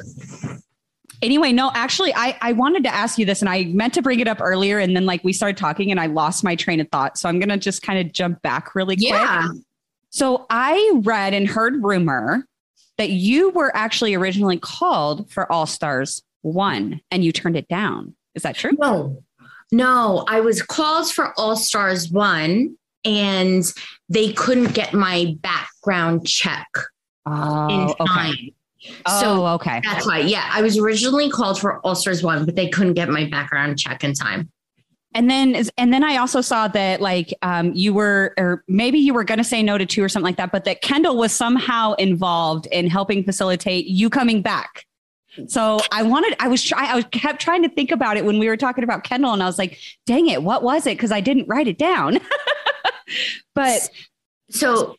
Anyway, 1.22 1.54
no, 1.54 1.72
actually, 1.74 2.14
I, 2.14 2.38
I 2.42 2.52
wanted 2.52 2.84
to 2.84 2.94
ask 2.94 3.18
you 3.18 3.26
this 3.26 3.42
and 3.42 3.48
I 3.48 3.64
meant 3.66 3.94
to 3.94 4.02
bring 4.02 4.20
it 4.20 4.28
up 4.28 4.42
earlier. 4.42 4.80
And 4.80 4.94
then, 4.94 5.06
like, 5.06 5.24
we 5.24 5.32
started 5.32 5.56
talking 5.56 5.90
and 5.90 6.00
I 6.02 6.08
lost 6.08 6.44
my 6.44 6.54
train 6.54 6.82
of 6.82 6.90
thought. 6.90 7.18
So 7.18 7.30
I'm 7.30 7.40
going 7.40 7.48
to 7.48 7.58
just 7.58 7.82
kind 7.82 8.06
of 8.06 8.12
jump 8.12 8.42
back 8.42 8.76
really 8.76 8.98
quick. 8.98 9.10
Yeah. 9.10 9.48
So 10.10 10.46
I 10.50 11.00
read 11.02 11.34
and 11.34 11.48
heard 11.48 11.82
rumor 11.82 12.46
that 12.98 13.10
you 13.10 13.50
were 13.50 13.76
actually 13.76 14.14
originally 14.14 14.58
called 14.60 15.30
for 15.32 15.52
All 15.52 15.66
Stars 15.66 16.22
One 16.42 17.02
and 17.12 17.24
you 17.24 17.32
turned 17.32 17.58
it 17.58 17.68
down. 17.68 18.16
Is 18.36 18.44
that 18.44 18.56
true? 18.56 18.72
No, 18.78 19.24
no, 19.72 20.26
I 20.28 20.40
was 20.42 20.62
called 20.62 21.12
for 21.12 21.34
All 21.40 21.56
Stars 21.56 22.10
One 22.12 22.78
and 23.06 23.64
they 24.10 24.32
couldn't 24.34 24.74
get 24.74 24.94
my 24.94 25.36
background 25.42 26.28
check 26.28 26.68
in 27.26 27.32
Oh, 27.34 27.96
time. 28.06 28.32
okay. 28.32 28.54
So 29.08 29.20
So, 29.20 29.48
okay. 29.48 29.80
that's 29.84 30.06
why, 30.06 30.20
yeah, 30.20 30.50
I 30.52 30.62
was 30.62 30.78
originally 30.78 31.30
called 31.30 31.60
for 31.60 31.80
All 31.86 31.96
Stars 31.96 32.22
One, 32.22 32.46
but 32.46 32.56
they 32.56 32.68
couldn't 32.70 32.94
get 32.96 33.10
my 33.10 33.26
background 33.30 33.80
check 33.80 34.04
in 34.04 34.14
time. 34.14 34.52
And 35.16 35.30
then, 35.30 35.64
and 35.78 35.94
then 35.94 36.04
I 36.04 36.18
also 36.18 36.42
saw 36.42 36.68
that 36.70 37.02
like 37.02 37.34
um, 37.42 37.72
you 37.74 37.94
were, 37.94 38.34
or 38.38 38.64
maybe 38.68 38.98
you 39.00 39.14
were 39.14 39.24
going 39.24 39.38
to 39.38 39.44
say 39.44 39.62
no 39.62 39.78
to 39.78 39.86
two 39.86 40.04
or 40.04 40.10
something 40.10 40.26
like 40.26 40.38
that, 40.38 40.52
but 40.52 40.66
that 40.66 40.82
Kendal 40.82 41.18
was 41.18 41.32
somehow 41.32 41.94
involved 41.94 42.66
in 42.68 42.88
helping 42.90 43.24
facilitate 43.24 43.86
you 43.86 44.10
coming 44.10 44.42
back. 44.42 44.86
So 45.48 45.80
I 45.92 46.04
wanted, 46.04 46.36
I 46.40 46.48
was 46.48 46.64
trying, 46.64 46.90
I 46.92 46.96
was 46.96 47.06
kept 47.12 47.42
trying 47.42 47.64
to 47.64 47.70
think 47.70 47.90
about 47.92 48.18
it 48.18 48.26
when 48.26 48.38
we 48.40 48.48
were 48.48 48.58
talking 48.58 48.84
about 48.84 49.04
Kendal, 49.04 49.34
and 49.34 49.42
I 49.42 49.48
was 49.48 49.58
like, 49.58 49.80
dang 50.06 50.28
it, 50.28 50.44
what 50.44 50.62
was 50.64 50.86
it? 50.86 50.96
Because 50.98 51.12
I 51.12 51.22
didn't 51.22 51.48
write 51.48 51.68
it 51.68 51.78
down. 51.80 52.20
but 53.56 53.90
So 54.50 54.96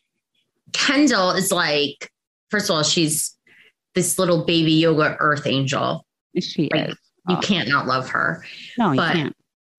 Kendal 0.73 1.31
is 1.31 1.51
like, 1.51 2.11
first 2.49 2.69
of 2.69 2.75
all, 2.75 2.83
she's 2.83 3.35
this 3.93 4.19
little 4.19 4.45
baby 4.45 4.73
yoga 4.73 5.15
earth 5.19 5.47
angel. 5.47 6.05
she 6.39 6.69
Like, 6.73 6.89
is. 6.89 6.95
You 7.27 7.37
Oh. 7.37 7.41
can't 7.41 7.67
not 7.69 7.87
love 7.87 8.09
her. 8.09 8.43
No, 8.77 8.91
you 8.91 8.97
but- 8.97 9.13
can't. 9.13 9.34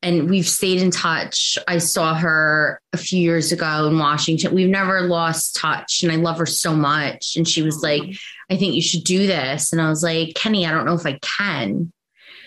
And 0.06 0.30
we've 0.30 0.46
stayed 0.46 0.80
in 0.80 0.92
touch. 0.92 1.58
I 1.66 1.78
saw 1.78 2.14
her 2.14 2.80
a 2.92 2.96
few 2.96 3.20
years 3.20 3.50
ago 3.50 3.88
in 3.88 3.98
Washington. 3.98 4.54
We've 4.54 4.68
never 4.68 5.00
lost 5.00 5.56
touch, 5.56 6.04
and 6.04 6.12
I 6.12 6.14
love 6.14 6.38
her 6.38 6.46
so 6.46 6.76
much. 6.76 7.34
And 7.36 7.46
she 7.46 7.60
was 7.62 7.82
like, 7.82 8.02
I 8.48 8.56
think 8.56 8.76
you 8.76 8.82
should 8.82 9.02
do 9.02 9.26
this. 9.26 9.72
And 9.72 9.82
I 9.82 9.88
was 9.88 10.04
like, 10.04 10.36
Kenny, 10.36 10.64
I 10.64 10.70
don't 10.70 10.86
know 10.86 10.94
if 10.94 11.04
I 11.04 11.18
can. 11.20 11.92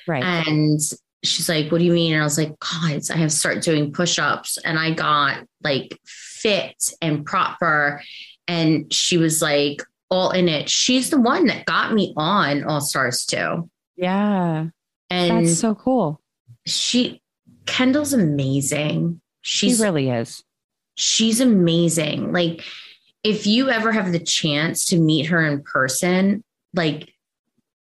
Right. 0.07 0.23
And 0.23 0.79
she's 1.25 1.49
like, 1.49 1.69
What 1.69 1.79
do 1.79 1.83
you 1.83 1.91
mean? 1.91 2.13
And 2.13 2.21
I 2.21 2.25
was 2.25 2.37
like, 2.37 2.57
God, 2.59 3.01
I 3.11 3.17
have 3.17 3.29
to 3.29 3.35
start 3.35 3.61
doing 3.61 3.91
push 3.91 4.17
ups. 4.17 4.57
And 4.57 4.79
I 4.79 4.93
got 4.93 5.45
like 5.61 5.99
fit 6.05 6.93
and 7.01 7.25
proper. 7.25 8.01
And 8.47 8.91
she 8.93 9.17
was 9.17 9.41
like, 9.41 9.83
all 10.09 10.31
in 10.31 10.47
it. 10.49 10.69
She's 10.69 11.09
the 11.09 11.19
one 11.19 11.47
that 11.47 11.65
got 11.65 11.93
me 11.93 12.13
on 12.15 12.63
All 12.63 12.81
Stars 12.81 13.25
too. 13.25 13.69
yeah. 13.97 14.67
And 15.11 15.47
That's 15.47 15.59
so 15.59 15.75
cool. 15.75 16.21
she, 16.65 17.21
Kendal's 17.69 18.13
amazing. 18.13 19.21
She 19.41 19.73
really 19.75 20.09
is. 20.09 20.43
she's 20.95 21.39
amazing. 21.39 22.31
Like, 22.33 22.63
if 23.23 23.45
you 23.47 23.69
ever 23.69 23.91
have 23.91 24.11
the 24.11 24.19
chance 24.19 24.85
to 24.87 24.99
meet 24.99 25.27
her 25.27 25.45
in 25.45 25.61
person, 25.63 26.43
like, 26.73 27.13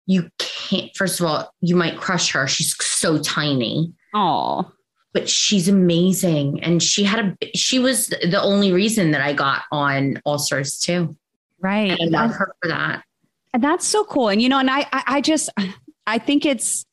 you 0.06 0.30
can't, 0.38 0.90
first 0.96 1.20
of 1.20 1.26
all, 1.26 1.55
you 1.60 1.76
might 1.76 1.98
crush 1.98 2.32
her. 2.32 2.46
She's 2.46 2.74
so 2.82 3.18
tiny, 3.18 3.92
Oh, 4.14 4.70
but 5.12 5.28
she's 5.28 5.68
amazing. 5.68 6.62
And 6.62 6.82
she 6.82 7.05
had 7.05 7.36
a, 7.42 7.56
she 7.56 7.78
was 7.78 8.06
the 8.09 8.40
only 8.40 8.72
reason 8.72 9.10
that 9.10 9.20
I 9.20 9.32
got 9.34 9.62
on 9.70 10.20
All 10.24 10.38
Stars 10.38 10.78
too. 10.78 11.16
Right. 11.60 11.98
And 11.98 12.14
I 12.16 12.22
love 12.22 12.34
her 12.36 12.55
for 12.62 12.68
that. 12.68 13.05
And 13.52 13.62
that's 13.62 13.86
so 13.86 14.05
cool. 14.05 14.28
And 14.28 14.40
you 14.40 14.48
know, 14.48 14.59
and 14.59 14.70
I, 14.70 14.80
I, 14.92 15.02
I 15.06 15.20
just, 15.20 15.50
I 16.06 16.18
think 16.18 16.46
it's 16.46 16.86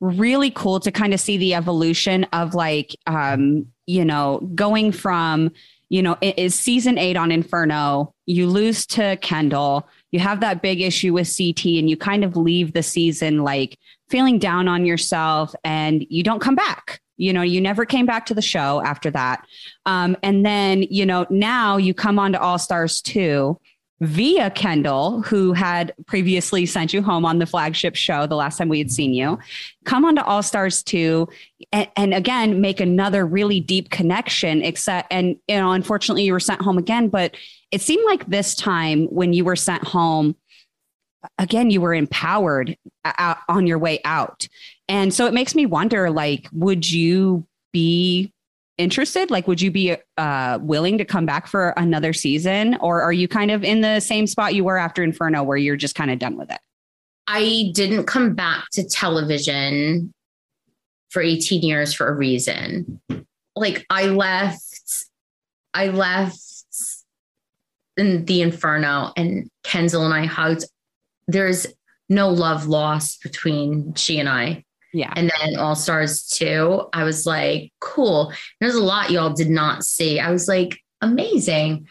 really 0.00 0.50
cool 0.50 0.80
to 0.80 0.90
kind 0.90 1.12
of 1.14 1.20
see 1.20 1.36
the 1.36 1.54
evolution 1.54 2.24
of 2.32 2.54
like, 2.54 2.96
um, 3.06 3.66
you 3.86 4.04
know, 4.04 4.40
going 4.54 4.92
from, 4.92 5.52
you 5.88 6.02
know, 6.02 6.16
it 6.20 6.38
is 6.38 6.54
season 6.54 6.98
eight 6.98 7.16
on 7.16 7.30
Inferno. 7.30 8.14
You 8.26 8.46
lose 8.46 8.86
to 8.86 9.16
Kendal. 9.16 9.88
You 10.12 10.20
have 10.20 10.40
that 10.40 10.62
big 10.62 10.80
issue 10.80 11.12
with 11.12 11.36
CT, 11.36 11.66
and 11.66 11.90
you 11.90 11.96
kind 11.96 12.24
of 12.24 12.36
leave 12.36 12.72
the 12.72 12.82
season 12.82 13.42
like 13.42 13.78
feeling 14.08 14.38
down 14.38 14.68
on 14.68 14.86
yourself, 14.86 15.54
and 15.64 16.06
you 16.08 16.22
don't 16.22 16.40
come 16.40 16.54
back. 16.54 17.00
You 17.16 17.32
know, 17.32 17.42
you 17.42 17.60
never 17.60 17.84
came 17.84 18.06
back 18.06 18.26
to 18.26 18.34
the 18.34 18.42
show 18.42 18.82
after 18.82 19.10
that. 19.10 19.44
Um, 19.84 20.16
and 20.22 20.46
then, 20.46 20.82
you 20.84 21.04
know, 21.04 21.26
now 21.28 21.76
you 21.76 21.92
come 21.92 22.18
on 22.18 22.32
to 22.32 22.40
All 22.40 22.58
Stars 22.58 23.02
2 23.02 23.58
via 24.00 24.50
Kendal, 24.50 25.22
who 25.22 25.52
had 25.52 25.92
previously 26.06 26.64
sent 26.64 26.94
you 26.94 27.02
home 27.02 27.26
on 27.26 27.38
the 27.38 27.46
flagship 27.46 27.94
show 27.94 28.26
the 28.26 28.34
last 28.34 28.56
time 28.56 28.68
we 28.68 28.78
had 28.78 28.90
seen 28.90 29.12
you, 29.12 29.38
come 29.84 30.06
on 30.06 30.16
to 30.16 30.24
All 30.24 30.42
Stars 30.42 30.82
2 30.82 31.28
and, 31.72 31.88
and, 31.96 32.14
again 32.14 32.60
make 32.62 32.80
another 32.80 33.26
really 33.26 33.60
deep 33.60 33.90
connection. 33.90 34.62
Except, 34.62 35.06
and 35.12 35.36
you 35.46 35.56
know, 35.56 35.72
unfortunately, 35.72 36.24
you 36.24 36.32
were 36.32 36.40
sent 36.40 36.62
home 36.62 36.78
again, 36.78 37.08
but 37.08 37.36
it 37.70 37.82
seemed 37.82 38.04
like 38.06 38.26
this 38.26 38.54
time 38.54 39.04
when 39.06 39.34
you 39.34 39.44
were 39.44 39.56
sent 39.56 39.84
home, 39.84 40.34
again, 41.38 41.70
you 41.70 41.82
were 41.82 41.94
empowered 41.94 42.78
uh, 43.04 43.12
out, 43.18 43.38
on 43.48 43.66
your 43.66 43.78
way 43.78 44.00
out. 44.04 44.48
And 44.88 45.12
so 45.12 45.26
it 45.26 45.34
makes 45.34 45.54
me 45.54 45.66
wonder 45.66 46.10
like, 46.10 46.48
would 46.52 46.90
you 46.90 47.46
be 47.72 48.32
interested? 48.80 49.30
Like, 49.30 49.46
would 49.46 49.60
you 49.60 49.70
be 49.70 49.96
uh, 50.16 50.58
willing 50.62 50.98
to 50.98 51.04
come 51.04 51.26
back 51.26 51.46
for 51.46 51.70
another 51.76 52.12
season, 52.12 52.76
or 52.80 53.02
are 53.02 53.12
you 53.12 53.28
kind 53.28 53.50
of 53.50 53.62
in 53.62 53.82
the 53.82 54.00
same 54.00 54.26
spot 54.26 54.54
you 54.54 54.64
were 54.64 54.78
after 54.78 55.02
Inferno, 55.02 55.42
where 55.42 55.56
you're 55.56 55.76
just 55.76 55.94
kind 55.94 56.10
of 56.10 56.18
done 56.18 56.36
with 56.36 56.50
it? 56.50 56.58
I 57.26 57.70
didn't 57.74 58.06
come 58.06 58.34
back 58.34 58.64
to 58.72 58.84
television 58.84 60.12
for 61.10 61.22
18 61.22 61.62
years 61.62 61.92
for 61.92 62.08
a 62.08 62.14
reason. 62.14 63.00
Like, 63.54 63.84
I 63.90 64.06
left, 64.06 64.80
I 65.74 65.88
left 65.88 66.40
in 67.96 68.24
the 68.24 68.40
Inferno, 68.40 69.12
and 69.16 69.50
Kendal 69.62 70.04
and 70.04 70.14
I 70.14 70.24
hugged. 70.24 70.64
There's 71.28 71.66
no 72.08 72.30
love 72.30 72.66
lost 72.66 73.22
between 73.22 73.94
she 73.94 74.18
and 74.18 74.28
I. 74.28 74.64
Yeah. 74.92 75.12
And 75.16 75.30
then 75.40 75.56
All 75.56 75.76
Stars 75.76 76.26
2, 76.28 76.88
I 76.92 77.04
was 77.04 77.26
like, 77.26 77.72
cool. 77.80 78.32
There's 78.60 78.74
a 78.74 78.82
lot 78.82 79.10
y'all 79.10 79.32
did 79.32 79.50
not 79.50 79.84
see. 79.84 80.18
I 80.18 80.30
was 80.32 80.48
like, 80.48 80.78
amazing. 81.00 81.86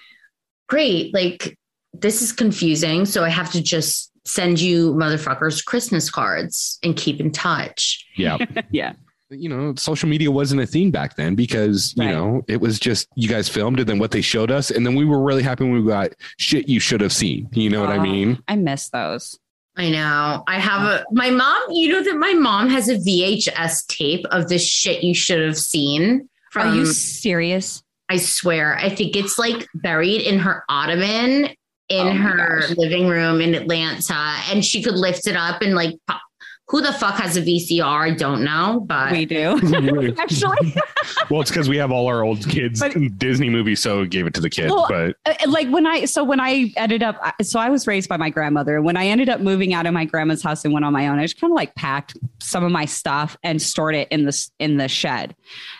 Great. 0.67 1.13
Like, 1.13 1.57
this 1.93 2.21
is 2.21 2.31
confusing. 2.31 3.05
So 3.05 3.23
I 3.23 3.29
have 3.29 3.51
to 3.53 3.61
just 3.63 4.11
send 4.25 4.59
you 4.59 4.93
motherfuckers 4.93 5.63
Christmas 5.65 6.09
cards 6.09 6.77
and 6.83 6.95
keep 6.95 7.19
in 7.19 7.31
touch. 7.31 8.05
Yeah. 8.15 8.37
yeah. 8.71 8.93
You 9.31 9.47
know, 9.49 9.75
social 9.75 10.09
media 10.09 10.29
wasn't 10.31 10.61
a 10.61 10.65
thing 10.67 10.91
back 10.91 11.15
then 11.15 11.35
because, 11.35 11.93
you 11.95 12.03
Right. 12.05 12.11
know, 12.11 12.41
it 12.47 12.59
was 12.59 12.79
just 12.79 13.07
you 13.15 13.29
guys 13.29 13.47
filmed 13.47 13.79
it, 13.79 13.85
then 13.85 13.99
what 13.99 14.11
they 14.11 14.21
showed 14.21 14.49
us. 14.51 14.71
And 14.71 14.85
then 14.85 14.95
we 14.95 15.05
were 15.05 15.21
really 15.21 15.43
happy 15.43 15.63
when 15.63 15.73
we 15.83 15.87
got 15.87 16.13
shit 16.37 16.67
you 16.67 16.79
should 16.79 17.01
have 17.01 17.13
seen. 17.13 17.47
You 17.53 17.69
know 17.69 17.79
what 17.81 17.91
I 17.91 17.99
mean? 17.99 18.39
I 18.47 18.55
miss 18.55 18.89
those. 18.89 19.37
I 19.79 19.89
know. 19.89 20.43
I 20.45 20.59
have 20.59 20.81
a 20.81 21.05
my 21.11 21.29
mom, 21.29 21.57
you 21.71 21.87
know 21.87 22.03
that 22.03 22.17
my 22.17 22.33
mom 22.33 22.67
has 22.69 22.89
a 22.89 22.97
VHS 22.97 23.87
tape 23.87 24.25
of 24.29 24.49
this 24.49 24.67
shit 24.67 25.05
you 25.05 25.15
should 25.15 25.39
have 25.39 25.57
seen. 25.57 26.27
From 26.51 26.67
Are 26.67 26.75
you 26.75 26.85
serious? 26.85 27.81
I 28.09 28.17
swear. 28.17 28.75
I 28.75 28.89
think 28.89 29.15
it's 29.15 29.39
like 29.39 29.65
buried 29.75 30.21
in 30.23 30.37
her 30.39 30.65
ottoman 30.67 31.45
in 31.87 32.07
Oh 32.07 32.11
her 32.11 32.59
gosh. 32.59 32.77
living 32.77 33.07
room 33.07 33.39
in 33.39 33.55
Atlanta. 33.55 34.35
And 34.51 34.65
she 34.65 34.83
could 34.83 34.95
lift 34.95 35.27
it 35.27 35.37
up 35.37 35.61
and 35.61 35.75
like 35.75 35.95
pop. 36.07 36.19
Who 36.69 36.81
the 36.81 36.93
fuck 36.93 37.15
has 37.15 37.35
a 37.35 37.41
VCR? 37.41 37.83
I 37.83 38.11
don't 38.11 38.43
know, 38.43 38.83
but 38.85 39.11
We 39.11 39.25
do. 39.25 39.59
Actually, 40.19 40.75
well, 41.29 41.41
it's 41.41 41.49
because 41.49 41.67
we 41.67 41.77
have 41.77 41.91
all 41.91 42.07
our 42.07 42.23
old 42.23 42.47
kids 42.47 42.79
But- 42.79 42.95
Disney 43.17 43.49
movies, 43.49 43.81
so 43.81 44.05
gave 44.05 44.27
it 44.27 44.35
to 44.35 44.41
the 44.41 44.49
kids. 44.51 44.71
Well, 44.71 44.85
but 44.87 45.15
Uh, 45.25 45.49
like 45.49 45.67
when 45.69 45.87
I 45.87 46.05
so 46.05 46.23
when 46.23 46.39
I 46.39 46.71
ended 46.77 47.01
up 47.01 47.19
so 47.41 47.59
I 47.59 47.69
was 47.69 47.87
raised 47.87 48.07
by 48.07 48.17
my 48.17 48.29
grandmother 48.29 48.81
when 48.81 48.97
I 48.97 49.07
ended 49.07 49.29
up 49.29 49.41
moving 49.41 49.73
out 49.73 49.87
of 49.87 49.93
my 49.93 50.05
grandma's 50.05 50.43
house 50.43 50.63
and 50.63 50.73
went 50.73 50.85
on 50.85 50.93
my 50.93 51.07
own 51.07 51.17
I 51.17 51.23
just 51.23 51.41
kind 51.41 51.51
of 51.51 51.55
like 51.55 51.73
packed 51.75 52.15
some 52.39 52.63
of 52.63 52.71
my 52.71 52.85
stuff 52.85 53.35
and 53.43 53.59
stored 53.61 53.95
it 53.95 54.07
in 54.11 54.25
the 54.25 54.49
in 54.59 54.77
the 54.77 54.87
shed. 54.87 55.35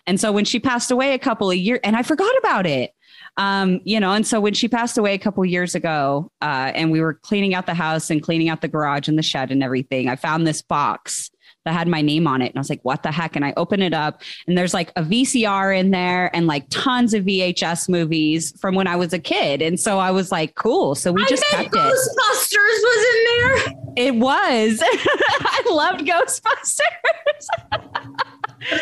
And 0.07 0.19
so 0.19 0.31
when 0.31 0.45
she 0.45 0.59
passed 0.59 0.89
away 0.89 1.13
a 1.13 1.19
couple 1.19 1.51
of 1.51 1.57
years 1.57 1.79
and 1.83 1.95
I 1.95 2.01
forgot 2.03 2.35
about 2.39 2.65
it. 2.65 2.93
Um, 3.37 3.79
you 3.83 3.99
know, 3.99 4.11
and 4.11 4.25
so 4.25 4.39
when 4.39 4.53
she 4.53 4.67
passed 4.67 4.97
away 4.97 5.13
a 5.13 5.19
couple 5.19 5.43
years 5.45 5.75
ago, 5.75 6.31
uh, 6.41 6.71
and 6.75 6.91
we 6.91 7.01
were 7.01 7.13
cleaning 7.13 7.53
out 7.53 7.65
the 7.65 7.73
house 7.73 8.09
and 8.09 8.21
cleaning 8.21 8.49
out 8.49 8.61
the 8.61 8.67
garage 8.67 9.07
and 9.07 9.17
the 9.17 9.23
shed 9.23 9.51
and 9.51 9.63
everything, 9.63 10.09
I 10.09 10.15
found 10.15 10.45
this 10.45 10.61
box 10.61 11.31
that 11.65 11.73
had 11.73 11.87
my 11.87 12.01
name 12.01 12.27
on 12.27 12.41
it. 12.41 12.47
And 12.47 12.57
I 12.57 12.59
was 12.59 12.69
like, 12.69 12.83
what 12.83 13.03
the 13.03 13.11
heck? 13.11 13.35
And 13.35 13.45
I 13.45 13.53
open 13.57 13.81
it 13.81 13.93
up 13.93 14.21
and 14.47 14.57
there's 14.57 14.73
like 14.73 14.91
a 14.95 15.03
VCR 15.03 15.77
in 15.77 15.91
there 15.91 16.33
and 16.35 16.47
like 16.47 16.65
tons 16.69 17.13
of 17.13 17.25
VHS 17.25 17.89
movies 17.89 18.57
from 18.59 18.75
when 18.75 18.87
I 18.87 18.95
was 18.95 19.13
a 19.13 19.19
kid. 19.19 19.61
And 19.61 19.79
so 19.79 19.99
I 19.99 20.11
was 20.11 20.31
like, 20.31 20.55
cool. 20.55 20.95
So 20.95 21.11
we 21.11 21.25
just 21.25 21.43
I 21.53 21.63
bet 21.63 21.71
kept 21.71 21.75
it. 21.75 21.79
Ghostbusters 21.79 22.79
was 22.83 23.05
in 23.05 23.23
there. 23.25 23.55
It 23.97 24.15
was. 24.15 24.81
I 24.83 25.63
loved 25.69 26.01
Ghostbusters. 26.01 26.81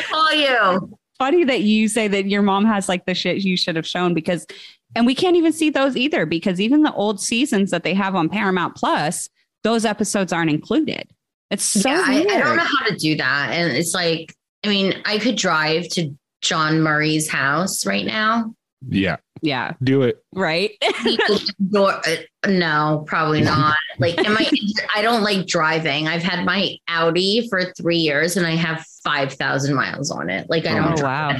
Call 0.10 0.34
you. 0.34 0.97
Funny 1.18 1.44
that 1.46 1.62
you 1.62 1.88
say 1.88 2.08
that 2.08 2.28
your 2.28 2.42
mom 2.42 2.66
has 2.66 2.88
like 2.88 3.06
the 3.06 3.14
shit 3.16 3.38
you 3.38 3.58
should 3.58 3.76
have 3.76 3.88
shown 3.88 4.14
because, 4.14 4.46
and 4.96 5.06
we 5.06 5.16
can't 5.16 5.36
even 5.36 5.52
see 5.52 5.70
those 5.70 5.98
either 5.98 6.26
because 6.26 6.62
even 6.62 6.84
the 6.84 6.94
old 6.94 7.20
seasons 7.22 7.72
that 7.72 7.84
they 7.84 7.94
have 7.94 8.16
on 8.16 8.30
Paramount 8.30 8.76
Plus, 8.76 9.30
those 9.64 9.84
episodes 9.86 10.32
aren't 10.32 10.52
included. 10.52 11.10
It's 11.50 11.64
so 11.64 11.90
yeah, 11.90 12.04
I, 12.06 12.16
weird. 12.16 12.32
I 12.32 12.40
don't 12.40 12.58
know 12.58 12.64
how 12.64 12.86
to 12.88 12.96
do 12.96 13.16
that. 13.18 13.50
And 13.54 13.76
it's 13.76 13.94
like, 13.94 14.36
I 14.64 14.68
mean, 14.70 14.94
I 15.06 15.18
could 15.18 15.36
drive 15.38 15.88
to 15.90 16.16
Jon 16.42 16.82
Murray's 16.82 17.28
house 17.30 17.86
right 17.86 18.06
now. 18.06 18.54
yeah, 18.88 19.16
Yeah, 19.42 19.74
do 19.82 20.04
it. 20.04 20.24
right. 20.34 20.72
He 21.04 21.18
opens 21.30 21.46
the 21.60 21.66
door- 21.72 22.02
uh, 22.08 22.16
no, 22.50 23.04
probably 23.08 23.42
not. 23.42 23.76
Like, 23.98 24.18
am 24.20 24.38
I? 24.38 24.50
I 24.96 25.02
don't 25.02 25.24
like 25.24 25.48
driving. 25.48 26.08
I've 26.08 26.22
had 26.22 26.46
my 26.46 26.76
Audi 26.88 27.48
for 27.50 27.74
three 27.74 27.98
years, 27.98 28.38
and 28.38 28.46
I 28.46 28.52
have 28.56 28.86
five 29.08 29.34
thousand 29.34 29.76
miles 29.76 30.12
on 30.12 30.30
it. 30.30 30.50
Like, 30.50 30.66
I 30.66 30.78
Oh, 30.80 30.84
don't. 30.90 31.00
oh 31.00 31.04
wow. 31.04 31.38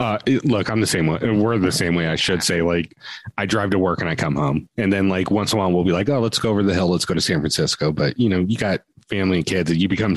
Uh, 0.00 0.18
look, 0.44 0.68
I'm 0.70 0.80
the 0.80 0.86
same 0.86 1.06
way. 1.06 1.18
We're 1.22 1.56
the 1.58 1.72
same 1.72 1.94
way. 1.94 2.08
I 2.08 2.16
should 2.16 2.42
say. 2.42 2.60
Like, 2.62 2.94
I 3.38 3.46
drive 3.46 3.70
to 3.70 3.78
work 3.78 4.00
and 4.00 4.08
I 4.10 4.14
come 4.14 4.36
home, 4.36 4.68
and 4.76 4.92
then 4.92 5.08
like 5.08 5.30
once 5.30 5.52
in 5.52 5.58
a 5.58 5.60
while 5.60 5.72
we'll 5.72 5.84
be 5.84 5.92
like, 5.92 6.08
oh, 6.08 6.20
let's 6.20 6.38
go 6.38 6.50
over 6.50 6.62
the 6.62 6.74
hill. 6.74 6.88
Let's 6.88 7.04
go 7.06 7.14
to 7.14 7.20
San 7.20 7.40
Francisco. 7.40 7.92
But 7.92 8.18
you 8.18 8.28
know, 8.28 8.40
you 8.40 8.56
got 8.58 8.82
family 9.08 9.38
and 9.38 9.46
kids. 9.46 9.70
And 9.70 9.80
you 9.80 9.88
become. 9.88 10.16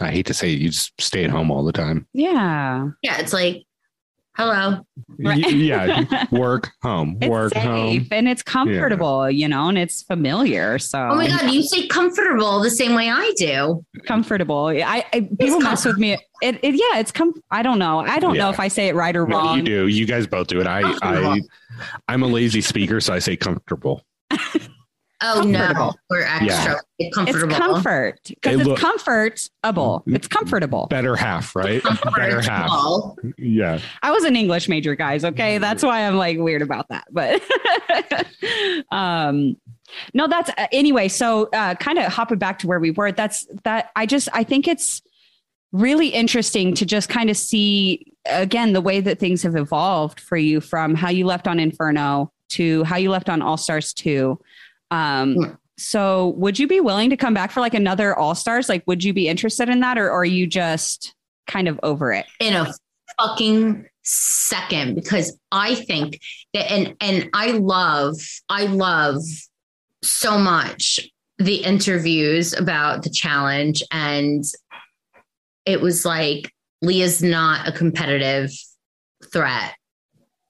I 0.00 0.10
hate 0.10 0.26
to 0.26 0.34
say 0.34 0.52
it, 0.52 0.58
you 0.58 0.70
just 0.70 0.92
stay 1.00 1.22
at 1.24 1.30
home 1.30 1.52
all 1.52 1.62
the 1.64 1.72
time. 1.72 2.06
Yeah. 2.12 2.88
Yeah, 3.02 3.20
it's 3.20 3.32
like, 3.32 3.62
hello. 4.36 4.84
Y- 5.18 5.34
yeah, 5.36 6.26
work, 6.32 6.70
home, 6.82 7.16
It's 7.20 7.28
work, 7.30 7.52
safe 7.54 7.62
home. 7.62 8.08
and 8.10 8.28
it's 8.28 8.42
comfortable, 8.42 9.30
you 9.30 9.48
know, 9.48 9.68
and 9.68 9.78
it's 9.78 10.02
familiar. 10.02 10.78
So 10.78 10.98
Oh 10.98 11.14
my 11.16 11.28
god, 11.28 11.50
you 11.52 11.62
say 11.62 11.86
comfortable 11.86 12.60
the 12.60 12.70
same 12.70 12.94
way 12.94 13.10
I 13.10 13.32
do. 13.36 13.84
comfortable. 14.06 14.66
I, 14.66 15.04
I 15.12 15.20
people 15.38 15.60
mess 15.60 15.84
with 15.84 15.98
me. 15.98 16.12
It, 16.42 16.58
it 16.62 16.74
yeah, 16.74 16.98
it's 16.98 17.12
com. 17.12 17.32
I 17.50 17.62
don't 17.62 17.78
know. 17.78 18.00
I 18.00 18.18
don't 18.18 18.36
know 18.36 18.50
if 18.50 18.60
I 18.60 18.68
say 18.68 18.88
it 18.88 18.94
right 18.94 19.14
or 19.16 19.26
No, 19.26 19.36
wrong. 19.38 19.58
you 19.58 19.62
do. 19.64 19.86
You 19.86 20.06
guys 20.06 20.26
both 20.26 20.48
do 20.48 20.60
it. 20.60 20.66
I, 20.66 20.82
I, 21.02 21.40
I'm 22.08 22.22
a 22.22 22.26
lazy 22.26 22.60
speaker, 22.60 23.00
so 23.00 23.14
I 23.14 23.18
say 23.20 23.36
comfortable. 23.36 24.02
Oh 25.26 25.42
no, 25.42 25.92
we're 26.10 26.22
extra 26.22 26.46
Yeah. 26.46 26.74
It's 26.98 27.08
It's 27.08 27.16
comfortable. 27.16 27.56
comfort 27.56 28.20
because 28.28 28.60
Hey, 28.60 28.70
it's 28.70 28.80
comfortable. 28.80 30.02
It's 30.06 30.28
comfortable. 30.28 30.86
Better 30.88 31.16
half, 31.16 31.56
right? 31.56 31.82
Better 32.16 32.42
half. 32.42 32.70
Yeah. 33.38 33.78
I 34.02 34.10
was 34.10 34.24
an 34.24 34.36
English 34.36 34.68
major, 34.68 34.94
guys. 34.94 35.24
Okay, 35.24 35.58
that's 35.58 35.82
why 35.82 36.06
I'm 36.06 36.16
like 36.16 36.38
weird 36.38 36.62
about 36.62 36.88
that. 36.90 37.04
But 37.10 37.42
um, 38.92 39.56
no, 40.12 40.28
that's 40.28 40.50
uh, 40.50 40.66
anyway. 40.72 41.08
So 41.08 41.48
uh, 41.52 41.74
kind 41.76 41.98
of 41.98 42.12
hopping 42.12 42.38
back 42.38 42.58
to 42.60 42.66
where 42.66 42.80
we 42.80 42.90
were. 42.90 43.12
That's 43.12 43.46
that. 43.64 43.90
I 43.96 44.06
just 44.06 44.28
I 44.32 44.44
think 44.44 44.68
it's 44.68 45.02
really 45.72 46.08
interesting 46.08 46.74
to 46.74 46.86
just 46.86 47.08
kind 47.08 47.30
of 47.30 47.36
see 47.36 48.12
again 48.26 48.72
the 48.72 48.80
way 48.80 49.00
that 49.00 49.18
things 49.18 49.42
have 49.42 49.56
evolved 49.56 50.20
for 50.20 50.36
you 50.36 50.60
from 50.60 50.94
how 50.94 51.10
you 51.10 51.26
left 51.26 51.48
on 51.48 51.58
Inferno 51.58 52.30
to 52.50 52.84
how 52.84 52.96
you 52.96 53.10
left 53.10 53.28
on 53.28 53.42
All 53.42 53.56
Stars 53.56 53.92
two. 53.92 54.38
Um, 54.90 55.34
Hmm. 55.34 55.50
so 55.78 56.28
would 56.36 56.58
you 56.58 56.66
be 56.68 56.80
willing 56.80 57.10
to 57.10 57.16
come 57.16 57.34
back 57.34 57.50
for 57.50 57.60
like 57.60 57.74
another 57.74 58.16
All 58.16 58.34
Stars? 58.34 58.68
Like, 58.68 58.84
would 58.86 59.02
you 59.02 59.12
be 59.12 59.28
interested 59.28 59.68
in 59.68 59.80
that, 59.80 59.98
or, 59.98 60.08
or 60.08 60.20
are 60.20 60.24
you 60.24 60.46
just 60.46 61.14
kind 61.46 61.68
of 61.68 61.78
over 61.82 62.12
it? 62.12 62.26
in 62.40 62.54
a 62.54 62.72
fucking 63.20 63.86
second 64.02 64.94
because 64.94 65.38
I 65.52 65.74
think 65.74 66.20
that 66.52 66.70
and 66.70 66.94
and 67.00 67.30
I 67.32 67.52
love 67.52 68.16
I 68.48 68.66
love 68.66 69.22
so 70.02 70.36
much 70.38 71.00
the 71.38 71.56
interviews 71.56 72.52
about 72.54 73.02
the 73.02 73.10
challenge 73.10 73.82
and 73.90 74.44
it 75.64 75.80
was 75.80 76.04
like 76.04 76.52
Leah's 76.82 77.22
not 77.22 77.66
a 77.66 77.72
competitive 77.72 78.50
threat 79.32 79.74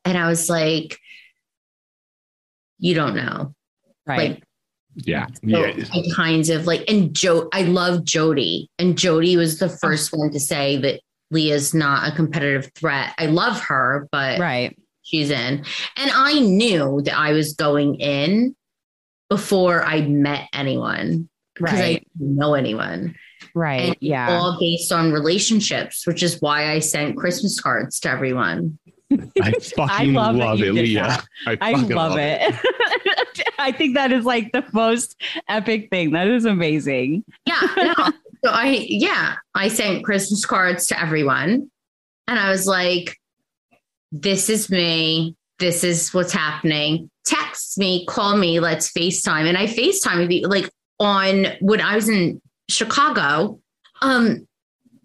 and 0.05 0.19
I 0.19 0.29
was 0.29 0.49
like 0.51 0.99
you 2.79 2.95
don't 2.95 3.15
know 3.15 3.55
Right. 4.07 4.31
Like 4.31 4.45
Yeah. 4.97 5.27
so 5.27 5.41
Yeah. 5.43 5.85
I 5.93 6.03
kinds 6.15 6.51
of 6.51 6.67
like, 6.67 6.89
and 6.89 7.15
Joe, 7.15 7.49
I 7.53 7.63
love 7.63 8.05
Jodi, 8.05 8.69
and 8.79 8.97
Jodi 8.97 9.37
was 9.37 9.59
the 9.59 9.67
oh. 9.67 9.77
first 9.81 10.13
one 10.13 10.31
to 10.33 10.41
say 10.41 10.77
that 10.79 11.01
Leah's 11.31 11.75
not 11.75 12.13
a 12.13 12.15
competitive 12.15 12.71
threat. 12.75 13.13
I 13.19 13.27
love 13.27 13.61
her, 13.63 14.09
but 14.13 14.39
right. 14.39 14.79
she's 15.03 15.31
in, 15.31 15.65
and 15.97 16.11
I 16.13 16.39
knew 16.39 17.03
that 17.05 17.19
I 17.19 17.33
was 17.33 17.55
going 17.55 17.97
in 17.97 18.55
before 19.29 19.83
I 19.83 20.03
met 20.03 20.49
anyone 20.53 21.29
because 21.55 21.81
I 21.81 21.93
didn't 22.19 22.37
know 22.37 22.55
anyone. 22.55 23.15
Right. 23.55 23.81
And 23.81 23.97
Yeah. 24.01 24.37
all 24.37 24.59
based 24.61 24.93
on 24.93 25.13
relationships, 25.13 26.07
which 26.07 26.23
is 26.23 26.41
why 26.41 26.71
I 26.73 26.79
sent 26.81 27.17
Christmas 27.17 27.61
cards 27.61 28.01
to 28.01 28.11
everyone. 28.11 28.79
I 29.43 29.53
fucking 29.53 30.15
love 30.15 30.37
love, 30.37 30.59
that 30.59 30.67
you 30.67 30.73
it, 30.73 30.83
Leah. 30.83 31.23
I, 31.47 31.59
I 31.61 31.73
fucking 31.75 31.97
love 31.97 32.17
it. 32.17 32.55
I 33.59 33.73
think 33.73 33.95
that 33.95 34.13
is 34.13 34.25
like 34.25 34.53
the 34.53 34.65
most 34.73 35.21
epic 35.49 35.91
thing. 35.91 36.13
That 36.13 36.29
is 36.29 36.45
amazing. 36.45 37.25
Yeah. 37.47 37.61
No. 37.77 37.95
so 38.45 38.51
I, 38.51 38.87
yeah, 38.89 39.37
I 39.55 39.69
sent 39.69 40.05
Christmas 40.05 40.45
cards 40.45 40.87
to 40.89 41.01
everyone. 41.01 41.71
And 42.27 42.39
I 42.39 42.51
was 42.51 42.67
like, 42.67 43.19
this 44.13 44.49
is 44.49 44.71
me. 44.71 45.37
This 45.59 45.85
is 45.85 46.13
what's 46.13 46.33
happening. 46.33 47.11
Text 47.25 47.79
me, 47.79 48.05
call 48.07 48.37
me, 48.37 48.61
let's 48.61 48.93
FaceTime. 48.93 49.47
And 49.47 49.57
I 49.57 49.67
FaceTime 49.67 50.19
with 50.19 50.31
you 50.31 50.47
like 50.47 50.71
on 50.99 51.47
when 51.61 51.81
I 51.81 51.95
was 51.95 52.09
in 52.09 52.41
Chicago. 52.69 53.61
Um, 54.03 54.47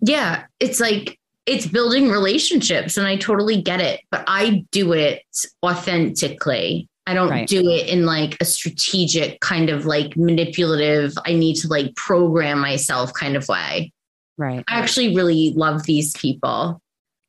yeah, 0.01 0.45
it's 0.59 0.79
like 0.79 1.18
it's 1.49 1.65
building 1.65 2.09
relationships 2.09 2.95
and 2.97 3.07
I 3.07 3.15
totally 3.17 3.61
get 3.61 3.81
it, 3.81 4.01
but 4.11 4.23
I 4.27 4.63
do 4.71 4.93
it 4.93 5.23
authentically. 5.65 6.87
I 7.07 7.13
don't 7.15 7.29
Right. 7.29 7.47
do 7.47 7.67
it 7.67 7.87
in 7.87 8.05
like 8.05 8.37
a 8.39 8.45
strategic 8.45 9.39
kind 9.39 9.69
of 9.69 9.85
like 9.85 10.15
manipulative, 10.15 11.13
I 11.25 11.33
need 11.33 11.55
to 11.57 11.67
like 11.67 11.95
program 11.95 12.59
myself 12.59 13.13
kind 13.13 13.35
of 13.35 13.47
way. 13.47 13.91
Right. 14.37 14.63
I 14.67 14.79
actually 14.79 15.15
really 15.15 15.53
love 15.55 15.83
these 15.83 16.13
people. 16.13 16.79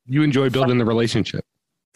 You 0.06 0.22
enjoy 0.22 0.50
building 0.50 0.76
the 0.78 0.84
relationship. 0.84 1.44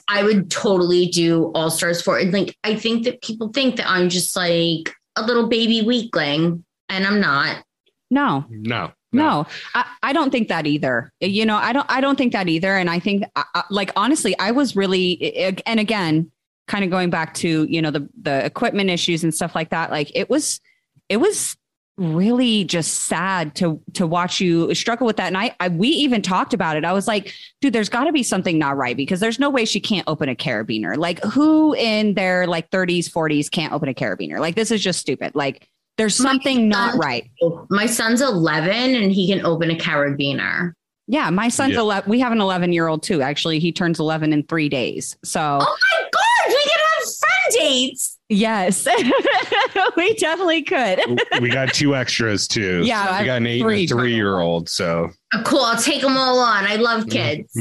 I 0.09 0.23
would 0.23 0.51
totally 0.51 1.07
do 1.07 1.53
All 1.55 1.71
Stars 1.71 2.01
for 2.01 2.19
and 2.19 2.33
like 2.33 2.57
I 2.65 2.75
think 2.75 3.05
that 3.05 3.23
people 3.23 3.49
think 3.49 3.77
that 3.77 3.89
I'm 3.89 4.09
just 4.09 4.35
like 4.35 4.93
a 5.17 5.23
little 5.23 5.49
baby 5.49 5.83
weakling, 5.83 6.65
and 6.89 7.07
I'm 7.07 7.21
not. 7.21 7.65
No, 8.11 8.45
No. 8.51 8.93
No, 9.15 9.47
I, 9.75 9.87
I 10.03 10.13
don't 10.13 10.31
think 10.31 10.49
that 10.49 10.67
either. 10.67 11.13
You 11.21 11.47
know, 11.47 11.57
I 11.57 11.73
don't, 11.73 11.87
I 11.91 12.01
don't 12.01 12.17
think 12.17 12.33
that 12.33 12.49
either. 12.49 12.77
And 12.77 12.89
I 12.91 12.99
think, 12.99 13.25
I- 13.37 13.45
I- 13.55 13.65
like, 13.71 13.91
honestly, 13.97 14.39
I 14.39 14.51
was 14.51 14.77
really, 14.77 15.57
and 15.67 15.81
again, 15.81 16.31
kind 16.67 16.85
of 16.85 16.91
going 16.91 17.11
back 17.11 17.35
to, 17.35 17.65
you 17.65 17.83
know, 17.83 17.91
the, 17.91 18.09
the 18.23 18.45
equipment 18.45 18.91
issues 18.91 19.23
and 19.25 19.35
stuff 19.35 19.55
like 19.55 19.71
that. 19.71 19.91
Like 19.91 20.11
it 20.15 20.31
was, 20.31 20.61
it 21.09 21.19
was 21.19 21.57
really 21.97 22.65
just 22.65 23.05
sad 23.05 23.55
to, 23.55 23.81
to 23.93 24.07
watch 24.07 24.41
you 24.41 24.75
struggle 24.75 25.07
with 25.07 25.17
that. 25.19 25.29
And 25.29 25.39
I, 25.39 25.55
I 25.61 25.69
we 25.69 25.89
even 25.89 26.23
talked 26.23 26.53
about 26.53 26.77
it. 26.77 26.85
I 26.85 26.93
was 26.93 27.07
like, 27.07 27.33
dude, 27.61 27.73
there's 27.73 27.89
got 27.89 28.05
to 28.05 28.13
be 28.13 28.23
something 28.25 28.59
not 28.59 28.77
right 28.77 28.97
because 28.97 29.21
there's 29.21 29.39
no 29.39 29.49
way 29.51 29.65
she 29.65 29.79
can't 29.79 30.09
open 30.09 30.29
a 30.29 30.35
carabiner. 30.35 30.97
Like 30.97 31.23
who 31.23 31.73
in 31.75 32.15
their 32.15 32.47
like 32.49 32.71
30s, 32.71 33.11
40s 33.11 33.51
can't 33.51 33.73
open 33.73 33.89
a 33.89 33.95
carabiner? 33.95 34.41
Like 34.41 34.57
this 34.57 34.71
is 34.73 34.83
just 34.83 34.99
stupid. 34.99 35.37
Like 35.37 35.69
there's 35.97 36.19
My 36.21 36.31
something 36.31 36.69
not 36.69 36.97
right. 36.97 37.31
My 37.71 37.87
son's 37.87 38.21
11 38.21 38.73
and 38.95 39.13
he 39.13 39.29
can 39.29 39.45
open 39.45 39.71
a 39.71 39.77
carabiner. 39.77 40.73
Yeah, 41.07 41.31
my 41.31 41.49
son's 41.49 41.75
Yeah. 41.75 41.81
11. 41.81 42.11
We 42.11 42.21
have 42.21 42.33
an 42.33 42.41
11 42.41 42.73
year 42.73 42.89
old 42.89 43.03
too. 43.03 43.21
Actually, 43.23 43.59
he 43.59 43.73
turns 43.73 44.01
11 44.01 44.33
in 44.33 44.43
three 44.45 44.69
days. 44.69 45.17
So, 45.23 45.41
Oh 45.41 45.77
my 45.93 46.09
god, 46.11 46.49
we 46.49 46.63
can 46.63 46.79
have 46.79 47.15
friend 47.19 47.71
dates. 47.71 48.19
yes, 48.31 48.87
we 49.97 50.15
definitely 50.15 50.63
could. 50.63 51.01
we 51.41 51.51
got 51.51 51.75
two 51.75 51.95
extras 51.95 52.49
too. 52.49 52.83
Yeah, 52.87 53.07
I 53.09 53.21
we 53.21 53.27
got 53.27 53.37
an 53.37 53.47
eight 53.47 53.61
three 53.61 53.83
and 53.83 53.91
a 53.91 53.95
three 53.95 54.15
year 54.15 54.41
old. 54.41 54.69
So 54.69 55.11
Oh, 55.35 55.43
cool, 55.45 55.61
I'll 55.61 55.81
take 55.81 56.01
them 56.01 56.17
all 56.17 56.39
on. 56.39 56.65
I 56.65 56.77
love 56.77 57.07
mm-hmm. 57.07 57.43
kids. 57.51 57.53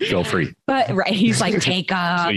feel 0.08 0.24
free, 0.24 0.52
but 0.66 0.90
right, 0.94 1.12
he's 1.14 1.40
like, 1.40 1.60
take 1.60 1.92
up. 1.92 2.30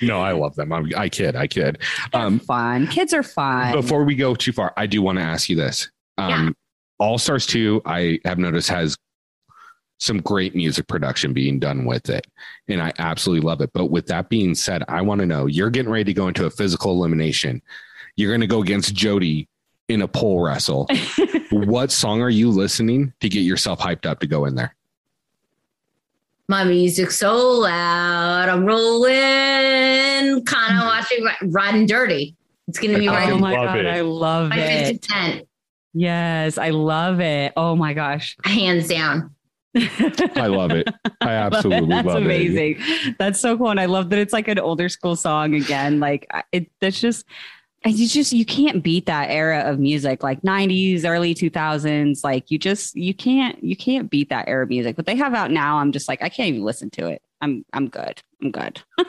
Please. 0.00 0.08
no, 0.08 0.20
I 0.20 0.32
love 0.32 0.56
them. 0.56 0.72
I'm, 0.72 0.90
I 0.96 1.08
kid. 1.08 1.36
I 1.36 1.46
kid. 1.46 1.78
um, 2.12 2.40
fun. 2.40 2.86
Kids 2.88 3.14
are 3.14 3.22
fun. 3.22 3.72
before 3.72 4.04
we 4.04 4.14
go 4.16 4.34
too 4.34 4.52
far, 4.52 4.72
I 4.76 4.86
do 4.86 5.02
want 5.02 5.18
to 5.18 5.24
ask 5.24 5.48
you 5.48 5.56
this. 5.56 5.90
Um, 6.18 6.56
All 6.98 7.18
Stars 7.18 7.46
2, 7.46 7.82
I 7.84 8.18
have 8.24 8.38
noticed 8.38 8.68
has 8.68 8.96
some 10.00 10.20
great 10.22 10.56
music 10.56 10.88
production 10.88 11.32
being 11.32 11.58
done 11.58 11.84
with 11.84 12.08
it. 12.08 12.26
And 12.68 12.82
I 12.82 12.92
absolutely 12.98 13.46
love 13.46 13.60
it. 13.60 13.70
But 13.74 13.86
with 13.86 14.06
that 14.06 14.30
being 14.30 14.54
said, 14.54 14.82
I 14.88 15.02
want 15.02 15.20
to 15.20 15.26
know 15.26 15.46
you're 15.46 15.70
getting 15.70 15.92
ready 15.92 16.04
to 16.04 16.14
go 16.14 16.26
into 16.26 16.46
a 16.46 16.50
physical 16.50 16.92
elimination. 16.92 17.62
You're 18.16 18.30
going 18.30 18.40
to 18.40 18.46
go 18.46 18.62
against 18.62 18.94
Jodi 18.94 19.46
in 19.88 20.02
a 20.02 20.08
pole 20.08 20.40
wrestle. 20.40 20.88
what 21.50 21.90
song 21.90 22.22
are 22.22 22.30
you 22.30 22.50
listening 22.50 23.12
to 23.20 23.28
get 23.28 23.40
yourself 23.40 23.78
hyped 23.78 24.06
up 24.06 24.20
to 24.20 24.26
go 24.26 24.46
in 24.46 24.54
there? 24.54 24.74
My 26.50 26.64
music's 26.64 27.16
so 27.16 27.60
loud. 27.60 28.48
I'm 28.48 28.64
rolling, 28.64 29.12
kind 29.12 30.74
of 30.74 30.82
mm-hmm. 30.82 30.84
watching 30.84 31.52
Riding 31.52 31.86
Dirty. 31.86 32.34
It's 32.66 32.76
going 32.76 32.92
to 32.92 32.98
be 32.98 33.06
I 33.06 33.30
oh 33.30 33.38
my 33.38 33.54
god, 33.54 33.78
it. 33.78 33.86
I 33.86 34.00
love 34.00 34.48
my 34.48 34.56
it. 34.58 35.06
50 35.06 35.46
Yes, 35.94 36.58
I 36.58 36.70
love 36.70 37.20
it. 37.20 37.52
Oh 37.56 37.76
my 37.76 37.94
gosh, 37.94 38.36
hands 38.42 38.88
down. 38.88 39.32
I 39.76 40.48
love 40.48 40.72
it. 40.72 40.88
I 41.20 41.30
absolutely 41.34 41.86
love 41.86 42.00
it. 42.00 42.08
That's 42.08 42.16
amazing. 42.16 43.14
That's 43.16 43.38
so 43.38 43.56
cool, 43.56 43.70
and 43.70 43.78
I 43.78 43.86
love 43.86 44.10
that 44.10 44.18
it's 44.18 44.32
like 44.32 44.48
an 44.48 44.58
older 44.58 44.88
school 44.88 45.14
song 45.14 45.54
again. 45.54 46.00
Like 46.00 46.26
I- 46.32 46.42
it, 46.50 46.72
that's 46.80 47.00
just, 47.00 47.26
and 47.28 47.59
you 47.86 48.06
just 48.06 48.32
you 48.32 48.44
can't 48.44 48.82
beat 48.82 49.06
that 49.06 49.30
era 49.30 49.60
of 49.60 49.78
music, 49.78 50.22
like 50.22 50.42
'90s, 50.42 51.04
early 51.04 51.34
2000s. 51.34 52.22
Like 52.22 52.50
you 52.50 52.58
just 52.58 52.94
you 52.94 53.14
can't 53.14 53.62
you 53.62 53.76
can't 53.76 54.10
beat 54.10 54.28
that 54.28 54.48
era 54.48 54.64
of 54.64 54.68
music. 54.68 54.98
What 54.98 55.06
they 55.06 55.16
have 55.16 55.34
out 55.34 55.50
now, 55.50 55.78
I'm 55.78 55.92
just 55.92 56.08
like 56.08 56.22
I 56.22 56.28
can't 56.28 56.50
even 56.50 56.62
listen 56.62 56.90
to 56.90 57.06
it. 57.06 57.22
I'm 57.40 57.64
I'm 57.72 57.88
good. 57.88 58.22
I'm 58.42 58.50
good. 58.50 58.82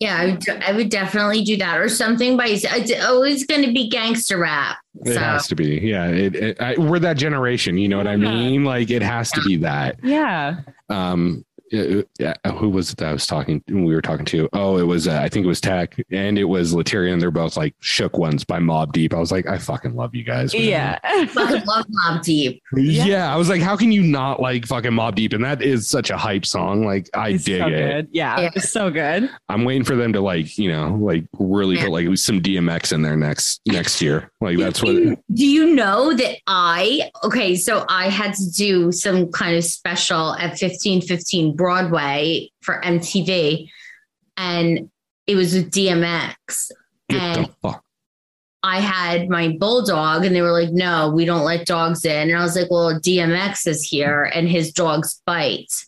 Yeah, 0.00 0.16
I 0.18 0.26
would, 0.26 0.48
I 0.48 0.72
would 0.72 0.88
definitely 0.90 1.42
do 1.44 1.56
that 1.58 1.78
or 1.78 1.88
something 1.88 2.36
by 2.36 2.48
it's 2.48 3.04
always 3.04 3.46
going 3.46 3.62
to 3.62 3.72
be 3.72 3.88
gangster 3.88 4.36
rap. 4.36 4.76
It 5.02 5.16
has 5.16 5.46
to 5.48 5.54
be. 5.54 5.78
Yeah. 5.78 6.08
It, 6.08 6.34
it, 6.34 6.60
I, 6.60 6.76
we're 6.76 6.98
that 6.98 7.16
generation. 7.16 7.78
You 7.78 7.88
know 7.88 7.96
what 7.96 8.08
I 8.08 8.16
mean? 8.16 8.64
Like 8.64 8.90
it 8.90 9.02
has 9.02 9.30
to 9.32 9.42
be 9.42 9.56
that. 9.58 9.96
Yeah. 10.02 10.60
um 10.90 11.44
yeah, 11.70 12.34
uh, 12.44 12.52
who 12.52 12.68
was 12.68 12.92
it 12.92 12.98
that 12.98 13.08
I 13.08 13.12
was 13.12 13.26
talking? 13.26 13.62
We 13.68 13.94
were 13.94 14.02
talking 14.02 14.24
to. 14.26 14.48
Oh, 14.52 14.78
it 14.78 14.82
was 14.82 15.08
uh, 15.08 15.20
I 15.20 15.28
think 15.28 15.44
it 15.44 15.48
was 15.48 15.60
Teck 15.60 15.96
and 16.10 16.38
it 16.38 16.44
was 16.44 16.74
Laterrian. 16.74 17.20
They're 17.20 17.30
both 17.30 17.56
like 17.56 17.74
shook 17.80 18.18
ones 18.18 18.44
by 18.44 18.58
Mobb 18.58 18.92
Deep. 18.92 19.14
I 19.14 19.18
was 19.18 19.32
like, 19.32 19.46
I 19.46 19.58
fucking 19.58 19.94
love 19.94 20.14
you 20.14 20.24
guys. 20.24 20.52
Man. 20.52 20.62
Yeah, 20.62 20.98
fucking 21.26 21.64
love 21.66 21.86
Mobb 21.86 22.22
Deep. 22.22 22.62
Yeah. 22.74 23.04
yeah. 23.04 23.34
I 23.34 23.36
was 23.36 23.48
like, 23.48 23.62
how 23.62 23.76
can 23.76 23.92
you 23.92 24.02
not 24.02 24.40
like 24.40 24.66
fucking 24.66 24.92
Mobb 24.92 25.14
Deep? 25.14 25.32
And 25.32 25.44
that 25.44 25.62
is 25.62 25.88
such 25.88 26.10
a 26.10 26.16
hype 26.16 26.46
song. 26.46 26.84
Like 26.84 27.08
I 27.14 27.30
it's 27.30 27.44
dig 27.44 27.60
so 27.60 27.68
it. 27.68 28.08
Yeah, 28.12 28.40
yeah, 28.40 28.50
it's 28.54 28.70
so 28.70 28.90
good. 28.90 29.30
I'm 29.48 29.64
waiting 29.64 29.84
for 29.84 29.96
them 29.96 30.12
to 30.12 30.20
like 30.20 30.58
you 30.58 30.70
know 30.70 30.94
like 31.00 31.24
really 31.38 31.76
yeah. 31.76 31.84
put 31.84 31.92
like 31.92 32.18
some 32.18 32.40
DMX 32.40 32.92
in 32.92 33.02
there 33.02 33.16
next 33.16 33.60
next 33.66 34.00
year. 34.00 34.30
Like 34.40 34.58
that's 34.58 34.82
what. 34.82 34.94
Do 34.94 35.46
you 35.46 35.74
know 35.74 36.14
that 36.14 36.36
I 36.46 37.10
okay? 37.24 37.56
So 37.56 37.84
I 37.88 38.08
had 38.08 38.34
to 38.34 38.50
do 38.52 38.92
some 38.92 39.30
kind 39.32 39.56
of 39.56 39.64
special 39.64 40.34
at 40.34 40.50
1515 40.50 41.53
Broadway 41.54 42.50
for 42.60 42.80
MTV, 42.82 43.68
and 44.36 44.90
it 45.26 45.36
was 45.36 45.54
with 45.54 45.70
DMX. 45.70 46.70
Get 47.08 47.20
and 47.20 47.50
I 48.62 48.80
had 48.80 49.28
my 49.28 49.56
bulldog, 49.58 50.24
and 50.24 50.34
they 50.34 50.42
were 50.42 50.52
like, 50.52 50.70
"No, 50.70 51.10
we 51.10 51.24
don't 51.24 51.44
let 51.44 51.66
dogs 51.66 52.04
in." 52.04 52.30
And 52.30 52.38
I 52.38 52.42
was 52.42 52.56
like, 52.56 52.70
"Well, 52.70 52.98
DMX 52.98 53.66
is 53.66 53.82
here, 53.82 54.30
and 54.34 54.48
his 54.48 54.72
dogs 54.72 55.20
bite." 55.26 55.84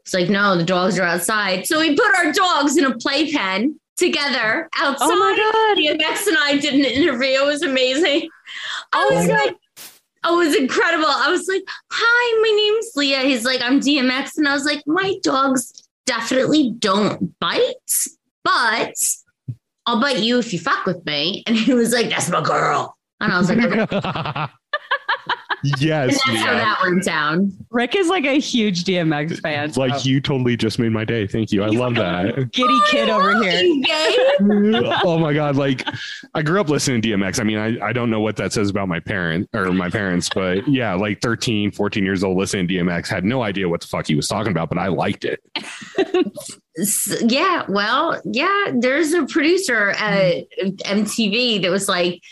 It's 0.00 0.14
like, 0.14 0.28
"No, 0.28 0.56
the 0.56 0.64
dogs 0.64 0.98
are 0.98 1.04
outside." 1.04 1.66
So 1.66 1.80
we 1.80 1.96
put 1.96 2.14
our 2.16 2.32
dogs 2.32 2.76
in 2.76 2.84
a 2.84 2.96
playpen 2.96 3.80
together 3.96 4.68
outside. 4.76 5.08
Oh 5.10 5.18
my 5.18 5.36
god! 5.36 5.78
DMX 5.78 6.26
and 6.26 6.36
I 6.38 6.58
did 6.58 6.74
an 6.74 6.84
interview. 6.84 7.42
It 7.42 7.46
was 7.46 7.62
amazing. 7.62 8.28
I 8.92 9.08
oh 9.10 9.14
was 9.14 9.26
like, 9.28 9.56
oh, 10.28 10.40
it 10.40 10.46
was 10.46 10.56
incredible. 10.56 11.06
I 11.08 11.30
was 11.30 11.48
like, 11.48 11.62
hi, 11.90 12.40
my 12.42 12.56
name's 12.56 12.92
Leah. 12.94 13.20
He's 13.20 13.44
like, 13.44 13.60
I'm 13.62 13.80
DMX. 13.80 14.36
And 14.36 14.48
I 14.48 14.54
was 14.54 14.64
like, 14.64 14.82
my 14.86 15.14
dogs 15.22 15.72
definitely 16.06 16.74
don't 16.78 17.38
bite, 17.40 17.74
but 18.44 18.94
I'll 19.86 20.00
bite 20.00 20.20
you 20.20 20.38
if 20.38 20.52
you 20.52 20.58
fuck 20.58 20.86
with 20.86 21.04
me. 21.06 21.42
And 21.46 21.56
he 21.56 21.72
was 21.74 21.92
like, 21.92 22.10
that's 22.10 22.28
my 22.28 22.42
girl. 22.42 22.96
And 23.20 23.32
I 23.32 23.38
was 23.38 23.50
like, 23.50 23.92
okay. 23.92 24.46
and 25.62 25.80
yes. 25.80 26.20
that's 26.26 26.38
how 26.40 26.52
that 26.54 26.78
went 26.82 27.04
down. 27.04 27.52
Rick 27.70 27.94
is 27.96 28.08
like 28.08 28.24
a 28.24 28.38
huge 28.38 28.84
DMX 28.84 29.40
fan. 29.40 29.72
so- 29.72 29.80
Like 29.80 30.04
you 30.04 30.20
totally 30.20 30.56
just 30.56 30.78
made 30.78 30.92
my 30.92 31.04
day. 31.04 31.26
Thank 31.26 31.52
you. 31.52 31.62
I 31.62 31.68
love 31.68 31.94
that. 31.96 32.52
giddy 32.52 32.78
kid 32.90 33.08
over 33.10 33.42
here. 33.42 33.82
Oh 35.04 35.18
my 35.18 35.32
god 35.32 35.56
like 35.56 35.86
i 36.34 36.42
grew 36.42 36.60
up 36.60 36.68
listening 36.68 37.02
to 37.02 37.08
dmx 37.08 37.40
i 37.40 37.42
mean 37.42 37.58
I, 37.58 37.88
I 37.88 37.92
don't 37.92 38.08
know 38.10 38.20
what 38.20 38.36
that 38.36 38.52
says 38.52 38.70
about 38.70 38.86
my 38.88 39.00
parent 39.00 39.48
or 39.52 39.72
my 39.72 39.90
parents 39.90 40.28
but 40.32 40.66
yeah 40.68 40.94
like 40.94 41.20
13 41.20 41.72
14 41.72 42.04
years 42.04 42.22
old 42.22 42.36
listening 42.38 42.68
to 42.68 42.74
dmx 42.74 43.08
had 43.08 43.24
no 43.24 43.42
idea 43.42 43.68
what 43.68 43.80
the 43.80 43.88
fuck 43.88 44.06
he 44.06 44.14
was 44.14 44.28
talking 44.28 44.52
about 44.52 44.68
but 44.68 44.78
i 44.78 44.86
liked 44.88 45.24
it 45.24 45.40
S- 46.78 47.20
Yeah, 47.26 47.64
well, 47.68 48.20
yeah, 48.24 48.66
there's 48.78 49.12
a 49.12 49.26
producer 49.26 49.90
at 49.90 50.44
MTV 50.84 51.62
that 51.62 51.70
was 51.72 51.88
like, 51.88 52.22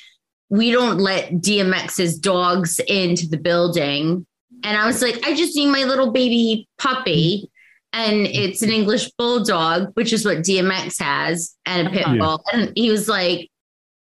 we 0.49 0.71
don't 0.71 0.99
let 0.99 1.33
DMX's 1.33 2.19
dogs 2.19 2.79
into 2.81 3.29
the 3.29 3.37
building. 3.37 4.27
And 4.63 4.77
I 4.77 4.87
was 4.87 5.03
like, 5.03 5.27
I 5.27 5.35
just 5.35 5.57
need 5.57 5.69
my 5.69 5.85
little 5.85 6.13
baby 6.13 6.69
puppy. 6.79 7.51
And 7.93 8.27
it's 8.27 8.63
an 8.63 8.71
English 8.71 9.11
bulldog, 9.13 9.93
which 9.95 10.13
is 10.13 10.25
what 10.25 10.39
DMX 10.39 11.01
has, 11.01 11.55
and 11.65 11.87
a 11.87 11.91
pit 11.91 12.07
bull. 12.19 12.43
And 12.53 12.73
he 12.77 12.91
was 12.91 13.09
like, 13.09 13.51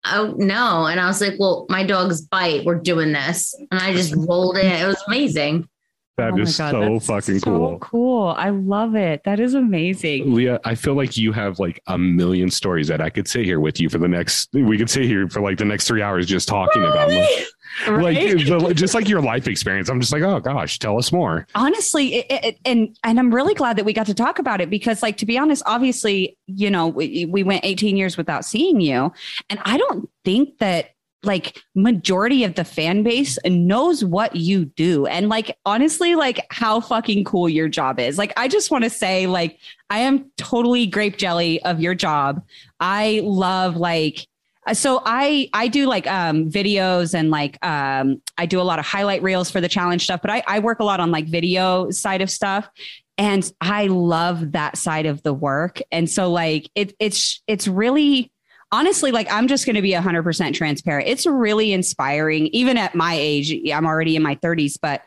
Oh 0.07 0.35
no. 0.37 0.87
And 0.87 1.01
I 1.01 1.07
was 1.07 1.21
like, 1.21 1.35
Well, 1.39 1.67
my 1.69 1.85
dogs 1.85 2.21
bite. 2.21 2.65
We're 2.65 2.81
doing 2.81 3.13
this. 3.13 3.55
And 3.71 3.81
I 3.81 3.93
just 3.93 4.15
rolled 4.15 4.59
in. 4.59 4.67
It 4.67 4.87
was 4.87 5.03
amazing. 5.07 5.69
That 6.17 6.35
Oh 6.35 6.39
is 6.39 6.57
God, 6.57 6.71
so 6.71 7.01
fucking 7.01 7.41
so 7.41 7.45
cool. 7.45 7.79
Cool. 7.81 8.29
I 8.37 8.51
love 8.51 8.95
it. 8.95 9.23
That 9.25 9.41
is 9.41 9.55
amazing. 9.55 10.33
Leah, 10.33 10.61
I 10.65 10.77
feel 10.77 10.95
like 10.95 11.17
you 11.17 11.33
have 11.33 11.59
like 11.59 11.83
a 11.89 11.99
million 11.99 12.51
stories 12.51 12.87
that 12.89 13.01
I 13.01 13.11
could 13.11 13.27
sit 13.27 13.45
here 13.45 13.59
with 13.59 13.81
you 13.81 13.89
for 13.89 13.99
the 13.99 14.07
next. 14.07 14.49
We 14.53 14.79
could 14.79 14.89
sit 14.89 15.05
here 15.05 15.29
for 15.29 15.41
like 15.41 15.59
the 15.59 15.65
next 15.65 15.89
three 15.89 16.03
hours 16.03 16.27
just 16.27 16.47
talking 16.49 16.83
about. 16.85 17.11
Like 17.11 17.47
Right? 17.89 18.39
the- 18.39 18.73
just 18.75 18.95
like 18.95 19.09
your 19.09 19.21
life 19.21 19.49
experience. 19.49 19.89
I'm 19.89 20.01
just 20.01 20.13
like, 20.13 20.23
oh 20.23 20.39
gosh, 20.39 20.79
tell 20.79 20.97
us 20.99 21.11
more. 21.11 21.49
honestly 21.57 22.15
it, 22.15 22.27
it, 22.31 22.59
and 22.65 22.97
and 23.03 23.19
i'm 23.19 23.35
really 23.35 23.55
glad 23.55 23.77
that 23.77 23.85
we 23.85 23.93
got 23.93 24.07
to 24.07 24.15
talk 24.15 24.39
about 24.39 24.61
it 24.61 24.71
because 24.71 25.03
like 25.03 25.17
to 25.17 25.27
be 25.27 25.37
honest 25.37 25.63
obviously 25.67 26.37
you 26.47 26.71
know 26.71 26.87
we, 26.87 27.25
we 27.27 27.43
went 27.43 27.65
18 27.65 27.97
years 27.97 28.17
without 28.17 28.45
seeing 28.45 28.81
you 28.81 29.13
and 29.51 29.59
i 29.65 29.77
don't 29.77 30.09
think 30.25 30.59
that 30.59 30.94
like 31.25 31.63
majority 31.75 32.45
of 32.45 32.55
the 32.55 32.65
fan 32.65 33.03
base 33.03 33.39
knows 33.45 34.05
what 34.05 34.37
you 34.37 34.67
do. 34.67 35.07
And 35.07 35.29
like 35.29 35.57
honestly 35.65 36.15
like 36.15 36.47
how 36.51 36.81
fucking 36.81 37.25
cool 37.25 37.49
your 37.49 37.69
job 37.69 37.99
is. 37.99 38.19
Like 38.19 38.33
i 38.37 38.49
just 38.49 38.71
want 38.71 38.85
to 38.85 38.91
say 38.91 39.27
like 39.27 39.59
i 39.91 39.99
am 39.99 40.31
totally 40.37 40.87
grape 40.87 41.17
jelly 41.17 41.63
of 41.63 41.81
your 41.81 41.95
job. 41.95 42.45
I 42.81 43.21
love 43.25 43.77
like 43.77 44.27
so 44.73 45.03
i 45.05 45.49
i 45.53 45.69
do 45.69 45.87
like 45.87 46.07
um 46.07 46.51
videos 46.51 47.13
and 47.13 47.31
like 47.31 47.59
um 47.65 48.23
i 48.39 48.47
do 48.47 48.59
a 48.59 48.63
lot 48.63 48.79
of 48.79 48.87
highlight 48.87 49.23
reels 49.23 49.51
for 49.51 49.61
the 49.61 49.69
challenge 49.69 50.05
stuff 50.05 50.23
but 50.23 50.31
i 50.31 50.43
i 50.47 50.59
work 50.59 50.81
a 50.81 50.85
lot 50.85 51.01
on 51.01 51.11
like 51.11 51.27
video 51.27 51.91
side 51.91 52.23
of 52.23 52.31
stuff. 52.31 52.69
And 53.17 53.49
i 53.61 53.87
love 53.87 54.53
that 54.53 54.77
side 54.77 55.07
of 55.07 55.23
the 55.23 55.35
work. 55.35 55.81
And 55.93 56.11
so 56.11 56.31
like 56.31 56.69
it 56.75 56.95
it's 56.99 57.43
it's 57.47 57.69
really 57.69 58.33
honestly 58.75 59.13
like 59.13 59.31
i'm 59.31 59.47
just 59.47 59.67
going 59.67 59.77
to 59.77 59.83
be 59.83 59.93
100% 59.93 60.55
transparent. 60.55 61.09
It's 61.09 61.27
really 61.27 61.73
inspiring 61.73 62.49
even 62.49 62.77
at 62.77 62.95
my 62.95 63.15
age 63.15 63.55
i'm 63.73 63.87
already 63.87 64.17
in 64.17 64.23
my 64.23 64.35
30s 64.37 64.79
but 64.81 65.03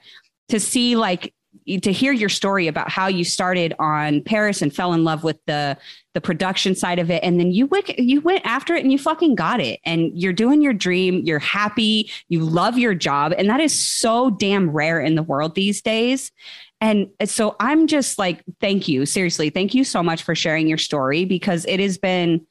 to 0.49 0.59
see 0.59 0.95
like 0.95 1.33
to 1.81 1.91
hear 1.91 2.13
your 2.13 2.29
story 2.29 2.67
about 2.67 2.89
how 2.89 3.07
you 3.07 3.25
started 3.25 3.73
on 3.77 4.21
Paris 4.21 4.61
and 4.61 4.73
fell 4.73 4.93
in 4.93 5.03
love 5.03 5.23
with 5.23 5.37
the 5.47 5.77
the 6.13 6.21
production 6.21 6.73
side 6.73 6.97
of 6.97 7.11
it 7.11 7.21
and 7.23 7.39
then 7.39 7.51
you 7.51 7.67
went 7.67 7.99
you 7.99 8.21
went 8.21 8.45
after 8.45 8.73
it 8.73 8.83
and 8.83 8.91
you 8.91 8.97
fucking 8.97 9.35
got 9.35 9.59
it 9.59 9.79
and 9.85 10.17
you're 10.19 10.33
doing 10.33 10.61
your 10.61 10.73
dream 10.73 11.21
you're 11.25 11.39
happy 11.39 12.09
you 12.29 12.39
love 12.43 12.77
your 12.77 12.95
job 12.95 13.33
and 13.37 13.49
that 13.49 13.59
is 13.59 13.77
so 13.77 14.29
damn 14.29 14.69
rare 14.69 14.99
in 14.99 15.15
the 15.15 15.23
world 15.23 15.55
these 15.55 15.81
days. 15.81 16.31
And 16.79 17.09
so 17.25 17.55
I'm 17.59 17.87
just 17.87 18.17
like 18.17 18.43
thank 18.61 18.87
you 18.87 19.05
seriously 19.05 19.49
thank 19.49 19.73
you 19.73 19.83
so 19.83 20.01
much 20.01 20.23
for 20.23 20.35
sharing 20.35 20.67
your 20.67 20.77
story 20.77 21.25
because 21.25 21.65
it 21.65 21.79
has 21.79 21.97
been 21.97 22.45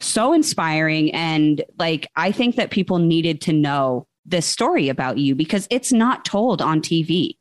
so 0.00 0.32
inspiring 0.32 1.12
and 1.12 1.64
like 1.78 2.06
I 2.16 2.32
think 2.32 2.56
that 2.56 2.70
people 2.70 2.98
needed 2.98 3.40
to 3.42 3.52
know 3.52 4.06
this 4.24 4.46
story 4.46 4.88
about 4.88 5.18
you 5.18 5.34
because 5.34 5.66
it's 5.70 5.92
not 5.92 6.24
told 6.24 6.60
on 6.60 6.80
TV. 6.80 7.36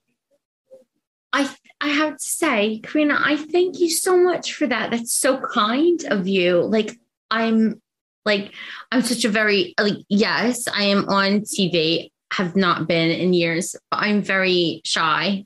I 1.33 1.49
I 1.81 1.89
have 1.89 2.13
to 2.13 2.25
say, 2.25 2.79
Corrina, 2.83 3.19
I 3.21 3.35
thank 3.35 3.79
you 3.79 3.89
so 3.89 4.17
much 4.17 4.53
for 4.53 4.65
that. 4.67 4.91
That's 4.91 5.13
so 5.13 5.39
kind 5.39 6.03
of 6.05 6.27
you. 6.27 6.61
Like 6.61 6.97
I'm 7.29 7.81
like 8.23 8.53
I'm 8.91 9.01
such 9.01 9.25
a 9.25 9.29
very 9.29 9.73
like 9.79 9.97
yes, 10.07 10.67
I 10.67 10.83
am 10.83 11.09
on 11.09 11.41
TV, 11.41 12.09
have 12.31 12.55
not 12.55 12.87
been 12.87 13.11
in 13.11 13.33
years, 13.33 13.75
but 13.91 13.97
I'm 13.97 14.21
very 14.21 14.81
shy. 14.85 15.45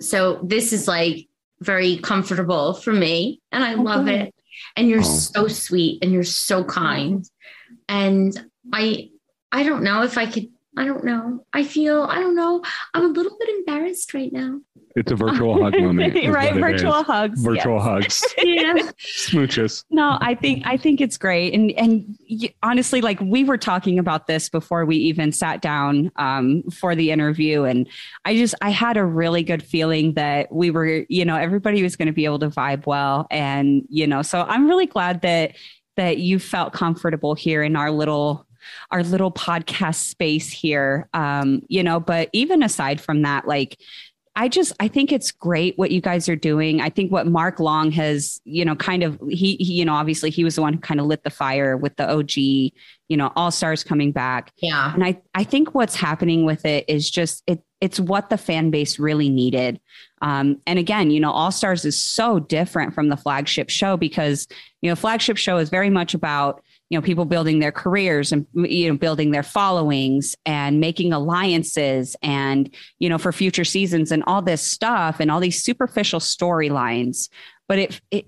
So 0.00 0.40
this 0.42 0.72
is 0.72 0.86
like 0.86 1.26
very 1.60 1.98
comfortable 1.98 2.74
for 2.74 2.92
me 2.92 3.40
and 3.52 3.64
I 3.64 3.74
love 3.74 4.08
it. 4.08 4.34
And 4.76 4.88
you're 4.88 5.00
Oh. 5.00 5.02
so 5.02 5.48
sweet 5.48 6.02
and 6.02 6.12
you're 6.12 6.22
so 6.24 6.64
kind. 6.64 7.28
And 7.88 8.32
I 8.72 9.10
I 9.52 9.62
don't 9.64 9.82
know 9.82 10.02
if 10.02 10.16
I 10.18 10.26
could 10.26 10.48
I 10.76 10.84
don't 10.86 11.04
know. 11.04 11.44
I 11.52 11.64
feel 11.64 12.04
I 12.04 12.16
don't 12.20 12.36
know. 12.36 12.62
I'm 12.94 13.04
a 13.04 13.08
little 13.08 13.36
bit 13.38 13.48
embarrassed 13.48 14.14
right 14.14 14.32
now. 14.32 14.60
It's 14.96 15.12
a 15.12 15.16
virtual 15.16 15.62
hug 15.62 15.78
moment, 15.78 16.14
right? 16.28 16.54
Virtual 16.54 17.02
hugs. 17.02 17.42
virtual 17.42 17.76
yes. 17.76 17.84
hugs, 17.84 18.34
Yeah. 18.38 18.74
smooches. 18.98 19.84
No, 19.90 20.18
I 20.20 20.34
think 20.34 20.62
I 20.66 20.76
think 20.76 21.00
it's 21.00 21.16
great, 21.16 21.54
and 21.54 21.70
and 21.72 22.18
honestly, 22.62 23.00
like 23.00 23.20
we 23.20 23.44
were 23.44 23.58
talking 23.58 23.98
about 23.98 24.26
this 24.26 24.48
before 24.48 24.84
we 24.84 24.96
even 24.96 25.32
sat 25.32 25.60
down 25.60 26.10
um, 26.16 26.62
for 26.72 26.94
the 26.94 27.10
interview, 27.10 27.64
and 27.64 27.88
I 28.24 28.36
just 28.36 28.54
I 28.60 28.70
had 28.70 28.96
a 28.96 29.04
really 29.04 29.42
good 29.42 29.62
feeling 29.62 30.14
that 30.14 30.52
we 30.52 30.70
were, 30.70 31.04
you 31.08 31.24
know, 31.24 31.36
everybody 31.36 31.82
was 31.82 31.96
going 31.96 32.06
to 32.06 32.12
be 32.12 32.24
able 32.24 32.40
to 32.40 32.50
vibe 32.50 32.86
well, 32.86 33.26
and 33.30 33.82
you 33.88 34.06
know, 34.06 34.22
so 34.22 34.42
I'm 34.42 34.68
really 34.68 34.86
glad 34.86 35.22
that 35.22 35.52
that 35.96 36.18
you 36.18 36.38
felt 36.38 36.72
comfortable 36.72 37.34
here 37.34 37.62
in 37.62 37.76
our 37.76 37.90
little 37.90 38.46
our 38.90 39.02
little 39.02 39.32
podcast 39.32 39.96
space 39.96 40.50
here 40.50 41.08
um 41.14 41.62
you 41.68 41.82
know 41.82 41.98
but 41.98 42.28
even 42.32 42.62
aside 42.62 43.00
from 43.00 43.22
that 43.22 43.46
like 43.46 43.78
I 44.40 44.48
just 44.48 44.72
I 44.80 44.88
think 44.88 45.12
it's 45.12 45.32
great 45.32 45.76
what 45.76 45.90
you 45.90 46.00
guys 46.00 46.26
are 46.26 46.34
doing. 46.34 46.80
I 46.80 46.88
think 46.88 47.12
what 47.12 47.26
Mark 47.26 47.60
Long 47.60 47.90
has, 47.90 48.40
you 48.44 48.64
know, 48.64 48.74
kind 48.74 49.02
of 49.02 49.20
he, 49.28 49.56
he 49.56 49.74
you 49.74 49.84
know, 49.84 49.92
obviously 49.92 50.30
he 50.30 50.44
was 50.44 50.54
the 50.54 50.62
one 50.62 50.72
who 50.72 50.80
kind 50.80 50.98
of 50.98 51.04
lit 51.04 51.24
the 51.24 51.30
fire 51.30 51.76
with 51.76 51.94
the 51.96 52.10
OG, 52.10 52.36
you 52.38 53.18
know, 53.18 53.30
All 53.36 53.50
Stars 53.50 53.84
coming 53.84 54.12
back. 54.12 54.50
Yeah. 54.56 54.94
And 54.94 55.04
I 55.04 55.20
I 55.34 55.44
think 55.44 55.74
what's 55.74 55.94
happening 55.94 56.46
with 56.46 56.64
it 56.64 56.86
is 56.88 57.10
just 57.10 57.42
it 57.46 57.62
it's 57.82 58.00
what 58.00 58.30
the 58.30 58.38
fan 58.38 58.70
base 58.70 58.98
really 58.98 59.28
needed. 59.28 59.78
Um, 60.22 60.62
and 60.66 60.78
again, 60.78 61.10
you 61.10 61.20
know, 61.20 61.32
All 61.32 61.52
Stars 61.52 61.84
is 61.84 62.00
so 62.00 62.40
different 62.40 62.94
from 62.94 63.10
the 63.10 63.18
flagship 63.18 63.68
show 63.68 63.98
because 63.98 64.48
you 64.80 64.90
know, 64.90 64.96
flagship 64.96 65.36
show 65.36 65.58
is 65.58 65.68
very 65.68 65.90
much 65.90 66.14
about 66.14 66.62
you 66.90 66.98
know 66.98 67.02
people 67.02 67.24
building 67.24 67.60
their 67.60 67.72
careers 67.72 68.32
and 68.32 68.46
you 68.52 68.88
know 68.90 68.98
building 68.98 69.30
their 69.30 69.44
followings 69.44 70.36
and 70.44 70.80
making 70.80 71.12
alliances 71.12 72.16
and 72.22 72.74
you 72.98 73.08
know 73.08 73.16
for 73.16 73.32
future 73.32 73.64
seasons 73.64 74.12
and 74.12 74.24
all 74.26 74.42
this 74.42 74.60
stuff 74.60 75.20
and 75.20 75.30
all 75.30 75.40
these 75.40 75.62
superficial 75.62 76.20
storylines. 76.20 77.30
But 77.68 77.78
it 77.78 78.00
it 78.10 78.26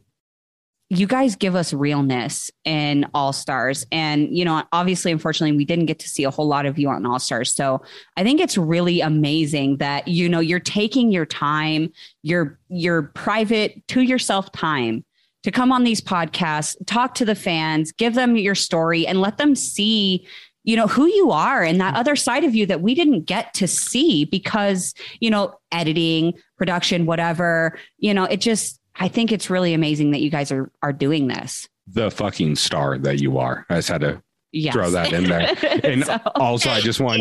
you 0.89 1.07
guys 1.07 1.37
give 1.37 1.57
us 1.57 1.73
realness 1.73 2.51
in 2.67 3.07
all 3.15 3.33
stars. 3.33 3.85
And 3.91 4.37
you 4.37 4.45
know 4.45 4.63
obviously 4.73 5.11
unfortunately 5.11 5.57
we 5.57 5.65
didn't 5.65 5.87
get 5.87 5.99
to 5.99 6.09
see 6.09 6.23
a 6.23 6.31
whole 6.31 6.47
lot 6.47 6.65
of 6.65 6.79
you 6.79 6.89
on 6.89 7.05
all 7.05 7.19
stars. 7.19 7.53
So 7.53 7.83
i 8.17 8.23
think 8.23 8.41
it's 8.41 8.57
really 8.57 9.01
amazing 9.01 9.79
that 9.79 10.07
you 10.07 10.29
know 10.29 10.41
you're 10.41 10.61
taking 10.61 11.11
your 11.11 11.27
time 11.27 11.93
your 12.23 12.61
your 12.69 13.03
private 13.03 13.87
to 13.89 14.03
yourself 14.03 14.53
time 14.53 15.05
to 15.43 15.51
come 15.51 15.73
on 15.73 15.85
these 15.85 16.01
podcasts 16.01 16.77
talk 16.87 17.15
to 17.15 17.25
the 17.25 17.35
fans 17.35 17.93
give 17.93 18.15
them 18.15 18.37
your 18.37 18.55
story 18.55 19.07
and 19.07 19.21
let 19.21 19.39
them 19.39 19.55
see 19.55 20.27
you 20.65 20.77
know 20.77 20.87
who 20.87 21.07
you 21.07 21.31
are 21.31 21.63
and 21.63 21.81
that 21.81 21.95
other 21.97 22.15
side 22.17 22.45
of 22.45 22.55
you 22.55 22.65
that 22.67 22.81
we 22.81 22.95
didn't 22.95 23.23
get 23.23 23.53
to 23.55 23.67
see 23.67 24.25
because 24.25 24.95
you 25.21 25.29
know 25.31 25.53
editing 25.73 26.33
production 26.57 27.07
whatever 27.07 27.77
you 27.99 28.15
know 28.15 28.25
it 28.25 28.41
just 28.41 28.79
i 28.97 29.09
think 29.09 29.33
it's 29.33 29.51
really 29.51 29.75
amazing 29.75 30.11
that 30.13 30.21
you 30.21 30.31
guys 30.31 30.53
are 30.53 30.71
are 30.83 30.93
doing 30.93 31.27
this 31.27 31.69
The 31.89 32.11
fucking 32.13 32.55
star 32.57 32.97
that 32.99 33.21
you 33.21 33.39
are. 33.39 33.67
I 33.69 33.77
just 33.77 33.89
had 33.89 34.03
to 34.03 34.23
yes. 34.53 34.73
throw 34.73 34.89
that 34.93 35.13
in 35.13 35.25
there. 35.25 35.51
And 35.83 36.05
So- 36.07 36.21
also, 36.37 36.71
I 36.71 36.81
just 36.81 37.01
want. 37.01 37.21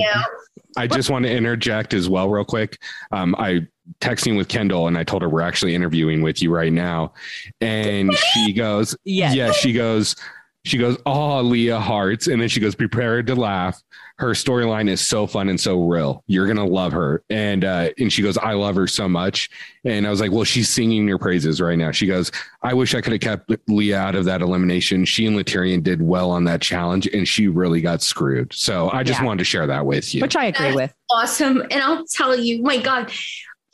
I 0.78 0.86
just 0.88 1.10
want 1.10 1.26
to 1.26 1.32
interject 1.32 1.94
as 1.96 2.08
well, 2.08 2.30
real 2.30 2.46
quick. 2.46 2.78
Um, 3.12 3.36
I 3.40 3.66
texting 4.00 4.38
with 4.38 4.48
Kendal, 4.48 4.88
and 4.88 4.98
I 4.98 5.04
told 5.04 5.22
her 5.22 5.30
we're 5.30 5.42
actually 5.42 5.76
interviewing 5.76 6.22
with 6.22 6.42
you 6.42 6.54
right 6.54 6.72
now, 6.74 7.14
and 7.60 8.14
she 8.14 8.54
goes, 8.58 8.96
Yes. 9.04 9.36
yeah." 9.36 9.52
She 9.52 9.74
goes, 9.74 10.16
she 10.64 10.78
goes, 10.78 10.98
"Oh, 11.08 11.42
Leah 11.42 11.80
hearts," 11.80 12.28
and 12.28 12.40
then 12.42 12.48
she 12.48 12.60
goes, 12.60 12.76
"Prepared 12.76 13.28
to 13.28 13.36
laugh." 13.36 13.82
Her 14.18 14.30
storyline 14.34 14.88
is 14.88 15.02
so 15.02 15.26
fun 15.26 15.50
and 15.50 15.60
so 15.60 15.84
real. 15.88 16.24
You're 16.28 16.46
gonna 16.46 16.64
love 16.68 16.92
her, 16.92 17.24
and 17.32 17.66
uh, 17.66 17.90
and 17.98 18.14
she 18.14 18.22
goes, 18.22 18.38
"I 18.38 18.54
love 18.54 18.76
her 18.76 18.86
so 18.86 19.10
much." 19.10 19.50
And 19.86 20.06
I 20.06 20.12
was 20.12 20.22
like, 20.22 20.32
"Well, 20.32 20.44
she's 20.44 20.70
singing 20.70 21.08
your 21.08 21.18
praises 21.18 21.60
right 21.60 21.76
now." 21.80 21.90
She 21.90 22.06
goes, 22.06 22.32
"I 22.62 22.76
wish 22.76 22.94
I 22.94 23.02
could 23.02 23.14
have 23.14 23.22
kept 23.22 23.52
Leah 23.68 23.98
out 23.98 24.14
of 24.14 24.26
that 24.26 24.44
elimination. 24.44 25.04
She 25.06 25.26
and 25.26 25.36
Laterrian 25.36 25.82
did 25.82 26.04
well 26.04 26.30
on 26.30 26.44
that 26.44 26.62
challenge, 26.62 27.08
and 27.08 27.28
she 27.28 27.48
really 27.48 27.82
got 27.82 28.04
screwed." 28.04 28.54
So 28.54 28.92
I 28.94 29.02
just 29.02 29.20
Yeah. 29.22 29.26
wanted 29.26 29.40
to 29.40 29.46
share 29.46 29.66
that 29.66 29.84
with 29.88 30.14
you. 30.14 30.22
which 30.22 30.36
i 30.36 30.46
agree 30.46 30.74
with 30.76 30.94
awesome. 31.10 31.62
And 31.72 31.82
I'll 31.82 32.06
tell 32.06 32.38
you, 32.38 32.62
my 32.62 32.78
God, 32.78 33.12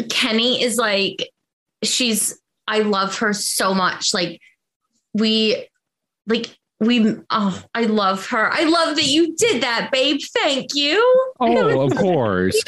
Kenny 0.10 0.61
is 0.61 0.78
like, 0.78 1.30
she's, 1.84 2.40
I 2.68 2.80
love 2.80 3.18
her 3.19 3.34
so 3.34 3.74
much. 3.74 4.14
Like, 4.14 4.40
we, 5.14 5.68
like, 6.28 6.57
we, 6.80 7.15
oh, 7.30 7.64
I 7.74 7.84
love 7.84 8.28
her. 8.28 8.52
I 8.52 8.64
love 8.64 8.95
that 8.98 9.07
you 9.07 9.36
did 9.36 9.64
that, 9.64 9.90
babe. 9.91 10.19
Thank 10.34 10.76
you. 10.76 10.99
Oh, 11.40 11.86
of 11.86 11.95
course. 11.95 12.61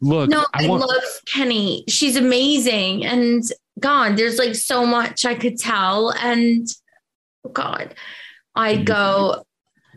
Look, 0.00 0.30
No, 0.30 0.46
I, 0.54 0.64
I 0.64 0.68
want. 0.68 0.82
love 0.82 1.02
Kenny. 1.26 1.84
She's 1.88 2.16
amazing. 2.16 3.04
And 3.04 3.42
God, 3.78 4.16
there's 4.16 4.38
like 4.38 4.54
so 4.54 4.86
much 4.86 5.24
I 5.26 5.34
could 5.34 5.58
tell. 5.58 6.10
And 6.10 6.66
oh 7.44 7.50
God, 7.50 7.94
I'd 8.54 8.78
mm-hmm. 8.78 8.84
go, 8.84 9.44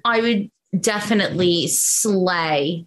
I 0.04 0.22
would 0.22 0.52
definitely 0.80 1.68
slay 1.68 2.86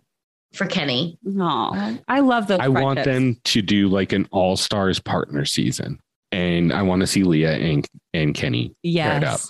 for 0.52 0.66
Kenny. 0.66 1.18
Oh, 1.38 1.98
I 2.08 2.20
love 2.20 2.46
those. 2.46 2.60
I 2.60 2.68
want 2.68 3.04
them 3.04 3.38
to 3.44 3.62
do 3.62 3.88
like 3.88 4.12
an 4.12 4.28
all 4.30 4.56
stars 4.56 4.98
partner 4.98 5.44
season. 5.44 5.98
And 6.30 6.72
I 6.72 6.82
want 6.82 7.00
to 7.00 7.06
see 7.06 7.22
Leah 7.22 7.56
and, 7.56 7.86
and 8.12 8.34
Kenny 8.34 8.74
paired 8.84 9.24
up. 9.24 9.40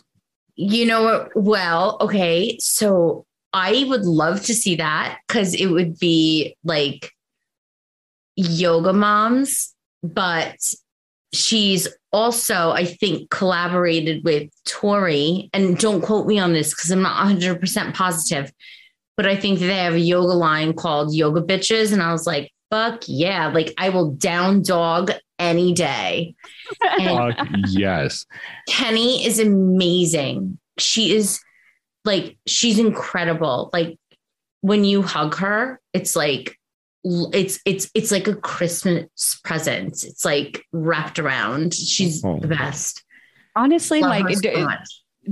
You 0.54 0.86
know 0.86 1.02
what? 1.02 1.30
Well, 1.34 1.96
okay. 2.00 2.56
So 2.60 3.26
I 3.52 3.84
would 3.88 4.04
love 4.04 4.44
to 4.46 4.54
see 4.54 4.76
that 4.76 5.18
because 5.26 5.54
it 5.54 5.66
would 5.66 5.98
be 5.98 6.56
like 6.64 7.12
yoga 8.36 8.92
moms, 8.92 9.74
but 10.02 10.56
she's 11.32 11.88
also, 12.12 12.70
I 12.70 12.84
think, 12.84 13.30
collaborated 13.30 14.24
with 14.24 14.50
Tori. 14.64 15.50
And 15.52 15.78
don't 15.78 16.00
quote 16.00 16.26
me 16.26 16.38
on 16.38 16.52
this 16.52 16.74
because 16.74 16.90
I'm 16.90 17.02
not 17.02 17.26
100% 17.26 17.94
positive, 17.94 18.52
but 19.18 19.26
I 19.26 19.36
think 19.36 19.58
they 19.58 19.76
have 19.76 19.94
a 19.94 20.00
yoga 20.00 20.32
line 20.32 20.72
called 20.72 21.12
Yoga 21.12 21.42
Bitches. 21.42 21.92
And 21.92 22.00
I 22.00 22.12
was 22.12 22.24
like, 22.24 22.52
fuck 22.70 23.02
yeah. 23.08 23.48
Like 23.48 23.74
I 23.76 23.88
will 23.88 24.12
down 24.12 24.62
dog 24.62 25.10
any 25.40 25.72
day. 25.74 26.36
Fuck 26.98 27.36
yes. 27.66 28.26
Kenny 28.68 29.26
is 29.26 29.40
amazing. 29.40 30.58
She 30.78 31.14
is 31.16 31.40
like, 32.04 32.38
she's 32.46 32.78
incredible. 32.78 33.70
Like 33.72 33.98
when 34.60 34.84
you 34.84 35.02
hug 35.02 35.34
her, 35.36 35.80
it's 35.92 36.14
like, 36.14 36.56
it's 37.04 37.60
it's 37.64 37.90
it's 37.94 38.10
like 38.12 38.28
a 38.28 38.34
Christmas 38.34 39.40
present. 39.44 40.04
It's 40.04 40.24
like 40.24 40.64
wrapped 40.72 41.18
around. 41.18 41.74
She's 41.74 42.24
Oh. 42.24 42.38
the 42.40 42.48
best. 42.48 43.02
Honestly, 43.56 44.00
Love 44.00 44.10
like 44.10 44.30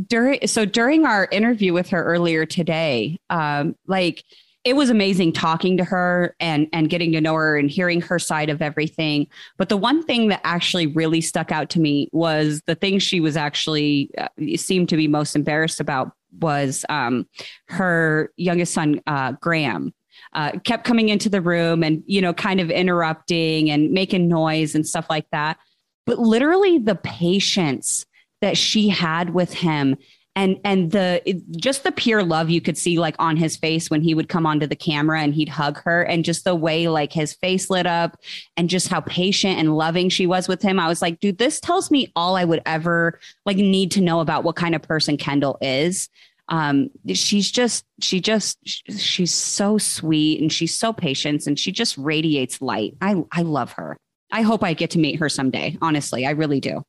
during 0.06 0.46
so 0.46 0.64
during 0.64 1.06
our 1.06 1.28
interview 1.32 1.72
with 1.72 1.88
her 1.88 2.04
earlier 2.04 2.44
today 2.44 3.18
um 3.30 3.74
like 3.86 4.24
it 4.66 4.74
was 4.74 4.90
amazing 4.90 5.32
talking 5.32 5.76
to 5.76 5.84
her 5.84 6.34
and 6.40 6.66
and 6.72 6.90
getting 6.90 7.12
to 7.12 7.20
know 7.20 7.34
her 7.34 7.56
and 7.56 7.70
hearing 7.70 8.00
her 8.00 8.18
side 8.18 8.50
of 8.50 8.60
everything. 8.60 9.28
But 9.58 9.68
the 9.68 9.76
one 9.76 10.02
thing 10.02 10.26
that 10.26 10.40
actually 10.42 10.88
really 10.88 11.20
stuck 11.20 11.52
out 11.52 11.70
to 11.70 11.80
me 11.80 12.08
was 12.10 12.62
the 12.66 12.74
thing 12.74 12.98
she 12.98 13.20
was 13.20 13.36
actually 13.36 14.10
uh, 14.18 14.26
seemed 14.56 14.88
to 14.88 14.96
be 14.96 15.06
most 15.06 15.36
embarrassed 15.36 15.78
about 15.78 16.10
was 16.40 16.84
um 16.88 17.28
her 17.68 18.32
youngest 18.36 18.74
son 18.74 19.00
uh 19.06 19.32
graham 19.40 19.94
uh, 20.32 20.50
kept 20.64 20.84
coming 20.84 21.10
into 21.10 21.28
the 21.28 21.40
room 21.40 21.84
and 21.84 22.02
you 22.06 22.20
know 22.20 22.34
kind 22.34 22.58
of 22.58 22.68
interrupting 22.68 23.70
and 23.70 23.92
making 23.92 24.26
noise 24.26 24.74
and 24.74 24.84
stuff 24.84 25.06
like 25.08 25.30
that. 25.30 25.58
But 26.06 26.18
literally 26.18 26.78
the 26.78 26.96
patience 26.96 28.04
that 28.40 28.56
she 28.56 28.88
had 28.88 29.30
with 29.30 29.52
him. 29.52 29.96
And 30.34 30.60
and 30.64 30.92
the 30.92 31.42
just 31.56 31.82
the 31.82 31.90
pure 31.90 32.22
love 32.22 32.50
you 32.50 32.60
could 32.60 32.76
see 32.76 32.98
like 32.98 33.16
on 33.18 33.38
his 33.38 33.56
face 33.56 33.88
when 33.88 34.02
he 34.02 34.12
would 34.12 34.28
come 34.28 34.44
onto 34.44 34.66
the 34.66 34.76
camera 34.76 35.22
and 35.22 35.34
he'd 35.34 35.48
hug 35.48 35.80
her 35.84 36.02
and 36.02 36.26
just 36.26 36.44
the 36.44 36.54
way 36.54 36.88
like 36.88 37.10
his 37.10 37.32
face 37.32 37.70
lit 37.70 37.86
up 37.86 38.18
and 38.54 38.68
just 38.68 38.88
how 38.88 39.00
patient 39.00 39.58
and 39.58 39.78
loving 39.78 40.10
she 40.10 40.26
was 40.26 40.46
with 40.46 40.60
him. 40.60 40.78
I 40.78 40.88
was 40.88 41.00
like 41.00 41.20
dude 41.20 41.38
this 41.38 41.58
tells 41.58 41.90
me 41.90 42.12
all 42.14 42.36
i 42.36 42.44
would 42.44 42.60
ever 42.66 43.18
like 43.46 43.56
need 43.56 43.90
to 43.92 44.02
know 44.02 44.20
about 44.20 44.44
what 44.44 44.56
kind 44.56 44.74
of 44.74 44.82
person 44.82 45.16
kendal 45.16 45.56
is. 45.62 46.10
Um 46.50 46.90
she's 47.14 47.50
just 47.50 47.86
she 48.02 48.20
just 48.20 48.58
she's 48.66 49.32
so 49.32 49.78
sweet 49.78 50.42
and 50.42 50.52
she's 50.52 50.76
so 50.76 50.92
patient 50.92 51.46
and 51.46 51.58
she 51.58 51.72
just 51.72 51.96
radiates 51.96 52.60
light. 52.60 52.94
I 53.00 53.24
i 53.32 53.40
love 53.40 53.72
her. 53.72 53.96
I 54.30 54.42
hope 54.42 54.62
i 54.62 54.74
get 54.74 54.90
to 54.90 54.98
meet 54.98 55.18
her 55.18 55.30
someday 55.30 55.78
honestly. 55.80 56.26
I 56.26 56.32
really 56.32 56.60
do 56.60 56.84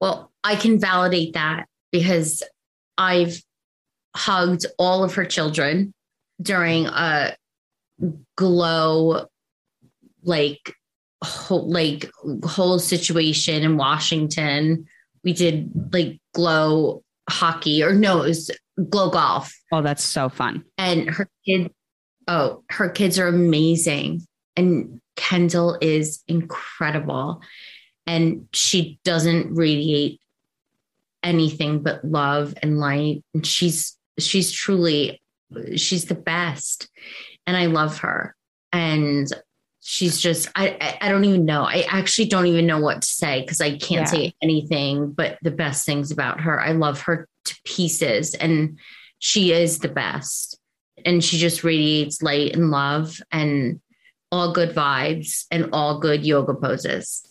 Well, 0.00 0.30
I 0.42 0.56
can 0.56 0.78
validate 0.78 1.34
that 1.34 1.66
because 1.92 2.42
I've 2.96 3.42
hugged 4.16 4.66
all 4.78 5.04
of 5.04 5.14
her 5.14 5.24
children 5.24 5.92
during 6.40 6.86
a 6.86 7.36
glow 8.36 9.26
like 10.22 10.74
whole, 11.22 11.70
like 11.70 12.10
whole 12.44 12.78
situation 12.78 13.62
in 13.62 13.76
Washington. 13.76 14.86
We 15.22 15.32
did 15.32 15.70
like 15.92 16.18
glow 16.34 17.02
hockey 17.28 17.82
or 17.82 17.92
no, 17.92 18.22
it 18.22 18.28
was 18.28 18.50
glow 18.88 19.10
golf. 19.10 19.52
oh 19.72 19.82
that's 19.82 20.04
so 20.04 20.28
fun 20.28 20.64
and 20.78 21.10
her 21.10 21.28
kids, 21.44 21.68
oh 22.28 22.62
her 22.70 22.88
kids 22.88 23.18
are 23.18 23.28
amazing 23.28 24.22
and 24.56 25.00
kendal 25.16 25.76
is 25.80 26.22
incredible 26.28 27.42
and 28.10 28.48
she 28.52 28.98
doesn't 29.04 29.54
radiate 29.54 30.20
anything 31.22 31.80
but 31.80 32.04
love 32.04 32.54
and 32.60 32.80
light. 32.80 33.22
And 33.34 33.46
she's 33.46 33.96
she's 34.18 34.50
truly 34.50 35.22
she's 35.76 36.06
the 36.06 36.16
best. 36.16 36.88
And 37.46 37.56
i 37.56 37.66
love 37.66 37.98
her. 37.98 38.34
And 38.72 39.28
she's 39.80 40.18
just 40.20 40.50
i 40.56 40.96
i, 41.00 41.08
don't 41.08 41.24
even 41.24 41.44
know. 41.44 41.62
I 41.62 41.84
actually 41.88 42.26
don't 42.26 42.46
even 42.46 42.66
know 42.66 42.80
what 42.80 43.02
to 43.02 43.08
say 43.08 43.42
because 43.42 43.60
i 43.60 43.70
can't 43.78 44.06
Yeah. 44.06 44.16
say 44.16 44.34
anything 44.42 45.12
but 45.12 45.38
the 45.42 45.52
best 45.52 45.86
things 45.86 46.10
about 46.10 46.40
her. 46.40 46.60
I 46.60 46.72
love 46.72 47.02
her 47.02 47.28
to 47.44 47.54
pieces 47.64 48.34
and 48.34 48.80
she 49.20 49.52
is 49.52 49.78
the 49.78 49.88
best. 49.88 50.58
And 51.06 51.22
she 51.22 51.38
just 51.38 51.62
radiates 51.62 52.22
light 52.22 52.54
and 52.56 52.72
love 52.72 53.20
and 53.30 53.80
all 54.32 54.52
good 54.52 54.74
vibes 54.74 55.44
and 55.52 55.68
all 55.72 56.00
good 56.00 56.26
yoga 56.26 56.54
poses 56.54 57.29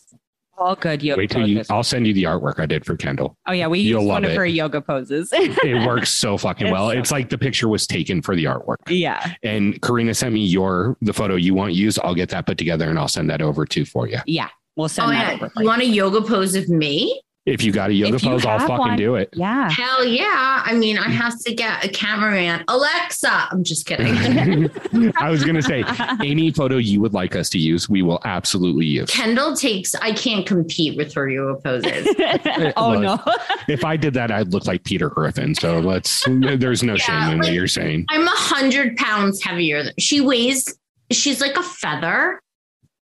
all 0.59 0.75
good 0.75 1.01
yoga 1.01 1.19
Wait 1.19 1.29
till 1.31 1.47
you. 1.47 1.63
I'll 1.69 1.83
send 1.83 2.05
you 2.05 2.13
the 2.13 2.23
artwork 2.23 2.59
I 2.59 2.65
did 2.65 2.85
for 2.85 2.95
Kendal. 2.97 3.35
oh 3.47 3.51
yeah 3.51 3.67
we 3.67 3.79
You'll 3.79 4.01
used 4.01 4.07
love 4.09 4.15
one 4.15 4.25
of 4.25 4.31
it. 4.31 4.37
her 4.37 4.45
yoga 4.45 4.81
poses 4.81 5.29
It 5.33 5.87
works 5.87 6.13
so 6.13 6.37
fucking 6.37 6.67
It's 6.67 6.71
well. 6.71 6.89
so 6.91 6.97
It's 6.97 7.11
like 7.11 7.29
the 7.29 7.37
picture 7.37 7.67
was 7.67 7.87
taken 7.87 8.21
for 8.21 8.35
the 8.35 8.45
artwork. 8.45 8.77
yeah 8.89 9.33
And 9.43 9.81
Corrina 9.81 10.15
sent 10.15 10.33
me 10.33 10.45
your 10.45 10.97
the 11.01 11.13
photo 11.13 11.35
you 11.35 11.53
want 11.53 11.73
used. 11.73 11.99
I'll 12.03 12.15
get 12.15 12.29
that 12.29 12.45
put 12.45 12.57
together 12.57 12.89
and 12.89 12.99
I'll 12.99 13.07
send 13.07 13.29
that 13.29 13.41
over 13.41 13.65
too 13.65 13.85
for 13.85 14.07
you. 14.07 14.19
yeah 14.25 14.49
we'll 14.75 14.85
oh, 14.85 14.87
send 14.87 15.07
oh 15.07 15.11
that 15.11 15.29
yeah 15.39 15.43
over 15.45 15.51
you 15.57 15.65
want 15.65 15.81
a 15.81 15.85
yoga 15.85 16.21
pose 16.21 16.55
of 16.55 16.69
me 16.69 17.21
If 17.45 17.63
you 17.63 17.71
got 17.71 17.89
a 17.89 17.93
yoga 17.93 18.19
pose, 18.19 18.45
I'll 18.45 18.59
fucking 18.59 18.77
one. 18.77 18.97
do 18.97 19.15
it. 19.15 19.29
yeah 19.33 19.69
hell 19.71 20.05
yeah 20.05 20.61
i 20.65 20.73
mean 20.73 20.97
i 20.99 21.09
have 21.09 21.39
to 21.45 21.53
get 21.55 21.83
a 21.83 21.89
cameraman 21.89 22.63
alexa 22.67 23.47
i'm 23.49 23.63
just 23.63 23.87
kidding 23.87 24.69
I 25.17 25.29
was 25.31 25.43
gonna 25.43 25.61
say 25.63 25.83
any 26.23 26.51
photo 26.51 26.77
you 26.77 26.99
would 27.01 27.13
like 27.13 27.35
us 27.35 27.49
to 27.51 27.57
use, 27.57 27.89
we 27.89 28.01
will 28.03 28.19
absolutely 28.25 28.85
use. 28.85 29.09
kendal 29.09 29.55
takes 29.55 29.95
i 29.95 30.11
can't 30.11 30.45
compete 30.45 30.95
with 30.97 31.11
her 31.13 31.27
yoga 31.29 31.59
poses 31.61 32.07
oh 32.77 32.91
Look, 32.91 33.01
no 33.01 33.33
If 33.67 33.83
I 33.85 33.97
did 33.97 34.13
that, 34.15 34.31
I'd 34.31 34.51
look 34.53 34.65
like 34.65 34.83
Peter 34.83 35.09
Griffin. 35.09 35.53
So 35.55 35.79
let's. 35.79 36.23
There's 36.27 36.81
no 36.83 36.93
Yeah, 36.93 36.97
shame 36.99 37.33
in 37.33 37.39
what 37.39 37.51
you're 37.53 37.67
saying. 37.67 38.05
i'm 38.09 38.27
a 38.27 38.31
hundred 38.31 38.95
pounds 38.97 39.41
heavier 39.43 39.83
than 39.83 39.93
she 39.97 40.21
weighs 40.21 40.77
she's 41.11 41.41
like 41.41 41.55
a 41.55 41.63
feather 41.63 42.41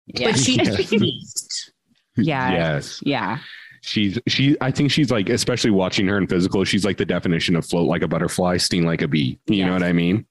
yeah 0.07 0.31
but 0.33 0.39
she's 0.39 0.57
Yeah. 0.59 0.75
a 0.75 0.99
beast 0.99 1.73
Yeah. 2.17 2.51
Yes. 2.53 3.01
yeah 3.05 3.39
She's 3.85 4.19
she. 4.27 4.57
I 4.63 4.71
think 4.71 4.91
she's 4.91 5.11
like, 5.11 5.29
especially 5.29 5.71
watching 5.71 6.07
her 6.09 6.17
in 6.17 6.27
physical. 6.27 6.65
She's 6.65 6.85
like 6.85 6.97
the 6.97 7.05
definition 7.05 7.55
of 7.55 7.67
float 7.67 7.87
like 7.87 8.03
a 8.03 8.09
butterfly, 8.09 8.57
sting 8.57 8.87
like 8.87 9.03
a 9.03 9.09
bee. 9.09 9.39
You 9.47 9.67
know 9.67 9.73
what 9.75 9.83
I 9.83 9.93
mean? 9.93 10.27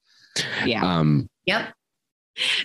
yeah 0.65 0.83
Um. 0.83 1.29
yep 1.45 1.73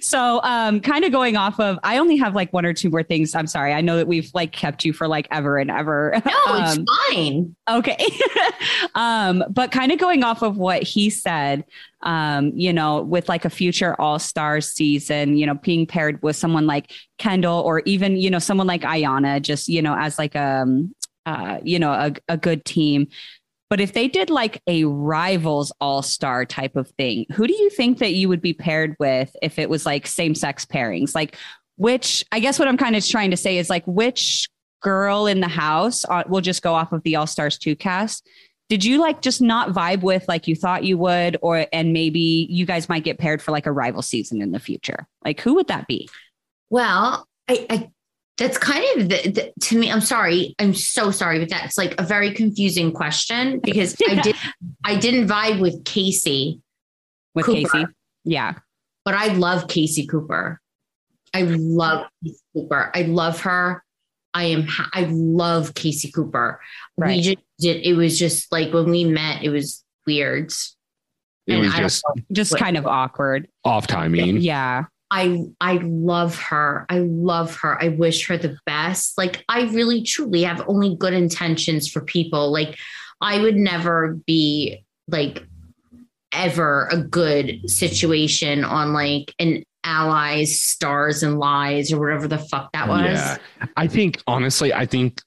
So, 0.00 0.40
um, 0.44 0.80
kind 0.80 1.04
of 1.04 1.12
going 1.12 1.36
off 1.36 1.60
of, 1.60 1.78
I 1.82 1.98
only 1.98 2.16
have 2.16 2.34
like 2.34 2.52
one 2.52 2.64
or 2.64 2.72
two 2.72 2.88
more 2.88 3.02
things. 3.02 3.34
I'm 3.34 3.46
sorry. 3.46 3.72
I 3.74 3.80
know 3.82 3.96
that 3.98 4.06
we've 4.06 4.30
like 4.32 4.52
kept 4.52 4.84
you 4.84 4.92
for 4.92 5.06
like 5.06 5.28
ever 5.30 5.58
and 5.58 5.70
ever. 5.70 6.12
no 6.24 6.32
it's 6.46 6.78
Um, 6.78 6.84
fine 7.12 7.56
okay. 7.68 7.96
um, 8.94 9.44
but 9.50 9.70
kind 9.70 9.92
of 9.92 9.98
going 9.98 10.24
off 10.24 10.42
of 10.42 10.56
what 10.56 10.82
he 10.82 11.10
said, 11.10 11.64
um, 12.02 12.52
you 12.54 12.72
know, 12.72 13.02
with 13.02 13.28
like 13.28 13.44
a 13.44 13.50
future 13.50 13.94
all 14.00 14.18
star 14.18 14.60
season, 14.60 15.36
you 15.36 15.46
know, 15.46 15.54
being 15.54 15.86
paired 15.86 16.22
with 16.22 16.36
someone 16.36 16.66
like 16.66 16.92
Kendal 17.18 17.60
or 17.60 17.80
even, 17.84 18.16
you 18.16 18.30
know, 18.30 18.38
someone 18.38 18.66
like 18.66 18.82
Ayanna, 18.82 19.42
just, 19.42 19.68
you 19.68 19.82
know, 19.82 19.94
as 19.98 20.18
like, 20.18 20.34
um, 20.34 20.94
uh, 21.26 21.58
you 21.62 21.78
know, 21.78 21.92
a, 21.92 22.12
a 22.28 22.36
good 22.38 22.64
team. 22.64 23.08
But 23.70 23.80
if 23.80 23.92
they 23.92 24.08
did 24.08 24.30
like 24.30 24.62
a 24.66 24.84
rivals 24.84 25.72
all 25.80 26.02
star 26.02 26.44
type 26.44 26.76
of 26.76 26.88
thing, 26.92 27.26
who 27.32 27.46
do 27.46 27.52
you 27.52 27.70
think 27.70 27.98
that 27.98 28.14
you 28.14 28.28
would 28.28 28.40
be 28.40 28.54
paired 28.54 28.96
with 28.98 29.34
if 29.42 29.58
it 29.58 29.68
was 29.68 29.84
like 29.84 30.06
same 30.06 30.34
sex 30.34 30.64
pairings? 30.64 31.14
Like, 31.14 31.36
which 31.76 32.24
I 32.32 32.40
guess 32.40 32.58
what 32.58 32.68
I'm 32.68 32.78
kind 32.78 32.96
of 32.96 33.06
trying 33.06 33.30
to 33.30 33.36
say 33.36 33.58
is 33.58 33.68
like, 33.68 33.84
which 33.86 34.48
girl 34.80 35.26
in 35.26 35.40
the 35.40 35.48
house, 35.48 36.04
uh, 36.08 36.22
we'll 36.26 36.40
just 36.40 36.62
go 36.62 36.74
off 36.74 36.92
of 36.92 37.02
the 37.02 37.16
All 37.16 37.26
Stars 37.26 37.58
2 37.58 37.76
cast. 37.76 38.26
Did 38.68 38.84
you 38.84 39.00
like 39.00 39.22
just 39.22 39.40
not 39.40 39.70
vibe 39.70 40.02
with 40.02 40.26
like 40.28 40.46
you 40.46 40.54
thought 40.54 40.84
you 40.84 40.98
would, 40.98 41.38
or 41.40 41.66
and 41.72 41.92
maybe 41.92 42.46
you 42.50 42.66
guys 42.66 42.88
might 42.88 43.02
get 43.02 43.18
paired 43.18 43.40
for 43.40 43.50
like 43.50 43.64
a 43.64 43.72
rival 43.72 44.02
season 44.02 44.42
in 44.42 44.52
the 44.52 44.58
future? 44.58 45.06
Like, 45.24 45.40
who 45.40 45.54
would 45.54 45.68
that 45.68 45.86
be? 45.86 46.08
Well, 46.68 47.26
I, 47.48 47.66
I 47.70 47.90
that's 48.38 48.56
kind 48.56 48.84
of 49.02 49.08
the, 49.08 49.30
the, 49.30 49.52
to 49.66 49.78
me. 49.78 49.90
I'm 49.90 50.00
sorry. 50.00 50.54
I'm 50.58 50.72
so 50.74 51.10
sorry, 51.10 51.38
but 51.40 51.48
that's 51.50 51.76
like 51.76 51.94
a 52.00 52.04
very 52.04 52.32
confusing 52.32 52.92
question 52.92 53.58
because 53.60 53.94
I 54.08 54.14
did 54.22 54.36
I 54.84 54.96
didn't 54.96 55.26
vibe 55.28 55.60
with 55.60 55.84
Casey, 55.84 56.60
With 57.34 57.44
Cooper. 57.46 57.68
Casey? 57.68 57.84
Yeah. 58.24 58.54
but 59.04 59.14
I 59.14 59.28
love 59.34 59.68
Casey 59.68 60.06
Cooper. 60.06 60.60
I 61.34 61.42
love 61.42 62.06
Casey 62.24 62.38
Cooper. 62.54 62.90
I 62.94 63.02
love 63.02 63.40
her. 63.40 63.82
I 64.34 64.44
am, 64.44 64.66
ha- 64.66 64.90
I 64.92 65.06
love 65.10 65.74
Casey 65.74 66.10
Cooper. 66.12 66.60
Right. 66.96 67.16
We 67.16 67.22
just 67.22 67.38
did, 67.58 67.84
it 67.84 67.94
was 67.94 68.18
just 68.18 68.52
like 68.52 68.72
when 68.72 68.90
we 68.90 69.04
met, 69.04 69.42
it 69.42 69.50
was 69.50 69.82
weird. 70.06 70.52
It 71.46 71.54
And 71.54 71.60
was 71.62 71.74
I 71.74 71.78
just 71.80 72.04
Just 72.30 72.56
kind 72.56 72.76
of 72.76 72.86
awkward. 72.86 73.48
off 73.64 73.86
timing. 73.86 74.36
Yeah. 74.38 74.84
I 75.10 75.44
I 75.60 75.80
love 75.82 76.38
her. 76.42 76.84
I 76.88 76.98
love 76.98 77.56
her. 77.56 77.82
I 77.82 77.88
wish 77.88 78.26
her 78.26 78.36
the 78.36 78.58
best. 78.66 79.16
Like 79.16 79.44
I 79.48 79.62
really 79.62 80.02
truly 80.02 80.42
have 80.42 80.64
only 80.68 80.96
good 80.96 81.14
intentions 81.14 81.88
for 81.88 82.00
people. 82.02 82.52
Like 82.52 82.76
I 83.20 83.40
would 83.40 83.56
never 83.56 84.18
be 84.26 84.84
like 85.08 85.44
ever 86.32 86.88
a 86.92 86.98
good 86.98 87.70
situation 87.70 88.64
on 88.64 88.92
like 88.92 89.34
an 89.38 89.64
allies, 89.84 90.60
stars 90.60 91.22
and 91.22 91.38
lies 91.38 91.92
or 91.92 91.98
whatever 91.98 92.28
the 92.28 92.38
fuck 92.38 92.70
that 92.72 92.88
was. 92.88 93.18
Yeah. 93.18 93.38
I 93.76 93.86
think 93.86 94.22
honestly, 94.26 94.72
I 94.74 94.84
think 94.84 95.22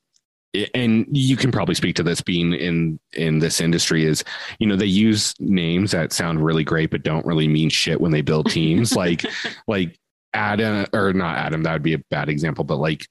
and 0.74 1.06
you 1.12 1.38
can 1.38 1.52
probably 1.52 1.76
speak 1.76 1.96
to 1.96 2.04
this 2.04 2.20
being 2.22 2.54
in 2.54 3.00
in 3.14 3.40
this 3.40 3.62
industry 3.62 4.04
is 4.06 4.24
you 4.60 4.68
know 4.68 4.76
they 4.76 4.86
use 4.86 5.34
names 5.40 5.92
that 5.92 6.12
sound 6.12 6.44
really 6.44 6.64
great 6.64 6.90
but 6.92 7.04
don't 7.04 7.26
really 7.26 7.48
mean 7.48 7.70
shit 7.70 8.02
when 8.02 8.12
they 8.12 8.22
build 8.22 8.50
teams. 8.52 8.96
Like 9.02 9.24
like 9.68 9.98
Adam 10.34 10.86
or 10.94 11.14
not 11.14 11.38
Adam 11.38 11.64
that 11.64 11.74
would 11.74 11.84
be 11.84 11.94
a 11.94 12.00
bad 12.10 12.30
example 12.30 12.64
but 12.64 12.76
like 12.78 13.06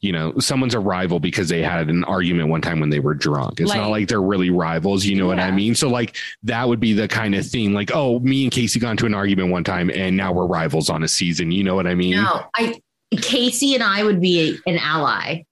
you 0.00 0.10
know 0.10 0.36
someone's 0.40 0.74
a 0.74 0.80
rival 0.80 1.20
because 1.20 1.48
they 1.48 1.62
had 1.62 1.88
an 1.88 2.02
argument 2.04 2.48
one 2.48 2.60
time 2.60 2.80
when 2.80 2.90
they 2.90 2.98
were 2.98 3.14
drunk. 3.14 3.60
It's 3.60 3.72
not 3.72 3.82
Like- 3.88 4.00
like 4.02 4.08
they're 4.08 4.20
really 4.20 4.50
rivals 4.50 5.04
you 5.04 5.14
know 5.16 5.26
what 5.28 5.38
i 5.38 5.50
mean? 5.52 5.76
So 5.76 5.88
like 5.88 6.16
that 6.42 6.66
would 6.68 6.80
be 6.80 6.92
the 6.92 7.06
kind 7.06 7.36
of 7.36 7.46
thing 7.46 7.72
like 7.72 7.90
oh 7.94 8.18
me 8.20 8.42
and 8.42 8.50
casey 8.52 8.80
got 8.80 8.90
into 8.92 9.06
an 9.06 9.14
argument 9.14 9.50
one 9.52 9.62
time 9.64 9.88
and 9.94 10.16
now 10.16 10.32
we're 10.32 10.46
rivals 10.46 10.90
on 10.90 11.04
a 11.04 11.08
season 11.08 11.52
you 11.52 11.62
know 11.62 11.76
what 11.76 11.86
i 11.86 11.94
mean? 11.94 12.16
No, 12.16 12.42
I 12.56 12.80
Casey 13.20 13.74
and 13.74 13.82
I 13.84 14.02
would 14.02 14.20
be 14.20 14.58
a- 14.66 14.70
an 14.70 14.78
ally. 14.78 15.42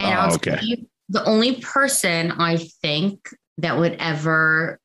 And 0.00 0.10
Oh, 0.14 0.20
I'll 0.20 0.34
okay. 0.34 0.56
tell 0.56 0.64
you, 0.64 0.86
the 1.08 1.24
only 1.24 1.60
person 1.60 2.32
I 2.32 2.56
think 2.56 3.28
that 3.58 3.78
would 3.78 3.96
ever 3.98 4.78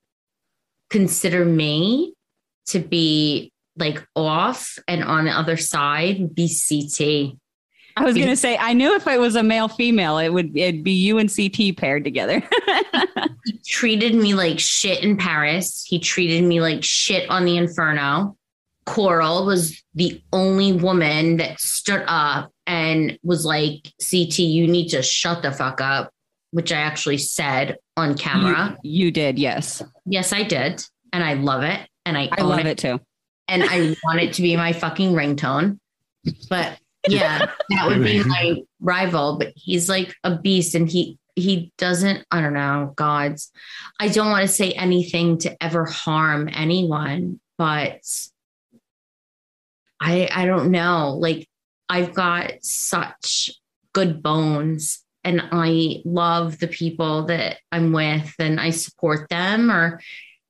consider 0.89 1.45
me 1.45 2.13
to 2.67 2.79
be 2.79 3.51
like 3.77 4.05
off 4.15 4.77
and 4.87 5.03
on 5.03 5.25
the 5.25 5.31
other 5.31 5.57
side 5.57 6.19
would 6.19 6.35
be 6.35 6.47
CT. 6.47 7.37
I 7.95 8.03
was 8.03 8.15
going 8.15 8.27
to 8.27 8.35
say, 8.35 8.57
I 8.57 8.73
knew 8.73 8.93
if 8.95 9.07
it 9.07 9.19
was 9.19 9.35
a 9.35 9.41
male 9.41 9.67
female, 9.67 10.19
it 10.19 10.29
would 10.29 10.55
it'd 10.55 10.83
be 10.83 10.91
you 10.91 11.17
and 11.17 11.33
CT 11.33 11.77
paired 11.77 12.03
together. 12.03 12.43
He 13.45 13.59
treated 13.65 14.13
me 14.13 14.33
like 14.33 14.59
shit 14.59 15.01
in 15.03 15.15
Paris. 15.15 15.85
He 15.87 15.99
treated 15.99 16.43
me 16.43 16.59
like 16.59 16.83
shit 16.83 17.29
on 17.29 17.45
the 17.45 17.55
Inferno. 17.55 18.35
Coral 18.85 19.45
was 19.45 19.81
the 19.95 20.21
only 20.33 20.73
woman 20.73 21.37
that 21.37 21.57
stood 21.61 22.03
up 22.07 22.51
and 22.67 23.17
was 23.23 23.45
like, 23.45 23.91
CT, 24.11 24.39
you 24.39 24.67
need 24.67 24.89
to 24.89 25.01
shut 25.01 25.41
the 25.41 25.51
fuck 25.51 25.79
up, 25.81 26.11
which 26.51 26.71
I 26.71 26.77
actually 26.77 27.17
said 27.17 27.77
on 27.95 28.15
camera. 28.15 28.77
you, 28.83 29.05
you 29.05 29.11
did, 29.11 29.39
yes. 29.39 29.81
Yes, 30.05 30.33
I 30.33 30.43
did. 30.43 30.83
And 31.13 31.23
I 31.23 31.33
love 31.33 31.63
it. 31.63 31.79
And 32.05 32.17
I, 32.17 32.29
I 32.31 32.41
love 32.41 32.65
it 32.65 32.77
too. 32.77 32.99
And 33.47 33.63
I 33.63 33.95
want 34.03 34.19
it 34.19 34.33
to 34.33 34.41
be 34.41 34.55
my 34.57 34.73
fucking 34.73 35.13
ringtone. 35.13 35.79
But 36.49 36.77
yeah, 37.07 37.51
that 37.69 37.87
would 37.87 38.03
be 38.03 38.21
my 38.23 38.61
rival. 38.81 39.37
But 39.37 39.53
he's 39.55 39.87
like 39.87 40.13
a 40.23 40.37
beast 40.37 40.75
and 40.75 40.89
he 40.89 41.17
he 41.35 41.71
doesn't, 41.77 42.25
I 42.31 42.41
don't 42.41 42.55
know, 42.55 42.93
gods. 42.95 43.51
I 43.99 44.07
don't 44.07 44.31
want 44.31 44.41
to 44.41 44.53
say 44.53 44.71
anything 44.71 45.37
to 45.39 45.63
ever 45.63 45.85
harm 45.85 46.49
anyone, 46.51 47.39
but 47.57 48.01
I 50.01 50.27
I 50.33 50.45
don't 50.45 50.71
know. 50.71 51.15
Like 51.17 51.47
I've 51.89 52.13
got 52.13 52.51
such 52.61 53.51
good 53.93 54.21
bones 54.21 55.03
and 55.23 55.41
I 55.51 56.01
love 56.05 56.59
the 56.59 56.67
people 56.67 57.25
that 57.25 57.57
I'm 57.71 57.91
with 57.91 58.33
and 58.39 58.59
I 58.59 58.69
support 58.69 59.29
them 59.29 59.71
or 59.71 59.99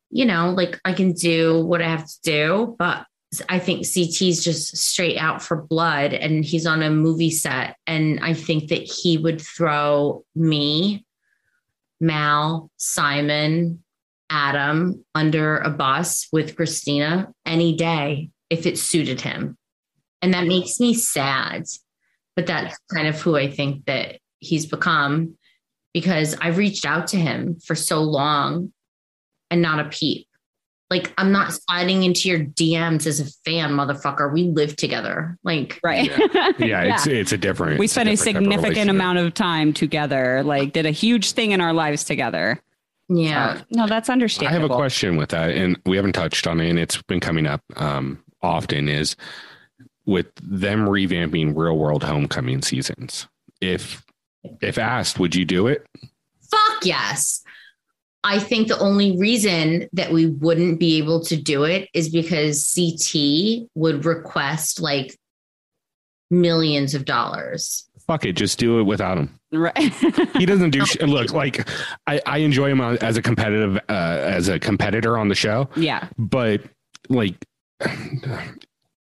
you 0.09 0.25
know, 0.25 0.51
like 0.51 0.79
I 0.85 0.93
can 0.93 1.13
do 1.13 1.65
what 1.65 1.81
I 1.81 1.89
have 1.89 2.07
to 2.07 2.19
do, 2.23 2.75
but 2.79 3.05
I 3.49 3.59
think 3.59 3.85
CT's 3.85 4.43
just 4.43 4.77
straight 4.77 5.17
out 5.17 5.41
for 5.41 5.63
blood 5.63 6.13
and 6.13 6.45
he's 6.45 6.65
on 6.65 6.81
a 6.81 6.89
movie 6.89 7.31
set. 7.31 7.75
And 7.85 8.19
I 8.21 8.33
think 8.33 8.69
that 8.69 8.83
he 8.83 9.17
would 9.17 9.41
throw 9.41 10.23
me, 10.33 11.05
Mal, 11.99 12.71
Simon, 12.77 13.83
Adam 14.29 15.05
under 15.13 15.57
a 15.57 15.69
bus 15.69 16.27
with 16.31 16.55
Christina 16.55 17.33
any 17.45 17.75
day 17.75 18.29
if 18.49 18.65
it 18.65 18.77
suited 18.77 19.21
him. 19.21 19.56
And 20.21 20.33
that 20.33 20.47
makes 20.47 20.79
me 20.79 20.93
sad. 20.93 21.63
But 22.35 22.47
that's 22.47 22.77
kind 22.93 23.07
of 23.07 23.19
who 23.19 23.35
I 23.35 23.49
think 23.49 23.85
that 23.85 24.19
he's 24.39 24.65
become 24.65 25.37
because 25.93 26.35
I've 26.39 26.57
reached 26.57 26.85
out 26.85 27.07
to 27.07 27.17
him 27.17 27.57
for 27.65 27.73
so 27.73 28.01
long 28.01 28.71
and 29.49 29.61
not 29.61 29.79
a 29.79 29.89
peep. 29.89 30.27
Like 30.89 31.11
I'm 31.17 31.31
not 31.31 31.51
sliding 31.51 32.03
into 32.03 32.29
your 32.29 32.39
DMs 32.39 33.07
as 33.07 33.19
a 33.19 33.25
fan, 33.43 33.71
motherfucker. 33.71 34.31
We 34.31 34.43
live 34.43 34.75
together. 34.75 35.37
Like 35.43 35.79
Right. 35.83 36.09
yeah, 36.59 36.95
it's 36.95 37.07
it's 37.07 37.31
a 37.33 37.37
different 37.37 37.79
we 37.79 37.87
spent 37.87 38.07
a, 38.07 38.11
different 38.11 38.35
type 38.35 38.35
of 38.35 38.43
significant 38.43 38.63
relationship. 38.63 38.95
amount 38.95 39.17
of 39.17 39.33
time 39.33 39.73
together, 39.73 40.43
like 40.43 40.73
did 40.73 40.85
a 40.85 40.91
huge 40.91 41.31
thing 41.31 41.51
in 41.51 41.59
our 41.59 41.73
lives 41.73 42.03
together. 42.05 42.61
yeah. 43.09 43.57
So, 43.57 43.63
no, 43.71 43.87
that's 43.87 44.09
understandable. 44.09 44.57
I 44.57 44.61
have 44.61 44.71
a 44.71 44.75
question 44.75 45.17
with 45.17 45.29
that, 45.29 45.49
and 45.49 45.77
we 45.85 45.97
haven't 45.97 46.13
touched 46.13 46.47
on 46.47 46.61
it, 46.61 46.69
and 46.69 46.79
it's 46.79 47.01
been 47.01 47.19
coming 47.19 47.47
up 47.47 47.61
um, 47.75 48.23
often. 48.41 48.87
Is 48.87 49.17
with 50.07 50.33
them 50.41 50.87
revamping 50.87 51.55
real 51.55 51.77
world 51.77 52.03
homecoming 52.03 52.63
seasons. 52.63 53.27
If 53.61 54.03
if 54.61 54.77
asked, 54.77 55.19
would 55.19 55.35
you 55.35 55.45
do 55.45 55.67
it? 55.67 55.85
Fuck 56.49 56.85
yes. 56.85 57.43
I 58.23 58.39
think 58.39 58.67
the 58.67 58.79
only 58.79 59.17
reason 59.17 59.87
that 59.93 60.11
we 60.11 60.25
wouldn't 60.25 60.79
be 60.79 60.97
able 60.97 61.23
to 61.25 61.35
do 61.35 61.63
it 61.63 61.89
is 61.93 62.09
because 62.09 62.73
CT 62.73 63.69
would 63.75 64.05
request 64.05 64.81
like 64.81 65.17
millions 66.31 66.95
of 66.95 67.05
dollars. 67.05 67.87
Fuck 68.07 68.25
it, 68.25 68.33
just 68.33 68.57
do 68.57 68.79
it 68.79 68.83
without 68.83 69.17
him. 69.17 69.37
Right. 69.51 69.93
He 70.37 70.45
doesn't 70.45 70.71
do. 70.71 70.85
Sh- 70.85 71.01
look, 71.01 71.33
like 71.33 71.69
I, 72.05 72.21
I 72.25 72.37
enjoy 72.39 72.69
him 72.69 72.81
as 72.81 73.17
a 73.17 73.21
competitive 73.21 73.77
uh, 73.89 74.17
as 74.21 74.47
a 74.47 74.59
competitor 74.59 75.17
on 75.17 75.27
the 75.27 75.35
show, 75.35 75.69
yeah. 75.75 76.07
but 76.17 76.61
like 77.09 77.35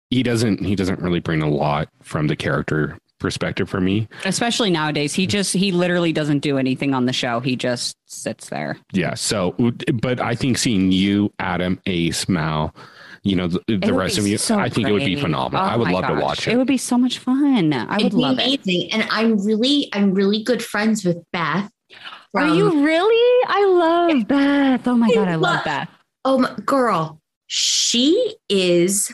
he 0.09 0.23
doesn't 0.23 0.63
he 0.63 0.75
doesn't 0.75 0.99
really 1.01 1.19
bring 1.19 1.41
a 1.41 1.49
lot 1.49 1.89
from 2.01 2.27
the 2.27 2.35
character 2.35 2.97
perspective 3.19 3.69
for 3.69 3.81
me. 3.81 4.07
Especially 4.25 4.69
nowadays. 4.69 5.13
He 5.13 5.27
just 5.27 5.53
he 5.53 5.71
literally 5.71 6.13
doesn't 6.13 6.39
do 6.39 6.57
anything 6.57 6.93
on 6.93 7.05
the 7.05 7.13
show. 7.13 7.39
He 7.41 7.55
just 7.55 7.97
sits 8.07 8.49
there. 8.49 8.77
Yeah. 8.93 9.13
So, 9.15 9.55
but 10.01 10.21
I 10.21 10.35
think 10.35 10.57
seeing 10.57 10.91
you, 10.91 11.31
Adam, 11.39 11.81
Ace, 11.85 12.29
Mal, 12.29 12.73
you 13.23 13.35
know, 13.35 13.47
the, 13.47 13.61
the 13.77 13.93
rest 13.93 14.17
of 14.17 14.25
you, 14.25 14.37
so 14.37 14.57
I 14.57 14.69
think 14.69 14.87
it 14.87 14.93
would 14.93 15.03
be 15.03 15.17
phenomenal. 15.17 15.65
Oh 15.65 15.69
I 15.69 15.75
would 15.75 15.85
my 15.85 15.91
love 15.91 16.07
to 16.07 16.13
watch 16.23 16.47
It 16.47 16.53
it. 16.53 16.57
would 16.57 16.67
be 16.67 16.77
so 16.77 16.97
much 16.97 17.19
fun. 17.19 17.73
I 17.73 17.97
would 17.97 17.99
It'd 17.99 18.11
be 18.13 18.17
love 18.17 18.39
it. 18.39 18.45
amazing. 18.65 18.91
And 18.93 19.05
I'm 19.11 19.37
really, 19.45 19.89
I'm 19.91 20.13
really 20.13 20.41
good 20.41 20.63
friends 20.63 21.03
with 21.03 21.17
Beth. 21.33 21.69
Are 22.33 22.47
you 22.47 22.85
really? 22.85 23.45
I 23.49 23.65
love 23.65 24.27
Beth. 24.29 24.87
Oh 24.87 24.95
my 24.95 25.07
I 25.07 25.13
god, 25.15 25.27
I 25.27 25.35
love 25.35 25.41
love- 25.55 25.65
Beth. 25.65 25.89
Oh, 26.23 26.37
my, 26.39 26.53
girl, 26.65 27.19
she 27.47 28.35
is 28.47 29.13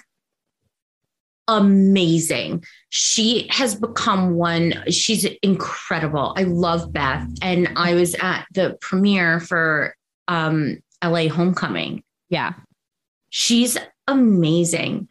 amazing. 1.47 2.63
She 2.89 3.47
has 3.49 3.75
become 3.75 4.35
one, 4.35 4.83
she's 4.89 5.25
incredible. 5.41 6.33
I 6.37 6.43
love 6.43 6.91
Beth. 6.91 7.27
And 7.41 7.69
I 7.75 7.93
was 7.93 8.15
at 8.15 8.45
the 8.53 8.77
premiere 8.81 9.39
for 9.39 9.95
um, 10.27 10.77
LA 11.03 11.27
Homecoming. 11.27 12.03
Yeah. 12.29 12.53
She's 13.29 13.77
amazing, 14.07 15.07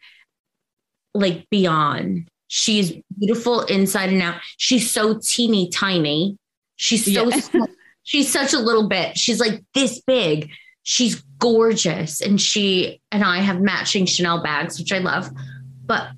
like 1.15 1.47
beyond. 1.51 2.28
She's 2.48 2.93
beautiful 3.19 3.62
inside 3.62 4.11
and 4.11 4.23
out. 4.23 4.36
She's 4.56 4.90
so 4.90 5.19
teeny 5.23 5.69
tiny. 5.70 6.39
She's 6.77 7.05
so 7.05 7.28
Yeah. 7.28 7.40
small. 7.40 7.69
she's 8.02 8.32
such 8.32 8.52
a 8.52 8.59
little 8.59 8.89
bit. 8.89 9.19
She's 9.19 9.40
like 9.40 9.62
this 9.74 10.01
big. 10.06 10.51
She's 10.82 11.23
gorgeous, 11.39 12.20
and 12.20 12.40
she 12.40 13.01
and 13.11 13.24
I 13.24 13.39
have 13.39 13.61
matching 13.61 14.05
Chanel 14.06 14.43
bags, 14.43 14.78
which 14.78 14.93
I 14.93 14.98
love. 14.98 15.31
But 15.86 16.09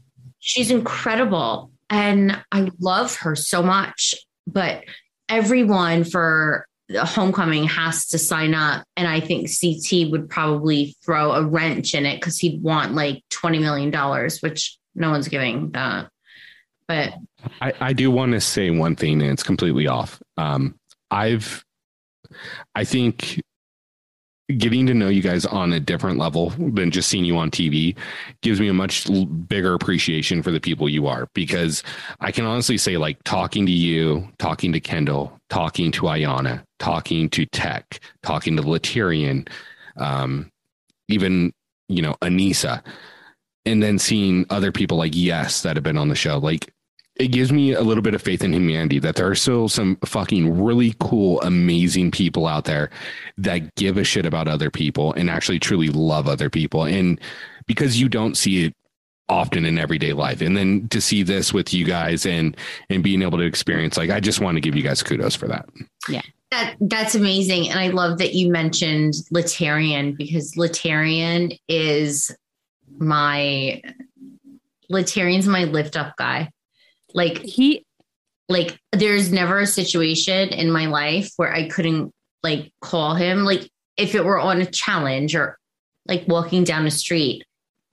she's 0.46 0.70
incredible, 0.70 1.72
and 1.90 2.40
I 2.52 2.70
love 2.78 3.16
her 3.16 3.34
so 3.34 3.64
much. 3.64 4.14
But 4.46 4.84
everyone 5.28 6.04
for 6.04 6.66
the 6.88 7.04
homecoming 7.04 7.64
has 7.64 8.06
to 8.08 8.18
sign 8.18 8.54
up, 8.54 8.84
and 8.96 9.08
I 9.08 9.18
think 9.18 9.50
CT 9.50 10.12
would 10.12 10.30
probably 10.30 10.96
throw 11.04 11.32
a 11.32 11.44
wrench 11.44 11.94
in 11.94 12.06
it 12.06 12.20
because 12.20 12.38
he'd 12.38 12.62
want 12.62 12.94
like 12.94 13.24
twenty 13.28 13.58
million 13.58 13.90
dollars, 13.90 14.40
which 14.40 14.78
no 14.94 15.10
one's 15.10 15.28
giving 15.28 15.72
that. 15.72 16.08
But 16.86 17.14
I, 17.60 17.72
I 17.80 17.92
do 17.92 18.12
want 18.12 18.32
to 18.32 18.40
say 18.40 18.70
one 18.70 18.94
thing, 18.94 19.20
and 19.20 19.32
it's 19.32 19.42
completely 19.42 19.88
off. 19.88 20.22
Um, 20.36 20.78
I've, 21.10 21.64
I 22.76 22.84
think 22.84 23.42
getting 24.48 24.86
to 24.86 24.94
know 24.94 25.08
you 25.08 25.22
guys 25.22 25.44
on 25.44 25.72
a 25.72 25.80
different 25.80 26.18
level 26.18 26.50
than 26.50 26.90
just 26.90 27.08
seeing 27.08 27.24
you 27.24 27.36
on 27.36 27.50
TV 27.50 27.96
gives 28.42 28.60
me 28.60 28.68
a 28.68 28.72
much 28.72 29.08
bigger 29.48 29.74
appreciation 29.74 30.42
for 30.42 30.52
the 30.52 30.60
people 30.60 30.88
you 30.88 31.06
are 31.06 31.28
because 31.34 31.82
I 32.20 32.30
can 32.30 32.44
honestly 32.44 32.78
say 32.78 32.96
like 32.96 33.22
talking 33.24 33.66
to 33.66 33.72
you, 33.72 34.28
talking 34.38 34.72
to 34.72 34.80
Kendal, 34.80 35.32
talking 35.50 35.90
to 35.92 36.02
Ayanna, 36.02 36.62
talking 36.78 37.28
to 37.30 37.44
Teck, 37.46 38.00
talking 38.22 38.56
to 38.56 38.62
Laterrian, 38.62 39.48
um, 39.96 40.50
even 41.08 41.52
you 41.88 42.02
know 42.02 42.14
Aneesa, 42.22 42.82
and 43.64 43.82
then 43.82 43.98
seeing 43.98 44.46
other 44.50 44.70
people 44.70 44.96
like 44.96 45.12
Yes 45.16 45.62
that 45.62 45.76
have 45.76 45.82
been 45.82 45.98
on 45.98 46.08
the 46.08 46.14
show, 46.14 46.38
like 46.38 46.72
it 47.16 47.28
gives 47.28 47.52
me 47.52 47.72
a 47.72 47.82
little 47.82 48.02
bit 48.02 48.14
of 48.14 48.22
faith 48.22 48.44
in 48.44 48.52
humanity 48.52 48.98
that 48.98 49.16
there 49.16 49.28
are 49.28 49.34
still 49.34 49.68
some 49.68 49.96
fucking 50.04 50.62
really 50.62 50.94
cool, 51.00 51.40
amazing 51.42 52.10
people 52.10 52.46
out 52.46 52.64
there 52.64 52.90
that 53.38 53.74
give 53.76 53.96
a 53.96 54.04
shit 54.04 54.26
about 54.26 54.48
other 54.48 54.70
people 54.70 55.12
and 55.14 55.30
actually 55.30 55.58
truly 55.58 55.88
love 55.88 56.28
other 56.28 56.50
people. 56.50 56.84
And 56.84 57.20
because 57.66 58.00
you 58.00 58.08
don't 58.08 58.36
see 58.36 58.66
it 58.66 58.74
often 59.28 59.64
in 59.64 59.78
everyday 59.78 60.12
life. 60.12 60.40
And 60.40 60.56
then 60.56 60.88
to 60.88 61.00
see 61.00 61.22
this 61.22 61.52
with 61.52 61.74
you 61.74 61.84
guys 61.84 62.26
and 62.26 62.56
and 62.90 63.02
being 63.02 63.22
able 63.22 63.38
to 63.38 63.44
experience, 63.44 63.96
like 63.96 64.10
I 64.10 64.20
just 64.20 64.40
want 64.40 64.56
to 64.56 64.60
give 64.60 64.76
you 64.76 64.82
guys 64.82 65.02
kudos 65.02 65.34
for 65.34 65.48
that. 65.48 65.68
Yeah 66.08 66.22
that 66.50 66.76
that's 66.80 67.14
amazing, 67.14 67.70
and 67.70 67.78
I 67.78 67.88
love 67.88 68.18
that 68.18 68.34
you 68.34 68.50
mentioned 68.50 69.14
Laterrian 69.32 70.16
because 70.16 70.54
Laterrian 70.56 71.58
is 71.68 72.34
my 72.98 73.82
Laterrian's 74.90 75.48
my 75.48 75.64
lift 75.64 75.96
up 75.96 76.16
guy. 76.16 76.50
Like 77.16 77.38
He 77.38 77.84
like 78.48 78.78
there's 78.92 79.32
never 79.32 79.58
a 79.58 79.66
situation 79.66 80.50
in 80.50 80.70
my 80.70 80.86
life 80.86 81.32
where 81.36 81.52
I 81.52 81.68
couldn't 81.68 82.12
like 82.44 82.70
call 82.80 83.16
him. 83.16 83.44
Like 83.44 83.68
if 83.96 84.14
it 84.14 84.24
were 84.24 84.38
on 84.38 84.60
a 84.60 84.66
challenge 84.66 85.34
or 85.34 85.58
like 86.06 86.28
walking 86.28 86.62
down 86.62 86.84
the 86.84 86.90
street 86.92 87.42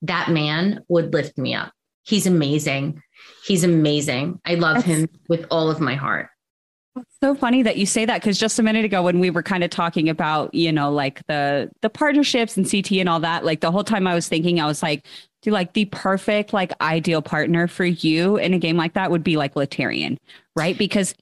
that 0.04 0.30
man 0.30 0.82
would 0.90 1.14
lift 1.14 1.38
me 1.38 1.56
up. 1.56 1.72
He's 2.04 2.28
amazing. 2.28 3.02
He's 3.48 3.64
amazing. 3.64 4.40
I 4.46 4.56
love 4.56 4.76
That's- 4.76 5.00
him 5.00 5.10
with 5.30 5.48
all 5.50 5.72
of 5.72 5.80
my 5.80 5.96
heart. 5.96 6.30
So 7.22 7.34
funny 7.34 7.64
that 7.64 7.78
you 7.78 7.88
say 7.88 8.06
that 8.06 8.22
because 8.22 8.38
just 8.38 8.60
a 8.60 8.64
minute 8.64 8.86
ago 8.86 9.02
when 9.02 9.20
we 9.20 9.32
were 9.32 9.42
kind 9.42 9.64
of 9.64 9.72
talking 9.72 10.10
about 10.10 10.54
you 10.54 10.72
know 10.72 10.92
like 10.92 11.26
the 11.26 11.72
the 11.82 11.90
partnerships 11.90 12.56
and 12.56 12.70
ct 12.70 12.92
and 12.92 13.10
all 13.10 13.20
that 13.22 13.44
like 13.44 13.62
the 13.62 13.72
whole 13.72 13.84
time 13.84 14.06
i 14.06 14.14
was 14.14 14.28
thinking 14.28 14.60
i 14.60 14.68
was 14.68 14.84
like 14.84 15.04
do 15.44 15.52
like 15.52 15.74
the 15.74 15.86
perfect 15.86 16.54
like 16.54 16.72
ideal 16.82 17.22
partner 17.22 17.68
for 17.68 17.86
you 17.86 18.38
in 18.38 18.54
a 18.54 18.60
game 18.60 18.78
like 18.78 18.94
that 18.94 19.12
would 19.12 19.24
be 19.24 19.38
like 19.38 19.54
Laterrian, 19.54 20.18
right? 20.56 20.78
Because 20.78 21.14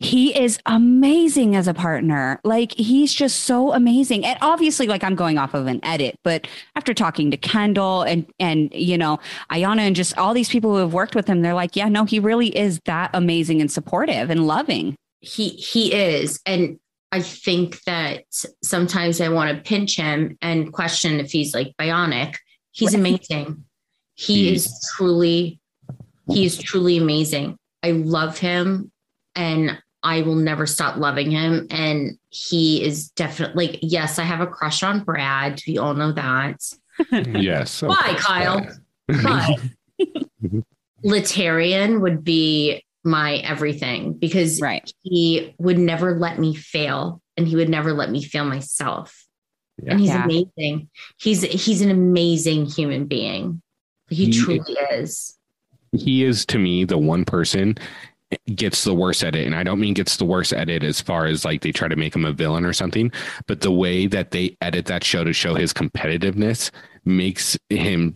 he 0.00 0.36
is 0.38 0.60
amazing 0.66 1.56
as 1.56 1.66
a 1.66 1.74
partner. 1.74 2.40
Like 2.44 2.72
he's 2.72 3.12
just 3.12 3.40
so 3.44 3.72
amazing. 3.72 4.24
And 4.24 4.38
obviously 4.42 4.86
like 4.86 5.02
i'm 5.02 5.14
going 5.14 5.38
off 5.38 5.54
of 5.54 5.66
an 5.66 5.80
edit 5.84 6.16
but 6.22 6.46
after 6.76 6.94
talking 6.94 7.30
to 7.30 7.36
kendal 7.36 8.02
and 8.02 8.26
and 8.38 8.72
you 8.72 8.96
know 8.96 9.18
ayanna 9.50 9.80
and 9.80 9.96
just 9.96 10.16
all 10.18 10.34
these 10.34 10.48
people 10.48 10.70
who 10.70 10.76
have 10.76 10.92
worked 10.92 11.14
with 11.14 11.26
him 11.26 11.42
they're 11.42 11.54
like 11.54 11.74
yeah 11.74 11.88
no 11.88 12.04
he 12.04 12.20
really 12.20 12.56
is 12.56 12.78
that 12.84 13.10
amazing 13.14 13.60
and 13.60 13.70
supportive 13.70 14.30
and 14.30 14.46
loving. 14.46 14.94
He 15.20 15.48
he 15.50 15.92
is. 15.92 16.40
And 16.46 16.78
i 17.10 17.20
think 17.22 17.82
that 17.84 18.24
sometimes 18.62 19.20
i 19.20 19.28
want 19.28 19.56
to 19.56 19.62
pinch 19.68 19.96
him 19.96 20.36
and 20.42 20.72
question 20.72 21.18
if 21.20 21.30
he's 21.32 21.54
like 21.54 21.72
bionic. 21.80 22.36
He's 22.72 22.94
Right. 22.94 23.00
amazing 23.00 23.64
he 24.18 24.48
He- 24.48 24.54
is 24.54 24.92
truly 24.96 25.60
he 26.30 26.44
is 26.44 26.58
truly 26.58 26.98
amazing 26.98 27.56
i 27.82 27.92
love 27.92 28.36
him 28.38 28.90
and 29.34 29.78
i 30.02 30.22
will 30.22 30.34
never 30.34 30.66
stop 30.66 30.96
loving 30.98 31.30
him 31.30 31.66
and 31.70 32.18
he 32.30 32.82
is 32.84 33.08
definitely 33.10 33.66
like 33.68 33.78
yes 33.82 34.18
i 34.18 34.24
have 34.24 34.40
a 34.40 34.46
crush 34.46 34.82
on 34.82 35.04
brad 35.04 35.62
we 35.66 35.78
all 35.78 35.94
know 35.94 36.12
that 36.12 36.60
yes. 37.12 37.80
of 37.82 37.90
Why. 37.90 38.16
Kyle? 38.18 38.66
but 39.06 39.60
Laterrian 41.04 42.00
would 42.02 42.24
be 42.24 42.84
my 43.04 43.36
everything 43.36 44.14
because 44.14 44.60
right 44.60 44.92
he 45.02 45.54
would 45.58 45.78
never 45.78 46.18
let 46.18 46.38
me 46.40 46.54
fail 46.54 47.22
and 47.36 47.46
he 47.46 47.54
would 47.56 47.68
never 47.68 47.92
let 47.92 48.10
me 48.10 48.22
fail 48.22 48.44
myself. 48.44 49.24
Yeah. 49.80 49.92
And 49.92 50.00
he's 50.00 50.08
Yeah. 50.08 50.24
amazing. 50.24 50.90
He's 51.20 51.42
he's 51.42 51.80
an 51.82 51.90
amazing 51.92 52.66
human 52.66 53.06
being. 53.06 53.62
He, 54.08 54.26
He- 54.26 54.32
truly 54.32 54.76
is. 54.92 55.36
he 55.92 56.24
is 56.24 56.44
to 56.46 56.58
me 56.58 56.84
the 56.84 56.98
one 56.98 57.24
person 57.24 57.76
gets 58.54 58.84
the 58.84 58.94
worst 58.94 59.24
edit 59.24 59.46
and 59.46 59.54
i 59.54 59.62
don't 59.62 59.80
mean 59.80 59.94
gets 59.94 60.18
the 60.18 60.24
worst 60.26 60.52
edit 60.52 60.82
as 60.82 61.00
far 61.00 61.24
as 61.24 61.46
like 61.46 61.62
they 61.62 61.72
try 61.72 61.88
to 61.88 61.96
make 61.96 62.14
him 62.14 62.26
a 62.26 62.32
villain 62.32 62.66
or 62.66 62.74
something 62.74 63.10
but 63.46 63.62
the 63.62 63.70
way 63.72 64.06
that 64.06 64.32
they 64.32 64.54
edit 64.60 64.84
that 64.84 65.02
show 65.02 65.24
to 65.24 65.32
show 65.32 65.54
his 65.54 65.72
competitiveness 65.72 66.70
makes 67.06 67.56
him 67.70 68.12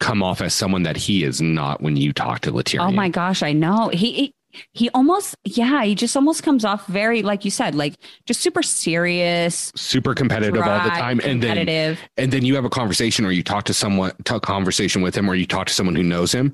come 0.00 0.22
off 0.22 0.40
as 0.40 0.54
someone 0.54 0.84
that 0.84 0.96
he 0.96 1.22
is 1.22 1.42
not 1.42 1.82
when 1.82 1.96
you 1.98 2.14
talk 2.14 2.40
to 2.40 2.50
Laterrian. 2.50 2.88
oh 2.88 2.92
my 2.92 3.10
gosh 3.10 3.42
i 3.42 3.52
know 3.52 3.90
he, 3.92 4.12
he 4.12 4.34
he 4.72 4.88
almost 4.90 5.36
yeah 5.44 5.84
he 5.84 5.94
just 5.94 6.16
almost 6.16 6.42
comes 6.42 6.64
off 6.64 6.86
very 6.86 7.22
like 7.22 7.44
you 7.44 7.50
said 7.50 7.74
like 7.74 7.94
just 8.26 8.40
super 8.40 8.62
serious 8.62 9.72
super 9.74 10.14
competitive 10.14 10.62
all 10.62 10.84
the 10.84 10.90
time 10.90 11.20
and 11.24 11.42
then 11.42 11.96
and 12.16 12.32
then 12.32 12.44
you 12.44 12.54
have 12.54 12.64
a 12.64 12.70
conversation 12.70 13.24
or 13.24 13.32
you 13.32 13.42
talk 13.42 13.64
to 13.64 13.74
someone 13.74 14.12
talk 14.24 14.42
conversation 14.42 15.02
with 15.02 15.16
him 15.16 15.28
or 15.28 15.34
you 15.34 15.46
talk 15.46 15.66
to 15.66 15.72
someone 15.72 15.94
who 15.94 16.02
knows 16.02 16.32
him 16.32 16.52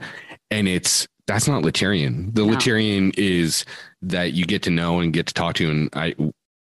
and 0.51 0.69
it's 0.69 1.07
that's 1.27 1.47
not 1.47 1.63
Laterrian. 1.63 2.35
The 2.35 2.43
No. 2.43 2.55
Laterrian 2.55 3.13
is 3.19 3.67
that 4.01 4.33
you 4.33 4.47
get 4.47 4.63
to 4.63 4.71
know 4.71 5.01
and 5.01 5.13
get 5.13 5.27
to 5.27 5.35
talk 5.35 5.57
to 5.57 5.71
and 5.71 5.91
I 5.93 6.15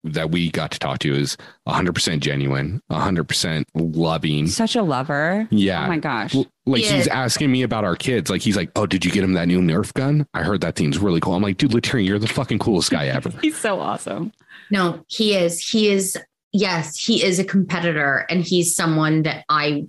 that 0.03 0.31
we 0.31 0.49
got 0.49 0.71
to 0.71 0.79
talk 0.79 0.97
to 0.99 1.13
is 1.13 1.37
100% 1.67 2.19
genuine, 2.21 2.81
100% 2.91 3.63
loving. 3.75 4.47
such 4.47 4.75
a 4.75 4.81
lover 4.81 5.47
Yeah. 5.51 5.85
oh 5.85 5.87
my 5.87 5.97
gosh 5.99 6.33
Like 6.65 6.83
Yeah. 6.83 6.93
he's 6.97 7.07
asking 7.07 7.51
me 7.51 7.61
about 7.61 7.83
our 7.83 7.95
kids. 7.95 8.29
Like 8.29 8.41
he's 8.41 8.55
like, 8.57 8.71
"Oh, 8.75 8.85
did 8.85 9.05
you 9.05 9.11
get 9.11 9.23
him 9.23 9.33
that 9.33 9.47
new 9.47 9.61
Nerf 9.61 9.93
gun? 9.93 10.25
I 10.33 10.41
heard 10.43 10.61
that 10.61 10.75
thing's 10.75 10.97
really 10.97 11.19
cool." 11.19 11.33
I'm 11.33 11.43
like, 11.43 11.57
"Dude, 11.57 11.71
Laterrian, 11.71 12.05
you're 12.07 12.19
the 12.19 12.27
fucking 12.27 12.59
coolest 12.59 12.89
guy 12.91 13.07
ever." 13.07 13.29
he's 13.41 13.57
so 13.57 13.79
awesome 13.79 14.31
No, 14.71 15.03
he 15.07 15.35
is. 15.35 15.59
He 15.59 15.89
is 15.89 16.17
yes, 16.53 16.97
he 16.97 17.23
is 17.23 17.39
a 17.39 17.43
competitor 17.43 18.25
and 18.29 18.43
he's 18.43 18.75
someone 18.75 19.23
that 19.23 19.45
I 19.49 19.85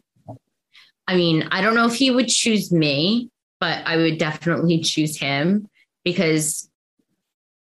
I 1.08 1.16
mean, 1.16 1.48
I 1.50 1.60
don't 1.62 1.74
know 1.74 1.86
if 1.86 1.94
he 1.94 2.10
would 2.10 2.28
choose 2.28 2.70
me, 2.70 3.28
but 3.60 3.84
I 3.86 3.96
would 3.96 4.18
definitely 4.18 4.80
choose 4.80 5.18
him 5.18 5.68
because 6.04 6.68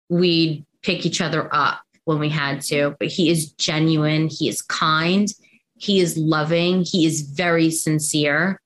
we 0.09 0.65
pick 0.83 1.05
each 1.05 1.21
other 1.21 1.53
up 1.55 1.81
when 2.07 2.19
we 2.19 2.31
had 2.31 2.63
to. 2.63 2.97
But 2.99 3.09
he 3.09 3.29
is 3.31 3.53
genuine, 3.53 4.29
he 4.29 4.49
is 4.49 4.63
kind, 4.63 5.29
he 5.77 6.01
is 6.01 6.17
loving, 6.17 6.83
he 6.83 7.05
is 7.05 7.21
very 7.23 7.71
sincere, 7.71 8.61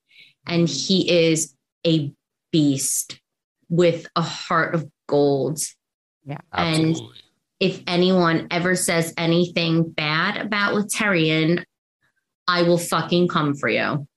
and 0.46 0.68
he 0.68 1.10
is 1.28 1.54
a 1.84 2.12
beast 2.52 3.18
with 3.68 4.06
a 4.14 4.22
heart 4.22 4.74
of 4.74 4.88
gold. 5.08 5.60
Yeah, 6.24 6.38
And- 6.52 6.96
If 7.58 7.82
anyone 7.86 8.46
ever 8.50 8.74
says 8.74 9.12
anything 9.18 9.90
bad 9.90 10.38
about 10.38 10.72
Laterrian, 10.74 11.62
I 12.48 12.62
will 12.62 12.78
fucking 12.78 13.28
come 13.28 13.54
for 13.54 13.68
you. 13.68 14.08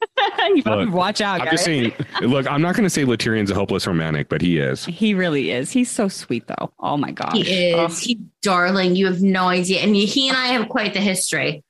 you 0.54 0.62
Look, 0.64 0.92
watch 0.92 1.20
out 1.20 1.40
I'm 1.40 1.46
guys. 1.46 1.52
just 1.52 1.64
saying, 1.64 1.92
look, 2.22 2.46
I'm 2.50 2.60
not 2.62 2.74
going 2.74 2.84
to 2.84 2.90
say 2.90 3.04
Laterrian's 3.04 3.50
a 3.50 3.54
hopeless 3.54 3.86
romantic, 3.86 4.28
but 4.28 4.40
he 4.42 4.58
is. 4.58 4.84
he 4.84 5.14
really 5.14 5.50
is 5.50 5.70
he's 5.70 5.90
so 5.90 6.08
sweet 6.08 6.46
though 6.46 6.72
oh 6.80 6.96
my 6.96 7.10
gosh 7.12 7.32
He 7.34 7.70
is, 7.70 7.74
Oh. 7.76 7.88
he 8.00 8.20
darling. 8.42 8.94
You 8.96 9.06
have 9.06 9.22
no 9.22 9.48
idea. 9.48 9.80
And 9.80 9.94
he 9.96 10.28
and 10.28 10.36
I 10.36 10.46
have 10.48 10.68
quite 10.68 10.92
the 10.94 11.00
history, 11.00 11.64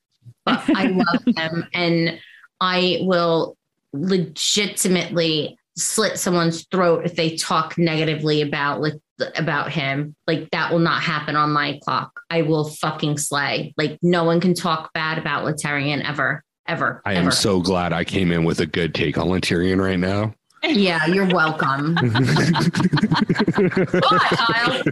but 0.44 0.62
I 0.70 0.86
love 0.86 1.22
him 1.36 1.64
and 1.72 2.18
I 2.60 2.98
will 3.02 3.56
legitimately 3.92 5.58
slit 5.78 6.18
someone's 6.18 6.66
throat 6.70 7.04
if 7.04 7.16
they 7.16 7.36
talk 7.36 7.76
negatively 7.78 8.42
about 8.42 8.80
like 8.80 8.94
about 9.36 9.70
him. 9.70 10.14
Like 10.26 10.50
that 10.50 10.72
will 10.72 10.78
not 10.78 11.02
happen 11.02 11.36
on 11.36 11.52
my 11.52 11.78
clock. 11.82 12.20
I 12.30 12.42
will 12.42 12.64
fucking 12.68 13.18
slay. 13.18 13.74
Like 13.76 13.98
no 14.02 14.24
one 14.24 14.40
can 14.40 14.54
talk 14.54 14.92
bad 14.92 15.18
about 15.18 15.44
Laterrian 15.44 16.02
ever, 16.02 16.42
ever. 16.68 17.02
I 17.04 17.14
am 17.14 17.22
ever. 17.26 17.30
so 17.30 17.60
glad 17.60 17.92
I 17.92 18.04
came 18.04 18.32
in 18.32 18.44
with 18.44 18.60
a 18.60 18.66
good 18.66 18.94
take 18.94 19.18
on 19.18 19.28
Laterrian 19.28 19.80
right 19.82 19.98
now. 19.98 20.34
Yeah, 20.64 21.04
you're 21.06 21.26
welcome. 21.28 21.94
Bye, 23.30 24.00
Kyle. 24.32 24.82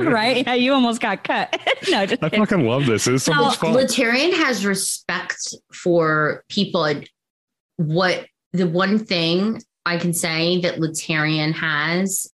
right 0.04 0.46
yeah 0.46 0.54
you 0.54 0.72
almost 0.72 1.00
got 1.00 1.24
cut 1.24 1.60
no 1.90 2.06
just 2.06 2.22
I 2.22 2.30
kidding. 2.30 2.46
fucking 2.46 2.66
love 2.66 2.86
this. 2.86 3.06
It's 3.06 3.24
so 3.24 3.32
Now, 3.32 3.42
much 3.46 3.56
fun. 3.58 3.74
Laterrian 3.74 4.32
has 4.32 4.64
respect 4.64 5.54
for 5.72 6.44
people. 6.48 6.84
And 6.84 7.08
What 7.76 8.26
the 8.52 8.68
one 8.68 8.98
thing 8.98 9.62
I 9.84 9.98
can 9.98 10.12
say 10.14 10.60
that 10.62 10.80
Laterrian 10.80 11.52
has 11.52 12.30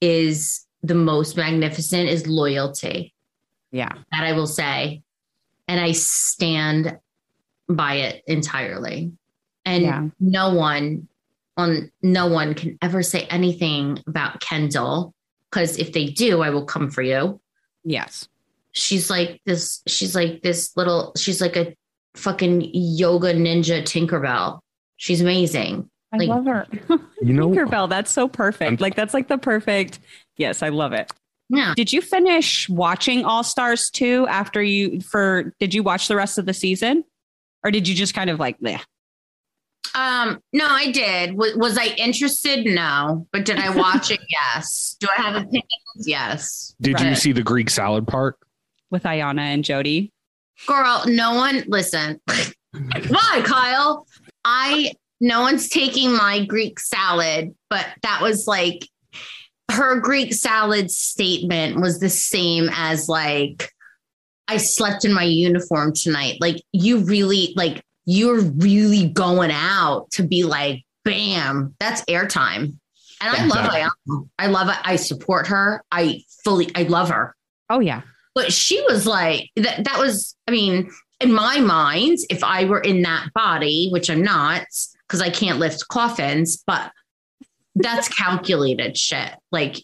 is 0.00 0.66
the 0.82 0.94
most 0.94 1.36
magnificent 1.36 2.08
is 2.08 2.26
loyalty. 2.26 3.14
yeah 3.72 3.92
That 4.12 4.24
I 4.24 4.32
will 4.32 4.46
say. 4.46 5.02
And 5.68 5.80
I 5.80 5.92
stand 5.92 6.98
by 7.76 7.94
it 7.94 8.22
entirely. 8.26 9.12
And 9.64 9.82
Yeah. 9.82 10.08
no 10.20 10.54
one 10.54 11.08
on 11.56 11.90
no 12.02 12.26
one 12.26 12.54
can 12.54 12.78
ever 12.82 13.02
say 13.02 13.22
anything 13.24 13.98
about 14.06 14.40
Kendal. 14.40 15.12
Because 15.50 15.78
if 15.78 15.92
they 15.92 16.06
do, 16.06 16.42
I 16.42 16.50
will 16.50 16.64
come 16.64 16.90
for 16.90 17.02
you. 17.02 17.40
yes 17.84 18.28
she's 18.72 19.10
like 19.10 19.40
this. 19.46 19.82
She's 19.88 20.14
like 20.14 20.42
this 20.42 20.76
little. 20.76 21.12
She's 21.16 21.40
like 21.40 21.56
a 21.56 21.74
fucking 22.14 22.70
yoga 22.72 23.34
ninja 23.34 23.82
Tinkerbell. 23.82 24.60
She's 24.96 25.20
amazing. 25.20 25.90
I 26.12 26.18
Like- 26.18 26.28
love 26.28 26.44
her. 26.46 26.66
You 27.20 27.32
know, 27.34 27.48
Tinkerbell, 27.50 27.88
that's 27.90 28.12
so 28.12 28.28
perfect. 28.28 28.80
Like 28.80 28.94
that's 28.94 29.12
like 29.12 29.26
the 29.26 29.38
perfect. 29.38 29.98
Yes, 30.36 30.62
I 30.62 30.68
love 30.68 30.92
it. 30.92 31.10
Yeah. 31.48 31.74
Did 31.76 31.92
you 31.92 32.00
finish 32.00 32.68
watching 32.68 33.24
All 33.24 33.42
Stars 33.42 33.90
2 33.90 34.26
after 34.28 34.62
you 34.62 35.00
for 35.00 35.52
did 35.58 35.74
you 35.74 35.82
watch 35.82 36.06
the 36.06 36.14
rest 36.16 36.38
of 36.38 36.46
the 36.46 36.54
season? 36.54 37.02
Or 37.64 37.70
did 37.70 37.86
you 37.86 37.94
just 37.94 38.14
kind 38.14 38.30
of 38.30 38.38
like 38.38 38.56
yeah. 38.60 38.80
Um, 39.94 40.40
no, 40.52 40.66
I 40.68 40.92
did. 40.92 41.36
Was, 41.36 41.56
was 41.56 41.76
I 41.76 41.86
interested? 41.96 42.64
No. 42.64 43.26
But 43.32 43.44
did 43.44 43.58
I 43.58 43.74
watch 43.74 44.10
it? 44.10 44.20
Yes. 44.30 44.96
Do 45.00 45.08
I 45.16 45.22
have 45.22 45.34
opinions? 45.34 45.66
Yes. 45.96 46.74
did 46.80 47.00
you 47.00 47.14
see 47.16 47.32
the 47.32 47.42
Greek 47.42 47.68
salad 47.68 48.06
part? 48.06 48.38
with 48.90 49.04
Ayanna 49.04 49.40
and 49.40 49.64
Jodi? 49.64 50.12
Girl, 50.66 51.04
no 51.06 51.34
one 51.34 51.64
listen. 51.68 52.20
Why, 53.08 53.42
Kyle? 53.44 54.06
I 54.44 54.92
no 55.20 55.42
one's 55.42 55.68
taking 55.68 56.12
my 56.12 56.44
Greek 56.44 56.80
salad, 56.80 57.54
but 57.68 57.86
that 58.02 58.20
was 58.20 58.46
like 58.46 58.86
her 59.70 60.00
Greek 60.00 60.34
salad 60.34 60.90
statement 60.90 61.80
was 61.80 62.00
the 62.00 62.08
same 62.08 62.68
as 62.72 63.08
like 63.08 63.72
I 64.50 64.56
slept 64.58 65.04
in 65.04 65.12
my 65.12 65.22
uniform 65.24 65.92
tonight. 65.94 66.38
Like 66.40 66.56
you 66.72 66.98
really 66.98 67.52
like 67.56 67.82
you're 68.04 68.40
really 68.40 69.08
going 69.08 69.50
out 69.52 70.10
to 70.12 70.22
be 70.22 70.42
like 70.44 70.82
bam, 71.04 71.74
that's 71.78 72.02
airtime. 72.06 72.74
And 73.22 73.36
I 73.36 73.44
love 73.46 73.70
Ayanna. 73.70 74.28
I 74.38 74.46
love. 74.48 74.68
I 74.84 74.96
support 74.96 75.46
her. 75.48 75.84
I 75.92 76.22
fully 76.44 76.70
I 76.74 76.82
love 76.84 77.10
her 77.10 77.36
Oh 77.68 77.80
yeah. 77.80 78.02
but 78.34 78.52
she 78.52 78.82
was 78.88 79.06
like 79.06 79.50
that 79.56 79.84
that 79.84 79.98
was 79.98 80.34
i 80.48 80.50
mean 80.50 80.90
in 81.20 81.32
my 81.32 81.60
mind 81.60 82.16
if 82.30 82.42
i 82.42 82.64
were 82.64 82.80
in 82.80 83.02
that 83.02 83.28
body 83.34 83.88
which 83.92 84.08
i'm 84.08 84.22
not 84.22 84.62
because 85.06 85.20
i 85.20 85.28
can't 85.28 85.58
lift 85.58 85.86
coffins 85.88 86.62
but 86.66 86.90
that's 87.74 88.08
calculated 88.22 88.96
shit 88.96 89.32
like 89.52 89.76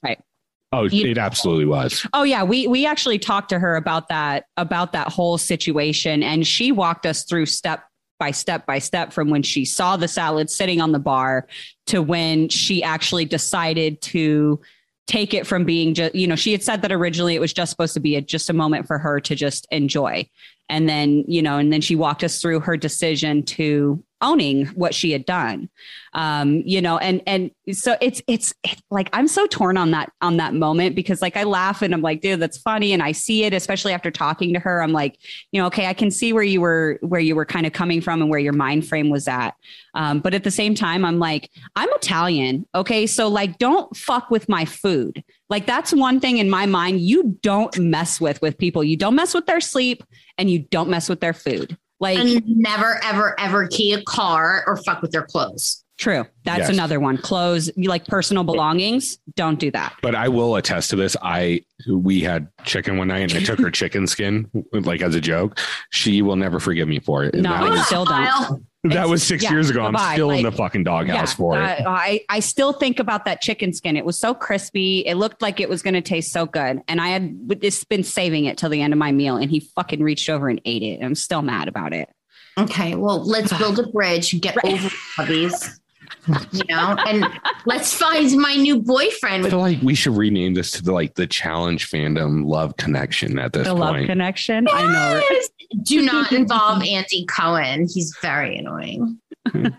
Oh, 0.73 0.85
You- 0.85 1.07
it 1.07 1.19
absolutely 1.19 1.67
was. 1.67 2.07
Oh 2.13 2.23
yeah, 2.25 2.43
we 2.43 2.67
we 2.67 2.87
actually 2.87 3.19
talked 3.19 3.49
to 3.51 3.59
her 3.59 3.77
about 3.77 4.09
that 4.09 4.47
about 4.57 4.93
that 4.93 5.09
whole 5.09 5.39
situation 5.39 6.23
and 6.23 6.47
she 6.47 6.73
walked 6.73 7.07
us 7.07 7.25
through 7.25 7.47
step 7.47 7.85
by 8.19 8.31
step 8.31 8.67
by 8.67 8.79
step 8.79 9.13
from 9.13 9.31
when 9.31 9.43
she 9.43 9.65
saw 9.65 9.97
the 9.97 10.09
salad 10.09 10.51
sitting 10.51 10.81
on 10.81 10.93
the 10.93 10.99
bar 10.99 11.47
to 11.87 12.03
when 12.03 12.49
she 12.49 12.83
actually 12.83 13.25
decided 13.25 14.01
to 14.01 14.61
take 15.07 15.35
it 15.35 15.47
from 15.47 15.65
being 15.65 15.95
just 15.95 16.15
you 16.15 16.27
know 16.27 16.35
she 16.35 16.51
had 16.51 16.63
said 16.63 16.83
that 16.83 16.91
originally 16.91 17.35
it 17.35 17.41
was 17.41 17.53
just 17.53 17.71
supposed 17.71 17.95
to 17.95 18.01
be 18.01 18.17
a, 18.17 18.21
just 18.21 18.51
a 18.51 18.53
moment 18.53 18.87
for 18.87 18.99
her 18.99 19.21
to 19.21 19.35
just 19.35 19.67
enjoy 19.71 20.27
and 20.69 20.89
then 20.89 21.25
you 21.29 21.43
know 21.43 21.59
and 21.59 21.73
then 21.73 21.81
she 21.81 21.95
walked 21.95 22.25
us 22.25 22.41
through 22.41 22.59
her 22.59 22.77
decision 22.77 23.43
to 23.43 24.03
owning 24.21 24.67
what 24.69 24.95
she 24.95 25.13
had 25.13 25.25
done. 25.25 25.69
Um 26.13 26.63
you 26.65 26.81
know 26.81 26.99
and 26.99 27.23
and 27.27 27.51
so 27.73 27.97
it's 28.01 28.23
it's 28.27 28.55
it, 28.65 28.81
like 28.91 29.11
i'm 29.13 29.29
so 29.29 29.47
torn 29.47 29.77
on 29.77 29.91
that 29.91 30.11
on 30.23 30.39
that 30.39 30.55
moment 30.55 30.95
because 30.95 31.21
like 31.21 31.37
i 31.37 31.43
laugh 31.43 31.83
and 31.83 31.93
i'm 31.93 32.01
like 32.01 32.21
dude 32.21 32.41
that's 32.41 32.59
funny. 32.59 32.93
And 32.93 33.03
i 33.03 33.13
see 33.13 33.45
it 33.45 33.53
especially 33.53 33.93
after 33.93 34.11
talking 34.11 34.55
to 34.55 34.61
her. 34.61 34.83
I'm 34.83 34.93
like 34.93 35.19
you 35.53 35.61
know 35.61 35.67
okay 35.67 35.87
i 35.87 35.95
can 35.95 36.11
see 36.11 36.33
where 36.33 36.43
you 36.43 36.61
were 36.61 36.99
where 37.03 37.21
you 37.21 37.35
were 37.35 37.45
kind 37.45 37.67
of 37.67 37.73
coming 37.73 38.01
from 38.01 38.23
and 38.23 38.31
where 38.31 38.41
your 38.41 38.53
mind 38.53 38.87
frame 38.87 39.11
was 39.11 39.29
at. 39.29 39.55
Um, 39.95 40.21
but 40.21 40.35
at 40.35 40.45
the 40.45 40.51
same 40.51 40.75
time 40.75 41.05
i'm 41.05 41.19
like 41.19 41.51
i'm 41.75 41.89
italian 41.95 42.67
okay? 42.75 43.07
So 43.07 43.29
like 43.29 43.59
don't 43.59 43.95
fuck 43.97 44.31
with 44.31 44.49
my 44.49 44.65
food. 44.65 45.25
Like 45.49 45.67
that's 45.67 45.93
one 45.93 46.21
thing 46.21 46.39
in 46.39 46.51
my 46.51 46.67
mind 46.67 47.01
you 47.01 47.39
don't 47.43 47.77
mess 47.79 48.21
with 48.21 48.41
with 48.43 48.59
people. 48.59 48.85
You 48.85 48.97
don't 48.97 49.15
mess 49.15 49.35
with 49.35 49.47
their 49.47 49.61
sleep 49.61 50.05
and 50.39 50.51
you 50.51 50.61
don't 50.61 50.91
mess 50.91 51.09
with 51.09 51.21
their 51.21 51.33
food 51.33 51.77
like 52.01 52.19
and 52.19 52.43
never 52.47 53.01
ever 53.05 53.39
ever 53.41 53.67
key 53.69 53.93
a 53.93 54.03
car 54.03 54.65
or 54.67 54.77
fuck 54.79 55.03
with 55.03 55.11
their 55.13 55.25
clothes 55.25 55.83
True. 55.99 56.27
That's 56.45 56.59
Yes. 56.59 56.69
another 56.69 57.01
one. 57.01 57.17
Clothes, 57.17 57.71
like 57.79 58.07
personal 58.07 58.45
belongings. 58.45 59.17
Don't 59.35 59.59
do 59.59 59.71
that. 59.71 59.95
But 60.03 60.15
I 60.15 60.29
will 60.29 60.57
attest 60.57 60.91
to 60.91 60.97
this. 60.97 61.17
I 61.23 61.63
we 61.91 62.21
had 62.21 62.49
chicken 62.65 62.99
one 62.99 63.09
night 63.09 63.23
and 63.23 63.33
I 63.33 63.41
took 63.43 63.59
her 63.61 63.71
chicken 63.71 64.07
skin 64.07 64.47
like 64.73 65.01
as 65.01 65.15
a 65.15 65.23
joke. 65.23 65.59
She 65.91 66.21
will 66.21 66.37
never 66.37 66.61
forgive 66.61 66.87
me 66.87 66.99
for 66.99 67.25
it. 67.25 67.33
And 67.33 67.45
No, 67.45 67.55
I 67.55 67.71
was, 67.71 67.87
still 67.87 68.05
don't. 68.05 68.63
Kyle, 68.91 69.05
that 69.07 69.11
was 69.11 69.23
six 69.23 69.43
yeah, 69.45 69.51
years 69.53 69.71
ago. 69.71 69.81
I'm 69.81 69.93
goodbye. 69.93 70.15
still 70.15 70.31
in 70.31 70.43
the 70.43 70.53
fucking 70.53 70.85
doghouse 70.85 71.35
for 71.35 71.57
it. 71.57 71.63
I, 71.63 71.85
I 71.87 72.21
I 72.29 72.41
still 72.41 72.73
think 72.73 72.99
about 72.99 73.25
that 73.25 73.41
chicken 73.41 73.73
skin. 73.73 73.97
It 73.97 74.05
was 74.05 74.19
so 74.19 74.35
crispy. 74.35 75.01
It 75.07 75.15
looked 75.17 75.43
like 75.43 75.61
it 75.61 75.69
was 75.69 75.83
going 75.83 75.95
to 75.95 76.01
taste 76.01 76.33
so 76.33 76.47
good. 76.47 76.81
And 76.89 77.01
I 77.01 77.09
had 77.09 77.39
just 77.61 77.89
been 77.89 78.03
saving 78.05 78.45
it 78.47 78.59
till 78.59 78.71
the 78.71 78.83
end 78.83 78.93
of 78.93 78.99
my 78.99 79.13
meal, 79.13 79.37
and 79.37 79.51
he 79.51 79.61
fucking 79.61 80.03
reached 80.03 80.29
over 80.29 80.49
and 80.49 80.61
ate 80.65 80.83
it. 80.83 80.97
And 80.97 81.05
I'm 81.05 81.15
still 81.15 81.43
mad 81.43 81.69
about 81.69 81.93
it. 81.93 82.09
okay 82.59 82.95
well 82.95 83.23
let's 83.25 83.53
build 83.59 83.79
a 83.79 83.87
bridge 83.89 84.33
and 84.33 84.41
get 84.41 84.57
Right. 84.57 84.73
over 84.75 84.89
puppies 85.17 85.81
you 86.53 86.63
know 86.69 86.97
and 87.07 87.25
let's 87.67 87.93
find 87.93 88.37
my 88.39 88.55
new 88.57 88.81
boyfriend 88.83 89.47
I 89.47 89.51
feel 89.51 89.59
like 89.61 89.81
we 89.83 89.95
should 89.95 90.17
rename 90.17 90.55
this 90.55 90.71
to 90.73 90.83
the 90.83 90.93
like 90.93 91.15
the 91.15 91.27
challenge 91.27 91.91
fandom 91.91 92.45
love 92.47 92.77
connection 92.77 93.39
at 93.39 93.53
this 93.53 93.67
The 93.67 93.75
love 93.75 93.95
point. 93.95 94.07
connection. 94.07 94.67
I 94.73 94.83
know. 94.83 95.17
right? 95.17 95.49
Do 95.85 96.03
not 96.03 96.33
involve 96.33 96.83
Andy 96.83 97.25
Cohen. 97.27 97.87
He's 97.93 98.17
very 98.23 98.59
annoying. 98.59 99.19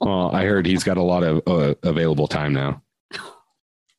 Well, 0.00 0.30
I 0.34 0.44
heard 0.44 0.66
he's 0.66 0.84
got 0.84 0.98
a 0.98 1.02
lot 1.02 1.22
of 1.22 1.40
uh, 1.46 1.74
available 1.82 2.26
time 2.28 2.52
now. 2.52 2.82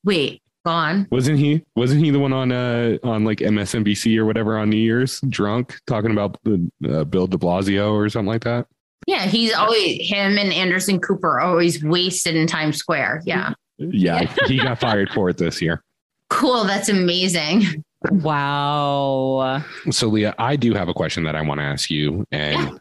Wait, 0.04 0.40
gone. 0.64 1.08
Wasn't 1.10 1.38
he? 1.40 1.64
Wasn't 1.74 2.00
he 2.04 2.10
the 2.10 2.20
one 2.20 2.32
on 2.32 2.52
uh 2.52 2.98
on 3.02 3.24
like 3.24 3.38
MSNBC 3.38 4.16
or 4.16 4.24
whatever 4.24 4.56
on 4.58 4.70
New 4.70 4.76
Year's, 4.76 5.20
drunk, 5.28 5.80
talking 5.88 6.12
about 6.12 6.38
the 6.44 6.70
uh, 6.88 7.02
Bill 7.04 7.26
De 7.26 7.36
Blasio 7.36 7.92
or 7.92 8.08
something 8.08 8.28
like 8.32 8.44
that? 8.44 8.66
Yeah, 9.06 9.26
he's 9.26 9.54
always 9.54 10.08
him 10.08 10.38
and 10.38 10.52
Anderson 10.52 11.00
Cooper 11.00 11.40
always 11.40 11.82
wasted 11.82 12.34
in 12.34 12.46
Times 12.46 12.76
Square. 12.76 13.22
Yeah. 13.24 13.52
Yeah, 13.78 14.32
he 14.46 14.58
got 14.58 14.80
fired 14.80 15.10
for 15.10 15.28
it 15.28 15.36
this 15.36 15.60
year. 15.60 15.82
Cool. 16.30 16.64
That's 16.64 16.88
amazing. 16.88 17.84
Wow. 18.10 19.62
So, 19.90 20.08
Leah, 20.08 20.34
I 20.38 20.56
do 20.56 20.74
have 20.74 20.88
a 20.88 20.94
question 20.94 21.24
that 21.24 21.36
I 21.36 21.42
want 21.42 21.60
to 21.60 21.64
ask 21.64 21.90
you. 21.90 22.24
And 22.32 22.80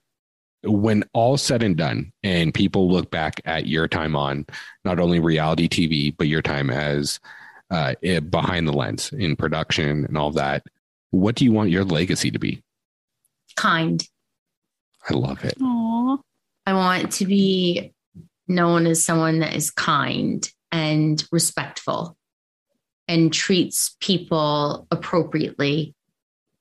when 0.64 1.04
all 1.14 1.38
said 1.38 1.64
and 1.64 1.76
done, 1.76 2.12
and 2.24 2.54
people 2.54 2.90
look 2.90 3.12
back 3.12 3.42
at 3.46 3.68
your 3.68 3.88
time 3.88 4.16
on 4.16 4.46
not 4.84 5.00
only 5.00 5.20
reality 5.20 5.68
TV, 5.68 6.16
but 6.16 6.28
your 6.28 6.42
time 6.42 6.70
as 6.70 7.20
uh, 7.72 7.94
eh, 8.04 8.20
behind 8.20 8.68
the 8.68 8.74
lens 8.74 9.12
in 9.14 9.36
production 9.36 10.06
and 10.06 10.18
all 10.18 10.32
that, 10.32 10.64
what 11.12 11.36
do 11.36 11.46
you 11.46 11.52
want 11.52 11.70
your 11.70 11.84
legacy 11.84 12.32
to 12.32 12.40
be? 12.40 12.62
Kind. 13.56 14.08
I 15.10 15.14
love 15.14 15.44
it. 15.46 15.56
Aw. 15.62 15.85
I 16.66 16.74
want 16.74 17.12
to 17.14 17.26
be 17.26 17.94
known 18.48 18.88
as 18.88 19.04
someone 19.04 19.40
that 19.40 19.56
is 19.56 19.72
kind 19.72 20.48
and 20.72 21.24
respectful 21.32 22.18
and 23.08 23.32
treats 23.32 23.96
people 24.00 24.88
appropriately 24.90 25.94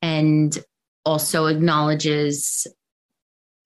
and 0.03 0.57
also 1.05 1.47
acknowledges 1.47 2.67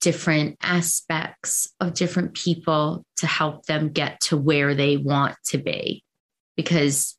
different 0.01 0.57
aspects 0.63 1.69
of 1.81 1.95
different 1.95 2.35
people 2.35 3.05
to 3.17 3.27
help 3.27 3.67
them 3.67 3.89
get 3.89 4.21
to 4.21 4.37
where 4.37 4.75
they 4.75 4.97
want 4.97 5.35
to 5.47 5.59
be. 5.59 6.05
Because, 6.57 7.17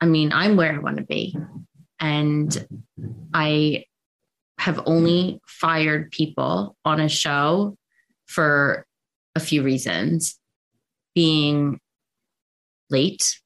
I 0.00 0.06
mean, 0.06 0.32
I'm 0.32 0.56
where 0.56 0.74
I 0.74 0.78
want 0.78 0.98
to 0.98 1.04
be. 1.04 1.36
And 2.00 2.66
I 3.32 3.84
have 4.58 4.82
only 4.84 5.40
fired 5.46 6.10
people 6.10 6.76
on 6.84 7.00
a 7.00 7.08
show 7.08 7.76
for 8.26 8.86
a 9.34 9.40
few 9.40 9.62
reasons 9.62 10.38
being 11.14 11.78
late, 12.90 13.38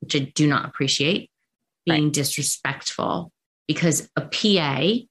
which 0.00 0.16
I 0.16 0.30
do 0.34 0.46
not 0.46 0.66
appreciate, 0.66 1.30
being 1.86 2.10
disrespectful, 2.10 3.30
because 3.66 4.08
a 4.16 4.22
PA 4.22 5.04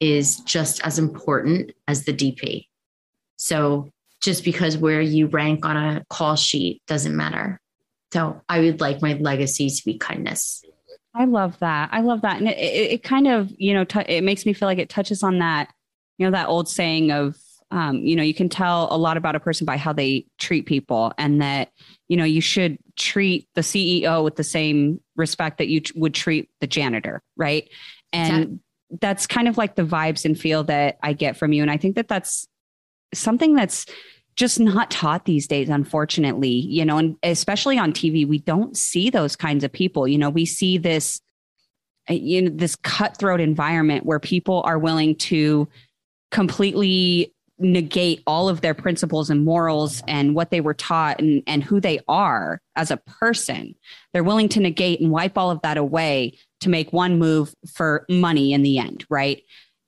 is 0.00 0.38
just 0.40 0.80
as 0.84 0.98
important 0.98 1.72
as 1.86 2.04
the 2.04 2.12
DP. 2.12 2.66
So 3.36 3.90
just 4.22 4.44
because 4.44 4.76
where 4.76 5.00
you 5.00 5.26
rank 5.26 5.64
on 5.64 5.76
a 5.76 6.04
call 6.08 6.36
sheet 6.36 6.82
doesn't 6.86 7.16
matter. 7.16 7.60
So 8.12 8.40
I 8.48 8.60
would 8.60 8.80
like 8.80 9.02
my 9.02 9.14
legacy 9.14 9.70
to 9.70 9.84
be 9.84 9.98
kindness. 9.98 10.62
I 11.14 11.24
love 11.24 11.58
that. 11.60 11.90
I 11.92 12.00
love 12.00 12.22
that. 12.22 12.38
And 12.38 12.48
it, 12.48 12.58
it, 12.58 12.92
it 12.92 13.02
kind 13.02 13.26
of, 13.26 13.52
you 13.56 13.74
know, 13.74 13.84
t- 13.84 14.00
it 14.06 14.24
makes 14.24 14.46
me 14.46 14.52
feel 14.52 14.68
like 14.68 14.78
it 14.78 14.88
touches 14.88 15.22
on 15.22 15.38
that, 15.38 15.72
you 16.18 16.26
know, 16.26 16.32
that 16.32 16.48
old 16.48 16.68
saying 16.68 17.10
of, 17.10 17.36
um, 17.70 17.96
you 17.96 18.16
know, 18.16 18.22
you 18.22 18.34
can 18.34 18.48
tell 18.48 18.88
a 18.90 18.98
lot 18.98 19.16
about 19.16 19.36
a 19.36 19.40
person 19.40 19.64
by 19.64 19.76
how 19.76 19.92
they 19.92 20.26
treat 20.38 20.66
people 20.66 21.12
and 21.18 21.40
that, 21.40 21.70
you 22.08 22.16
know, 22.16 22.24
you 22.24 22.40
should 22.40 22.78
treat 22.96 23.48
the 23.54 23.60
CEO 23.60 24.24
with 24.24 24.36
the 24.36 24.44
same 24.44 25.00
respect 25.16 25.58
that 25.58 25.68
you 25.68 25.80
t- 25.80 25.92
would 25.98 26.14
treat 26.14 26.50
the 26.60 26.66
janitor. 26.66 27.22
Right. 27.36 27.68
And 28.12 28.32
Exactly. 28.32 28.58
that's 29.00 29.26
kind 29.26 29.48
of 29.48 29.56
like 29.56 29.76
the 29.76 29.84
vibes 29.84 30.24
and 30.24 30.38
feel 30.38 30.64
that 30.64 30.98
I 31.02 31.12
get 31.12 31.36
from 31.36 31.52
you. 31.52 31.62
And 31.62 31.70
I 31.70 31.76
think 31.76 31.94
that 31.94 32.08
that's 32.08 32.48
something 33.14 33.54
that's 33.54 33.86
just 34.34 34.58
not 34.58 34.90
taught 34.90 35.24
these 35.24 35.46
days, 35.46 35.68
unfortunately, 35.68 36.48
you 36.48 36.84
know, 36.84 36.98
and 36.98 37.16
especially 37.22 37.78
on 37.78 37.92
TV, 37.92 38.26
we 38.26 38.38
don't 38.38 38.76
see 38.76 39.10
those 39.10 39.36
kinds 39.36 39.64
of 39.64 39.72
people. 39.72 40.08
You 40.08 40.18
know, 40.18 40.30
we 40.30 40.46
see 40.46 40.78
this 40.78 41.20
uh, 42.08 42.14
you 42.14 42.42
know 42.42 42.50
this 42.52 42.74
cutthroat 42.76 43.40
environment 43.40 44.06
where 44.06 44.18
people 44.18 44.62
are 44.64 44.78
willing 44.78 45.14
to 45.14 45.68
completely 46.30 47.32
negate 47.60 48.22
all 48.26 48.48
of 48.48 48.62
their 48.62 48.74
principles 48.74 49.30
and 49.30 49.44
morals 49.44 50.02
and 50.08 50.34
what 50.34 50.50
they 50.50 50.60
were 50.60 50.74
taught 50.74 51.20
and, 51.20 51.42
and 51.46 51.62
who 51.62 51.80
they 51.80 52.00
are 52.08 52.60
as 52.74 52.90
a 52.90 52.96
person. 52.96 53.74
They're 54.12 54.24
willing 54.24 54.48
to 54.50 54.60
negate 54.60 55.00
and 55.00 55.10
wipe 55.10 55.36
all 55.36 55.50
of 55.50 55.60
that 55.62 55.76
away 55.76 56.38
to 56.60 56.68
make 56.68 56.92
one 56.92 57.18
move 57.18 57.54
for 57.72 58.06
money 58.08 58.52
in 58.52 58.62
the 58.62 58.78
end, 58.78 59.04
right? 59.10 59.42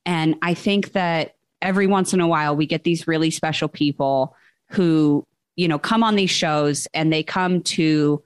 And 0.05 0.37
I 0.43 0.55
think 0.55 0.93
that 0.93 1.35
every 1.61 1.87
once 1.87 2.13
in 2.13 2.21
a 2.21 2.29
while 2.29 2.57
we 2.57 2.67
get 2.67 2.85
these 2.85 3.07
really 3.07 3.31
special 3.31 3.69
people 3.69 4.37
who, 4.71 5.27
you 5.57 5.69
know, 5.69 5.79
come 5.79 6.03
on 6.03 6.17
these 6.17 6.31
shows 6.31 6.87
and 6.93 7.13
they 7.13 7.23
come 7.23 7.63
to 7.63 8.23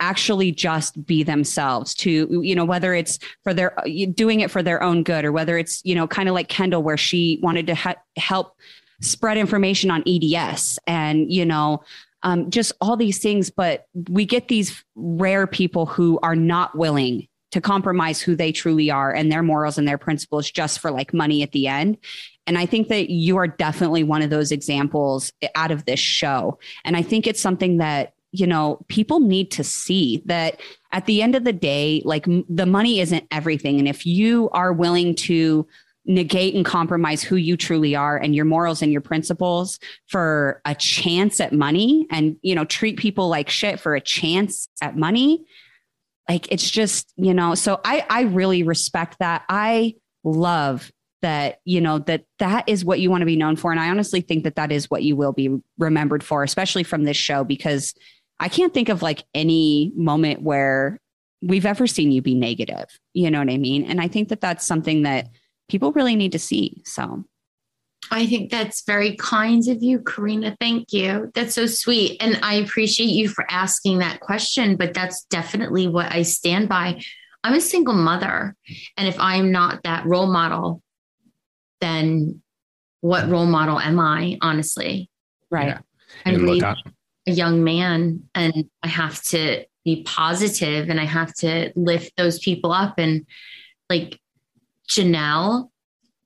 actually 0.00 0.52
just 0.52 1.04
be 1.06 1.22
themselves 1.22 1.94
to 1.94 2.40
you 2.42 2.54
know 2.54 2.64
whether 2.64 2.94
it's 2.94 3.18
for 3.42 3.54
their 3.54 3.76
doing 4.14 4.40
it 4.40 4.50
for 4.50 4.62
their 4.62 4.82
own 4.82 5.02
good 5.02 5.24
or 5.24 5.32
whether 5.32 5.56
it's 5.56 5.80
you 5.84 5.94
know 5.94 6.06
kind 6.06 6.28
of 6.28 6.34
like 6.34 6.48
kendal 6.48 6.82
where 6.82 6.96
she 6.96 7.38
wanted 7.42 7.66
to 7.66 7.74
ha- 7.74 7.94
help 8.16 8.56
spread 9.00 9.36
information 9.36 9.90
on 9.90 10.02
eds 10.06 10.78
and 10.86 11.32
you 11.32 11.44
know 11.44 11.82
um, 12.22 12.50
just 12.50 12.72
all 12.80 12.96
these 12.96 13.18
things 13.18 13.50
but 13.50 13.86
we 14.08 14.24
get 14.24 14.48
these 14.48 14.84
rare 14.94 15.46
people 15.46 15.86
who 15.86 16.18
are 16.22 16.36
not 16.36 16.76
willing 16.76 17.28
to 17.52 17.60
compromise 17.60 18.20
who 18.20 18.34
they 18.34 18.50
truly 18.50 18.90
are 18.90 19.12
and 19.12 19.30
their 19.30 19.42
morals 19.42 19.78
and 19.78 19.86
their 19.86 19.98
principles 19.98 20.50
just 20.50 20.80
for 20.80 20.90
like 20.90 21.14
money 21.14 21.42
at 21.42 21.52
the 21.52 21.68
end 21.68 21.98
and 22.46 22.58
I 22.58 22.66
think 22.66 22.88
that 22.88 23.10
you 23.10 23.36
are 23.36 23.46
definitely 23.46 24.02
one 24.02 24.22
of 24.22 24.30
those 24.30 24.52
examples 24.52 25.32
out 25.54 25.70
of 25.70 25.84
this 25.86 26.00
show. 26.00 26.58
And 26.84 26.96
I 26.96 27.02
think 27.02 27.26
it's 27.26 27.40
something 27.40 27.78
that 27.78 28.12
you 28.34 28.48
know, 28.48 28.84
people 28.88 29.20
need 29.20 29.52
to 29.52 29.62
see 29.62 30.20
that 30.26 30.60
at 30.90 31.06
the 31.06 31.22
end 31.22 31.36
of 31.36 31.44
the 31.44 31.52
day, 31.52 32.02
like 32.04 32.26
m- 32.26 32.44
the 32.48 32.66
money 32.66 32.98
isn't 32.98 33.24
everything. 33.30 33.78
And 33.78 33.86
if 33.86 34.04
you 34.04 34.50
are 34.50 34.72
willing 34.72 35.14
to 35.14 35.66
negate 36.04 36.54
and 36.54 36.66
compromise 36.66 37.22
who 37.22 37.36
you 37.36 37.56
truly 37.56 37.94
are 37.94 38.16
and 38.16 38.34
your 38.34 38.44
morals 38.44 38.82
and 38.82 38.90
your 38.90 39.00
principles 39.00 39.78
for 40.08 40.60
a 40.64 40.74
chance 40.74 41.40
at 41.40 41.52
money 41.52 42.08
and, 42.10 42.36
you 42.42 42.56
know, 42.56 42.64
treat 42.64 42.98
people 42.98 43.28
like 43.28 43.48
shit 43.48 43.78
for 43.78 43.94
a 43.94 44.00
chance 44.00 44.68
at 44.82 44.96
money, 44.96 45.44
like 46.28 46.50
it's 46.50 46.68
just, 46.68 47.12
you 47.16 47.32
know, 47.32 47.54
so 47.54 47.80
I, 47.84 48.04
I 48.10 48.22
really 48.22 48.64
respect 48.64 49.20
that. 49.20 49.44
I 49.48 49.94
love 50.24 50.90
that 51.22 51.60
you 51.64 51.80
know 51.80 52.00
that 52.00 52.26
that 52.38 52.68
is 52.68 52.84
what 52.84 53.00
you 53.00 53.10
want 53.10 53.22
to 53.22 53.26
be 53.26 53.34
known 53.34 53.56
for 53.56 53.70
and 53.70 53.80
i 53.80 53.88
honestly 53.88 54.20
think 54.20 54.44
that 54.44 54.56
that 54.56 54.70
is 54.70 54.90
what 54.90 55.02
you 55.02 55.16
will 55.16 55.32
be 55.32 55.58
remembered 55.78 56.22
for 56.22 56.42
especially 56.42 56.82
from 56.82 57.04
this 57.04 57.16
show 57.16 57.42
because 57.42 57.94
I 58.40 58.48
can't 58.48 58.74
think 58.74 58.88
of 58.88 59.02
like 59.02 59.24
any 59.34 59.92
moment 59.96 60.42
where 60.42 60.98
we've 61.42 61.66
ever 61.66 61.86
seen 61.86 62.10
you 62.10 62.22
be 62.22 62.34
negative. 62.34 62.86
You 63.12 63.30
know 63.30 63.38
what 63.38 63.50
I 63.50 63.58
mean? 63.58 63.84
And 63.84 64.00
I 64.00 64.08
think 64.08 64.28
that 64.30 64.40
that's 64.40 64.66
something 64.66 65.02
that 65.02 65.28
people 65.68 65.92
really 65.92 66.16
need 66.16 66.32
to 66.32 66.38
see. 66.38 66.82
So 66.84 67.24
I 68.10 68.26
think 68.26 68.50
that's 68.50 68.84
very 68.84 69.16
kind 69.16 69.66
of 69.68 69.82
you, 69.82 69.98
Corrina. 69.98 70.56
Thank 70.60 70.92
you. 70.92 71.30
That's 71.34 71.54
so 71.54 71.66
sweet. 71.66 72.16
And 72.20 72.38
I 72.42 72.54
appreciate 72.54 73.08
you 73.08 73.28
for 73.28 73.46
asking 73.50 73.98
that 73.98 74.20
question, 74.20 74.76
but 74.76 74.94
that's 74.94 75.24
definitely 75.24 75.88
what 75.88 76.12
I 76.12 76.22
stand 76.22 76.68
by. 76.68 77.02
I'm 77.42 77.54
a 77.54 77.60
single 77.60 77.94
mother. 77.94 78.56
And 78.96 79.08
if 79.08 79.18
I'm 79.18 79.52
not 79.52 79.82
that 79.84 80.06
role 80.06 80.30
model, 80.30 80.82
then 81.80 82.42
what 83.00 83.28
role 83.28 83.46
model 83.46 83.78
am 83.78 84.00
I, 84.00 84.38
honestly? 84.40 85.10
Right. 85.50 85.68
Yeah. 85.68 85.78
And, 86.24 86.36
and 86.36 86.46
look, 86.46 86.76
a 87.26 87.32
young 87.32 87.64
man 87.64 88.24
and 88.34 88.68
I 88.82 88.88
have 88.88 89.22
to 89.24 89.64
be 89.84 90.02
positive 90.04 90.88
and 90.88 91.00
I 91.00 91.04
have 91.04 91.34
to 91.36 91.72
lift 91.76 92.12
those 92.16 92.38
people 92.38 92.72
up. 92.72 92.98
And 92.98 93.26
like 93.90 94.18
Janelle, 94.88 95.70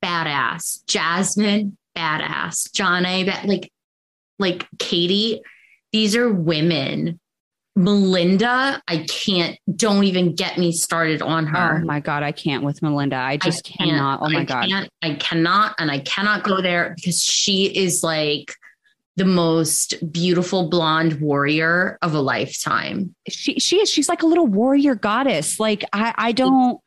badass, 0.05 0.85
Jasmine, 0.87 1.77
badass, 1.97 2.71
Jonna, 2.71 3.47
like, 3.47 3.73
like 4.39 4.67
Katie, 4.79 5.41
these 5.93 6.15
are 6.17 6.33
women. 6.33 7.19
Melinda, 7.77 8.83
I 8.89 9.07
can't, 9.09 9.57
don't 9.77 10.03
even 10.03 10.35
get 10.35 10.59
me 10.59 10.73
started 10.73 11.23
on 11.23 11.47
her. 11.47 11.81
Oh 11.81 11.87
my 11.87 12.01
God, 12.01 12.25
I 12.25 12.33
can't 12.33 12.65
with 12.65 12.83
Melinda. 12.83 13.17
I 13.17 13.37
just 13.37 13.71
I 13.71 13.85
cannot. 13.85 14.21
Oh 14.21 14.29
my 14.31 14.41
I 14.41 14.45
God. 14.45 14.91
I 15.03 15.15
cannot, 15.15 15.77
and 15.79 15.89
I 15.89 16.01
cannot 16.01 16.43
go 16.43 16.61
there 16.61 16.95
because 16.97 17.23
she 17.23 17.67
is 17.67 18.03
like, 18.03 18.53
the 19.19 19.25
most 19.25 19.95
beautiful 20.13 20.69
blonde 20.69 21.21
warrior 21.21 21.99
of 22.03 22.15
a 22.15 22.21
lifetime. 22.21 23.15
She 23.29 23.59
she 23.59 23.81
is 23.81 23.91
she's 23.91 24.09
like 24.09 24.23
a 24.23 24.27
little 24.27 24.47
warrior 24.47 24.95
goddess. 24.95 25.59
Like 25.59 25.85
I 25.93 26.15
I 26.17 26.33
don't 26.33 26.79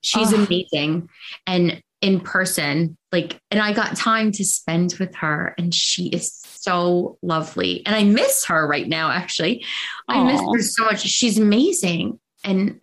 she's 0.00 0.32
amazing. 0.32 1.08
And 1.44 1.82
in 2.00 2.20
person, 2.20 2.96
like 3.10 3.40
and 3.50 3.60
I 3.60 3.72
got 3.72 3.96
time 3.96 4.30
to 4.32 4.44
spend 4.44 4.94
with 5.00 5.12
her 5.16 5.56
and 5.58 5.74
she 5.74 6.08
is 6.08 6.32
so 6.44 7.18
lovely. 7.20 7.84
And 7.84 7.96
I 7.96 8.04
miss 8.04 8.44
her 8.44 8.66
right 8.66 8.86
now 8.86 9.10
actually. 9.10 9.64
I 10.08 10.22
miss 10.22 10.40
her 10.40 10.62
so 10.62 10.84
much. 10.84 11.00
She's 11.00 11.36
amazing. 11.36 12.20
And 12.44 12.80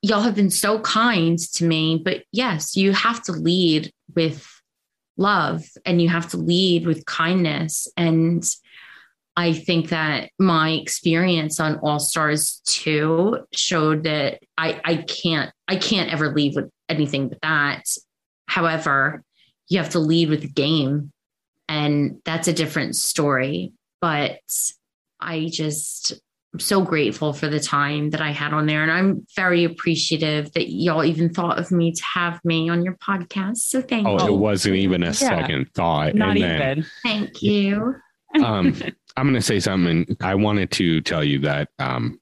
y'all 0.00 0.22
have 0.22 0.34
been 0.34 0.50
so 0.50 0.80
kind 0.80 1.38
to 1.38 1.64
me, 1.64 2.00
but 2.02 2.24
yes, 2.32 2.74
you 2.74 2.92
have 2.92 3.22
to 3.24 3.32
lead 3.32 3.92
with 4.14 4.46
love 5.20 5.62
and 5.84 6.00
you 6.00 6.08
have 6.08 6.28
to 6.30 6.36
lead 6.36 6.86
with 6.86 7.04
kindness. 7.06 7.86
And 7.96 8.44
I 9.36 9.52
think 9.52 9.90
that 9.90 10.30
my 10.38 10.70
experience 10.70 11.60
on 11.60 11.78
All 11.78 12.00
Stars 12.00 12.60
2 12.66 13.46
showed 13.54 14.04
that 14.04 14.40
I, 14.58 14.80
I 14.84 14.96
can't 14.96 15.52
I 15.68 15.76
can't 15.76 16.12
ever 16.12 16.34
leave 16.34 16.56
with 16.56 16.70
anything 16.88 17.28
but 17.28 17.40
that. 17.42 17.84
However, 18.46 19.22
you 19.68 19.78
have 19.78 19.90
to 19.90 20.00
lead 20.00 20.28
with 20.28 20.42
the 20.42 20.48
game. 20.48 21.12
And 21.68 22.20
that's 22.24 22.48
a 22.48 22.52
different 22.52 22.96
story. 22.96 23.72
But 24.00 24.40
I 25.20 25.48
just 25.52 26.14
so 26.58 26.82
grateful 26.82 27.32
for 27.32 27.48
the 27.48 27.60
time 27.60 28.10
that 28.10 28.20
I 28.20 28.30
had 28.30 28.52
on 28.52 28.66
there. 28.66 28.82
And 28.82 28.90
I'm 28.90 29.26
very 29.36 29.64
appreciative 29.64 30.52
that 30.52 30.70
y'all 30.70 31.04
even 31.04 31.32
thought 31.32 31.58
of 31.58 31.70
me 31.70 31.92
to 31.92 32.04
have 32.04 32.44
me 32.44 32.68
on 32.68 32.82
your 32.82 32.94
podcast. 32.94 33.58
So 33.58 33.80
thank 33.80 34.06
oh, 34.06 34.18
you. 34.26 34.34
it 34.34 34.36
wasn't 34.36 34.76
even 34.76 35.02
a 35.02 35.06
yeah. 35.06 35.12
second 35.12 35.72
thought. 35.74 36.14
Not 36.14 36.30
and 36.30 36.38
even. 36.38 36.58
Then, 36.58 36.86
thank 37.02 37.42
you. 37.42 37.94
um, 38.42 38.74
I'm 39.16 39.26
going 39.26 39.34
to 39.34 39.42
say 39.42 39.60
something. 39.60 40.16
I 40.20 40.34
wanted 40.34 40.70
to 40.72 41.00
tell 41.02 41.22
you 41.22 41.38
that 41.40 41.68
um, 41.78 42.20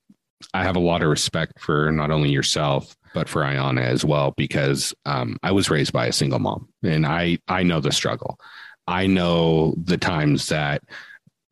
I 0.52 0.62
have 0.62 0.76
a 0.76 0.80
lot 0.80 1.02
of 1.02 1.08
respect 1.08 1.58
for 1.60 1.90
not 1.90 2.10
only 2.10 2.30
yourself, 2.30 2.96
but 3.14 3.28
for 3.28 3.42
Ayanna 3.42 3.82
as 3.82 4.04
well, 4.04 4.34
because 4.36 4.94
um, 5.06 5.38
I 5.42 5.52
was 5.52 5.70
raised 5.70 5.92
by 5.92 6.06
a 6.06 6.12
single 6.12 6.38
mom 6.38 6.68
and 6.82 7.06
I, 7.06 7.38
I 7.48 7.62
know 7.62 7.80
the 7.80 7.92
struggle. 7.92 8.38
I 8.86 9.06
know 9.06 9.74
the 9.82 9.96
times 9.96 10.48
that 10.48 10.82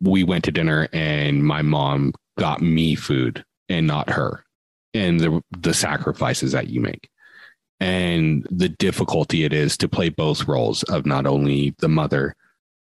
we 0.01 0.25
went 0.25 0.45
to 0.45 0.53
dinner 0.53 0.89
and 0.93 1.43
my 1.43 1.63
mom 1.63 2.13
got 2.39 2.61
me 2.61 2.95
food 2.95 3.45
and 3.69 3.87
not 3.87 4.11
her 4.11 4.45
and 4.97 5.21
the 5.21 5.43
the 5.59 5.75
sacrifices 5.75 6.53
that 6.53 6.69
you 6.69 6.81
make. 6.81 7.09
And 7.79 8.47
the 8.51 8.71
difficulty 8.71 9.45
it 9.45 9.53
is 9.53 9.77
to 9.79 9.89
play 9.89 10.09
both 10.09 10.49
roles 10.49 10.83
of 10.85 11.05
not 11.05 11.27
only 11.27 11.75
the 11.79 11.89
mother 11.89 12.35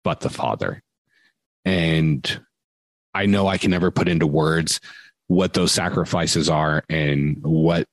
but 0.03 0.19
the 0.19 0.29
father. 0.29 0.81
And 1.65 2.41
i 3.13 3.25
know 3.25 3.47
i 3.47 3.57
can 3.57 3.71
never 3.71 3.89
put 3.91 4.07
into 4.07 4.27
words 4.27 4.79
what 5.27 5.53
those 5.53 5.71
sacrifices 5.71 6.49
are 6.49 6.83
and 6.89 7.41
what 7.41 7.87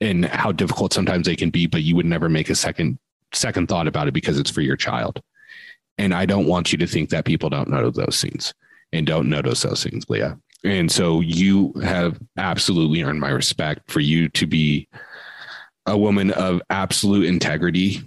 and 0.00 0.26
how 0.26 0.52
difficult 0.52 0.92
sometimes 0.92 1.26
they 1.26 1.34
can 1.34 1.50
be 1.50 1.66
but 1.66 1.82
you 1.82 1.96
would 1.96 2.06
never 2.06 2.28
make 2.28 2.50
a 2.50 2.54
second 2.54 2.98
second 3.32 3.66
thought 3.68 3.88
about 3.88 4.08
it 4.08 4.14
because 4.14 4.38
it's 4.38 4.50
for 4.50 4.60
your 4.60 4.76
child. 4.76 5.20
And 5.96 6.14
i 6.14 6.26
don't 6.26 6.46
want 6.46 6.70
you 6.70 6.78
to 6.78 6.86
think 6.86 7.10
that 7.10 7.24
people 7.24 7.50
don't 7.50 7.70
know 7.70 7.90
those 7.90 8.20
things 8.22 8.54
and 8.92 9.06
don't 9.06 9.28
notice 9.28 9.62
those 9.62 9.82
things 9.82 10.08
leah 10.08 10.38
and 10.68 10.92
so 10.92 11.20
you 11.20 11.72
have 11.82 12.20
absolutely 12.36 13.02
earned 13.02 13.20
my 13.20 13.30
respect 13.30 13.90
for 13.90 14.00
you 14.00 14.28
to 14.30 14.46
be 14.46 14.88
a 15.86 15.96
woman 15.96 16.30
of 16.32 16.60
absolute 16.68 17.24
integrity, 17.24 18.02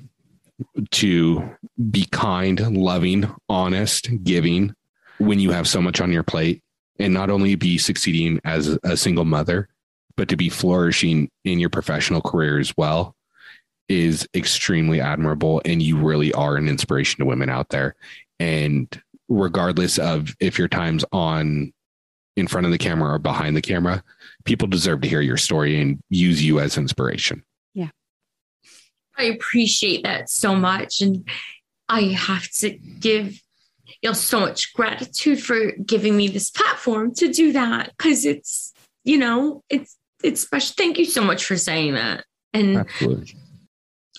to 0.91 1.49
be 1.89 2.05
kind, 2.11 2.77
loving, 2.77 3.33
honest, 3.49 4.09
giving 4.23 4.73
when 5.17 5.39
you 5.39 5.51
have 5.51 5.67
so 5.67 5.81
much 5.81 5.99
on 5.99 6.11
your 6.11 6.23
plate, 6.23 6.61
and 6.99 7.13
not 7.13 7.31
only 7.31 7.55
be 7.55 7.77
succeeding 7.77 8.39
as 8.43 8.77
a 8.83 8.95
single 8.95 9.25
mother, 9.25 9.67
but 10.15 10.29
to 10.29 10.37
be 10.37 10.49
flourishing 10.49 11.29
in 11.43 11.59
your 11.59 11.69
professional 11.69 12.21
career 12.21 12.59
as 12.59 12.75
well 12.77 13.15
is 13.89 14.27
extremely 14.35 15.01
admirable. 15.01 15.61
And 15.65 15.81
you 15.81 15.97
really 15.97 16.31
are 16.33 16.57
an 16.57 16.67
inspiration 16.67 17.19
to 17.19 17.25
women 17.25 17.49
out 17.49 17.69
there. 17.69 17.95
And 18.39 18.87
regardless 19.29 19.97
of 19.97 20.35
if 20.39 20.59
your 20.59 20.67
time's 20.67 21.05
on 21.11 21.73
in 22.35 22.47
front 22.47 22.65
of 22.65 22.71
the 22.71 22.77
camera 22.77 23.13
or 23.13 23.19
behind 23.19 23.55
the 23.55 23.61
camera, 23.61 24.03
people 24.45 24.67
deserve 24.67 25.01
to 25.01 25.07
hear 25.07 25.21
your 25.21 25.37
story 25.37 25.81
and 25.81 25.99
use 26.09 26.43
you 26.43 26.59
as 26.59 26.77
inspiration. 26.77 27.43
Yeah. 27.73 27.89
I 29.17 29.23
appreciate 29.23 30.03
that 30.03 30.29
so 30.29 30.55
much. 30.55 31.01
And 31.01 31.27
I 31.89 32.03
have 32.03 32.49
to 32.59 32.69
give 32.71 33.41
you 34.01 34.09
know 34.09 34.13
so 34.13 34.39
much 34.39 34.73
gratitude 34.73 35.43
for 35.43 35.73
giving 35.73 36.15
me 36.15 36.27
this 36.29 36.49
platform 36.49 37.13
to 37.15 37.27
do 37.27 37.51
that 37.51 37.91
because 37.97 38.25
it's 38.25 38.71
you 39.03 39.17
know 39.17 39.63
it's 39.69 39.97
it's 40.23 40.41
special 40.41 40.73
thank 40.77 40.97
you 40.97 41.03
so 41.03 41.21
much 41.21 41.43
for 41.43 41.57
saying 41.57 41.95
that 41.95 42.23
And 42.53 42.77
Absolutely. 42.77 43.35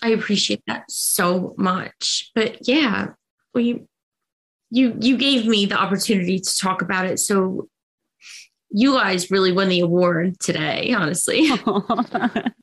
I 0.02 0.09
appreciate 0.10 0.62
that 0.66 0.90
so 0.90 1.55
much. 1.56 2.30
But 2.34 2.66
yeah, 2.66 3.10
we 3.55 3.82
you 4.70 4.97
you 5.01 5.16
gave 5.16 5.47
me 5.47 5.66
the 5.66 5.76
opportunity 5.76 6.40
to 6.40 6.59
talk 6.59 6.82
about 6.82 7.06
it. 7.06 7.18
So 7.18 7.68
you 8.74 8.94
guys 8.94 9.31
really 9.31 9.53
won 9.53 9.69
the 9.69 9.81
award 9.81 10.39
today, 10.40 10.93
honestly. 10.93 11.49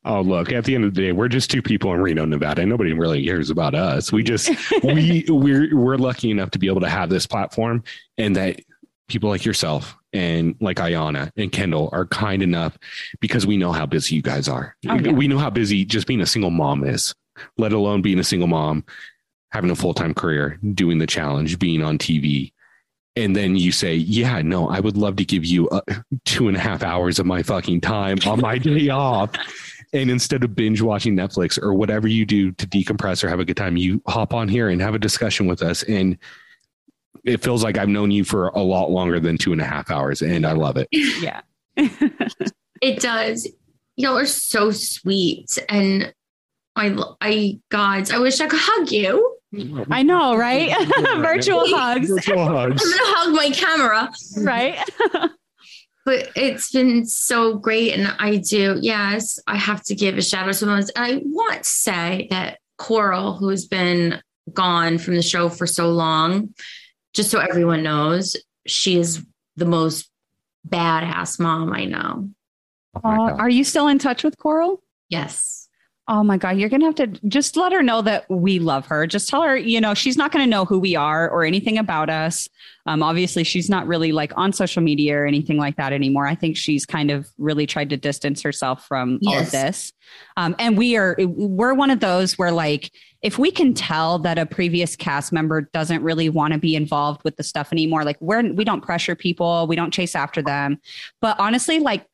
Oh, 0.05 0.21
look, 0.21 0.51
at 0.51 0.63
the 0.63 0.73
end 0.73 0.85
of 0.85 0.95
the 0.95 1.01
day, 1.01 1.11
we're 1.11 1.27
just 1.27 1.51
two 1.51 1.61
people 1.61 1.93
in 1.93 1.99
Reno, 1.99 2.25
Nevada. 2.25 2.65
Nobody 2.65 2.93
really 2.93 3.23
cares 3.23 3.51
about 3.51 3.75
us. 3.75 4.11
We 4.11 4.23
just 4.23 4.49
we 4.83 5.23
we're 5.27 5.75
we're 5.77 5.97
lucky 5.97 6.31
enough 6.31 6.49
to 6.51 6.59
be 6.59 6.65
able 6.65 6.81
to 6.81 6.89
have 6.89 7.09
this 7.09 7.27
platform 7.27 7.83
and 8.17 8.35
that 8.35 8.59
people 9.07 9.29
like 9.29 9.45
yourself 9.45 9.95
and 10.11 10.55
like 10.61 10.77
Ayanna 10.77 11.31
and 11.37 11.51
Kendal 11.51 11.89
are 11.91 12.07
kind 12.07 12.41
enough 12.41 12.75
because 13.19 13.45
we 13.45 13.57
know 13.57 13.71
how 13.71 13.85
busy 13.85 14.15
you 14.15 14.23
guys 14.23 14.47
are. 14.47 14.75
Oh, 14.87 14.95
yeah. 14.95 15.11
We 15.11 15.27
know 15.27 15.37
how 15.37 15.51
busy 15.51 15.85
just 15.85 16.07
being 16.07 16.21
a 16.21 16.25
single 16.25 16.49
mom 16.49 16.83
is, 16.85 17.13
let 17.57 17.73
alone 17.73 18.01
being 18.01 18.19
a 18.19 18.23
single 18.23 18.47
mom, 18.47 18.85
having 19.51 19.69
a 19.69 19.75
full-time 19.75 20.15
career, 20.15 20.57
doing 20.73 20.97
the 20.97 21.07
challenge, 21.07 21.59
being 21.59 21.83
on 21.83 21.99
TV. 21.99 22.51
And 23.15 23.35
then 23.35 23.55
you 23.55 23.71
say, 23.71 23.95
yeah, 23.95 24.41
no, 24.41 24.69
I 24.69 24.79
would 24.79 24.95
love 24.95 25.15
to 25.17 25.25
give 25.25 25.43
you 25.43 25.67
uh, 25.69 25.81
two 26.25 26.47
and 26.47 26.55
a 26.55 26.59
half 26.59 26.83
hours 26.83 27.19
of 27.19 27.25
my 27.25 27.43
fucking 27.43 27.81
time 27.81 28.17
on 28.25 28.39
my 28.39 28.57
day 28.57 28.89
off. 28.89 29.31
And 29.91 30.11
instead 30.11 30.43
of 30.43 30.55
binge 30.55 30.81
watching 30.81 31.15
Netflix 31.15 31.61
or 31.61 31.73
whatever 31.73 32.07
you 32.07 32.25
do 32.25 32.51
to 32.51 32.67
decompress 32.67 33.23
or 33.23 33.29
have 33.29 33.39
a 33.39 33.45
good 33.45 33.57
time, 33.57 33.75
you 33.75 34.01
hop 34.07 34.33
on 34.33 34.47
here 34.47 34.69
and 34.69 34.79
have 34.81 34.93
a 34.93 34.99
discussion 34.99 35.47
with 35.47 35.63
us. 35.63 35.83
And 35.83 36.17
it 37.25 37.43
feels 37.43 37.63
like 37.63 37.77
I've 37.77 37.89
known 37.89 38.11
you 38.11 38.23
for 38.23 38.49
a 38.49 38.61
lot 38.61 38.91
longer 38.91 39.19
than 39.19 39.37
two 39.37 39.51
and 39.51 39.61
a 39.61 39.65
half 39.65 39.89
hours. 39.89 40.21
And 40.21 40.45
I 40.45 40.51
love 40.53 40.77
it. 40.77 40.87
yeah. 40.91 41.41
it 41.75 42.99
does. 42.99 43.47
Y'all 43.95 44.17
are 44.17 44.25
so 44.25 44.71
sweet. 44.71 45.57
And 45.67 46.13
I 46.75 46.97
I 47.19 47.59
gods, 47.69 48.11
I 48.11 48.19
wish 48.19 48.39
I 48.39 48.47
could 48.47 48.59
hug 48.61 48.91
you. 48.91 49.38
I 49.89 50.03
know, 50.03 50.35
right? 50.35 50.75
Virtual 51.17 51.63
hugs, 51.67 52.09
Virtual 52.09 52.45
hugs. 52.45 52.81
I'm 52.83 52.91
gonna 52.91 53.15
hug 53.17 53.35
my 53.35 53.49
camera. 53.51 54.11
right? 54.43 54.89
But 56.05 56.31
it's 56.35 56.71
been 56.71 57.05
so 57.05 57.55
great. 57.57 57.93
And 57.93 58.07
I 58.17 58.37
do, 58.37 58.79
yes, 58.81 59.37
I 59.45 59.57
have 59.57 59.83
to 59.83 59.93
give 59.95 60.17
a 60.17 60.23
shout 60.23 60.47
out 60.47 60.55
to 60.55 60.65
those. 60.65 60.89
And 60.89 61.05
I 61.05 61.21
want 61.23 61.63
to 61.63 61.69
say 61.69 62.27
that 62.31 62.57
Coral, 62.79 63.37
who's 63.37 63.67
been 63.67 64.19
gone 64.51 64.97
from 64.97 65.13
the 65.15 65.21
show 65.21 65.49
for 65.49 65.67
so 65.67 65.91
long, 65.91 66.55
just 67.13 67.29
so 67.29 67.37
everyone 67.37 67.83
knows, 67.83 68.35
she 68.65 68.97
is 68.97 69.23
the 69.55 69.65
most 69.65 70.09
badass 70.67 71.39
mom 71.39 71.73
I 71.73 71.85
know. 71.85 72.31
Oh 73.03 73.09
Uh, 73.09 73.35
are 73.35 73.49
you 73.49 73.63
still 73.63 73.87
in 73.87 73.99
touch 73.99 74.23
with 74.23 74.35
Coral? 74.39 74.81
Yes. 75.09 75.68
Oh 76.11 76.23
my 76.23 76.37
God, 76.37 76.57
you're 76.57 76.69
going 76.69 76.79
to 76.79 76.87
have 76.87 76.95
to 76.95 77.07
just 77.27 77.55
let 77.55 77.71
her 77.71 77.83
know 77.83 78.01
that 78.01 78.25
we 78.31 78.57
love 78.57 78.87
her. 78.87 79.05
Just 79.05 79.29
tell 79.29 79.43
her, 79.43 79.55
you 79.55 79.79
know, 79.79 79.93
she's 79.93 80.17
not 80.17 80.31
going 80.31 80.43
to 80.43 80.49
know 80.49 80.65
who 80.65 80.79
we 80.79 80.95
are 80.95 81.29
or 81.29 81.43
anything 81.43 81.77
about 81.77 82.09
us. 82.09 82.49
Um, 82.87 83.03
obviously, 83.03 83.43
she's 83.43 83.69
not 83.69 83.85
really 83.85 84.11
like 84.11 84.33
on 84.35 84.51
social 84.51 84.81
media 84.81 85.19
or 85.19 85.27
anything 85.27 85.57
like 85.57 85.75
that 85.75 85.93
anymore. 85.93 86.25
I 86.25 86.33
think 86.33 86.57
she's 86.57 86.83
kind 86.83 87.11
of 87.11 87.29
really 87.37 87.67
tried 87.67 87.91
to 87.91 87.97
distance 87.97 88.41
herself 88.41 88.87
from 88.87 89.19
all 89.27 89.37
of 89.37 89.51
this. 89.51 89.93
Um, 90.35 90.55
and 90.57 90.75
we 90.75 90.97
are, 90.97 91.15
we're 91.19 91.75
one 91.75 91.91
of 91.91 91.99
those 91.99 92.39
where 92.39 92.51
like, 92.51 92.91
if 93.21 93.37
we 93.37 93.51
can 93.51 93.75
tell 93.75 94.17
that 94.19 94.39
a 94.39 94.47
previous 94.47 94.95
cast 94.95 95.31
member 95.31 95.69
doesn't 95.73 96.01
really 96.01 96.29
want 96.29 96.53
to 96.53 96.59
be 96.59 96.75
involved 96.75 97.23
with 97.23 97.35
the 97.35 97.43
stuff 97.43 97.71
anymore, 97.71 98.03
like 98.03 98.17
we're, 98.19 98.51
we 98.53 98.63
don't 98.63 98.81
pressure 98.81 99.13
people, 99.13 99.67
we 99.67 99.75
don't 99.75 99.93
chase 99.93 100.15
after 100.15 100.41
them. 100.41 100.79
But 101.21 101.39
honestly, 101.39 101.79
like 101.79 102.07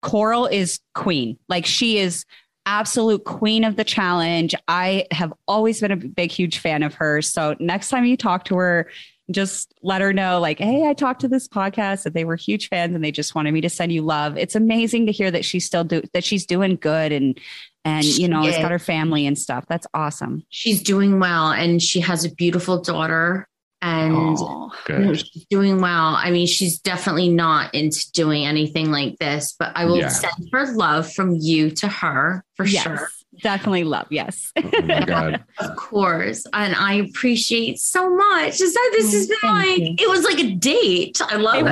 Coral 0.00 0.46
is 0.46 0.78
queen. 0.94 1.38
Like 1.48 1.66
she 1.66 1.98
is 1.98 2.24
absolute 2.66 3.24
queen 3.24 3.64
of 3.64 3.76
the 3.76 3.84
challenge. 3.84 4.54
I 4.68 5.06
have 5.10 5.32
always 5.48 5.80
been 5.80 5.90
a 5.90 5.96
big, 5.96 6.30
huge 6.30 6.58
fan 6.58 6.82
of 6.82 6.94
her. 6.94 7.22
So 7.22 7.56
next 7.58 7.88
time 7.88 8.04
you 8.04 8.16
talk 8.16 8.44
to 8.46 8.56
her, 8.56 8.90
just 9.30 9.72
let 9.82 10.00
her 10.00 10.12
know, 10.12 10.40
like, 10.40 10.58
hey, 10.58 10.86
I 10.86 10.94
talked 10.94 11.20
to 11.22 11.28
this 11.28 11.48
podcast 11.48 12.02
that 12.02 12.14
they 12.14 12.24
were 12.24 12.36
huge 12.36 12.68
fans 12.68 12.94
and 12.94 13.04
they 13.04 13.12
just 13.12 13.34
wanted 13.34 13.52
me 13.52 13.60
to 13.62 13.70
send 13.70 13.92
you 13.92 14.02
love. 14.02 14.36
It's 14.36 14.54
amazing 14.54 15.06
to 15.06 15.12
hear 15.12 15.30
that 15.30 15.44
she's 15.44 15.64
still 15.64 15.84
do 15.84 16.02
that 16.12 16.24
she's 16.24 16.44
doing 16.44 16.76
good 16.76 17.12
and 17.12 17.38
and 17.84 18.04
you 18.04 18.28
know, 18.28 18.42
has 18.42 18.58
got 18.58 18.70
her 18.70 18.78
family 18.78 19.26
and 19.26 19.36
stuff. 19.36 19.64
That's 19.68 19.86
awesome. 19.92 20.44
She's 20.50 20.82
doing 20.82 21.18
well 21.18 21.50
and 21.50 21.82
she 21.82 22.00
has 22.00 22.24
a 22.24 22.32
beautiful 22.32 22.80
daughter. 22.80 23.48
And 23.82 24.14
oh, 24.14 24.70
Aw. 24.88 24.92
you 24.92 24.98
know, 25.00 25.14
she's 25.14 25.44
doing 25.50 25.80
well. 25.80 26.14
I 26.14 26.30
mean, 26.30 26.46
she's 26.46 26.78
definitely 26.78 27.28
not 27.28 27.74
into 27.74 28.10
doing 28.12 28.46
anything 28.46 28.92
like 28.92 29.18
this, 29.18 29.56
but 29.58 29.72
I 29.74 29.86
will 29.86 29.98
Yeah. 29.98 30.08
send 30.08 30.48
her 30.52 30.72
love 30.72 31.12
from 31.12 31.34
you 31.34 31.70
to 31.72 31.88
her 31.88 32.44
for 32.56 32.64
Yes. 32.64 32.84
sure. 32.84 33.10
Definitely 33.40 33.84
love. 33.84 34.06
Yes. 34.10 34.52
Oh 34.64 34.82
my 34.82 35.04
God. 35.04 35.44
Of 35.58 35.76
course. 35.76 36.44
And 36.52 36.74
I 36.74 36.94
appreciate 36.94 37.78
so 37.78 38.14
much. 38.14 38.60
Is 38.60 38.74
that 38.74 38.90
this 38.92 39.06
Oh, 39.14 39.16
has 39.18 39.26
been 39.28 39.38
thank 39.42 39.78
like 39.80 40.00
you. 40.00 40.06
it 40.06 40.10
was 40.10 40.24
like 40.24 40.38
a 40.38 40.54
date. 40.54 41.20
I 41.22 41.36
love 41.36 41.54
it 41.56 41.66
it. 41.66 41.68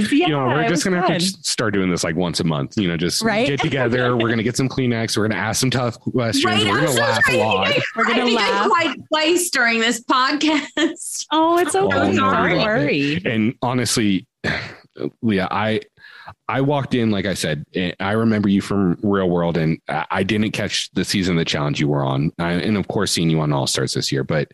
was. 0.00 0.12
Yeah. 0.12 0.26
you 0.26 0.32
know, 0.32 0.46
we're 0.46 0.68
just 0.68 0.84
gonna 0.84 1.00
have 1.00 1.18
to 1.18 1.20
start 1.20 1.74
doing 1.74 1.90
this 1.90 2.04
like 2.04 2.16
once 2.16 2.40
a 2.40 2.44
month. 2.44 2.76
You 2.76 2.88
know, 2.88 2.96
just 2.96 3.22
Right? 3.22 3.46
get 3.48 3.60
together. 3.60 4.16
We're 4.24 4.28
gonna 4.28 4.42
get 4.42 4.56
some 4.56 4.68
Kleenex. 4.68 5.16
We're 5.16 5.28
gonna 5.28 5.40
ask 5.40 5.60
some 5.60 5.70
tough 5.70 5.98
questions. 6.00 6.44
Right. 6.44 6.64
We're 6.64 6.76
gonna 6.76 6.88
so 6.92 7.00
laugh 7.00 7.24
sorry. 7.24 7.40
a 7.40 7.44
lot. 7.44 7.74
We're 7.96 8.04
gonna 8.04 8.24
think 8.24 8.40
I 8.40 8.50
laugh. 8.66 8.70
cried 8.70 8.96
twice 9.08 9.50
during 9.50 9.80
this 9.80 10.02
podcast. 10.02 11.26
Oh, 11.32 11.58
it's 11.58 11.74
oh 11.74 11.86
okay. 11.86 11.96
Oh, 11.98 12.10
no, 12.12 12.30
Don't 12.32 12.62
worry. 12.64 13.20
And 13.24 13.54
honestly, 13.62 14.26
Leah, 15.22 15.48
I 15.50 15.80
I 16.48 16.60
walked 16.60 16.94
in 16.94 17.10
like 17.10 17.26
I 17.26 17.34
said. 17.34 17.64
eh, 17.74 17.92
I 18.00 18.12
remember 18.12 18.48
you 18.48 18.60
from 18.60 18.98
Real 19.02 19.30
World, 19.30 19.56
and 19.56 19.80
I 19.88 20.22
didn't 20.22 20.50
catch 20.50 20.90
the 20.92 21.04
season 21.04 21.36
of 21.36 21.38
the 21.40 21.44
challenge 21.44 21.80
you 21.80 21.88
were 21.88 22.04
on, 22.04 22.32
and 22.38 22.76
of 22.76 22.88
course, 22.88 23.12
seeing 23.12 23.30
you 23.30 23.40
on 23.40 23.52
All 23.52 23.66
Stars 23.66 23.94
this 23.94 24.12
year. 24.12 24.24
But 24.24 24.52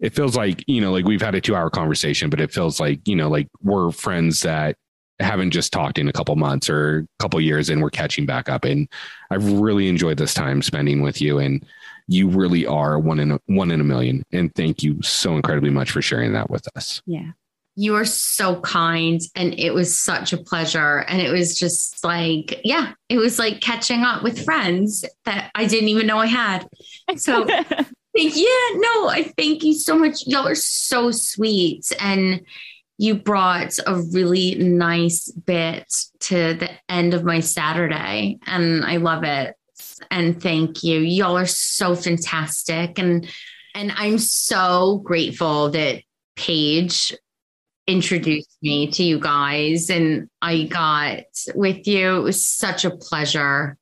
it 0.00 0.14
feels 0.14 0.36
like 0.36 0.64
you 0.66 0.80
know, 0.80 0.92
like 0.92 1.04
we've 1.04 1.22
had 1.22 1.34
a 1.34 1.40
two 1.40 1.56
hour 1.56 1.70
conversation, 1.70 2.30
but 2.30 2.40
it 2.40 2.52
feels 2.52 2.80
like 2.80 3.06
you 3.06 3.16
know, 3.16 3.28
like 3.28 3.48
we're 3.62 3.90
friends 3.90 4.40
that 4.42 4.76
haven't 5.18 5.50
just 5.50 5.72
talked 5.72 5.98
in 5.98 6.08
a 6.08 6.12
couple 6.12 6.34
months 6.36 6.68
or 6.68 7.00
a 7.00 7.22
couple 7.22 7.40
years, 7.40 7.70
and 7.70 7.82
we're 7.82 7.90
catching 7.90 8.26
back 8.26 8.48
up. 8.48 8.64
And 8.64 8.88
I've 9.30 9.52
really 9.52 9.88
enjoyed 9.88 10.18
this 10.18 10.34
time 10.34 10.62
spending 10.62 11.02
with 11.02 11.20
you, 11.20 11.38
and 11.38 11.64
you 12.06 12.28
really 12.28 12.66
are 12.66 12.98
one 12.98 13.20
in 13.20 13.32
a, 13.32 13.40
one 13.46 13.70
in 13.70 13.80
a 13.80 13.84
million. 13.84 14.24
And 14.32 14.54
thank 14.54 14.82
you 14.82 15.00
so 15.02 15.36
incredibly 15.36 15.70
much 15.70 15.90
for 15.90 16.02
sharing 16.02 16.32
that 16.32 16.50
with 16.50 16.66
us. 16.76 17.00
Yeah. 17.06 17.30
You 17.80 17.96
are 17.96 18.04
so 18.04 18.60
kind 18.60 19.20
and 19.34 19.58
it 19.58 19.72
was 19.72 19.98
such 19.98 20.32
a 20.32 20.38
pleasure. 20.38 20.98
And 21.08 21.20
it 21.20 21.30
was 21.30 21.54
just 21.54 22.04
like, 22.04 22.60
yeah, 22.64 22.92
it 23.08 23.16
was 23.18 23.38
like 23.38 23.60
catching 23.60 24.02
up 24.02 24.22
with 24.22 24.44
friends 24.44 25.04
that 25.24 25.50
I 25.54 25.66
didn't 25.66 25.88
even 25.88 26.06
know 26.06 26.18
I 26.18 26.26
had. 26.26 26.66
So 27.16 27.46
Thank 28.16 28.34
yeah, 28.34 28.68
no, 28.74 29.08
I 29.08 29.32
thank 29.36 29.62
you 29.62 29.74
so 29.74 29.96
much. 29.96 30.26
Y'all 30.26 30.48
are 30.48 30.54
so 30.54 31.10
sweet. 31.10 31.86
And 32.00 32.42
you 32.98 33.14
brought 33.14 33.78
a 33.86 34.02
really 34.12 34.56
nice 34.56 35.30
bit 35.30 35.90
to 36.20 36.54
the 36.54 36.70
end 36.88 37.14
of 37.14 37.24
my 37.24 37.40
Saturday. 37.40 38.38
And 38.46 38.84
I 38.84 38.96
love 38.96 39.24
it. 39.24 39.54
And 40.10 40.42
thank 40.42 40.82
you. 40.82 40.98
Y'all 40.98 41.38
are 41.38 41.46
so 41.46 41.94
fantastic. 41.94 42.98
And 42.98 43.28
and 43.74 43.92
I'm 43.96 44.18
so 44.18 44.98
grateful 45.04 45.70
that 45.70 46.02
Paige 46.34 47.14
introduced 47.90 48.56
me 48.62 48.86
to 48.92 49.02
you 49.02 49.18
guys 49.18 49.90
and 49.90 50.28
I 50.40 50.64
got 50.64 51.24
with 51.54 51.86
you. 51.86 52.16
It 52.16 52.20
was 52.20 52.44
such 52.44 52.84
a 52.84 52.90
pleasure. 52.90 53.76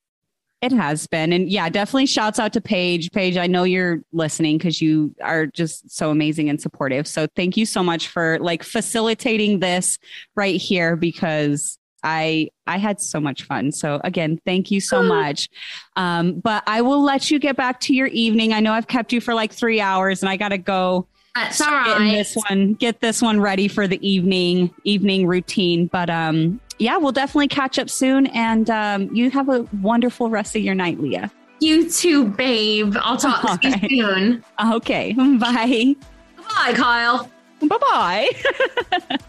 It 0.60 0.72
has 0.72 1.06
been. 1.06 1.32
And 1.32 1.48
yeah, 1.48 1.68
definitely 1.68 2.06
shouts 2.06 2.40
out 2.40 2.52
to 2.54 2.60
Paige. 2.60 3.12
Paige, 3.12 3.36
I 3.36 3.46
know 3.46 3.62
you're 3.62 4.00
listening 4.12 4.58
because 4.58 4.82
you 4.82 5.14
are 5.22 5.46
just 5.46 5.88
so 5.90 6.10
amazing 6.10 6.48
and 6.48 6.60
supportive. 6.60 7.06
So 7.06 7.28
thank 7.36 7.56
you 7.56 7.64
so 7.64 7.82
much 7.82 8.08
for 8.08 8.38
like 8.40 8.64
facilitating 8.64 9.60
this 9.60 9.98
right 10.34 10.60
here 10.60 10.96
because 10.96 11.78
I 12.02 12.48
I 12.66 12.78
had 12.78 13.00
so 13.00 13.20
much 13.20 13.44
fun. 13.44 13.70
So 13.72 14.00
again, 14.02 14.40
thank 14.44 14.70
you 14.70 14.80
so 14.80 15.02
much. 15.02 15.48
Um, 15.96 16.40
but 16.40 16.62
I 16.66 16.80
will 16.80 17.02
let 17.02 17.30
you 17.30 17.38
get 17.38 17.56
back 17.56 17.80
to 17.80 17.94
your 17.94 18.06
evening. 18.08 18.52
I 18.52 18.60
know 18.60 18.72
I've 18.72 18.88
kept 18.88 19.12
you 19.12 19.20
for 19.20 19.34
like 19.34 19.52
three 19.52 19.80
hours 19.80 20.22
and 20.22 20.30
I 20.30 20.36
gotta 20.36 20.58
go 20.58 21.06
That's 21.44 21.60
all 21.60 21.84
get 21.84 22.00
in 22.00 22.08
this 22.08 22.34
one, 22.34 22.74
get 22.74 23.00
this 23.00 23.22
one 23.22 23.40
ready 23.40 23.68
for 23.68 23.86
the 23.86 24.06
evening 24.06 24.74
evening 24.84 25.26
routine. 25.26 25.86
But 25.86 26.10
um, 26.10 26.60
yeah, 26.78 26.96
we'll 26.96 27.12
definitely 27.12 27.48
catch 27.48 27.78
up 27.78 27.88
soon. 27.88 28.26
And 28.26 28.68
um, 28.70 29.14
you 29.14 29.30
have 29.30 29.48
a 29.48 29.60
wonderful 29.80 30.30
rest 30.30 30.56
of 30.56 30.62
your 30.62 30.74
night, 30.74 31.00
Leah. 31.00 31.30
You 31.60 31.90
too, 31.90 32.26
babe. 32.26 32.96
I'll 33.00 33.16
talk 33.16 33.44
All 33.44 33.58
to 33.58 33.68
you 33.68 33.88
soon. 33.88 34.44
Okay, 34.74 35.12
bye. 35.38 35.94
Bye, 36.36 36.72
Kyle. 36.74 37.30
Bye 37.62 37.78
bye. 37.78 39.18